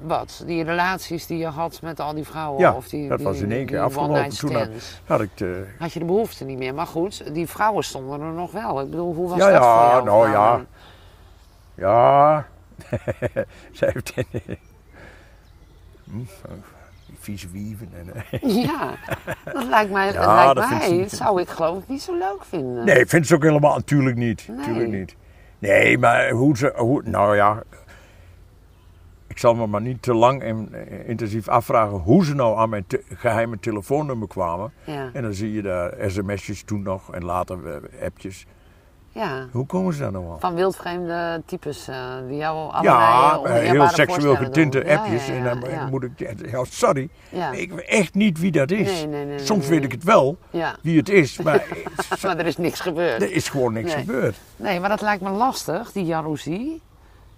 Wat? 0.00 0.42
Die 0.46 0.64
relaties 0.64 1.26
die 1.26 1.38
je 1.38 1.46
had 1.46 1.82
met 1.82 2.00
al 2.00 2.14
die 2.14 2.24
vrouwen? 2.24 2.60
Ja, 2.60 2.74
of 2.74 2.88
die, 2.88 3.08
dat 3.08 3.18
die, 3.18 3.26
was 3.26 3.40
in 3.40 3.52
één 3.52 3.66
keer 3.66 3.80
afgelopen. 3.80 4.28
Toen 4.28 4.52
had-? 4.54 5.00
Had 5.04 5.20
ik 5.20 5.36
de, 5.36 5.66
Had 5.78 5.92
je 5.92 5.98
de 5.98 6.04
behoefte 6.04 6.44
niet 6.44 6.58
meer. 6.58 6.74
Maar 6.74 6.86
goed, 6.86 7.34
die 7.34 7.46
vrouwen 7.46 7.84
stonden 7.84 8.20
er 8.20 8.32
nog 8.32 8.52
wel. 8.52 8.80
Ik 8.80 8.90
bedoel, 8.90 9.14
hoe 9.14 9.28
was 9.28 9.38
Ja, 9.38 9.50
dat 9.50 9.62
ja, 9.62 9.80
voor 9.80 9.90
jou? 9.90 10.04
nou 10.04 10.28
vrouw? 10.28 10.56
ja. 10.56 10.66
Ja, 11.74 12.46
zij 13.72 13.90
heeft 13.92 14.14
Hm, 16.10 16.20
vieze 17.26 17.50
wieven. 17.50 17.88
En, 17.98 18.14
eh. 18.14 18.64
Ja, 18.66 18.94
dat 19.44 19.64
lijkt 19.64 19.90
mij, 19.92 20.12
Ja, 20.12 20.12
dat 20.12 20.34
lijkt 20.34 20.54
dat 20.54 20.66
vindt 20.88 20.98
mij 20.98 21.08
zou 21.08 21.40
ik 21.40 21.48
geloof 21.48 21.78
ik 21.82 21.88
niet 21.88 22.02
zo 22.02 22.18
leuk 22.18 22.44
vinden. 22.48 22.84
Nee, 22.84 22.98
ik 23.00 23.08
vind 23.08 23.26
ze 23.26 23.34
ook 23.34 23.42
helemaal 23.42 23.74
natuurlijk 23.74 24.16
niet. 24.16 24.44
Nee. 24.48 24.56
Natuurlijk 24.56 24.88
niet. 24.90 25.16
Nee, 25.58 25.98
maar 25.98 26.30
hoe 26.30 26.56
ze. 26.56 26.72
Hoe, 26.76 27.02
nou 27.04 27.36
ja. 27.36 27.62
Ik 29.26 29.38
zal 29.38 29.54
me 29.54 29.66
maar 29.66 29.80
niet 29.80 30.02
te 30.02 30.14
lang 30.14 30.42
en 30.42 30.68
eh, 30.72 31.08
intensief 31.08 31.48
afvragen 31.48 31.96
hoe 31.98 32.24
ze 32.24 32.34
nou 32.34 32.58
aan 32.58 32.68
mijn 32.68 32.84
te- 32.86 33.02
geheime 33.14 33.58
telefoonnummer 33.60 34.28
kwamen. 34.28 34.72
Ja, 34.84 35.10
En 35.12 35.22
dan 35.22 35.32
zie 35.34 35.52
je 35.52 35.62
daar 35.62 35.94
sms'jes 36.06 36.62
toen 36.62 36.82
nog 36.82 37.12
en 37.14 37.24
later 37.24 37.66
eh, 37.74 38.04
appjes. 38.06 38.46
Ja. 39.16 39.46
Hoe 39.52 39.66
komen 39.66 39.94
ze 39.94 40.00
daar 40.00 40.12
nou 40.12 40.26
al? 40.26 40.38
Van 40.38 40.54
wildvreemde 40.54 41.42
types 41.46 41.88
eh, 41.88 41.96
die 42.28 42.36
jou 42.36 42.72
allerlei 42.72 42.98
Ja, 42.98 43.40
eh, 43.44 43.70
heel 43.70 43.88
seksueel 43.88 44.36
getinte. 44.36 44.84
Ja, 44.84 44.96
appjes. 44.96 45.26
ja, 45.26 45.32
En 45.32 45.60
dan 45.60 45.90
moet 45.90 46.02
ik. 46.02 46.36
Ja, 46.50 46.64
sorry, 46.64 47.08
ik 47.52 47.72
weet 47.72 47.86
echt 47.86 48.14
niet 48.14 48.38
wie 48.40 48.50
dat 48.52 48.70
is. 48.70 48.88
Nee, 48.88 49.06
nee, 49.06 49.24
nee, 49.24 49.38
Soms 49.38 49.68
weet 49.68 49.84
ik 49.84 49.92
het 49.92 50.04
wel, 50.04 50.38
wie 50.82 50.98
het 50.98 51.08
is, 51.08 51.38
maar 51.38 51.66
maar 52.22 52.38
er 52.38 52.46
is 52.46 52.56
niks 52.56 52.80
gebeurd. 52.80 53.22
er 53.22 53.32
is 53.32 53.48
gewoon 53.48 53.72
niks 53.72 53.94
gebeurd. 53.94 54.36
Nee, 54.56 54.80
maar 54.80 54.88
dat 54.88 55.00
lijkt 55.00 55.22
me 55.22 55.30
lastig, 55.30 55.92
die 55.92 56.04
jaloezie. 56.04 56.82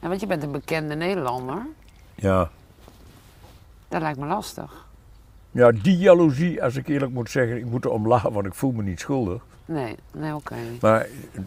En 0.01 0.09
want 0.09 0.21
je 0.21 0.27
bent 0.27 0.43
een 0.43 0.53
bekende 0.53 0.95
Nederlander. 0.95 1.67
Ja. 2.15 2.51
Dat 3.89 4.01
lijkt 4.01 4.19
me 4.19 4.27
lastig. 4.27 4.87
Ja, 5.51 5.73
die 5.73 5.97
jaloezie, 5.97 6.63
als 6.63 6.77
ik 6.77 6.89
eerlijk 6.89 7.13
moet 7.13 7.31
zeggen, 7.31 7.57
ik 7.57 7.65
moet 7.65 7.85
er 7.85 7.91
om 7.91 8.09
lachen, 8.09 8.33
want 8.33 8.47
ik 8.47 8.55
voel 8.55 8.73
me 8.73 8.83
niet 8.83 9.01
schuldig. 9.01 9.43
Nee, 9.69 9.95
nee, 10.13 10.35
oké. 10.35 10.55
Maar 10.81 11.07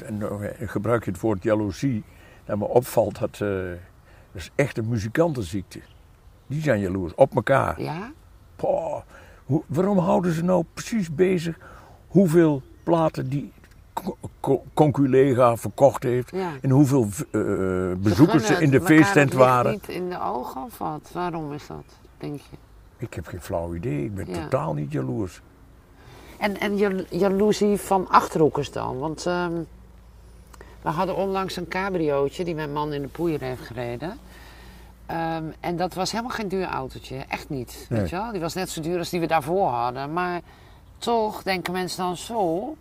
nou, 0.10 0.46
eh, 0.46 0.70
gebruik 0.70 1.06
je 1.06 1.12
het 1.12 1.20
woord 1.20 1.44
jaloezie, 1.44 2.04
dat 2.46 2.58
me 2.58 2.66
opvalt 2.68 3.20
dat, 3.20 3.34
eh, 3.34 3.40
dat 4.32 4.42
is 4.42 4.52
echt 4.56 4.78
een 4.78 4.88
muzikantenziekte. 4.88 5.80
Die 6.48 6.62
zijn 6.62 6.80
jaloers, 6.80 7.16
op 7.16 7.36
elkaar. 7.36 7.82
Ja? 7.82 8.12
Poh, 8.56 9.02
hoe, 9.46 9.64
waarom 9.68 9.98
houden 9.98 10.34
ze 10.34 10.44
nou 10.44 10.64
precies 10.74 11.16
bezig 11.16 11.58
hoeveel 12.08 12.62
platen 12.84 13.30
die 13.30 13.52
co- 13.94 14.18
co- 14.40 14.64
conculega 14.74 15.56
verkocht 15.58 16.04
heeft 16.04 16.32
Ja. 16.32 16.52
en 16.62 16.70
hoeveel 16.70 17.08
eh, 17.32 17.42
bezoekers 17.98 18.46
ze 18.46 18.54
in 18.54 18.70
de 18.72 18.82
feesttent 18.82 19.34
waren? 19.34 19.72
niet 19.72 19.88
in 19.90 20.10
de 20.10 20.22
ogen 20.22 20.64
of 20.64 20.78
wat? 20.78 21.10
Waarom 21.14 21.54
is 21.54 21.68
dat, 21.68 21.84
denk 22.18 22.40
je? 22.40 22.56
Ik 22.98 23.14
heb 23.14 23.28
geen 23.28 23.42
flauw 23.42 23.76
idee, 23.76 24.04
ik 24.06 24.16
ben 24.16 24.28
Ja. 24.30 24.34
totaal 24.42 24.74
niet 24.74 24.92
jaloers. 24.92 25.42
En, 26.42 26.60
en 26.60 26.78
jal- 26.78 27.04
jaloezie 27.10 27.78
van 27.78 28.08
achterhoekers 28.10 28.72
dan? 28.72 29.00
Want 29.00 29.26
ehm, 29.26 29.52
we 30.82 30.90
hadden 30.90 31.16
onlangs 31.16 31.56
een 31.56 31.68
cabriootje 31.68 32.44
die 32.44 32.56
mijn 32.56 32.74
man 32.74 32.94
in 32.94 33.02
de 33.02 33.08
poeier 33.08 33.42
heeft 33.42 33.62
gereden. 33.62 34.18
Ehm, 35.06 35.44
en 35.60 35.78
dat 35.78 35.94
was 35.94 36.12
helemaal 36.12 36.32
geen 36.32 36.48
duur 36.48 36.66
autootje, 36.66 37.16
echt 37.28 37.50
niet. 37.50 37.86
Nee. 37.90 38.00
Weet 38.00 38.10
je 38.10 38.16
wel? 38.16 38.32
Die 38.32 38.42
was 38.42 38.54
net 38.54 38.70
zo 38.70 38.82
duur 38.82 38.98
als 38.98 39.10
die 39.10 39.20
we 39.20 39.28
daarvoor 39.28 39.68
hadden. 39.70 40.14
Maar 40.14 40.42
toch 40.98 41.44
denken 41.44 41.74
mensen 41.74 42.04
dan 42.04 42.18
zo. 42.18 42.76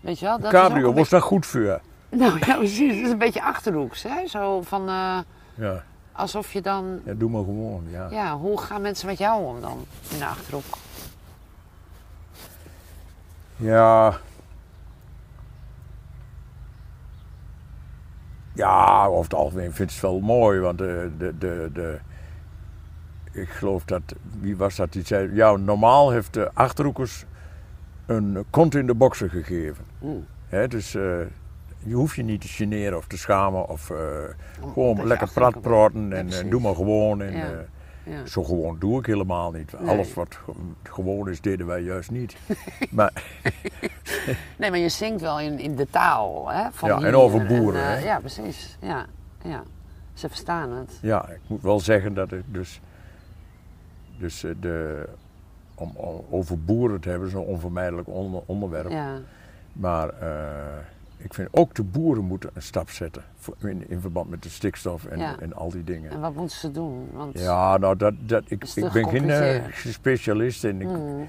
Weet 0.00 0.18
je 0.18 0.24
wel? 0.24 0.38
Dat 0.40 0.50
Cabrio 0.50 0.92
was 0.92 1.08
daar 1.08 1.22
goed 1.22 1.46
voor. 1.46 1.60
beetje- 1.60 1.80
Nou 2.24 2.38
ja, 2.46 2.56
precies. 2.56 2.94
Het 2.96 3.04
is 3.04 3.10
een 3.10 3.18
beetje 3.18 3.42
achterhoeks. 3.42 4.02
Hè? 4.02 4.26
Zo 4.26 4.62
van 4.62 4.88
eh, 4.88 5.18
Ja, 5.54 5.84
alsof 6.12 6.52
je 6.52 6.60
dan. 6.60 7.00
ja, 7.04 7.12
doe 7.14 7.30
maar 7.30 7.44
gewoon. 7.44 7.82
Ja. 7.90 8.08
Ja, 8.10 8.36
hoe 8.36 8.60
gaan 8.60 8.80
mensen 8.82 9.06
met 9.06 9.18
jou 9.18 9.44
om 9.46 9.60
dan 9.60 9.84
in 10.10 10.18
de 10.18 10.26
achterhoek? 10.26 10.64
Ja. 13.62 14.18
Ja, 18.54 19.06
over 19.06 19.24
het 19.24 19.34
algemeen 19.34 19.72
vind 19.72 19.88
ik 19.90 19.94
het 19.94 20.04
wel 20.04 20.20
mooi, 20.20 20.60
want 20.60 20.78
de, 20.78 21.10
de, 21.18 21.38
de, 21.38 21.70
de, 21.72 21.98
ik 23.32 23.48
geloof 23.48 23.84
dat, 23.84 24.02
wie 24.40 24.56
was 24.56 24.76
dat, 24.76 24.92
die 24.92 25.06
zei, 25.06 25.34
ja, 25.34 25.56
normaal 25.56 26.10
heeft 26.10 26.34
de 26.34 26.50
Achterhoekers 26.54 27.24
een 28.06 28.44
kont 28.50 28.74
in 28.74 28.86
de 28.86 28.94
boksen 28.94 29.30
gegeven. 29.30 29.84
Mm. 29.98 30.26
Hè, 30.46 30.68
dus 30.68 30.94
eh, 30.94 31.20
je 31.78 31.94
hoeft 31.94 32.16
je 32.16 32.22
niet 32.22 32.40
te 32.40 32.48
generen 32.48 32.98
of 32.98 33.06
te 33.06 33.18
schamen 33.18 33.68
of 33.68 33.90
eh, 33.90 33.98
gewoon 34.72 35.06
lekker 35.06 35.26
Achterhoeker 35.26 35.60
prat 35.60 35.62
praten 35.62 36.08
Ja, 36.08 36.16
en 36.16 36.32
eh, 36.32 36.50
doe 36.50 36.60
maar 36.60 36.74
gewoon. 36.74 37.22
En, 37.22 37.36
Ja. 37.36 37.64
Ja. 38.04 38.26
zo 38.26 38.44
gewoon 38.44 38.76
doe 38.78 38.98
ik 38.98 39.06
helemaal 39.06 39.50
niet. 39.52 39.80
Nee. 39.80 39.88
Alles 39.90 40.14
wat 40.14 40.34
ge- 40.34 40.52
gewoon 40.82 41.28
is, 41.28 41.40
deden 41.40 41.66
wij 41.66 41.80
juist 41.80 42.10
niet. 42.10 42.36
maar 42.90 43.12
Nee, 44.58 44.70
maar 44.70 44.78
je 44.78 44.88
zingt 44.88 45.20
wel 45.20 45.40
in, 45.40 45.58
in 45.58 45.76
de 45.76 45.86
taal. 45.90 46.48
Hè, 46.50 46.70
van 46.72 46.88
Ja, 46.88 47.00
en 47.06 47.14
over 47.16 47.46
boeren, 47.46 47.80
eh, 47.82 47.88
hè? 47.88 47.98
ja, 47.98 48.18
precies. 48.20 48.76
Ja, 48.80 49.06
ja. 49.44 49.62
Ze 50.14 50.28
verstaan 50.28 50.70
het. 50.70 50.98
Ja, 51.02 51.28
ik 51.28 51.40
moet 51.46 51.62
wel 51.62 51.80
zeggen 51.80 52.14
dat 52.14 52.32
ik 52.32 52.42
dus. 52.46 52.80
Dus 54.18 54.44
eh, 54.44 54.50
de, 54.60 55.08
om, 55.74 55.92
om 55.96 56.24
over 56.30 56.58
boeren 56.64 57.00
te 57.00 57.08
hebben 57.08 57.28
is 57.28 57.34
een 57.34 57.40
onvermijdelijk 57.40 58.08
onder- 58.08 58.42
onderwerp. 58.46 58.90
Ja, 58.90 59.18
Maar 59.72 60.08
eh, 60.08 60.76
ik 61.22 61.34
vind 61.34 61.48
ook 61.50 61.74
de 61.74 61.82
boeren 61.82 62.24
moeten 62.24 62.50
een 62.54 62.62
stap 62.62 62.90
zetten. 62.90 63.22
In, 63.58 63.84
in 63.88 64.00
verband 64.00 64.30
met 64.30 64.42
de 64.42 64.48
stikstof 64.48 65.04
en, 65.04 65.18
Ja. 65.18 65.36
en 65.40 65.54
al 65.54 65.70
die 65.70 65.84
dingen. 65.84 66.10
en 66.10 66.20
wat 66.20 66.34
moeten 66.34 66.56
ze 66.56 66.70
doen? 66.70 67.08
Want, 67.12 67.38
Ja, 67.38 67.76
nou, 67.76 67.96
dat, 67.96 68.14
dat, 68.18 68.42
ik, 68.46 68.64
ik 68.74 68.92
ben 68.92 69.08
geen 69.08 69.30
eh, 69.30 69.62
specialist. 69.72 70.64
En 70.64 70.80
ik, 70.80 70.88
Mm, 70.88 71.28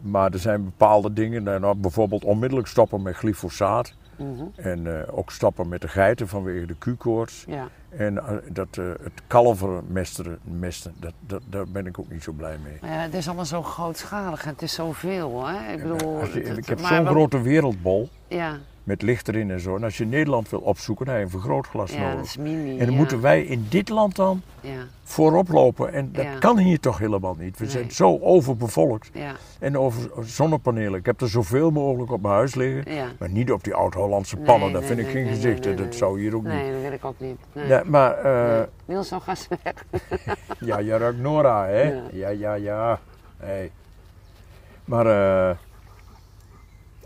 Maar 0.00 0.32
er 0.32 0.38
zijn 0.38 0.64
bepaalde 0.64 1.12
dingen. 1.12 1.42
Nou, 1.42 1.60
nou, 1.60 1.76
bijvoorbeeld 1.76 2.24
onmiddellijk 2.24 2.68
stoppen 2.68 3.02
met 3.02 3.16
glyfosaat. 3.16 3.94
mhm, 4.16 4.44
En 4.56 4.86
eh, 5.00 5.18
ook 5.18 5.30
stoppen 5.30 5.68
met 5.68 5.80
de 5.80 5.88
geiten 5.88 6.28
vanwege 6.28 6.66
de 6.66 6.74
Q-koorts. 6.78 7.44
ja. 7.48 7.68
En 7.88 8.18
eh, 8.18 8.36
dat, 8.52 8.68
eh, 8.78 8.84
het 9.02 9.12
kalveren 9.26 9.84
mesteren, 9.88 10.38
mesten, 10.42 10.94
dat, 11.00 11.12
dat, 11.20 11.42
daar 11.50 11.68
ben 11.68 11.86
ik 11.86 11.98
ook 11.98 12.10
niet 12.10 12.22
zo 12.22 12.32
blij 12.32 12.56
mee. 12.62 12.90
Ja, 12.92 12.96
het 12.98 13.14
is 13.14 13.26
allemaal 13.26 13.44
zo 13.44 13.62
grootschalig 13.62 14.44
en 14.44 14.48
het 14.50 14.62
is 14.62 14.74
zoveel. 14.74 15.46
Hè? 15.46 15.72
Ik 15.72 15.82
bedoel, 15.88 16.20
Als 16.20 16.32
je- 16.32 16.40
het- 16.42 16.56
ik 16.58 16.66
heb 16.66 16.78
zo'n 16.78 17.06
grote 17.06 17.40
wereldbol 17.40 18.08
Ja, 18.28 18.56
met 18.86 19.02
licht 19.02 19.28
erin 19.28 19.50
en 19.50 19.60
zo. 19.60 19.76
En 19.76 19.84
als 19.84 19.96
je 19.98 20.04
Nederland 20.06 20.48
wil 20.50 20.58
opzoeken, 20.60 21.06
dan 21.06 21.14
heb 21.14 21.28
je 21.28 21.34
een 21.34 21.40
vergrootglas 21.40 21.92
ja 21.92 21.98
dat 22.00 22.08
nodig. 22.08 22.24
is 22.26 22.36
mini. 22.36 22.70
En 22.70 22.78
dan 22.78 22.90
ja. 22.90 22.96
moeten 22.96 23.20
wij 23.20 23.42
in 23.42 23.66
dit 23.68 23.88
land 23.88 24.16
dan 24.16 24.42
Ja, 24.60 24.70
voorop 25.02 25.48
lopen. 25.48 25.92
En 25.92 26.12
dat 26.12 26.38
kan 26.38 26.58
hier 26.58 26.80
toch 26.80 26.98
helemaal 26.98 27.36
niet. 27.38 27.58
We 27.58 27.64
Nee. 27.64 27.72
zijn 27.72 27.90
zo 27.90 28.18
overbevolkt. 28.20 29.10
ja, 29.12 29.32
En 29.58 29.78
over 29.78 30.10
zonnepanelen. 30.20 30.98
Ik 30.98 31.06
heb 31.06 31.20
er 31.20 31.28
zoveel 31.28 31.70
mogelijk 31.70 32.12
op 32.12 32.22
mijn 32.22 32.34
huis 32.34 32.54
liggen. 32.54 32.84
Maar 33.18 33.30
niet 33.30 33.52
op 33.52 33.64
die 33.64 33.74
oud-Hollandse 33.74 34.36
pannen. 34.36 34.72
Nee, 34.72 34.72
dat 34.72 34.80
nee, 34.80 34.90
vind 34.90 35.06
ik 35.06 35.12
geen 35.12 35.26
gezicht. 35.26 35.78
dat 35.78 35.94
zou 35.94 36.20
hier 36.20 36.34
ook 36.36 36.42
niet. 36.42 36.52
Nee, 36.52 36.72
dat 36.72 36.80
wil 36.80 36.92
ik 36.92 37.04
ook 37.04 37.20
niet. 37.20 37.38
Nee. 37.52 37.84
Maar 37.84 38.16
Nee. 38.24 38.66
Niels, 38.84 39.08
ze 39.08 39.18
weg. 39.62 39.84
Ja, 40.60 40.78
je 40.78 40.96
ruikt 40.96 41.18
Nora, 41.18 41.66
hè? 41.66 41.82
Ja. 41.82 42.02
Ja, 42.12 42.28
ja, 42.28 42.54
ja. 42.54 43.00
Hey. 43.36 43.70
Maar 44.84 45.06
eh, 45.06 45.56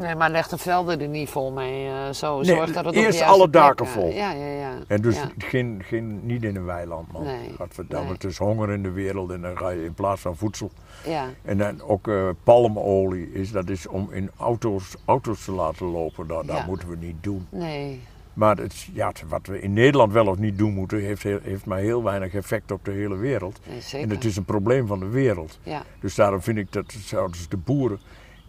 Nee, 0.01 0.15
maar 0.15 0.31
leg 0.31 0.49
de 0.49 0.59
velden 0.59 1.01
er 1.01 1.09
niet 1.09 1.29
vol 1.29 1.53
mee. 1.53 1.87
eh, 1.89 2.11
zo. 2.13 2.37
Nee, 2.37 2.45
Zorg 2.45 2.73
dat 2.73 2.85
het 2.85 2.95
eerst 2.95 3.23
alle 3.23 3.51
daken 3.51 3.75
plek, 3.75 3.89
eh, 3.89 3.95
vol. 3.95 4.11
Ja, 4.13 4.31
ja, 4.33 4.47
ja. 4.47 4.71
en 4.87 5.03
dus 5.03 5.15
Ja. 5.17 5.31
geen, 5.39 5.83
geen, 5.85 6.27
niet 6.27 6.43
in 6.45 6.57
een 6.57 6.65
weiland, 6.65 7.13
man. 7.13 7.23
Nee, 7.25 7.51
Gadverdamme, 7.59 8.05
nee. 8.05 8.15
het 8.15 8.25
is 8.25 8.39
honger 8.39 8.71
in 8.71 8.83
de 8.83 8.91
wereld 8.91 9.31
en 9.31 9.41
dan 9.41 9.57
ga 9.59 9.69
je 9.69 9.85
in 9.85 9.95
plaats 9.95 10.21
van 10.21 10.37
voedsel. 10.37 10.71
ja. 11.07 11.25
En 11.43 11.59
dan 11.59 11.83
ook 11.83 12.09
eh, 12.09 12.29
palmolie, 12.45 13.33
is, 13.33 13.51
dat 13.53 13.69
is 13.69 13.87
om 13.87 14.09
in 14.13 14.31
auto's, 14.37 14.95
auto's 15.05 15.45
te 15.45 15.53
laten 15.53 15.87
lopen. 15.87 16.27
Dat, 16.27 16.47
dat 16.47 16.57
Ja. 16.57 16.65
moeten 16.67 16.89
we 16.89 16.97
niet 16.97 17.17
doen. 17.21 17.47
Nee. 17.51 18.01
Maar 18.35 18.57
het, 18.57 18.89
ja, 18.93 19.13
wat 19.29 19.47
we 19.47 19.61
in 19.61 19.73
Nederland 19.73 20.13
wel 20.13 20.27
of 20.27 20.39
niet 20.39 20.59
doen 20.59 20.73
moeten, 20.75 21.01
heeft, 21.01 21.23
heeft 21.23 21.65
maar 21.67 21.79
heel 21.79 22.03
weinig 22.03 22.35
effect 22.35 22.71
op 22.71 22.85
de 22.85 22.91
hele 22.91 23.17
wereld. 23.17 23.61
nee, 23.69 23.81
zeker. 23.81 24.09
En 24.09 24.15
het 24.15 24.25
is 24.25 24.37
een 24.37 24.45
probleem 24.45 24.87
van 24.87 24.99
de 25.01 25.09
wereld. 25.09 25.59
Ja, 25.63 25.83
Dus 26.01 26.15
daarom 26.15 26.43
vind 26.43 26.59
ik 26.59 26.73
dat 26.73 26.93
zouden 26.93 27.41
de 27.49 27.57
boeren 27.57 27.99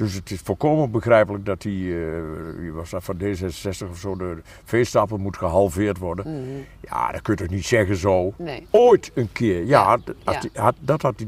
Dus 0.02 0.14
het 0.14 0.32
is 0.32 0.40
volkomen 0.44 0.92
begrijpelijk 0.92 1.46
dat 1.46 1.62
die, 1.62 1.94
eh, 2.06 2.12
was 2.74 2.90
dat 2.90 3.04
van 3.04 3.18
D66 3.18 3.90
of 3.90 3.98
zo, 3.98 4.16
de 4.16 4.38
veestapel 4.64 5.18
moet 5.18 5.38
gehalveerd 5.38 5.98
worden. 5.98 6.46
Ja, 6.80 7.12
dat 7.12 7.22
kun 7.22 7.34
je 7.34 7.40
toch 7.40 7.50
niet 7.56 7.66
zeggen 7.66 7.96
zo. 7.96 8.26
Mhm. 8.30 8.44
Nee. 8.44 8.68
Ooit 8.70 9.12
een 9.14 9.32
keer, 9.32 9.66
ja, 9.66 9.98
die- 9.98 10.50
had, 10.54 10.76
dat 10.80 11.02
had 11.02 11.14
hij 11.18 11.28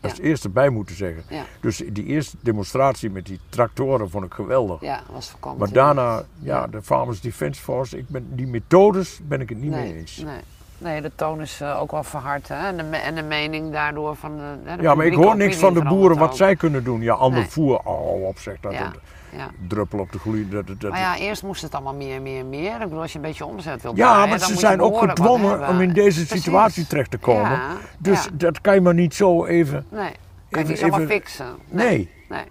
als 0.00 0.18
eerste 0.18 0.48
bij 0.48 0.68
moeten 0.68 0.96
zeggen. 0.96 1.22
Dus 1.60 1.82
die 1.92 2.04
eerste 2.04 2.36
demonstratie 2.40 3.10
met 3.10 3.26
die 3.26 3.40
tractoren 3.48 4.10
vond 4.10 4.24
ik 4.24 4.34
geweldig. 4.34 4.80
Ja, 4.80 5.02
was 5.12 5.30
voorkomen. 5.30 5.58
Maar 5.58 5.72
daarna, 5.72 6.12
ja, 6.14 6.24
Ja. 6.40 6.66
de 6.66 6.82
Farmers 6.82 7.20
Defence 7.20 7.60
Force, 7.62 7.98
ik 7.98 8.08
ben, 8.08 8.26
die 8.34 8.46
methodes 8.46 9.20
ben 9.28 9.40
ik 9.40 9.48
het 9.48 9.58
niet 9.60 9.70
nee, 9.70 9.82
mee 9.92 10.00
eens. 10.00 10.16
Nee. 10.16 10.40
Nee, 10.78 11.00
de 11.00 11.10
toon 11.14 11.40
is 11.40 11.60
eh, 11.60 11.80
ook 11.80 11.90
wel 11.90 12.02
verhard. 12.02 12.48
Hè? 12.48 12.54
En, 12.66 12.76
de, 12.76 12.96
en 12.96 13.14
de 13.14 13.22
mening 13.22 13.72
daardoor 13.72 14.16
van 14.16 14.36
de. 14.36 14.82
Ja, 14.82 14.94
maar 14.94 15.06
ik 15.06 15.14
hoor 15.14 15.36
niks 15.36 15.56
van 15.56 15.74
de 15.74 15.82
boeren 15.82 16.18
wat 16.18 16.36
zij 16.36 16.56
kunnen 16.56 16.84
doen. 16.84 17.00
Ja, 17.00 17.14
ander 17.14 17.40
Nee. 17.40 17.48
voer, 17.48 17.78
oh 17.84 18.26
op 18.26 18.38
zeg 18.38 18.56
dat. 18.60 18.72
Ja, 18.72 18.92
ja. 19.36 19.46
druppel 19.68 19.98
op 19.98 20.12
de 20.12 20.18
gloei. 20.18 20.48
Dat, 20.48 20.66
dat, 20.66 20.90
Maar 20.90 21.00
ja, 21.00 21.16
eerst 21.16 21.42
moest 21.42 21.62
het 21.62 21.74
allemaal 21.74 21.94
meer, 21.94 22.22
meer, 22.22 22.44
meer. 22.44 22.72
Ik 22.74 22.78
bedoel, 22.78 23.00
als 23.00 23.12
je 23.12 23.18
een 23.18 23.24
beetje 23.24 23.44
omzet 23.46 23.82
wilt 23.82 23.96
Ja, 23.96 24.12
draaien, 24.12 24.28
maar 24.28 24.38
ze 24.38 24.56
zijn 24.58 24.80
ook 24.80 24.98
gedwongen 24.98 25.68
om 25.68 25.80
in 25.80 25.92
deze 25.92 26.24
Precies. 26.26 26.42
situatie 26.42 26.86
terecht 26.86 27.10
te 27.10 27.18
komen. 27.18 27.50
Ja, 27.50 27.76
Dus 27.98 28.28
dat 28.32 28.60
kan 28.60 28.74
je 28.74 28.80
maar 28.80 28.94
niet 28.94 29.14
zo 29.14 29.44
even. 29.44 29.86
Nee, 29.90 30.00
kan 30.00 30.10
je 30.50 30.56
Even- 30.58 30.68
niet 30.68 30.78
zomaar 30.78 31.00
even- 31.00 31.12
fixen. 31.12 31.46
Nee. 31.68 32.10
nee. 32.28 32.44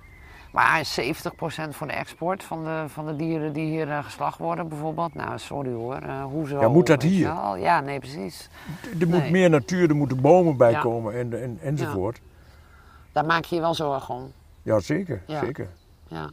Maar 0.53 0.85
70% 1.01 1.69
voor 1.69 1.87
de 1.87 1.93
export 1.93 2.43
van 2.43 2.63
de, 2.63 2.83
van 2.87 3.05
de 3.05 3.15
dieren 3.15 3.53
die 3.53 3.65
hier 3.65 3.89
eh, 3.91 4.03
geslacht 4.03 4.37
worden 4.37 4.67
bijvoorbeeld. 4.67 5.13
Nou, 5.13 5.39
sorry 5.39 5.71
hoor. 5.71 5.95
eh 5.95 6.23
hoezo? 6.23 6.59
Ja, 6.59 6.67
moet 6.67 6.87
dat 6.87 7.01
hier? 7.01 7.27
wel? 7.33 7.55
Ja, 7.55 7.79
nee, 7.79 7.99
precies. 7.99 8.49
Er 8.99 9.07
moet 9.07 9.29
meer 9.29 9.49
natuur, 9.49 9.89
er 9.89 9.95
moeten 9.95 10.21
bomen 10.21 10.57
bij 10.57 10.71
Ja. 10.71 10.79
komen 10.81 11.13
en, 11.13 11.41
en, 11.41 11.59
enzovoort. 11.61 12.21
Daar 13.11 13.25
maak 13.25 13.45
je 13.45 13.55
je 13.55 13.61
wel 13.61 13.73
zorgen 13.73 14.15
om. 14.15 14.31
Ja, 14.61 14.79
zeker. 14.79 15.21
Ja. 15.27 15.39
zeker. 15.39 15.67
Ja. 16.07 16.29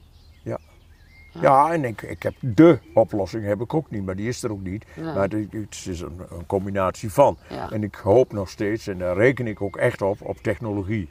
Ja, 1.33 1.73
en 1.73 1.85
ik, 1.85 2.03
ik 2.03 2.23
heb 2.23 2.35
de 2.41 2.79
oplossing 2.95 3.45
heb 3.45 3.61
ik 3.61 3.75
ook 3.75 3.91
niet, 3.91 4.05
maar 4.05 4.17
die 4.17 4.29
is 4.29 4.43
er 4.43 4.53
ook 4.53 4.63
niet. 4.63 4.85
Nee. 4.97 5.05
Maar 5.05 5.29
het, 5.29 5.33
het 5.51 5.87
is 5.89 6.01
een, 6.01 6.21
een 6.31 6.47
combinatie 6.47 7.13
van. 7.13 7.37
Ja. 7.49 7.71
En 7.71 7.83
ik 7.83 7.95
hoop 7.95 8.33
nog 8.33 8.49
steeds, 8.49 8.87
en 8.87 8.99
daar 8.99 9.17
reken 9.17 9.47
ik 9.47 9.61
ook 9.63 9.77
echt 9.77 10.03
op, 10.03 10.17
op 10.23 10.37
technologie. 10.37 11.09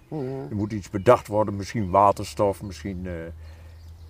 Er 0.49 0.55
moet 0.55 0.71
iets 0.71 0.89
bedacht 0.89 1.27
worden, 1.27 1.55
misschien 1.55 1.89
waterstof, 1.89 2.61
misschien... 2.61 3.01
eh, 3.05 3.11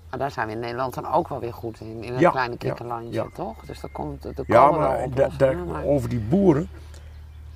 Maar 0.10 0.20
daar 0.20 0.32
zijn 0.32 0.48
we 0.48 0.54
in 0.54 0.60
Nederland 0.60 0.94
dan 0.94 1.12
ook 1.14 1.28
wel 1.28 1.40
weer 1.40 1.54
goed 1.54 1.82
in. 1.82 2.04
In 2.04 2.14
een 2.14 2.20
Ja, 2.20 2.30
kleine 2.32 2.52
ja, 2.54 2.58
kikkerlandje, 2.60 3.12
ja. 3.14 3.28
toch? 3.34 3.66
Dus 3.66 3.80
daar 3.80 3.92
komt 3.92 4.26
er 4.26 4.34
ja, 4.48 4.66
komen 4.66 4.80
wel 4.80 4.90
maar 4.90 4.98
da- 4.98 5.04
oplossingen. 5.26 5.66
da- 5.68 5.72
maar- 5.72 5.84
over 5.86 6.10
die 6.10 6.20
boeren, 6.20 6.70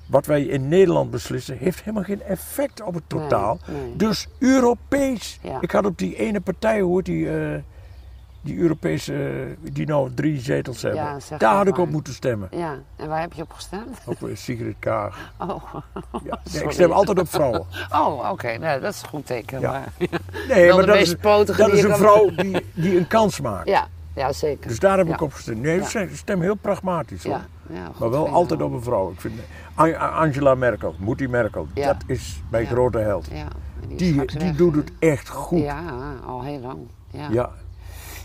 wat 0.06 0.26
wij 0.26 0.42
in 0.42 0.68
Nederland 0.68 1.10
beslissen, 1.10 1.58
heeft 1.58 1.80
helemaal 1.80 2.02
geen 2.04 2.22
effect 2.22 2.82
op 2.82 2.94
het 2.94 3.04
totaal. 3.06 3.58
nee. 3.68 3.96
Dus 3.96 4.28
Europees. 4.38 5.38
Ja. 5.42 5.60
Ik 5.60 5.70
had 5.70 5.86
op 5.86 5.98
die 5.98 6.16
ene 6.16 6.40
partij 6.40 6.78
gehoord, 6.78 7.04
die, 7.04 7.38
eh, 7.38 7.60
die 8.44 8.58
Europese, 8.58 9.46
die 9.60 9.86
nou 9.86 10.10
drie 10.14 10.40
zetels 10.40 10.82
hebben. 10.82 11.00
Ja, 11.00 11.16
Daar 11.28 11.38
maar 11.40 11.56
had 11.56 11.66
ik 11.66 11.78
op 11.78 11.90
moeten 11.90 12.12
stemmen. 12.14 12.48
Ja, 12.50 12.78
en 12.96 13.08
waar 13.08 13.20
heb 13.20 13.32
je 13.32 13.42
op 13.42 13.52
gestemd? 13.52 13.98
Op 14.06 14.28
eh, 14.28 14.36
Sigrid 14.36 14.76
Kaag. 14.78 15.18
Oh, 15.48 15.74
Ja, 16.24 16.38
nee, 16.52 16.62
ik 16.62 16.70
stem 16.70 16.90
altijd 16.90 17.18
op 17.18 17.28
vrouwen. 17.28 17.66
oh 18.02 18.30
oké. 18.30 18.46
Nee, 18.58 18.80
dat 18.80 18.94
is 18.94 19.02
een 19.02 19.08
goed 19.08 19.26
teken. 19.26 19.60
Ja. 19.60 19.70
Maar... 19.70 19.88
Nee, 20.48 20.72
maar 20.72 20.86
dat 20.86 20.96
is, 20.96 21.16
dat 21.20 21.46
die 21.56 21.82
een 21.82 21.88
kan- 21.88 21.96
vrouw 21.98 22.30
die, 22.36 22.66
die 22.74 22.98
een 22.98 23.06
kans 23.06 23.40
maakt. 23.40 23.68
Ja, 23.68 23.86
ja 24.14 24.32
zeker. 24.32 24.68
Dus 24.68 24.78
daar 24.78 24.98
heb 24.98 25.06
Ja. 25.06 25.14
ik 25.14 25.20
op 25.20 25.32
gestemd. 25.32 25.60
Nee, 25.62 25.80
Ja. 25.92 26.00
ik 26.00 26.16
stem 26.16 26.40
heel 26.40 26.54
pragmatisch 26.54 27.24
hoor. 27.24 27.40
Ja, 27.68 27.90
Maar 27.98 28.10
wel 28.10 28.28
altijd 28.28 28.58
wel. 28.58 28.68
op 28.68 28.74
een 28.74 28.82
vrouw. 28.82 29.10
Ik 29.10 29.20
vind 29.20 29.34
An- 29.74 29.98
Angela 29.98 30.54
Merkel, 30.54 30.94
Moetie 30.98 31.28
Merkel, 31.28 31.66
dat 31.74 31.96
is 32.06 32.42
mijn 32.50 32.66
grote 32.66 32.98
held. 32.98 33.28
Die, 33.88 33.96
die 33.96 34.14
weg, 34.14 34.56
doet 34.56 34.74
het 34.74 34.92
echt 34.98 35.28
goed. 35.28 35.60
Ja. 35.60 35.80
Ja, 35.80 36.14
al 36.26 36.42
heel 36.42 36.60
lang. 36.60 36.78
Ja. 37.30 37.50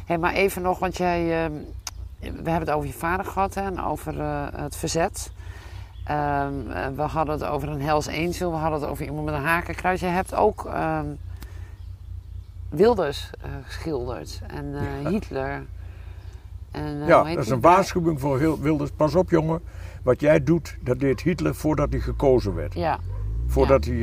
Hé, 0.09 0.17
maar 0.17 0.33
even 0.33 0.61
nog, 0.61 0.79
want 0.79 0.97
jij, 0.97 1.43
ehm, 1.43 1.51
we 2.19 2.49
hebben 2.49 2.59
het 2.59 2.69
over 2.69 2.87
je 2.87 2.93
vader 2.93 3.25
gehad 3.25 3.53
hè, 3.53 3.61
en 3.61 3.83
over 3.83 4.19
eh, 4.19 4.45
het 4.55 4.75
verzet. 4.75 5.31
Ehm, 6.03 6.71
eh, 6.71 6.87
we 6.95 7.01
hadden 7.01 7.39
het 7.39 7.43
over 7.43 7.69
een 7.69 7.81
Hells 7.81 8.07
Angel, 8.07 8.51
we 8.51 8.57
hadden 8.57 8.79
het 8.79 8.89
over 8.89 9.05
iemand 9.05 9.25
met 9.25 9.33
een 9.33 9.43
hakenkruis. 9.43 9.99
Jij 9.99 10.09
hebt 10.09 10.35
ook 10.35 10.65
ehm, 10.65 11.05
Wilders 12.69 13.29
eh, 13.41 13.49
geschilderd 13.63 14.41
en 14.47 14.75
Hitler. 15.07 15.65
En, 16.71 17.05
Ja, 17.05 17.23
dat 17.23 17.37
is 17.37 17.49
een 17.49 17.61
waarschuwing 17.61 18.19
voor 18.19 18.61
Wilders. 18.61 18.91
Pas 18.91 19.15
op 19.15 19.29
jongen, 19.29 19.61
wat 20.03 20.21
jij 20.21 20.43
doet, 20.43 20.77
dat 20.81 20.99
deed 20.99 21.21
Hitler 21.21 21.55
voordat 21.55 21.89
hij 21.89 21.99
gekozen 21.99 22.55
werd. 22.55 22.73
Ja, 22.73 22.99
Voordat 23.47 23.85
hij 23.85 23.95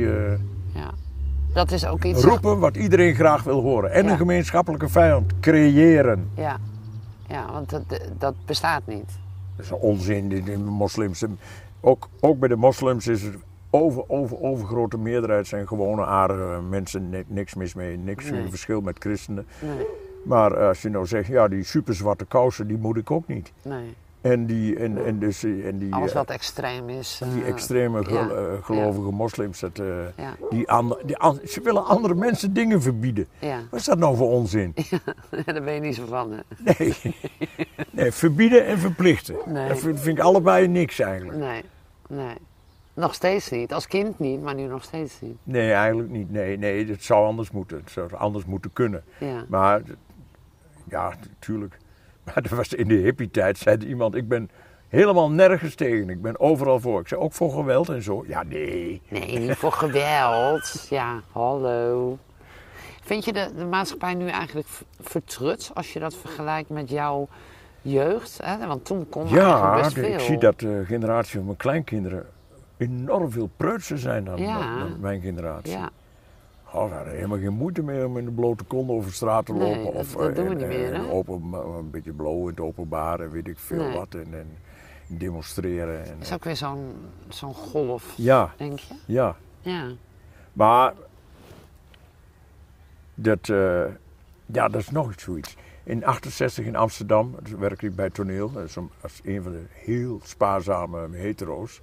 ja. 0.73 0.91
Dat 1.53 1.71
is 1.71 1.85
ook 1.85 2.03
iets. 2.03 2.23
roepen 2.23 2.59
wat 2.59 2.75
iedereen 2.75 3.15
graag 3.15 3.43
wil 3.43 3.61
horen. 3.61 3.91
En 3.91 4.05
Ja. 4.05 4.11
een 4.11 4.17
gemeenschappelijke 4.17 4.89
vijand 4.89 5.39
creëren. 5.39 6.29
Ja, 6.33 6.57
ja 7.27 7.51
want 7.51 7.69
dat, 7.69 7.81
dat 8.17 8.33
bestaat 8.45 8.81
niet. 8.85 9.09
Dat 9.55 9.65
is 9.65 9.71
een 9.71 9.77
onzin. 9.77 10.29
De, 10.29 10.43
de 10.43 10.57
moslims, 10.57 11.23
ook, 11.81 12.07
ook 12.19 12.39
bij 12.39 12.49
de 12.49 12.55
moslims 12.55 13.07
is 13.07 13.21
het 13.21 13.35
over, 13.69 14.03
over, 14.07 14.41
overgrote 14.41 14.97
meerderheid 14.97 15.47
zijn 15.47 15.67
gewone 15.67 16.05
aardige 16.05 16.61
mensen. 16.69 17.09
Ni- 17.09 17.23
Niks 17.27 17.53
mis 17.55 17.73
mee, 17.73 17.97
niks 17.97 18.29
Nee. 18.29 18.49
verschil 18.49 18.81
met 18.81 18.95
christenen. 18.99 19.45
Nee, 19.61 19.85
Maar 20.25 20.57
als 20.67 20.81
je 20.81 20.89
nou 20.89 21.05
zegt, 21.05 21.27
ja, 21.27 21.47
die 21.47 21.63
superzwarte 21.63 22.25
kousen, 22.25 22.67
die 22.67 22.77
moet 22.77 22.97
ik 22.97 23.11
ook 23.11 23.27
niet. 23.27 23.51
nee. 23.61 23.95
En 24.31 24.45
die, 24.45 24.75
en, 24.79 25.05
en 25.05 25.19
dus, 25.19 25.43
eh, 25.43 25.65
en 25.67 25.77
die, 25.77 25.93
Alles 25.93 26.09
eh, 26.09 26.15
wat 26.15 26.29
extreem 26.29 26.89
is. 26.89 27.21
die 27.33 27.41
eh, 27.43 27.49
extreme 27.49 28.03
gel- 28.05 28.51
ja, 28.53 28.61
gelovige 28.61 29.11
moslims, 29.11 29.59
dat, 29.59 29.77
Ja. 30.17 30.35
die 30.49 30.69
ander- 30.69 31.01
die 31.05 31.17
an- 31.17 31.39
ze 31.45 31.61
willen 31.61 31.85
andere 31.85 32.15
mensen 32.15 32.53
dingen 32.53 32.81
verbieden. 32.81 33.27
Ja, 33.39 33.59
Wat 33.69 33.79
is 33.79 33.85
dat 33.85 33.97
nou 33.97 34.15
voor 34.17 34.29
onzin? 34.29 34.73
daar 35.45 35.61
ben 35.63 35.73
je 35.73 35.79
niet 35.79 35.95
zo 35.95 36.05
van. 36.05 36.31
hè. 36.31 36.39
Nee. 36.77 36.95
nee, 37.91 38.11
verbieden 38.11 38.65
en 38.65 38.79
verplichten. 38.79 39.35
Nee. 39.45 39.67
Dat 39.67 39.79
vind, 39.79 39.99
vind 39.99 40.17
ik 40.17 40.23
allebei 40.23 40.67
niks 40.67 40.99
eigenlijk. 40.99 41.37
Nee, 41.37 41.63
nee. 42.09 42.35
Nog 42.93 43.13
steeds 43.13 43.49
niet. 43.49 43.73
Als 43.73 43.87
kind 43.87 44.19
niet, 44.19 44.41
maar 44.41 44.55
nu 44.55 44.63
nog 44.67 44.83
steeds 44.83 45.21
niet. 45.21 45.37
Nee, 45.43 45.71
eigenlijk 45.71 46.09
niet. 46.09 46.31
Nee, 46.31 46.57
nee, 46.57 46.87
het 46.87 47.03
zou 47.03 47.25
anders 47.25 47.51
moeten. 47.51 47.77
Het 47.77 47.91
zou 47.91 48.13
anders 48.15 48.45
moeten 48.45 48.73
kunnen. 48.73 49.03
Ja, 49.19 49.45
Maar 49.47 49.81
ja, 50.89 51.13
natuurlijk. 51.29 51.77
Maar 52.33 52.41
dat 52.41 52.51
was 52.51 52.73
in 52.73 52.87
de 52.87 52.93
hippie-tijd, 52.95 53.57
zei 53.57 53.77
iemand, 53.85 54.15
ik 54.15 54.27
ben 54.27 54.49
helemaal 54.87 55.31
nergens 55.31 55.75
tegen. 55.75 56.09
Ik 56.09 56.21
ben 56.21 56.39
overal 56.39 56.79
voor. 56.79 56.99
Ik 56.99 57.07
zei 57.07 57.21
ook 57.21 57.33
voor 57.33 57.51
geweld 57.51 57.89
en 57.89 58.01
zo. 58.01 58.23
Ja, 58.27 58.43
nee. 58.43 59.01
nee, 59.09 59.39
niet 59.39 59.55
voor 59.55 59.71
geweld. 59.71 60.87
Ja, 60.89 61.21
hallo. 61.31 62.17
Vind 63.03 63.25
je 63.25 63.33
de, 63.33 63.49
de 63.57 63.65
maatschappij 63.65 64.13
nu 64.13 64.27
eigenlijk 64.27 64.67
vertrut 65.01 65.71
als 65.73 65.93
je 65.93 65.99
dat 65.99 66.15
vergelijkt 66.15 66.69
met 66.69 66.89
jouw 66.89 67.27
jeugd? 67.81 68.39
Hè? 68.43 68.67
Want 68.67 68.85
toen 68.85 69.09
kon 69.09 69.27
Ja, 69.27 69.75
best 69.75 69.93
veel. 69.93 70.03
ik 70.13 70.19
zie 70.19 70.37
dat 70.37 70.59
de 70.59 70.83
generatie 70.85 71.35
van 71.35 71.45
mijn 71.45 71.57
kleinkinderen 71.57 72.25
enorm 72.77 73.31
veel 73.31 73.49
preutser 73.57 73.99
zijn 73.99 74.23
dan, 74.23 74.37
Ja. 74.37 74.59
dan- 74.59 74.79
dan 74.79 74.99
mijn 74.99 75.21
generatie. 75.21 75.71
Ja, 75.71 75.89
Oh, 76.73 76.89
we 76.89 76.95
hadden 76.95 77.13
helemaal 77.15 77.37
geen 77.37 77.53
moeite 77.53 77.83
meer 77.83 78.05
om 78.05 78.17
in 78.17 78.25
de 78.25 78.31
blote 78.31 78.63
kont 78.63 78.89
over 78.89 79.13
straat 79.13 79.45
te 79.45 79.53
lopen. 79.53 79.83
dat- 79.83 79.93
of 79.93 80.11
dat 80.15 80.35
doen 80.35 80.45
we 80.45 80.51
en- 80.51 80.57
niet 80.57 80.67
meer, 80.67 80.93
en 80.93 81.09
open, 81.09 81.53
een 81.53 81.89
beetje 81.91 82.13
blow 82.13 82.41
in 82.41 82.47
het 82.47 82.59
openbaar 82.59 83.19
en 83.19 83.29
weet 83.31 83.47
ik 83.47 83.57
veel 83.59 83.83
Nee. 83.83 83.97
wat. 83.97 84.13
En, 84.15 84.27
en 84.33 84.57
demonstreren. 85.07 86.05
En, 86.05 86.17
is 86.19 86.33
ook 86.33 86.43
weer 86.43 86.55
zo'n 86.55 86.93
zo'n 87.27 87.53
golf, 87.53 88.13
ja, 88.17 88.53
denk 88.57 88.79
je? 88.79 88.93
ja. 89.05 89.35
Ja, 89.61 89.91
Maar 90.53 90.93
dat, 93.13 93.49
eh, 93.49 93.85
ja, 94.45 94.67
dat 94.67 94.75
is 94.81 94.89
nog 94.89 95.11
iets 95.11 95.23
zoiets. 95.23 95.55
In 95.83 96.05
68 96.05 96.65
in 96.65 96.75
Amsterdam 96.75 97.35
dus 97.43 97.51
werkte 97.51 97.85
ik 97.85 97.95
bij 97.95 98.09
toneel 98.09 98.51
dat 98.51 98.63
is 98.63 98.75
een- 98.75 98.89
als 99.01 99.21
een 99.23 99.43
van 99.43 99.51
de 99.51 99.63
heel 99.69 100.19
spaarzame 100.23 101.07
hetero's. 101.15 101.81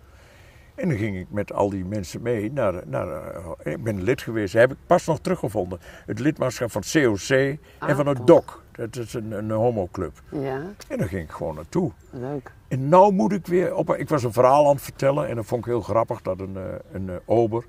En 0.74 0.88
dan 0.88 0.98
ging 0.98 1.16
ik 1.16 1.26
met 1.30 1.52
al 1.52 1.70
die 1.70 1.84
mensen 1.84 2.22
mee 2.22 2.52
naar, 2.52 2.82
naar 2.86 3.08
eh, 3.08 3.72
ik 3.72 3.82
ben 3.82 4.02
lid 4.02 4.22
geweest, 4.22 4.52
heb 4.52 4.70
ik 4.72 4.76
pas 4.86 5.06
nog 5.06 5.20
teruggevonden. 5.20 5.78
Het 6.06 6.18
lidmaatschap 6.18 6.70
van 6.70 6.82
COC 6.92 7.28
en 7.28 7.58
Ah, 7.78 7.96
van 7.96 8.06
het. 8.06 8.26
DOC. 8.26 8.62
Dat 8.72 8.96
is 8.96 9.14
een, 9.14 9.32
een 9.32 9.50
homoclub. 9.50 10.22
ja, 10.30 10.62
En 10.88 10.98
daar 10.98 11.08
ging 11.08 11.22
ik 11.22 11.30
gewoon 11.30 11.54
naartoe. 11.54 11.90
leuk. 12.10 12.52
En 12.68 12.88
nou 12.88 13.12
moet 13.12 13.32
ik 13.32 13.46
weer 13.46 13.74
op. 13.74 13.94
Ik 13.96 14.08
was 14.08 14.24
een 14.24 14.32
verhaal 14.32 14.66
aan 14.66 14.74
het 14.74 14.82
vertellen 14.82 15.28
en 15.28 15.36
dat 15.36 15.46
vond 15.46 15.60
ik 15.60 15.66
heel 15.66 15.80
grappig 15.80 16.22
dat 16.22 16.40
een, 16.40 16.56
eh, 16.56 16.62
een 16.92 17.08
eh, 17.10 17.16
ober, 17.24 17.64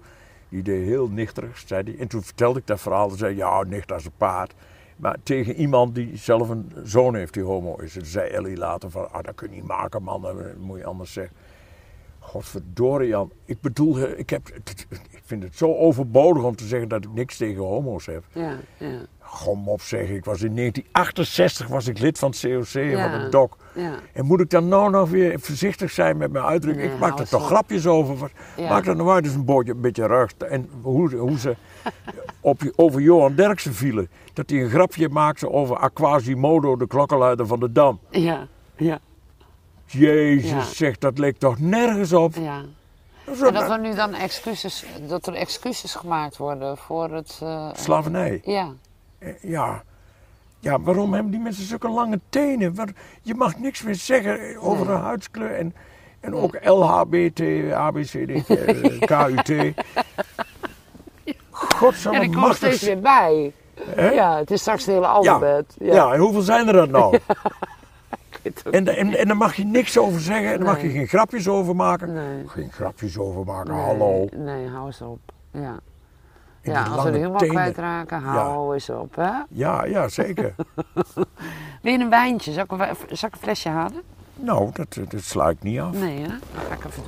die 0.49 0.63
deed 0.63 0.85
heel 0.85 1.07
nichterig, 1.09 1.57
zei 1.65 1.83
die. 1.83 1.97
En 1.97 2.07
toen 2.07 2.23
vertelde 2.23 2.59
ik 2.59 2.67
dat 2.67 2.81
verhaal 2.81 3.09
en 3.09 3.17
zei 3.17 3.35
ja, 3.35 3.63
nicht 3.63 3.91
als 3.91 4.05
een 4.05 4.11
paard. 4.17 4.53
Maar 4.95 5.15
tegen 5.23 5.55
iemand 5.55 5.95
die 5.95 6.17
zelf 6.17 6.49
een 6.49 6.71
zoon 6.83 7.15
heeft 7.15 7.33
die 7.33 7.43
homo 7.43 7.75
is. 7.75 7.95
En 7.97 8.05
zei 8.05 8.29
Ellie 8.29 8.57
later 8.57 8.89
van, 8.91 9.11
ah 9.11 9.23
dat 9.23 9.35
kun 9.35 9.49
je 9.49 9.55
niet 9.55 9.67
maken 9.67 10.03
man, 10.03 10.21
dat 10.21 10.35
moet 10.59 10.77
je 10.77 10.85
anders 10.85 11.13
zeggen. 11.13 11.35
Godverdorie 12.25 13.07
Jan, 13.07 13.31
ik 13.45 13.61
bedoel, 13.61 13.97
eh, 13.97 14.19
ik, 14.19 14.29
heb, 14.29 14.47
ik 15.11 15.21
vind 15.25 15.43
het 15.43 15.57
zo 15.57 15.73
overbodig 15.75 16.43
om 16.43 16.55
te 16.55 16.65
zeggen 16.65 16.87
dat 16.89 17.03
ik 17.03 17.13
niks 17.13 17.37
tegen 17.37 17.63
homo's 17.63 18.05
heb. 18.05 18.23
Ja, 18.31 18.55
ja, 18.77 18.99
Kom 19.43 19.69
op 19.69 19.81
zeg, 19.81 20.09
ik 20.09 20.25
was 20.25 20.41
in 20.41 20.55
1968 20.55 21.67
was 21.67 21.87
ik 21.87 21.99
lid 21.99 22.19
van 22.19 22.29
het 22.29 22.39
COC 22.39 22.73
en 22.73 22.89
Ja. 22.89 23.09
van 23.09 23.19
de 23.19 23.29
DOC. 23.29 23.57
ja. 23.75 23.93
En 24.13 24.25
moet 24.25 24.39
ik 24.39 24.49
dan 24.49 24.67
nou 24.67 24.89
nog 24.91 25.09
weer 25.09 25.39
voorzichtig 25.39 25.91
zijn 25.91 26.17
met 26.17 26.31
mijn 26.31 26.45
uitdrukking? 26.45 26.85
Nee, 26.85 26.93
ik 26.95 27.01
maak 27.01 27.19
er 27.19 27.29
toch 27.29 27.41
op. 27.41 27.47
grapjes 27.47 27.87
over. 27.87 28.31
Ja. 28.57 28.69
Maak 28.69 28.85
dat 28.85 28.95
nou 28.97 29.09
uit, 29.09 29.25
een 29.33 29.45
beetje, 29.45 29.71
een 29.71 29.81
beetje 29.81 30.05
ruig. 30.07 30.31
En 30.37 30.69
hoe, 30.81 31.15
hoe 31.15 31.37
ze 31.39 31.55
op, 32.41 32.61
over 32.75 33.01
Johan 33.01 33.35
Derksen 33.35 33.73
vielen. 33.73 34.09
Dat 34.33 34.49
hij 34.49 34.63
een 34.63 34.69
grapje 34.69 35.09
maakte 35.09 35.49
over 35.51 35.77
Aquasimodo, 35.77 36.75
de 36.75 36.87
klokkenluider 36.87 37.47
van 37.47 37.59
de 37.59 37.71
Dam. 37.71 37.99
Ja, 38.09 38.47
ja, 38.77 38.99
Jezus, 39.85 40.49
Ja. 40.49 40.61
zeg, 40.63 40.97
dat 40.97 41.17
leek 41.17 41.37
toch 41.37 41.59
nergens 41.59 42.13
op? 42.13 42.35
ja. 42.35 42.61
En 43.25 43.53
dat 43.53 43.69
er 43.69 43.79
nu 43.79 43.95
dan 43.95 44.13
excuses, 44.13 44.85
dat 45.07 45.27
er 45.27 45.33
excuses 45.33 45.95
gemaakt 45.95 46.37
worden 46.37 46.77
voor 46.77 47.11
het... 47.11 47.39
eh, 47.43 47.69
Slavernij. 47.73 48.41
Ja, 48.43 48.73
Eh, 49.19 49.29
Ja. 49.41 49.83
Ja, 50.59 50.79
waarom 50.81 51.13
hebben 51.13 51.31
die 51.31 51.41
mensen 51.41 51.63
zulke 51.65 51.89
lange 51.89 52.19
tenen? 52.29 52.75
Je 53.21 53.35
mag 53.35 53.57
niks 53.57 53.81
meer 53.83 53.95
zeggen 53.95 54.57
over 54.59 54.85
Nee. 54.85 54.95
een 54.95 55.01
huidskleur. 55.01 55.51
En, 55.55 55.75
en 56.19 56.35
ook 56.35 56.57
LHBT, 56.65 57.41
ABCD, 57.73 58.47
eh, 58.49 58.99
KUT. 58.99 59.73
Godsamme 61.51 62.19
ja 62.19 62.25
die 62.25 62.35
komt 62.41 62.55
steeds 62.55 62.81
weer 62.81 62.99
bij. 62.99 63.53
Ja, 63.95 64.37
het 64.37 64.51
is 64.51 64.61
straks 64.61 64.85
het 64.85 64.93
hele 64.93 65.05
Ja. 65.05 65.11
alfabet. 65.11 65.75
Ja. 65.79 66.13
en 66.13 66.19
hoeveel 66.19 66.41
zijn 66.41 66.67
er 66.67 66.73
dan 66.73 66.91
nou? 66.91 67.15
Ik 67.15 67.21
weet 67.29 67.33
het 67.35 67.45
ook. 67.45 68.34
En, 68.71 68.87
en, 68.97 69.17
en 69.17 69.27
daar 69.27 69.37
mag 69.37 69.55
je 69.55 69.65
niks 69.65 69.97
over 69.97 70.21
zeggen. 70.21 70.51
En 70.51 70.57
daar 70.57 70.67
mag 70.67 70.81
je 70.81 70.89
geen 70.89 71.07
grapjes 71.07 71.47
over 71.47 71.75
maken. 71.75 72.13
Nee. 72.13 72.47
Geen 72.47 72.71
grapjes 72.71 73.17
over 73.17 73.45
maken, 73.45 73.73
Nee, 73.73 73.83
hallo. 73.83 74.27
Nee, 74.35 74.67
hou 74.67 74.85
eens 74.85 75.01
op. 75.01 75.19
Ja, 75.51 75.79
En 76.61 76.71
ja 76.71 76.83
als 76.83 77.03
we 77.03 77.11
de 77.11 77.17
humor 77.17 77.37
tenen. 77.37 77.53
kwijtraken, 77.55 78.21
hou 78.21 78.73
eens 78.73 78.89
op. 78.89 79.15
Hè? 79.15 79.31
Ja, 79.49 79.85
ja, 79.85 80.07
zeker. 80.07 80.55
Wil 81.81 81.91
je 81.93 81.99
een 81.99 82.09
wijntje? 82.09 82.51
Zal 82.51 82.63
ik 82.63 82.71
een, 82.71 82.77
wij- 82.77 82.93
zal 83.09 83.27
ik 83.29 83.35
een 83.35 83.41
flesje 83.41 83.69
halen? 83.69 84.01
nou, 84.35 84.69
dat, 84.73 84.97
dat 85.09 85.21
sla 85.21 85.49
ik 85.49 85.61
niet 85.63 85.79
af. 85.79 85.91
Nee, 85.91 86.17
hè? 86.21 86.27
Dan 86.27 86.39
ga 86.69 86.73
ik 86.73 86.85
even 86.85 87.03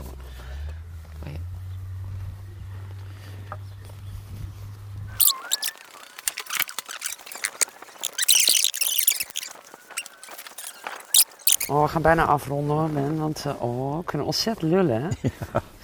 Oh, 11.68 11.82
we 11.82 11.88
gaan 11.88 12.02
bijna 12.02 12.26
afronden 12.26 12.76
hoor, 12.76 12.90
Ben. 12.90 13.20
Want 13.20 13.44
eh, 13.46 13.64
oh, 13.64 13.98
we 13.98 14.04
kunnen 14.04 14.26
ontzettend 14.28 14.72
lullen, 14.72 15.02
hè? 15.02 15.10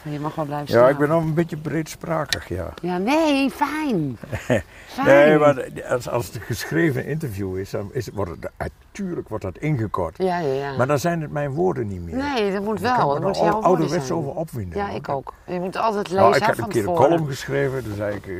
Je 0.11 0.19
mag 0.19 0.35
wel 0.35 0.45
blijven 0.45 0.73
Ja, 0.73 0.79
staan. 0.79 0.89
ik 0.89 0.97
ben 0.97 1.09
nog 1.09 1.23
een 1.23 1.33
beetje 1.33 1.57
breedsprakig, 1.57 2.49
ja. 2.49 2.73
Ja, 2.81 2.97
nee, 2.97 3.49
fijn. 3.49 4.17
fijn. 4.87 5.05
Nee, 5.05 5.37
maar 5.37 5.65
als, 5.87 6.09
als 6.09 6.25
het 6.25 6.35
een 6.35 6.41
geschreven 6.41 7.05
interview 7.05 7.57
is, 7.57 7.69
dan 7.69 7.89
is, 7.93 8.09
wordt 8.13 8.31
het, 8.31 8.49
natuurlijk 8.57 9.29
wordt 9.29 9.43
dat 9.43 9.57
ingekort. 9.57 10.17
Ja, 10.17 10.39
ja, 10.39 10.53
ja. 10.53 10.77
Maar 10.77 10.87
dan 10.87 10.99
zijn 10.99 11.21
het 11.21 11.31
mijn 11.31 11.51
woorden 11.51 11.87
niet 11.87 12.01
meer. 12.01 12.15
Nee, 12.15 12.51
dat 12.51 12.63
moet 12.63 12.79
wel. 12.79 13.09
Dat 13.09 13.21
moet 13.21 13.37
jouw 13.37 13.45
nou 13.45 13.63
ouderwets 13.63 14.11
over 14.11 14.31
opwinden. 14.31 14.77
Ja, 14.77 14.89
ik 14.89 15.09
ook. 15.09 15.33
Je 15.45 15.59
moet 15.59 15.77
altijd 15.77 16.09
lezen 16.09 16.23
Nou, 16.23 16.35
ik 16.35 16.43
heb 16.43 16.57
een 16.57 16.67
keer 16.67 16.87
een 16.87 16.95
column 16.95 17.27
geschreven, 17.27 17.83
toen 17.83 17.95
zei 17.95 18.15
ik 18.15 18.27
eh, 18.27 18.33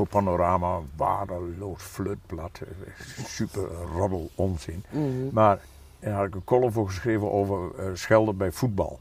voor 0.00 0.22
Panorama, 0.22 0.78
waardeloos 0.96 1.82
flutblad, 1.82 2.60
eh, 2.60 3.04
super 3.24 3.62
roddel 3.96 4.30
onzin. 4.34 4.84
Mhm. 4.90 5.04
Maar 5.32 5.60
daar 5.98 6.12
had 6.12 6.26
ik 6.26 6.34
een 6.34 6.44
column 6.44 6.72
voor 6.72 6.86
geschreven 6.86 7.32
over 7.32 7.70
eh, 7.78 7.84
schelden 7.94 8.36
bij 8.36 8.52
voetbal. 8.52 9.00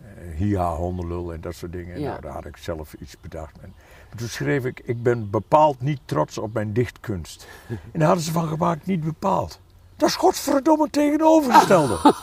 Eh 0.00 0.06
Hiha, 0.36 0.74
hondenlul 0.74 1.32
en 1.32 1.40
dat 1.40 1.54
soort 1.54 1.72
dingen. 1.72 2.00
Ja. 2.00 2.08
Nou, 2.08 2.20
daar 2.20 2.32
had 2.32 2.44
ik 2.44 2.56
zelf 2.56 2.94
iets 2.94 3.20
bedacht. 3.20 3.58
En, 3.60 3.72
maar 4.08 4.18
toen 4.18 4.28
schreef 4.28 4.64
ik, 4.64 4.80
ik 4.84 5.02
ben 5.02 5.30
bepaald 5.30 5.80
niet 5.80 6.00
trots 6.04 6.38
op 6.38 6.52
mijn 6.52 6.72
dichtkunst. 6.72 7.46
en 7.92 7.98
daar 7.98 8.06
hadden 8.06 8.24
ze 8.24 8.32
van 8.32 8.48
gemaakt, 8.48 8.86
niet 8.86 9.04
bepaald. 9.04 9.60
Dat 9.96 10.08
is 10.08 10.16
godverdomme 10.16 10.90
tegenovergestelde. 10.90 11.98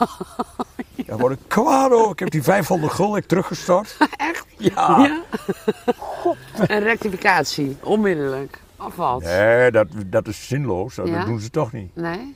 Daar 1.05 1.17
word 1.17 1.39
ik 1.39 1.47
kwaad 1.47 1.91
over. 1.91 2.11
Ik 2.11 2.19
heb 2.19 2.31
die 2.31 2.43
500 2.43 2.93
gulden 2.93 3.17
ik 3.17 3.27
teruggestort. 3.27 3.97
Echt? 4.17 4.45
Ja. 4.57 4.97
Ja? 4.99 5.21
Een 6.67 6.79
rectificatie, 6.83 7.77
onmiddellijk. 7.83 8.59
Afvalt. 8.77 9.23
Nee, 9.23 9.71
dat, 9.71 9.87
dat 10.05 10.27
is 10.27 10.47
zinloos. 10.47 10.95
Dat 10.95 11.07
Ja? 11.07 11.25
doen 11.25 11.39
ze 11.39 11.49
toch 11.49 11.71
niet. 11.71 11.95
Nee? 11.95 12.35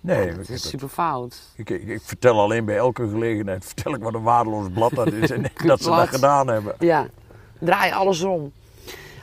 Nee, 0.00 0.16
Het 0.18 0.30
heb 0.30 0.40
is 0.40 0.46
dat- 0.48 0.58
super 0.58 0.88
fout. 0.88 1.36
ik, 1.56 1.70
ik, 1.70 1.82
ik 1.88 2.00
vertel 2.02 2.40
alleen 2.40 2.64
bij 2.64 2.76
elke 2.76 3.08
gelegenheid 3.08 3.64
vertel 3.64 3.94
ik 3.94 4.02
wat 4.02 4.14
een 4.14 4.22
waardeloos 4.22 4.66
blad 4.74 4.94
dat 4.94 5.12
is 5.12 5.30
en 5.30 5.42
dat 5.66 5.82
ze 5.82 5.90
dat 5.90 6.08
gedaan 6.08 6.46
hebben. 6.48 6.74
Ja, 6.78 7.06
draai 7.58 7.92
alles 7.92 8.22
om. 8.22 8.52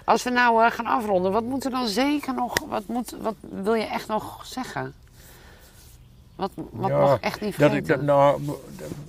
Als 0.05 0.23
we 0.23 0.29
nou 0.29 0.63
eh, 0.65 0.71
gaan 0.71 0.85
afronden, 0.85 1.31
wat 1.31 1.43
moet 1.43 1.65
er 1.65 1.71
dan 1.71 1.87
zeker 1.87 2.33
nog, 2.33 2.53
wat, 2.67 2.83
moet, 2.87 3.15
wat 3.21 3.35
wil 3.41 3.73
je 3.73 3.83
echt 3.85 4.07
nog 4.07 4.45
zeggen? 4.45 4.93
Wat, 6.37 6.51
wat 6.71 6.89
Ja, 6.89 6.99
mag 6.99 7.15
ik 7.15 7.21
echt 7.23 7.41
niet 7.41 7.57
Dat 7.57 7.69
vergeten? 7.69 7.77
ik, 7.77 7.87
dat, 7.87 8.01
nou, 8.01 8.41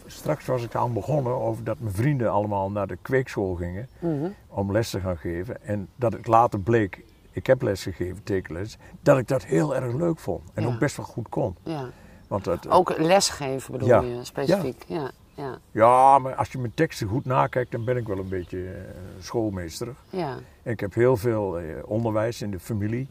straks 0.07 0.47
was 0.47 0.63
ik 0.63 0.75
aan 0.75 0.93
begonnen 0.93 1.33
over 1.35 1.65
dat 1.65 1.79
mijn 1.81 1.95
vrienden 1.95 2.31
allemaal 2.31 2.71
naar 2.71 2.87
de 2.87 2.99
kweekschool 3.03 3.55
gingen 3.55 3.89
Mhm. 3.99 4.29
om 4.49 4.73
les 4.73 4.91
te 4.91 5.01
gaan 5.01 5.17
geven. 5.19 5.63
En 5.65 5.89
dat 5.97 6.13
het 6.13 6.27
later 6.27 6.61
bleek, 6.61 7.05
ik 7.31 7.47
heb 7.47 7.63
les 7.63 7.83
gegeven, 7.83 8.23
tekenles, 8.23 8.77
dat 9.01 9.19
ik 9.19 9.29
dat 9.29 9.45
heel 9.45 9.77
erg 9.77 9.95
leuk 9.95 10.19
vond. 10.19 10.43
En 10.55 10.63
Ja. 10.63 10.69
ook 10.69 10.79
best 10.79 10.97
wel 10.97 11.07
goed 11.07 11.29
kon. 11.29 11.57
Ja. 11.63 11.91
Want 12.29 12.45
het, 12.45 12.69
Ook 12.71 12.99
lesgeven 12.99 13.73
bedoel 13.73 13.89
Ja. 13.89 14.01
je, 14.01 14.25
specifiek. 14.25 14.85
Ja. 14.87 15.11
Ja. 15.35 15.59
ja, 15.71 16.19
maar 16.19 16.35
als 16.35 16.53
je 16.53 16.59
mijn 16.59 16.75
teksten 16.75 17.09
goed 17.09 17.25
nakijkt, 17.25 17.71
dan 17.73 17.85
ben 17.85 17.97
ik 17.97 18.07
wel 18.07 18.19
een 18.19 18.29
beetje 18.29 18.65
eh, 18.67 18.81
schoolmeesterig. 19.21 19.97
Ja. 20.11 20.37
En 20.63 20.73
ik 20.73 20.81
heb 20.81 20.95
heel 20.95 21.17
veel 21.17 21.59
eh, 21.59 21.65
onderwijs 21.85 22.43
in 22.43 22.51
de 22.51 22.59
familie. 22.61 23.09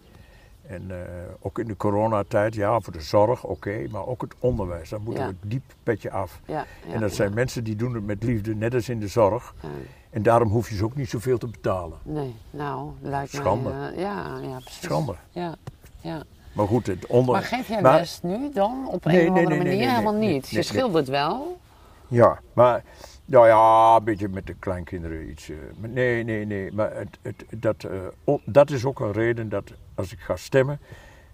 En 0.67 0.83
eh, 0.89 0.97
ook 1.39 1.59
in 1.59 1.67
de 1.67 1.77
coronatijd, 1.77 2.55
ja, 2.55 2.79
voor 2.79 2.93
de 2.93 3.01
zorg, 3.01 3.43
oké, 3.43 3.87
maar 3.91 4.05
ook 4.07 4.21
het 4.21 4.33
onderwijs. 4.39 4.89
Daar 4.89 5.01
moeten 5.01 5.23
Ja. 5.23 5.29
we 5.29 5.35
diep 5.47 5.63
petje 5.83 6.11
af. 6.11 6.39
Ja. 6.45 6.65
ja, 6.87 6.93
en 6.93 6.99
dat 6.99 7.13
zijn 7.13 7.33
mensen 7.33 7.63
die 7.63 7.75
doen 7.75 7.93
het 7.93 8.05
met 8.05 8.23
liefde, 8.23 8.55
net 8.55 8.73
als 8.73 8.89
in 8.89 8.99
de 8.99 9.07
zorg. 9.07 9.53
En 10.09 10.23
daarom 10.23 10.49
hoef 10.49 10.69
je 10.69 10.75
ze 10.75 10.83
ook 10.83 10.95
niet 10.95 11.09
zoveel 11.09 11.37
te 11.37 11.47
betalen. 11.47 11.97
Nee, 12.03 12.35
nou, 12.49 12.89
lijkt 13.01 13.31
Schande. 13.33 13.69
mij... 13.69 13.91
eh, 13.93 13.99
ja, 13.99 14.37
ja, 14.41 14.59
precies. 14.59 14.81
Schande. 14.83 15.15
Ja, 15.29 15.55
ja. 16.01 16.23
Maar 16.53 16.67
goed, 16.67 16.87
het 16.87 17.05
onder... 17.05 17.33
Maar 17.33 17.43
geef 17.43 17.67
jij 17.67 17.81
Maar- 17.81 17.99
les 17.99 18.19
nu 18.23 18.51
dan? 18.53 18.87
Op 18.91 19.05
een 19.05 19.11
Nee, 19.11 19.21
of 19.21 19.27
andere 19.27 19.47
nee, 19.47 19.57
nee, 19.57 19.67
manier? 19.67 19.89
Helemaal 19.89 20.13
niet. 20.13 20.49
je 20.49 20.61
schildert 20.61 21.07
wel. 21.07 21.57
Ja, 22.07 22.39
maar 22.53 22.83
nou 23.25 23.47
ja, 23.47 23.95
een 23.95 24.03
beetje 24.03 24.27
met 24.29 24.47
de 24.47 24.53
kleinkinderen 24.53 25.29
iets. 25.29 25.49
eh, 25.49 25.55
nee, 25.77 26.23
nee, 26.23 26.45
nee. 26.45 26.71
Maar 26.73 26.95
het, 26.95 27.17
het, 27.21 27.45
dat, 27.61 27.87
dat 28.45 28.69
is 28.69 28.85
ook 28.85 28.99
een 28.99 29.11
reden 29.11 29.49
dat 29.49 29.71
als 29.97 30.11
ik 30.11 30.19
ga 30.19 30.35
stemmen. 30.35 30.79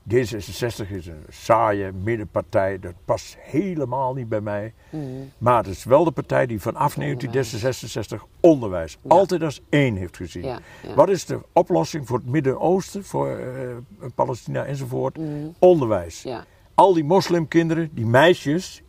D66 0.10 0.90
is 0.90 1.08
een 1.08 1.26
saaie 1.30 1.92
middenpartij. 1.92 2.80
Dat 2.80 2.94
past 3.06 3.38
helemaal 3.40 4.14
niet 4.14 4.30
bij 4.30 4.42
mij. 4.42 4.74
Mhm. 4.90 5.04
Maar 5.38 5.58
het 5.58 5.68
is 5.68 5.84
wel 5.84 6.04
de 6.04 6.12
partij 6.12 6.46
die 6.46 6.62
vanaf 6.62 6.96
1966 6.96 8.26
onderwijs 8.40 8.98
altijd 9.08 9.44
als 9.44 9.62
één 9.70 9.96
heeft 9.96 10.18
gezien. 10.18 10.44
Ja, 10.44 10.60
ja. 10.88 10.94
Wat 10.94 11.10
is 11.10 11.26
de 11.26 11.40
oplossing 11.54 12.08
voor 12.08 12.18
het 12.18 12.28
Midden-Oosten, 12.28 13.04
voor 13.04 13.38
eh, 13.38 13.76
Palestina 14.16 14.66
enzovoort? 14.66 15.18
Mhm. 15.18 15.48
Onderwijs. 15.60 16.24
Ja, 16.24 16.46
Al 16.76 16.94
die 16.94 17.04
moslimkinderen, 17.04 17.90
die 17.94 18.06
meisjes, 18.06 18.84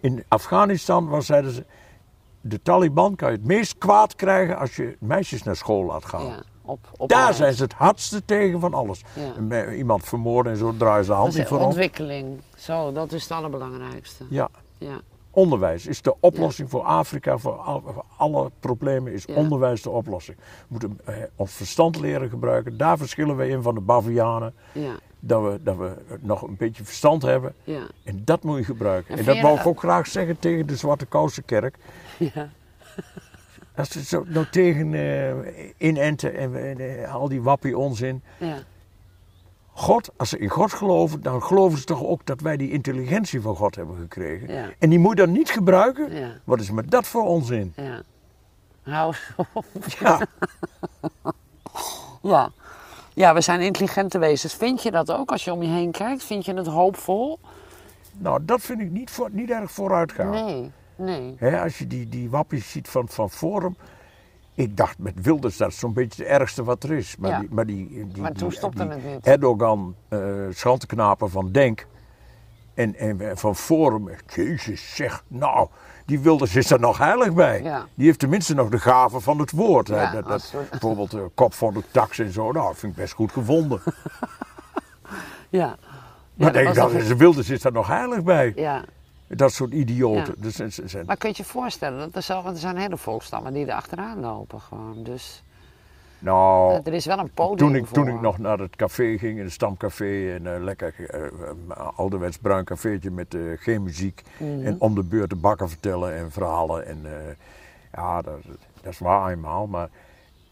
in 0.00 0.24
Afghanistan 0.28 1.08
was, 1.08 1.26
zeiden 1.26 1.52
ze, 1.52 1.64
de 2.40 2.62
Taliban 2.62 3.16
kan 3.16 3.30
je 3.30 3.36
het 3.36 3.46
meest 3.46 3.78
kwaad 3.78 4.14
krijgen 4.14 4.58
als 4.58 4.76
je 4.76 4.96
meisjes 5.00 5.42
naar 5.42 5.56
school 5.56 5.84
laat 5.84 6.04
gaan. 6.04 6.42
Op, 6.66 6.78
op 6.96 7.08
Daar 7.08 7.24
alles. 7.24 7.36
zijn 7.36 7.54
ze 7.54 7.62
het 7.62 7.72
hardste 7.72 8.24
tegen 8.24 8.60
van 8.60 8.74
alles. 8.74 9.02
Ja. 9.48 9.72
Iemand 9.72 10.04
vermoorden 10.04 10.52
en 10.52 10.58
zo 10.58 10.74
draaien 10.76 11.04
ze 11.04 11.10
de 11.10 11.16
hand 11.16 11.36
niet 11.36 11.46
voor 11.46 11.58
ontwikkeling. 11.60 12.40
Zo, 12.56 12.92
dat 12.92 13.12
is 13.12 13.22
het 13.22 13.32
allerbelangrijkste. 13.32 14.24
Ja, 14.30 14.48
Ja, 14.78 15.00
onderwijs 15.30 15.86
is 15.86 16.02
de 16.02 16.14
oplossing 16.20 16.70
voor 16.70 16.82
Afrika, 16.82 17.38
voor, 17.38 17.52
al- 17.52 17.82
voor 17.86 18.04
alle 18.16 18.50
problemen 18.60 19.12
is 19.12 19.26
onderwijs 19.26 19.82
de 19.82 19.90
oplossing. 19.90 20.36
We 20.38 20.44
moeten 20.68 20.98
eh, 21.04 21.14
ons 21.36 21.52
verstand 21.52 21.98
leren 22.00 22.28
gebruiken. 22.28 22.76
Daar 22.76 22.98
verschillen 22.98 23.36
we 23.36 23.48
in 23.48 23.62
van 23.62 23.74
de 23.74 23.80
Bavianen. 23.80 24.54
ja, 24.72 24.94
Dat 25.20 25.42
we, 25.42 25.60
dat 25.62 25.76
we 25.76 25.92
nog 26.20 26.42
een 26.42 26.56
beetje 26.56 26.84
verstand 26.84 27.22
hebben. 27.22 27.54
ja. 27.64 27.82
En 28.04 28.22
dat 28.24 28.42
moet 28.42 28.58
je 28.58 28.64
gebruiken. 28.64 29.18
En 29.18 29.24
dat 29.24 29.40
wou 29.40 29.58
ik 29.58 29.66
ook 29.66 29.78
graag 29.78 30.06
zeggen 30.06 30.38
tegen 30.38 30.66
de 30.66 30.76
Zwarte 30.76 31.06
Kousenkerk. 31.06 31.76
ja. 32.18 32.48
Als 33.76 33.90
ze 33.90 34.04
zo 34.04 34.24
nou 34.26 34.46
tegen 34.50 34.94
eh, 34.94 35.70
inenten 35.76 36.34
en 36.36 36.78
eh, 36.78 37.14
al 37.14 37.28
die 37.28 37.42
wappie 37.42 37.78
onzin. 37.78 38.22
ja. 38.38 38.56
God, 39.78 40.10
als 40.16 40.28
ze 40.28 40.38
in 40.38 40.48
God 40.48 40.72
geloven, 40.72 41.22
dan 41.22 41.42
geloven 41.42 41.78
ze 41.78 41.84
toch 41.84 42.04
ook 42.04 42.26
dat 42.26 42.40
wij 42.40 42.56
die 42.56 42.70
intelligentie 42.70 43.40
van 43.40 43.56
God 43.56 43.74
hebben 43.74 43.96
gekregen. 43.96 44.54
Ja. 44.54 44.68
En 44.78 44.90
die 44.90 44.98
moet 44.98 45.18
je 45.18 45.24
dan 45.24 45.32
niet 45.32 45.50
gebruiken? 45.50 46.14
Ja. 46.14 46.32
Wat 46.44 46.60
is 46.60 46.70
met 46.70 46.90
dat 46.90 47.06
voor 47.06 47.22
onzin? 47.22 47.72
ja. 47.76 48.02
Hou 48.82 49.14
op. 49.52 49.64
Ja, 49.98 50.20
Ja. 52.22 52.50
Ja, 53.14 53.34
we 53.34 53.40
zijn 53.40 53.60
intelligente 53.60 54.18
wezens. 54.18 54.54
Vind 54.54 54.82
je 54.82 54.90
dat 54.90 55.12
ook 55.12 55.30
als 55.30 55.44
je 55.44 55.52
om 55.52 55.62
je 55.62 55.68
heen 55.68 55.90
kijkt? 55.90 56.24
Vind 56.24 56.44
je 56.44 56.54
het 56.54 56.66
hoopvol? 56.66 57.38
nou 58.18 58.44
dat 58.44 58.60
vind 58.60 58.80
ik 58.80 58.90
niet, 58.90 59.10
voor, 59.10 59.28
niet 59.32 59.50
erg 59.50 59.70
vooruit 59.70 60.12
gaan. 60.12 60.30
Nee. 60.30 60.70
Nee. 60.96 61.36
Als 61.62 61.78
je 61.78 61.86
die, 61.86 62.08
die 62.08 62.30
wappies 62.30 62.70
ziet 62.70 62.88
van, 62.88 63.08
van 63.08 63.30
Forum. 63.30 63.76
Ik 64.54 64.76
dacht 64.76 64.98
met 64.98 65.14
Wilders 65.22 65.56
dat 65.56 65.68
is 65.68 65.78
zo'n 65.78 65.92
beetje 65.92 66.22
het 66.22 66.32
ergste 66.32 66.64
wat 66.64 66.82
er 66.82 66.92
is. 66.92 67.16
Maar, 67.16 67.30
Ja. 67.30 67.38
die, 67.40 67.48
maar, 67.50 67.66
die, 67.66 67.88
die, 68.12 68.22
Maar 68.22 68.32
toen 68.32 68.48
die- 68.48 68.56
stopte 68.58 68.82
die 68.88 68.92
het 68.92 69.04
niet. 69.14 69.26
Erdogan, 69.26 69.94
eh 70.08 70.18
schrantenknaper 70.50 71.28
van 71.30 71.52
Denk 71.52 71.86
en, 72.74 72.94
en 72.94 73.38
van 73.38 73.56
Forum. 73.56 74.10
Jezus 74.26 74.94
zeg, 74.94 75.24
nou, 75.28 75.68
die 76.06 76.20
Wilders 76.20 76.56
is 76.56 76.70
er 76.70 76.80
nog 76.80 76.98
heilig 76.98 77.32
bij. 77.34 77.62
Ja. 77.62 77.86
Die 77.94 78.06
heeft 78.06 78.18
tenminste 78.18 78.54
nog 78.54 78.68
de 78.68 78.78
gave 78.78 79.20
van 79.20 79.38
het 79.38 79.50
woord. 79.50 79.88
Ja, 79.88 80.12
dat, 80.12 80.26
dat, 80.28 80.42
soort- 80.42 80.70
bijvoorbeeld 80.80 81.10
de 81.10 81.30
kop 81.34 81.54
van 81.54 81.74
de 81.74 81.82
tax 81.90 82.18
en 82.18 82.32
zo, 82.32 82.52
nou, 82.52 82.74
vind 82.74 82.92
ik 82.92 82.98
best 82.98 83.12
goed 83.14 83.32
gevonden. 83.32 83.80
Ja. 85.48 85.76
Maar 86.34 86.52
dat 86.52 86.62
denk 86.62 86.74
dat, 86.74 86.90
de 86.90 87.16
Wilders 87.16 87.50
is 87.50 87.64
er 87.64 87.72
nog 87.72 87.86
heilig 87.86 88.22
bij. 88.22 88.52
Ja. 88.56 88.84
Dat 89.28 89.52
soort 89.52 89.72
idioten. 89.72 90.34
Ja. 90.36 90.42
Dus, 90.42 90.54
ze- 90.56 90.88
ze- 90.88 91.02
Maar 91.06 91.16
kun 91.16 91.28
je 91.28 91.34
je 91.38 91.44
voorstellen, 91.44 91.98
dat 91.98 92.14
er, 92.14 92.22
zo, 92.22 92.42
want 92.42 92.54
er 92.54 92.60
zijn 92.60 92.76
hele 92.76 92.96
volkstammen 92.96 93.52
die 93.52 93.66
er 93.66 93.72
achteraan 93.74 94.20
lopen 94.20 94.60
gewoon. 94.60 95.02
Dus 95.02 95.42
nou, 96.18 96.80
er 96.84 96.92
is 96.92 97.06
wel 97.06 97.18
een 97.18 97.30
podium 97.30 97.56
Toen 97.56 97.74
ik, 97.76 97.86
voor. 97.86 97.94
toen 97.96 98.08
ik 98.08 98.20
nog 98.20 98.38
naar 98.38 98.58
het 98.58 98.76
café 98.76 99.18
ging, 99.18 99.40
een 99.40 99.50
stamcafé, 99.50 100.34
en 100.34 100.46
een 100.46 100.64
lekker 100.64 100.94
eh, 101.10 101.24
eh, 101.24 101.30
ouderwets 101.96 102.38
bruin 102.38 102.64
cafeetje 102.64 103.10
met 103.10 103.36
geen 103.56 103.82
muziek. 103.82 104.22
Mhm. 104.38 104.66
En 104.66 104.80
om 104.80 104.94
de 104.94 105.02
beurt 105.02 105.30
de 105.30 105.36
bakken 105.36 105.68
vertellen 105.68 106.14
en 106.16 106.30
verhalen. 106.32 106.86
En 106.86 107.04
ja, 107.92 108.22
dat, 108.22 108.38
dat 108.82 108.92
is 108.92 108.98
waar 108.98 109.30
eenmaal. 109.32 109.66
Maar 109.66 109.88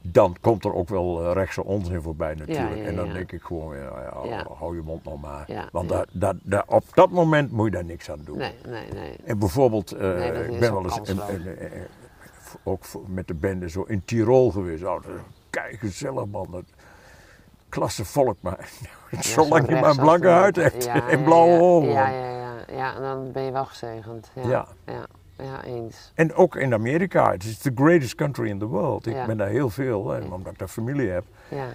dan 0.06 0.36
komt 0.40 0.64
er 0.64 0.74
ook 0.74 0.88
wel 0.88 1.24
eh, 1.24 1.32
rechtse 1.32 1.64
onzin 1.64 2.02
voorbij 2.02 2.34
natuurlijk. 2.34 2.76
ja, 2.76 2.82
En 2.82 2.96
dan 2.96 3.06
ja. 3.06 3.12
denk 3.12 3.32
ik 3.32 3.42
gewoon, 3.42 3.76
ja, 3.76 3.82
ja, 3.82 4.28
Ja. 4.28 4.46
hou 4.58 4.76
je 4.76 4.82
mond 4.82 5.04
nog 5.04 5.20
maar. 5.20 5.68
Want 5.72 5.92
op 6.66 6.84
dat 6.94 7.10
moment 7.10 7.50
moet 7.50 7.64
je 7.64 7.70
daar 7.70 7.84
niks 7.84 8.10
aan 8.10 8.20
doen. 8.24 8.38
Nee, 8.38 8.54
nee, 8.66 8.92
nee. 8.92 9.16
En 9.24 9.38
bijvoorbeeld, 9.38 9.92
eh, 9.92 10.14
Nee, 10.14 10.48
ik 10.48 10.60
ben 10.60 10.72
wel 10.72 10.84
eens 10.84 11.00
ook 12.62 12.84
met 13.06 13.28
de 13.28 13.34
bende 13.34 13.68
zo 13.68 13.82
in 13.82 14.04
Tirol 14.04 14.50
geweest. 14.50 14.84
Oh, 14.84 15.04
kei 15.50 15.76
gezellig 15.76 16.26
man. 16.26 16.46
Dat, 16.50 16.64
klasse 17.68 18.04
volk, 18.04 18.36
maar 18.40 18.68
zolang 19.20 19.68
je 19.68 19.74
maar 19.74 19.90
een 19.90 19.96
blanke 19.96 20.28
huid 20.28 20.56
hebt 20.56 20.86
en 20.86 21.22
blauwe 21.28 21.60
ogen. 21.60 21.88
Ja, 21.90 22.08
ja, 22.08 22.28
ja. 22.28 22.52
Ja, 22.72 23.00
dan 23.00 23.32
ben 23.32 23.42
je 23.42 23.52
wel 23.52 23.64
gezegend. 23.64 24.30
Ja. 24.34 24.66
Ja. 24.86 25.06
Ja, 25.38 25.64
eens. 25.64 26.12
En 26.14 26.34
ook 26.34 26.56
in 26.56 26.74
Amerika, 26.74 27.30
het 27.30 27.44
is 27.44 27.58
the 27.58 27.72
greatest 27.74 28.14
country 28.14 28.48
in 28.48 28.58
the 28.58 28.66
world. 28.66 29.06
Ik 29.06 29.14
Ja. 29.14 29.26
ben 29.26 29.36
daar 29.36 29.48
heel 29.48 29.70
veel, 29.70 30.10
hè, 30.10 30.20
omdat 30.20 30.52
ik 30.52 30.58
daar 30.58 30.68
familie 30.68 31.08
heb. 31.10 31.24
Ja. 31.48 31.66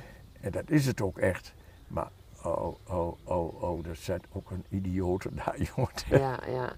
En 0.41 0.51
dat 0.51 0.63
is 0.69 0.85
het 0.85 1.01
ook 1.01 1.17
echt. 1.17 1.53
Maar 1.87 2.07
oh, 2.43 2.75
oh, 2.87 3.17
oh, 3.23 3.61
oh, 3.63 3.83
dat 3.83 3.97
zijn 3.97 4.21
ook 4.31 4.51
een 4.51 4.63
idioten 4.69 5.35
daar, 5.45 5.55
jongen. 5.75 5.91
Ja, 6.09 6.39
ja. 6.51 6.71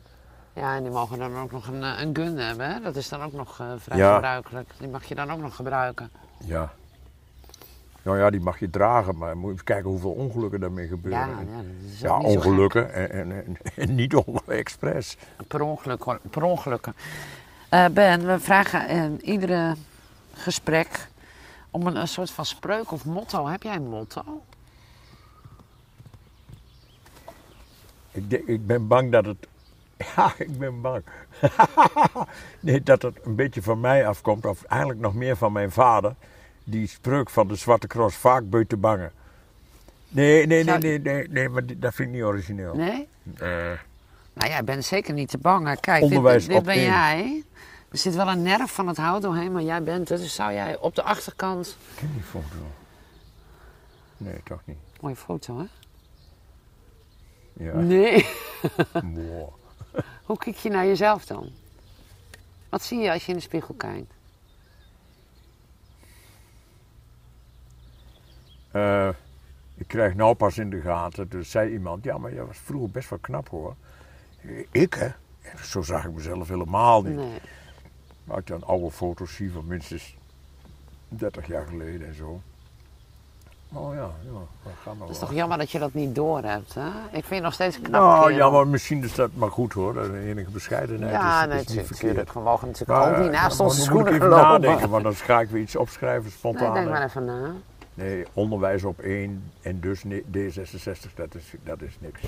Ja, 0.53 0.75
en 0.75 0.83
die 0.83 0.91
mogen 0.91 1.17
dan 1.19 1.37
ook 1.37 1.51
nog 1.51 1.67
een, 1.67 1.83
eh, 1.83 1.99
een 2.01 2.15
gun 2.15 2.37
hebben, 2.37 2.73
hè? 2.73 2.79
Dat 2.79 2.95
is 2.95 3.09
dan 3.09 3.21
ook 3.21 3.33
nog 3.33 3.59
eh, 3.59 3.71
vrij 3.77 3.97
Ja. 3.97 4.13
gebruikelijk. 4.13 4.69
Die 4.79 4.87
mag 4.87 5.03
je 5.03 5.15
dan 5.15 5.31
ook 5.31 5.39
nog 5.39 5.55
gebruiken. 5.55 6.11
Ja. 6.45 6.71
Nou 8.03 8.17
ja, 8.17 8.29
die 8.29 8.39
mag 8.39 8.59
je 8.59 8.69
dragen, 8.69 9.17
maar 9.17 9.37
moet 9.37 9.57
je 9.57 9.63
kijken 9.63 9.89
hoeveel 9.89 10.11
ongelukken 10.11 10.59
daarmee 10.59 10.87
gebeuren. 10.87 11.27
Ja, 11.27 11.39
ja, 11.39 11.57
dat 11.57 11.91
is 11.93 11.99
Ja, 11.99 12.17
niet 12.17 12.37
ongelukken 12.37 12.93
en, 12.93 13.09
en, 13.11 13.31
en, 13.31 13.57
en 13.75 13.95
niet 13.95 14.15
ongelukken 14.25 14.55
expres. 14.55 15.17
Per 15.47 15.61
ongeluk, 15.61 16.17
per 16.29 16.43
ongelukken. 16.43 16.93
Eh, 17.69 17.85
ben, 17.85 18.25
we 18.25 18.39
vragen 18.39 18.87
in 18.87 19.25
iedere 19.25 19.75
gesprek 20.33 21.07
om 21.71 21.87
een, 21.87 21.95
een 21.95 22.07
soort 22.07 22.31
van 22.31 22.45
spreuk 22.45 22.91
of 22.91 23.05
motto. 23.05 23.47
Heb 23.47 23.63
jij 23.63 23.75
een 23.75 23.89
motto? 23.89 24.43
Ik, 28.11 28.29
denk, 28.29 28.47
ik 28.47 28.67
ben 28.67 28.87
bang 28.87 29.11
dat 29.11 29.25
het. 29.25 29.47
Ja, 30.15 30.33
ik 30.37 30.57
ben 30.57 30.81
bang. 30.81 31.03
nee, 32.59 32.83
dat 32.83 33.01
het 33.01 33.25
een 33.25 33.35
beetje 33.35 33.61
van 33.61 33.79
mij 33.79 34.07
afkomt, 34.07 34.45
of 34.45 34.63
eigenlijk 34.63 34.99
nog 34.99 35.13
meer 35.13 35.37
van 35.37 35.51
mijn 35.51 35.71
vader. 35.71 36.15
Die 36.63 36.87
spreuk 36.87 37.29
van 37.29 37.47
de 37.47 37.55
Zwarte 37.55 37.87
Cross, 37.87 38.15
vaak 38.17 38.49
beu 38.49 38.65
te 38.65 38.77
bangen. 38.77 39.11
Nee, 40.09 40.45
nee, 40.47 40.63
nee, 40.63 40.77
nee, 40.77 40.99
nee, 40.99 41.27
nee, 41.29 41.49
maar 41.49 41.63
dat 41.65 41.93
vind 41.93 42.07
ik 42.09 42.13
niet 42.15 42.23
origineel. 42.23 42.75
Nee? 42.75 43.07
Eh, 43.37 43.47
Nou, 44.33 44.49
jij 44.49 44.63
bent 44.63 44.85
zeker 44.85 45.13
niet 45.13 45.29
te 45.29 45.37
bang. 45.37 45.67
hè. 45.67 45.75
Kijk, 45.75 46.09
dit, 46.47 46.63
ben 46.63 46.81
jij. 46.81 47.43
Er 47.89 47.97
zit 47.97 48.15
wel 48.15 48.27
een 48.27 48.41
nerf 48.41 48.71
van 48.71 48.87
het 48.87 48.97
hout 48.97 49.21
doorheen, 49.21 49.51
maar 49.51 49.61
jij 49.61 49.83
bent 49.83 50.09
het. 50.09 50.19
Dus 50.19 50.35
zou 50.35 50.53
jij 50.53 50.77
op 50.77 50.95
de 50.95 51.03
achterkant... 51.03 51.67
ik 51.67 51.95
ken 51.95 52.11
die 52.13 52.23
foto. 52.23 52.55
Nee, 54.17 54.41
toch 54.43 54.61
niet. 54.65 54.77
Mooie 55.01 55.15
foto, 55.15 55.57
hè? 55.57 55.65
Ja. 57.65 57.73
Nee. 57.73 58.27
Wow. 58.93 59.49
Hoe 60.25 60.37
kijk 60.37 60.55
je 60.55 60.69
naar 60.69 60.85
jezelf 60.85 61.25
dan? 61.25 61.49
Wat 62.69 62.83
zie 62.83 62.99
je 62.99 63.11
als 63.11 63.25
je 63.25 63.31
in 63.31 63.37
de 63.37 63.43
spiegel 63.43 63.73
kijkt? 63.73 64.13
Eh, 68.71 69.09
ik 69.75 69.87
krijg 69.87 70.15
nou 70.15 70.35
pas 70.35 70.57
in 70.57 70.69
de 70.69 70.81
gaten, 70.81 71.29
dus 71.29 71.51
zei 71.51 71.71
iemand, 71.71 72.03
ja, 72.03 72.17
maar 72.17 72.33
jij 72.33 72.43
was 72.45 72.57
vroeger 72.57 72.89
best 72.89 73.09
wel 73.09 73.19
knap 73.21 73.49
hoor. 73.49 73.75
Ik 74.71 74.93
hè? 74.93 75.07
Zo 75.63 75.81
zag 75.81 76.05
ik 76.05 76.11
mezelf 76.13 76.47
helemaal 76.47 77.01
niet. 77.01 77.15
Nee. 77.15 77.39
Als 78.27 78.39
ik 78.39 78.47
dan 78.47 78.63
oude 78.63 78.91
foto's 78.91 79.35
zie 79.35 79.51
van 79.51 79.67
minstens 79.67 80.15
30 81.09 81.47
jaar 81.47 81.65
geleden 81.67 82.07
en 82.07 82.15
zo. 82.15 82.41
Oh 83.73 83.93
ja, 83.93 83.99
ja, 84.23 84.31
dat 84.63 84.73
gaat 84.83 84.93
nog 84.97 85.01
Het 85.07 85.09
is 85.15 85.19
toch 85.19 85.33
jammer 85.33 85.57
dat 85.57 85.71
je 85.71 85.79
dat 85.79 85.93
niet 85.93 86.15
door 86.15 86.43
hebt, 86.43 86.73
hè? 86.73 86.87
Ik 87.11 87.23
vind 87.23 87.29
je 87.29 87.39
nog 87.41 87.53
steeds 87.53 87.75
een 87.75 87.81
knap 87.81 88.01
Nou 88.01 88.21
kerel. 88.23 88.37
ja, 88.37 88.49
maar 88.49 88.67
misschien 88.67 89.03
is 89.03 89.15
dat 89.15 89.29
maar 89.33 89.51
goed 89.51 89.73
hoor, 89.73 89.93
dat 89.93 90.05
is 90.05 90.11
enige 90.25 90.51
bescheidenheid. 90.51 91.11
Ja, 91.11 91.41
is, 91.43 91.47
nee, 91.49 91.59
is 91.59 91.67
niet 91.67 91.75
verkeerd. 91.85 92.01
natuurlijk. 92.01 92.33
We 92.33 92.39
mogen 92.39 92.67
natuurlijk 92.67 92.99
ook 92.99 93.11
Maar, 93.11 93.19
niet 93.21 93.31
naast 93.31 93.57
maar 93.57 93.67
onze 93.67 93.85
dan 93.85 93.93
moet 93.97 94.07
ik 94.07 94.13
schoenen 94.13 94.13
even 94.13 94.27
lopen. 94.27 94.61
nadenken, 94.61 94.89
want 94.89 95.03
dan 95.03 95.13
ga 95.15 95.39
ik 95.39 95.49
weer 95.49 95.61
iets 95.61 95.75
opschrijven 95.75 96.23
Nee, 96.23 96.31
spontaan. 96.31 96.73
denk 96.73 96.85
hè. 96.85 96.91
maar 96.91 97.03
even 97.05 97.25
na. 97.25 97.51
Nee, 97.93 98.25
onderwijs 98.33 98.83
op 98.83 98.99
één 98.99 99.43
en 99.61 99.79
dus 99.79 100.03
ne- 100.03 100.23
D66, 100.31 101.13
dat 101.15 101.35
is, 101.35 101.53
dat 101.63 101.81
is 101.81 101.97
niks. 101.99 102.21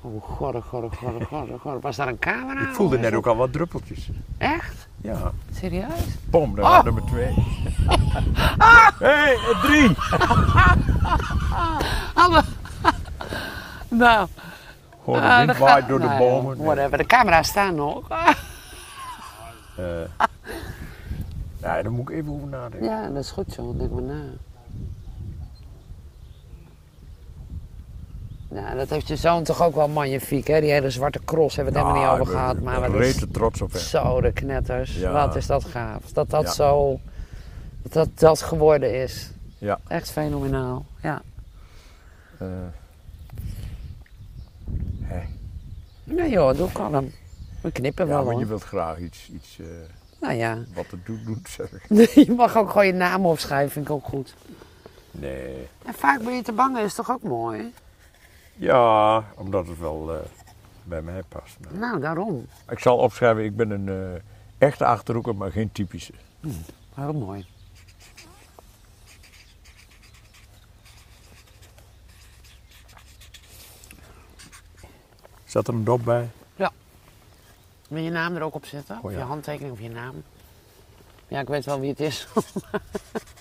Oh, 0.00 0.22
god, 0.22 0.62
god, 0.64 0.94
god, 0.96 1.24
god, 1.24 1.48
god. 1.60 1.82
Was 1.82 1.96
daar 1.96 2.08
een 2.08 2.18
camera? 2.18 2.60
Ik 2.60 2.74
voelde 2.74 2.96
Of 2.96 3.02
net 3.02 3.14
ook 3.14 3.26
al 3.26 3.36
wat 3.36 3.52
druppeltjes. 3.52 4.10
Echt? 4.38 4.88
Ja, 5.00 5.32
Serieus? 5.52 6.04
bom, 6.30 6.54
dat 6.54 6.64
Oh. 6.64 6.70
was 6.74 6.84
nummer 6.84 7.02
twee. 7.04 7.34
Hé, 8.98 9.06
hey, 9.14 9.36
drie! 9.62 9.96
Alle... 12.22 12.42
nou, 13.88 14.28
Gewoon 15.04 15.20
de 15.20 15.26
ah, 15.26 15.36
wind 15.38 15.58
waait 15.58 15.78
gaat- 15.80 15.88
door 15.88 16.00
de 16.00 16.04
nou 16.06 16.18
bomen. 16.18 16.56
Whatever, 16.64 16.98
de 16.98 17.06
camera's 17.06 17.48
staan 17.48 17.74
nog. 17.74 18.08
Eh, 18.08 19.84
nee, 21.62 21.82
daar 21.82 21.92
moet 21.92 22.10
ik 22.10 22.16
even 22.16 22.32
over 22.32 22.48
nadenken. 22.48 22.88
Ja, 22.88 23.08
dat 23.08 23.22
is 23.24 23.30
goed 23.30 23.52
zo. 23.52 23.76
Denk 23.76 23.90
maar 23.90 24.02
na. 24.02 24.22
Ja, 28.50 28.74
dat 28.74 28.90
heeft 28.90 29.08
je 29.08 29.16
zoon 29.16 29.42
toch 29.44 29.62
ook 29.62 29.74
wel 29.74 29.88
magnifiek, 29.88 30.46
hè? 30.46 30.60
Die 30.60 30.70
hele 30.70 30.90
zwarte 30.90 31.20
cross 31.24 31.56
hebben 31.56 31.74
we 31.74 31.78
het 31.78 31.88
helemaal 31.88 32.12
niet 32.12 32.20
over 32.20 32.32
ik 32.32 32.38
ben- 32.38 32.48
gehad. 32.48 32.60
Maar 32.80 32.90
wat 32.92 33.00
is 33.00 33.22
trots 33.32 33.62
op 33.62 33.72
hem. 33.72 33.80
zo 33.80 34.20
de 34.20 34.32
knetters. 34.32 34.94
Ja. 34.96 35.12
Wat 35.12 35.36
is 35.36 35.46
dat 35.46 35.64
gaaf. 35.64 36.02
Dat 36.12 36.30
dat 36.30 36.42
Ja. 36.42 36.50
zo... 36.52 37.00
Dat 37.82 37.92
dat, 37.92 38.08
dat 38.14 38.42
geworden 38.42 38.94
is. 39.02 39.30
Ja. 39.58 39.78
Echt 39.88 40.10
fenomenaal. 40.10 40.84
Ja. 41.02 41.22
Eh, 42.38 42.46
hè. 45.02 45.20
Nee 46.04 46.30
joh, 46.30 46.56
doe 46.56 46.72
kalm. 46.72 47.12
We 47.60 47.70
knippen 47.72 48.06
Ja, 48.06 48.10
wel 48.12 48.22
maar 48.22 48.32
hoor. 48.32 48.42
je 48.42 48.48
wilt 48.48 48.62
graag 48.62 48.98
iets, 48.98 49.28
iets 49.34 49.58
eh, 49.60 49.66
Nou 50.20 50.34
ja. 50.34 50.58
wat 50.74 50.86
er 50.90 50.98
doet, 51.04 51.24
doet 51.26 51.48
zeg 51.48 51.72
ik. 51.72 52.10
je 52.26 52.32
mag 52.36 52.56
ook 52.56 52.70
gewoon 52.70 52.86
je 52.86 52.92
naam 52.92 53.26
opschrijven, 53.26 53.70
vind 53.72 53.84
ik 53.88 53.92
ook 53.92 54.04
goed. 54.04 54.34
Nee. 55.10 55.66
En 55.84 55.94
vaak 55.94 56.22
ben 56.22 56.34
je 56.34 56.42
te 56.42 56.52
bang, 56.52 56.78
is 56.78 56.94
toch 56.94 57.10
ook 57.10 57.22
mooi? 57.22 57.72
Ja, 58.58 59.24
omdat 59.36 59.66
het 59.66 59.78
wel 59.78 60.14
eh, 60.14 60.20
bij 60.84 61.02
mij 61.02 61.22
past. 61.28 61.56
Nou, 61.70 62.00
daarom. 62.00 62.46
Ik 62.68 62.78
zal 62.78 62.96
opschrijven, 62.96 63.44
ik 63.44 63.56
ben 63.56 63.70
een 63.70 63.88
eh, 63.88 64.20
echte 64.58 64.84
achterhoeker, 64.84 65.36
maar 65.36 65.52
geen 65.52 65.72
typische. 65.72 66.12
Heel 66.94 67.12
mooi. 67.12 67.46
Zat 75.44 75.68
er 75.68 75.74
een 75.74 75.84
dop 75.84 76.04
bij? 76.04 76.28
Wil 77.88 77.98
je 77.98 78.04
je 78.04 78.10
naam 78.10 78.36
er 78.36 78.42
ook 78.42 78.54
op 78.54 78.64
zetten? 78.64 78.96
Oh, 78.98 79.04
Of 79.04 79.10
je 79.10 79.16
ja. 79.16 79.24
handtekening 79.24 79.72
of 79.72 79.80
je 79.80 79.90
naam? 79.90 80.22
Ja, 81.28 81.40
ik 81.40 81.48
weet 81.48 81.64
wel 81.64 81.80
wie 81.80 81.90
het 81.90 82.00
is. 82.00 82.26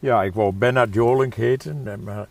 Ja, 0.00 0.22
ik 0.22 0.34
wou 0.34 0.52
Bernard 0.52 0.94
Jolink 0.94 1.34
heten, 1.34 1.80
eh, 1.84 1.96
maar 1.96 2.26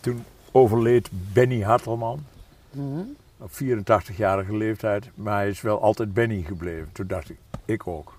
toen 0.00 0.24
overleed 0.52 1.08
Benny 1.32 1.60
Hartelman. 1.60 2.24
Mhm. 2.70 3.00
Op 3.38 3.50
84-jarige 3.52 4.56
leeftijd, 4.56 5.10
maar 5.14 5.34
hij 5.34 5.48
is 5.48 5.60
wel 5.60 5.80
altijd 5.80 6.14
Benny 6.14 6.42
gebleven. 6.46 6.88
Toen 6.92 7.06
dacht 7.06 7.30
ik, 7.30 7.36
ik 7.64 7.86
ook. 7.86 8.12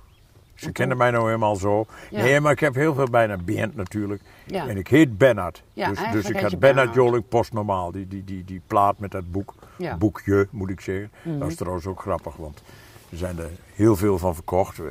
Ze 0.56 0.72
kennen 0.72 0.98
mij 0.98 1.12
nou 1.12 1.26
helemaal 1.26 1.56
zo. 1.56 1.86
Ja. 2.10 2.22
Nee, 2.22 2.40
maar 2.40 2.52
ik 2.52 2.60
heb 2.60 2.76
heel 2.76 2.94
veel 2.94 3.10
bijna 3.10 3.38
Bent 3.38 3.76
natuurlijk. 3.76 4.22
Ja. 4.46 4.68
En 4.68 4.78
ik 4.78 4.88
heet 4.88 5.18
Bernard. 5.18 5.64
Ja, 5.74 5.90
dus, 5.90 6.00
dus 6.12 6.30
ik 6.30 6.40
had 6.40 6.60
Bernard. 6.60 6.94
Jolik 6.94 7.30
postnormaal. 7.30 7.92
Die, 7.92 8.08
die, 8.08 8.24
die, 8.24 8.44
die 8.46 8.62
plaat 8.68 9.00
met 9.00 9.12
dat 9.12 9.32
boek. 9.32 9.54
Mhm. 9.78 9.98
Boekje, 9.98 10.48
moet 10.52 10.70
ik 10.70 10.82
zeggen. 10.82 11.12
Dat 11.24 11.48
is 11.48 11.56
trouwens 11.56 11.86
ook 11.86 12.02
grappig, 12.02 12.36
want 12.36 12.62
er 13.16 13.22
zijn 13.22 13.40
er 13.40 13.50
heel 13.74 13.96
veel 13.96 14.18
van 14.18 14.34
verkocht. 14.36 14.80
Eh, 14.80 14.86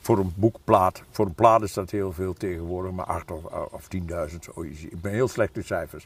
voor 0.00 0.18
een 0.18 0.32
boekplaat, 0.36 1.02
voor 1.10 1.26
een 1.26 1.34
plaat 1.34 1.62
is 1.62 1.72
dat 1.72 1.90
heel 1.90 2.12
veel 2.12 2.32
tegenwoordig, 2.34 2.92
maar 2.92 3.04
8 3.06 3.30
of, 3.30 3.44
of 3.70 3.88
10.000. 3.88 4.44
zo. 4.44 4.64
Je 4.64 4.74
ziet- 4.74 4.92
Ik 4.92 5.00
ben 5.00 5.12
heel 5.12 5.28
slecht 5.28 5.56
in 5.56 5.64
cijfers. 5.64 6.04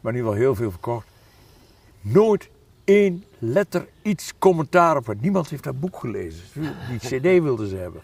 Maar 0.00 0.12
in 0.12 0.18
ieder 0.18 0.32
geval 0.32 0.46
heel 0.46 0.54
veel 0.54 0.70
verkocht. 0.70 1.06
Nooit 2.00 2.48
één 2.84 3.24
letter 3.38 3.86
iets 4.02 4.32
commentaar 4.38 4.96
op. 4.96 5.14
Niemand 5.20 5.48
heeft 5.48 5.64
dat 5.64 5.80
boek 5.80 5.96
gelezen. 5.98 6.44
Die 6.88 6.98
cd 7.20 7.42
wilden 7.42 7.68
ze 7.68 7.76
hebben. 7.76 8.00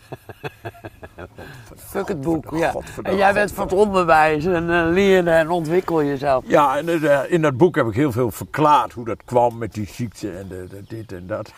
Fuck 1.76 2.08
het 2.08 2.20
boek. 2.20 2.56
Ja. 2.56 2.74
En 3.02 3.16
jij 3.16 3.32
bent 3.32 3.52
van 3.52 3.64
het 3.64 3.74
onderwijs 3.74 4.44
en 4.44 4.70
eh, 4.70 4.92
leren 4.92 5.34
en 5.34 5.50
ontwikkel 5.50 6.04
jezelf. 6.04 6.44
Ja, 6.46 6.76
en 6.78 6.88
eh, 6.88 7.32
in 7.32 7.42
dat 7.42 7.56
boek 7.56 7.74
heb 7.76 7.86
ik 7.86 7.94
heel 7.94 8.12
veel 8.12 8.30
verklaard 8.30 8.92
hoe 8.92 9.04
dat 9.04 9.24
kwam 9.24 9.58
met 9.58 9.72
die 9.74 9.86
ziekte 9.86 10.30
en 10.30 10.48
de, 10.48 10.66
de- 10.70 10.82
dit 10.88 11.12
en 11.12 11.26
dat. 11.26 11.52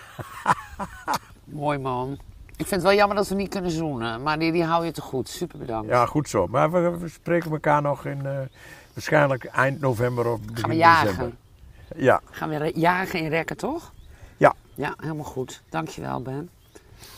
Mooi 1.44 1.78
man. 1.78 2.18
Ik 2.56 2.68
vind 2.68 2.70
het 2.70 2.82
wel 2.82 2.94
jammer 2.98 3.16
dat 3.16 3.28
we 3.28 3.34
niet 3.34 3.48
kunnen 3.48 3.70
zoenen, 3.70 4.22
maar 4.22 4.38
die, 4.38 4.52
die 4.52 4.64
hou 4.64 4.84
je 4.84 4.90
te 4.92 5.00
goed. 5.00 5.28
Super 5.28 5.58
bedankt. 5.58 5.88
Ja, 5.88 6.06
goed 6.06 6.28
zo. 6.28 6.46
Maar 6.46 6.70
we, 6.72 6.98
we 6.98 7.08
spreken 7.08 7.50
elkaar 7.50 7.82
nog 7.82 8.04
in 8.06 8.26
eh, 8.26 8.32
waarschijnlijk 8.92 9.44
eind 9.44 9.80
november 9.80 10.26
of 10.32 10.40
begin 10.40 10.56
Gaan 10.60 10.70
we 10.70 10.76
jagen? 10.76 11.06
december. 11.06 11.32
Ja, 11.96 12.20
Gaan 12.30 12.48
we 12.48 12.56
re- 12.56 12.72
jagen 12.74 13.20
in 13.20 13.28
rekken, 13.28 13.56
toch? 13.56 13.92
ja. 14.36 14.54
Ja, 14.74 14.94
helemaal 15.00 15.24
goed. 15.24 15.62
Dankjewel, 15.68 16.22
Ben. 16.22 16.50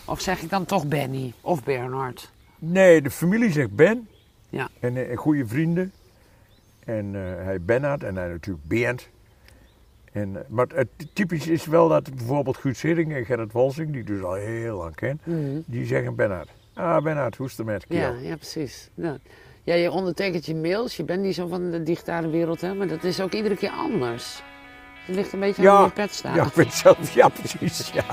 Of 0.04 0.20
zeg 0.20 0.42
ik 0.42 0.50
dan 0.50 0.64
toch 0.64 0.86
Benny 0.86 1.32
of 1.40 1.64
Bernard? 1.64 2.30
Nee, 2.58 3.02
de 3.02 3.10
familie 3.10 3.52
zegt 3.52 3.76
Ben. 3.76 4.08
Ja. 4.48 4.68
En, 4.80 4.96
eh, 4.96 5.10
en 5.10 5.16
goede 5.16 5.46
vrienden. 5.46 5.92
En 6.84 7.14
eh, 7.14 7.44
hij 7.44 7.60
Bernhard 7.60 8.02
en 8.02 8.16
hij 8.16 8.28
natuurlijk 8.28 8.66
Bernd. 8.68 9.08
En, 10.12 10.36
eh, 10.36 10.42
maar 10.48 10.66
het 10.74 10.88
typisch 11.12 11.46
is 11.46 11.66
wel 11.66 11.88
dat 11.88 12.14
bijvoorbeeld 12.16 12.56
Guus 12.56 12.82
Hidding 12.82 13.14
en 13.14 13.24
Gerrit 13.24 13.52
Walsing, 13.52 13.90
die 13.90 14.00
ik 14.00 14.06
dus 14.06 14.22
al 14.22 14.32
heel 14.34 14.76
lang 14.76 14.94
ken, 14.94 15.20
die 15.66 15.86
zeggen 15.86 16.14
Bernhard. 16.14 16.48
Ah, 16.74 17.02
Bernhard, 17.02 17.36
hoe 17.36 17.46
is 17.46 17.56
het 17.56 17.66
met 17.66 17.88
Mhm. 17.88 17.98
Ja, 17.98 18.08
ja 18.20 18.36
precies. 18.36 18.90
Ja. 18.94 19.16
ja, 19.62 19.74
je 19.74 19.90
ondertekent 19.90 20.46
je 20.46 20.54
mails. 20.54 20.96
Je 20.96 21.04
bent 21.04 21.22
niet 21.22 21.34
zo 21.34 21.46
van 21.46 21.70
de 21.70 21.82
digitale 21.82 22.28
wereld, 22.28 22.60
hè? 22.60 22.74
maar 22.74 22.86
dat 22.86 23.04
is 23.04 23.20
ook 23.20 23.32
iedere 23.32 23.56
keer 23.56 23.70
anders. 23.70 24.42
Het 25.04 25.14
ligt 25.16 25.32
een 25.32 25.40
beetje 25.40 25.62
aan 25.62 25.68
hoe 25.76 25.78
Ja, 25.78 25.84
je 25.84 25.90
pet 25.90 26.14
staat. 26.14 26.34
ja, 26.34 26.44
ik 26.44 26.52
weet 26.52 26.72
zelf, 26.74 27.14
ja 27.14 27.28
precies. 27.28 27.90
Ja. 27.92 28.04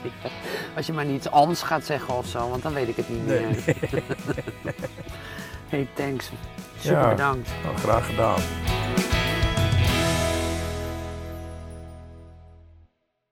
Als 0.76 0.86
je 0.86 0.92
maar 0.92 1.04
niet 1.04 1.28
anders 1.28 1.62
gaat 1.62 1.84
zeggen 1.84 2.16
of 2.16 2.26
zo, 2.26 2.48
want 2.50 2.62
dan 2.62 2.72
weet 2.74 2.88
ik 2.88 2.96
het 2.96 3.08
niet 3.08 3.26
Nee. 3.26 3.46
meer. 3.46 3.64
hey, 5.68 5.88
thanks. 5.94 6.30
Super 6.78 6.98
Ja. 7.00 7.08
bedankt. 7.08 7.50
Nou, 7.64 7.76
graag 7.76 8.06
gedaan. 8.06 8.40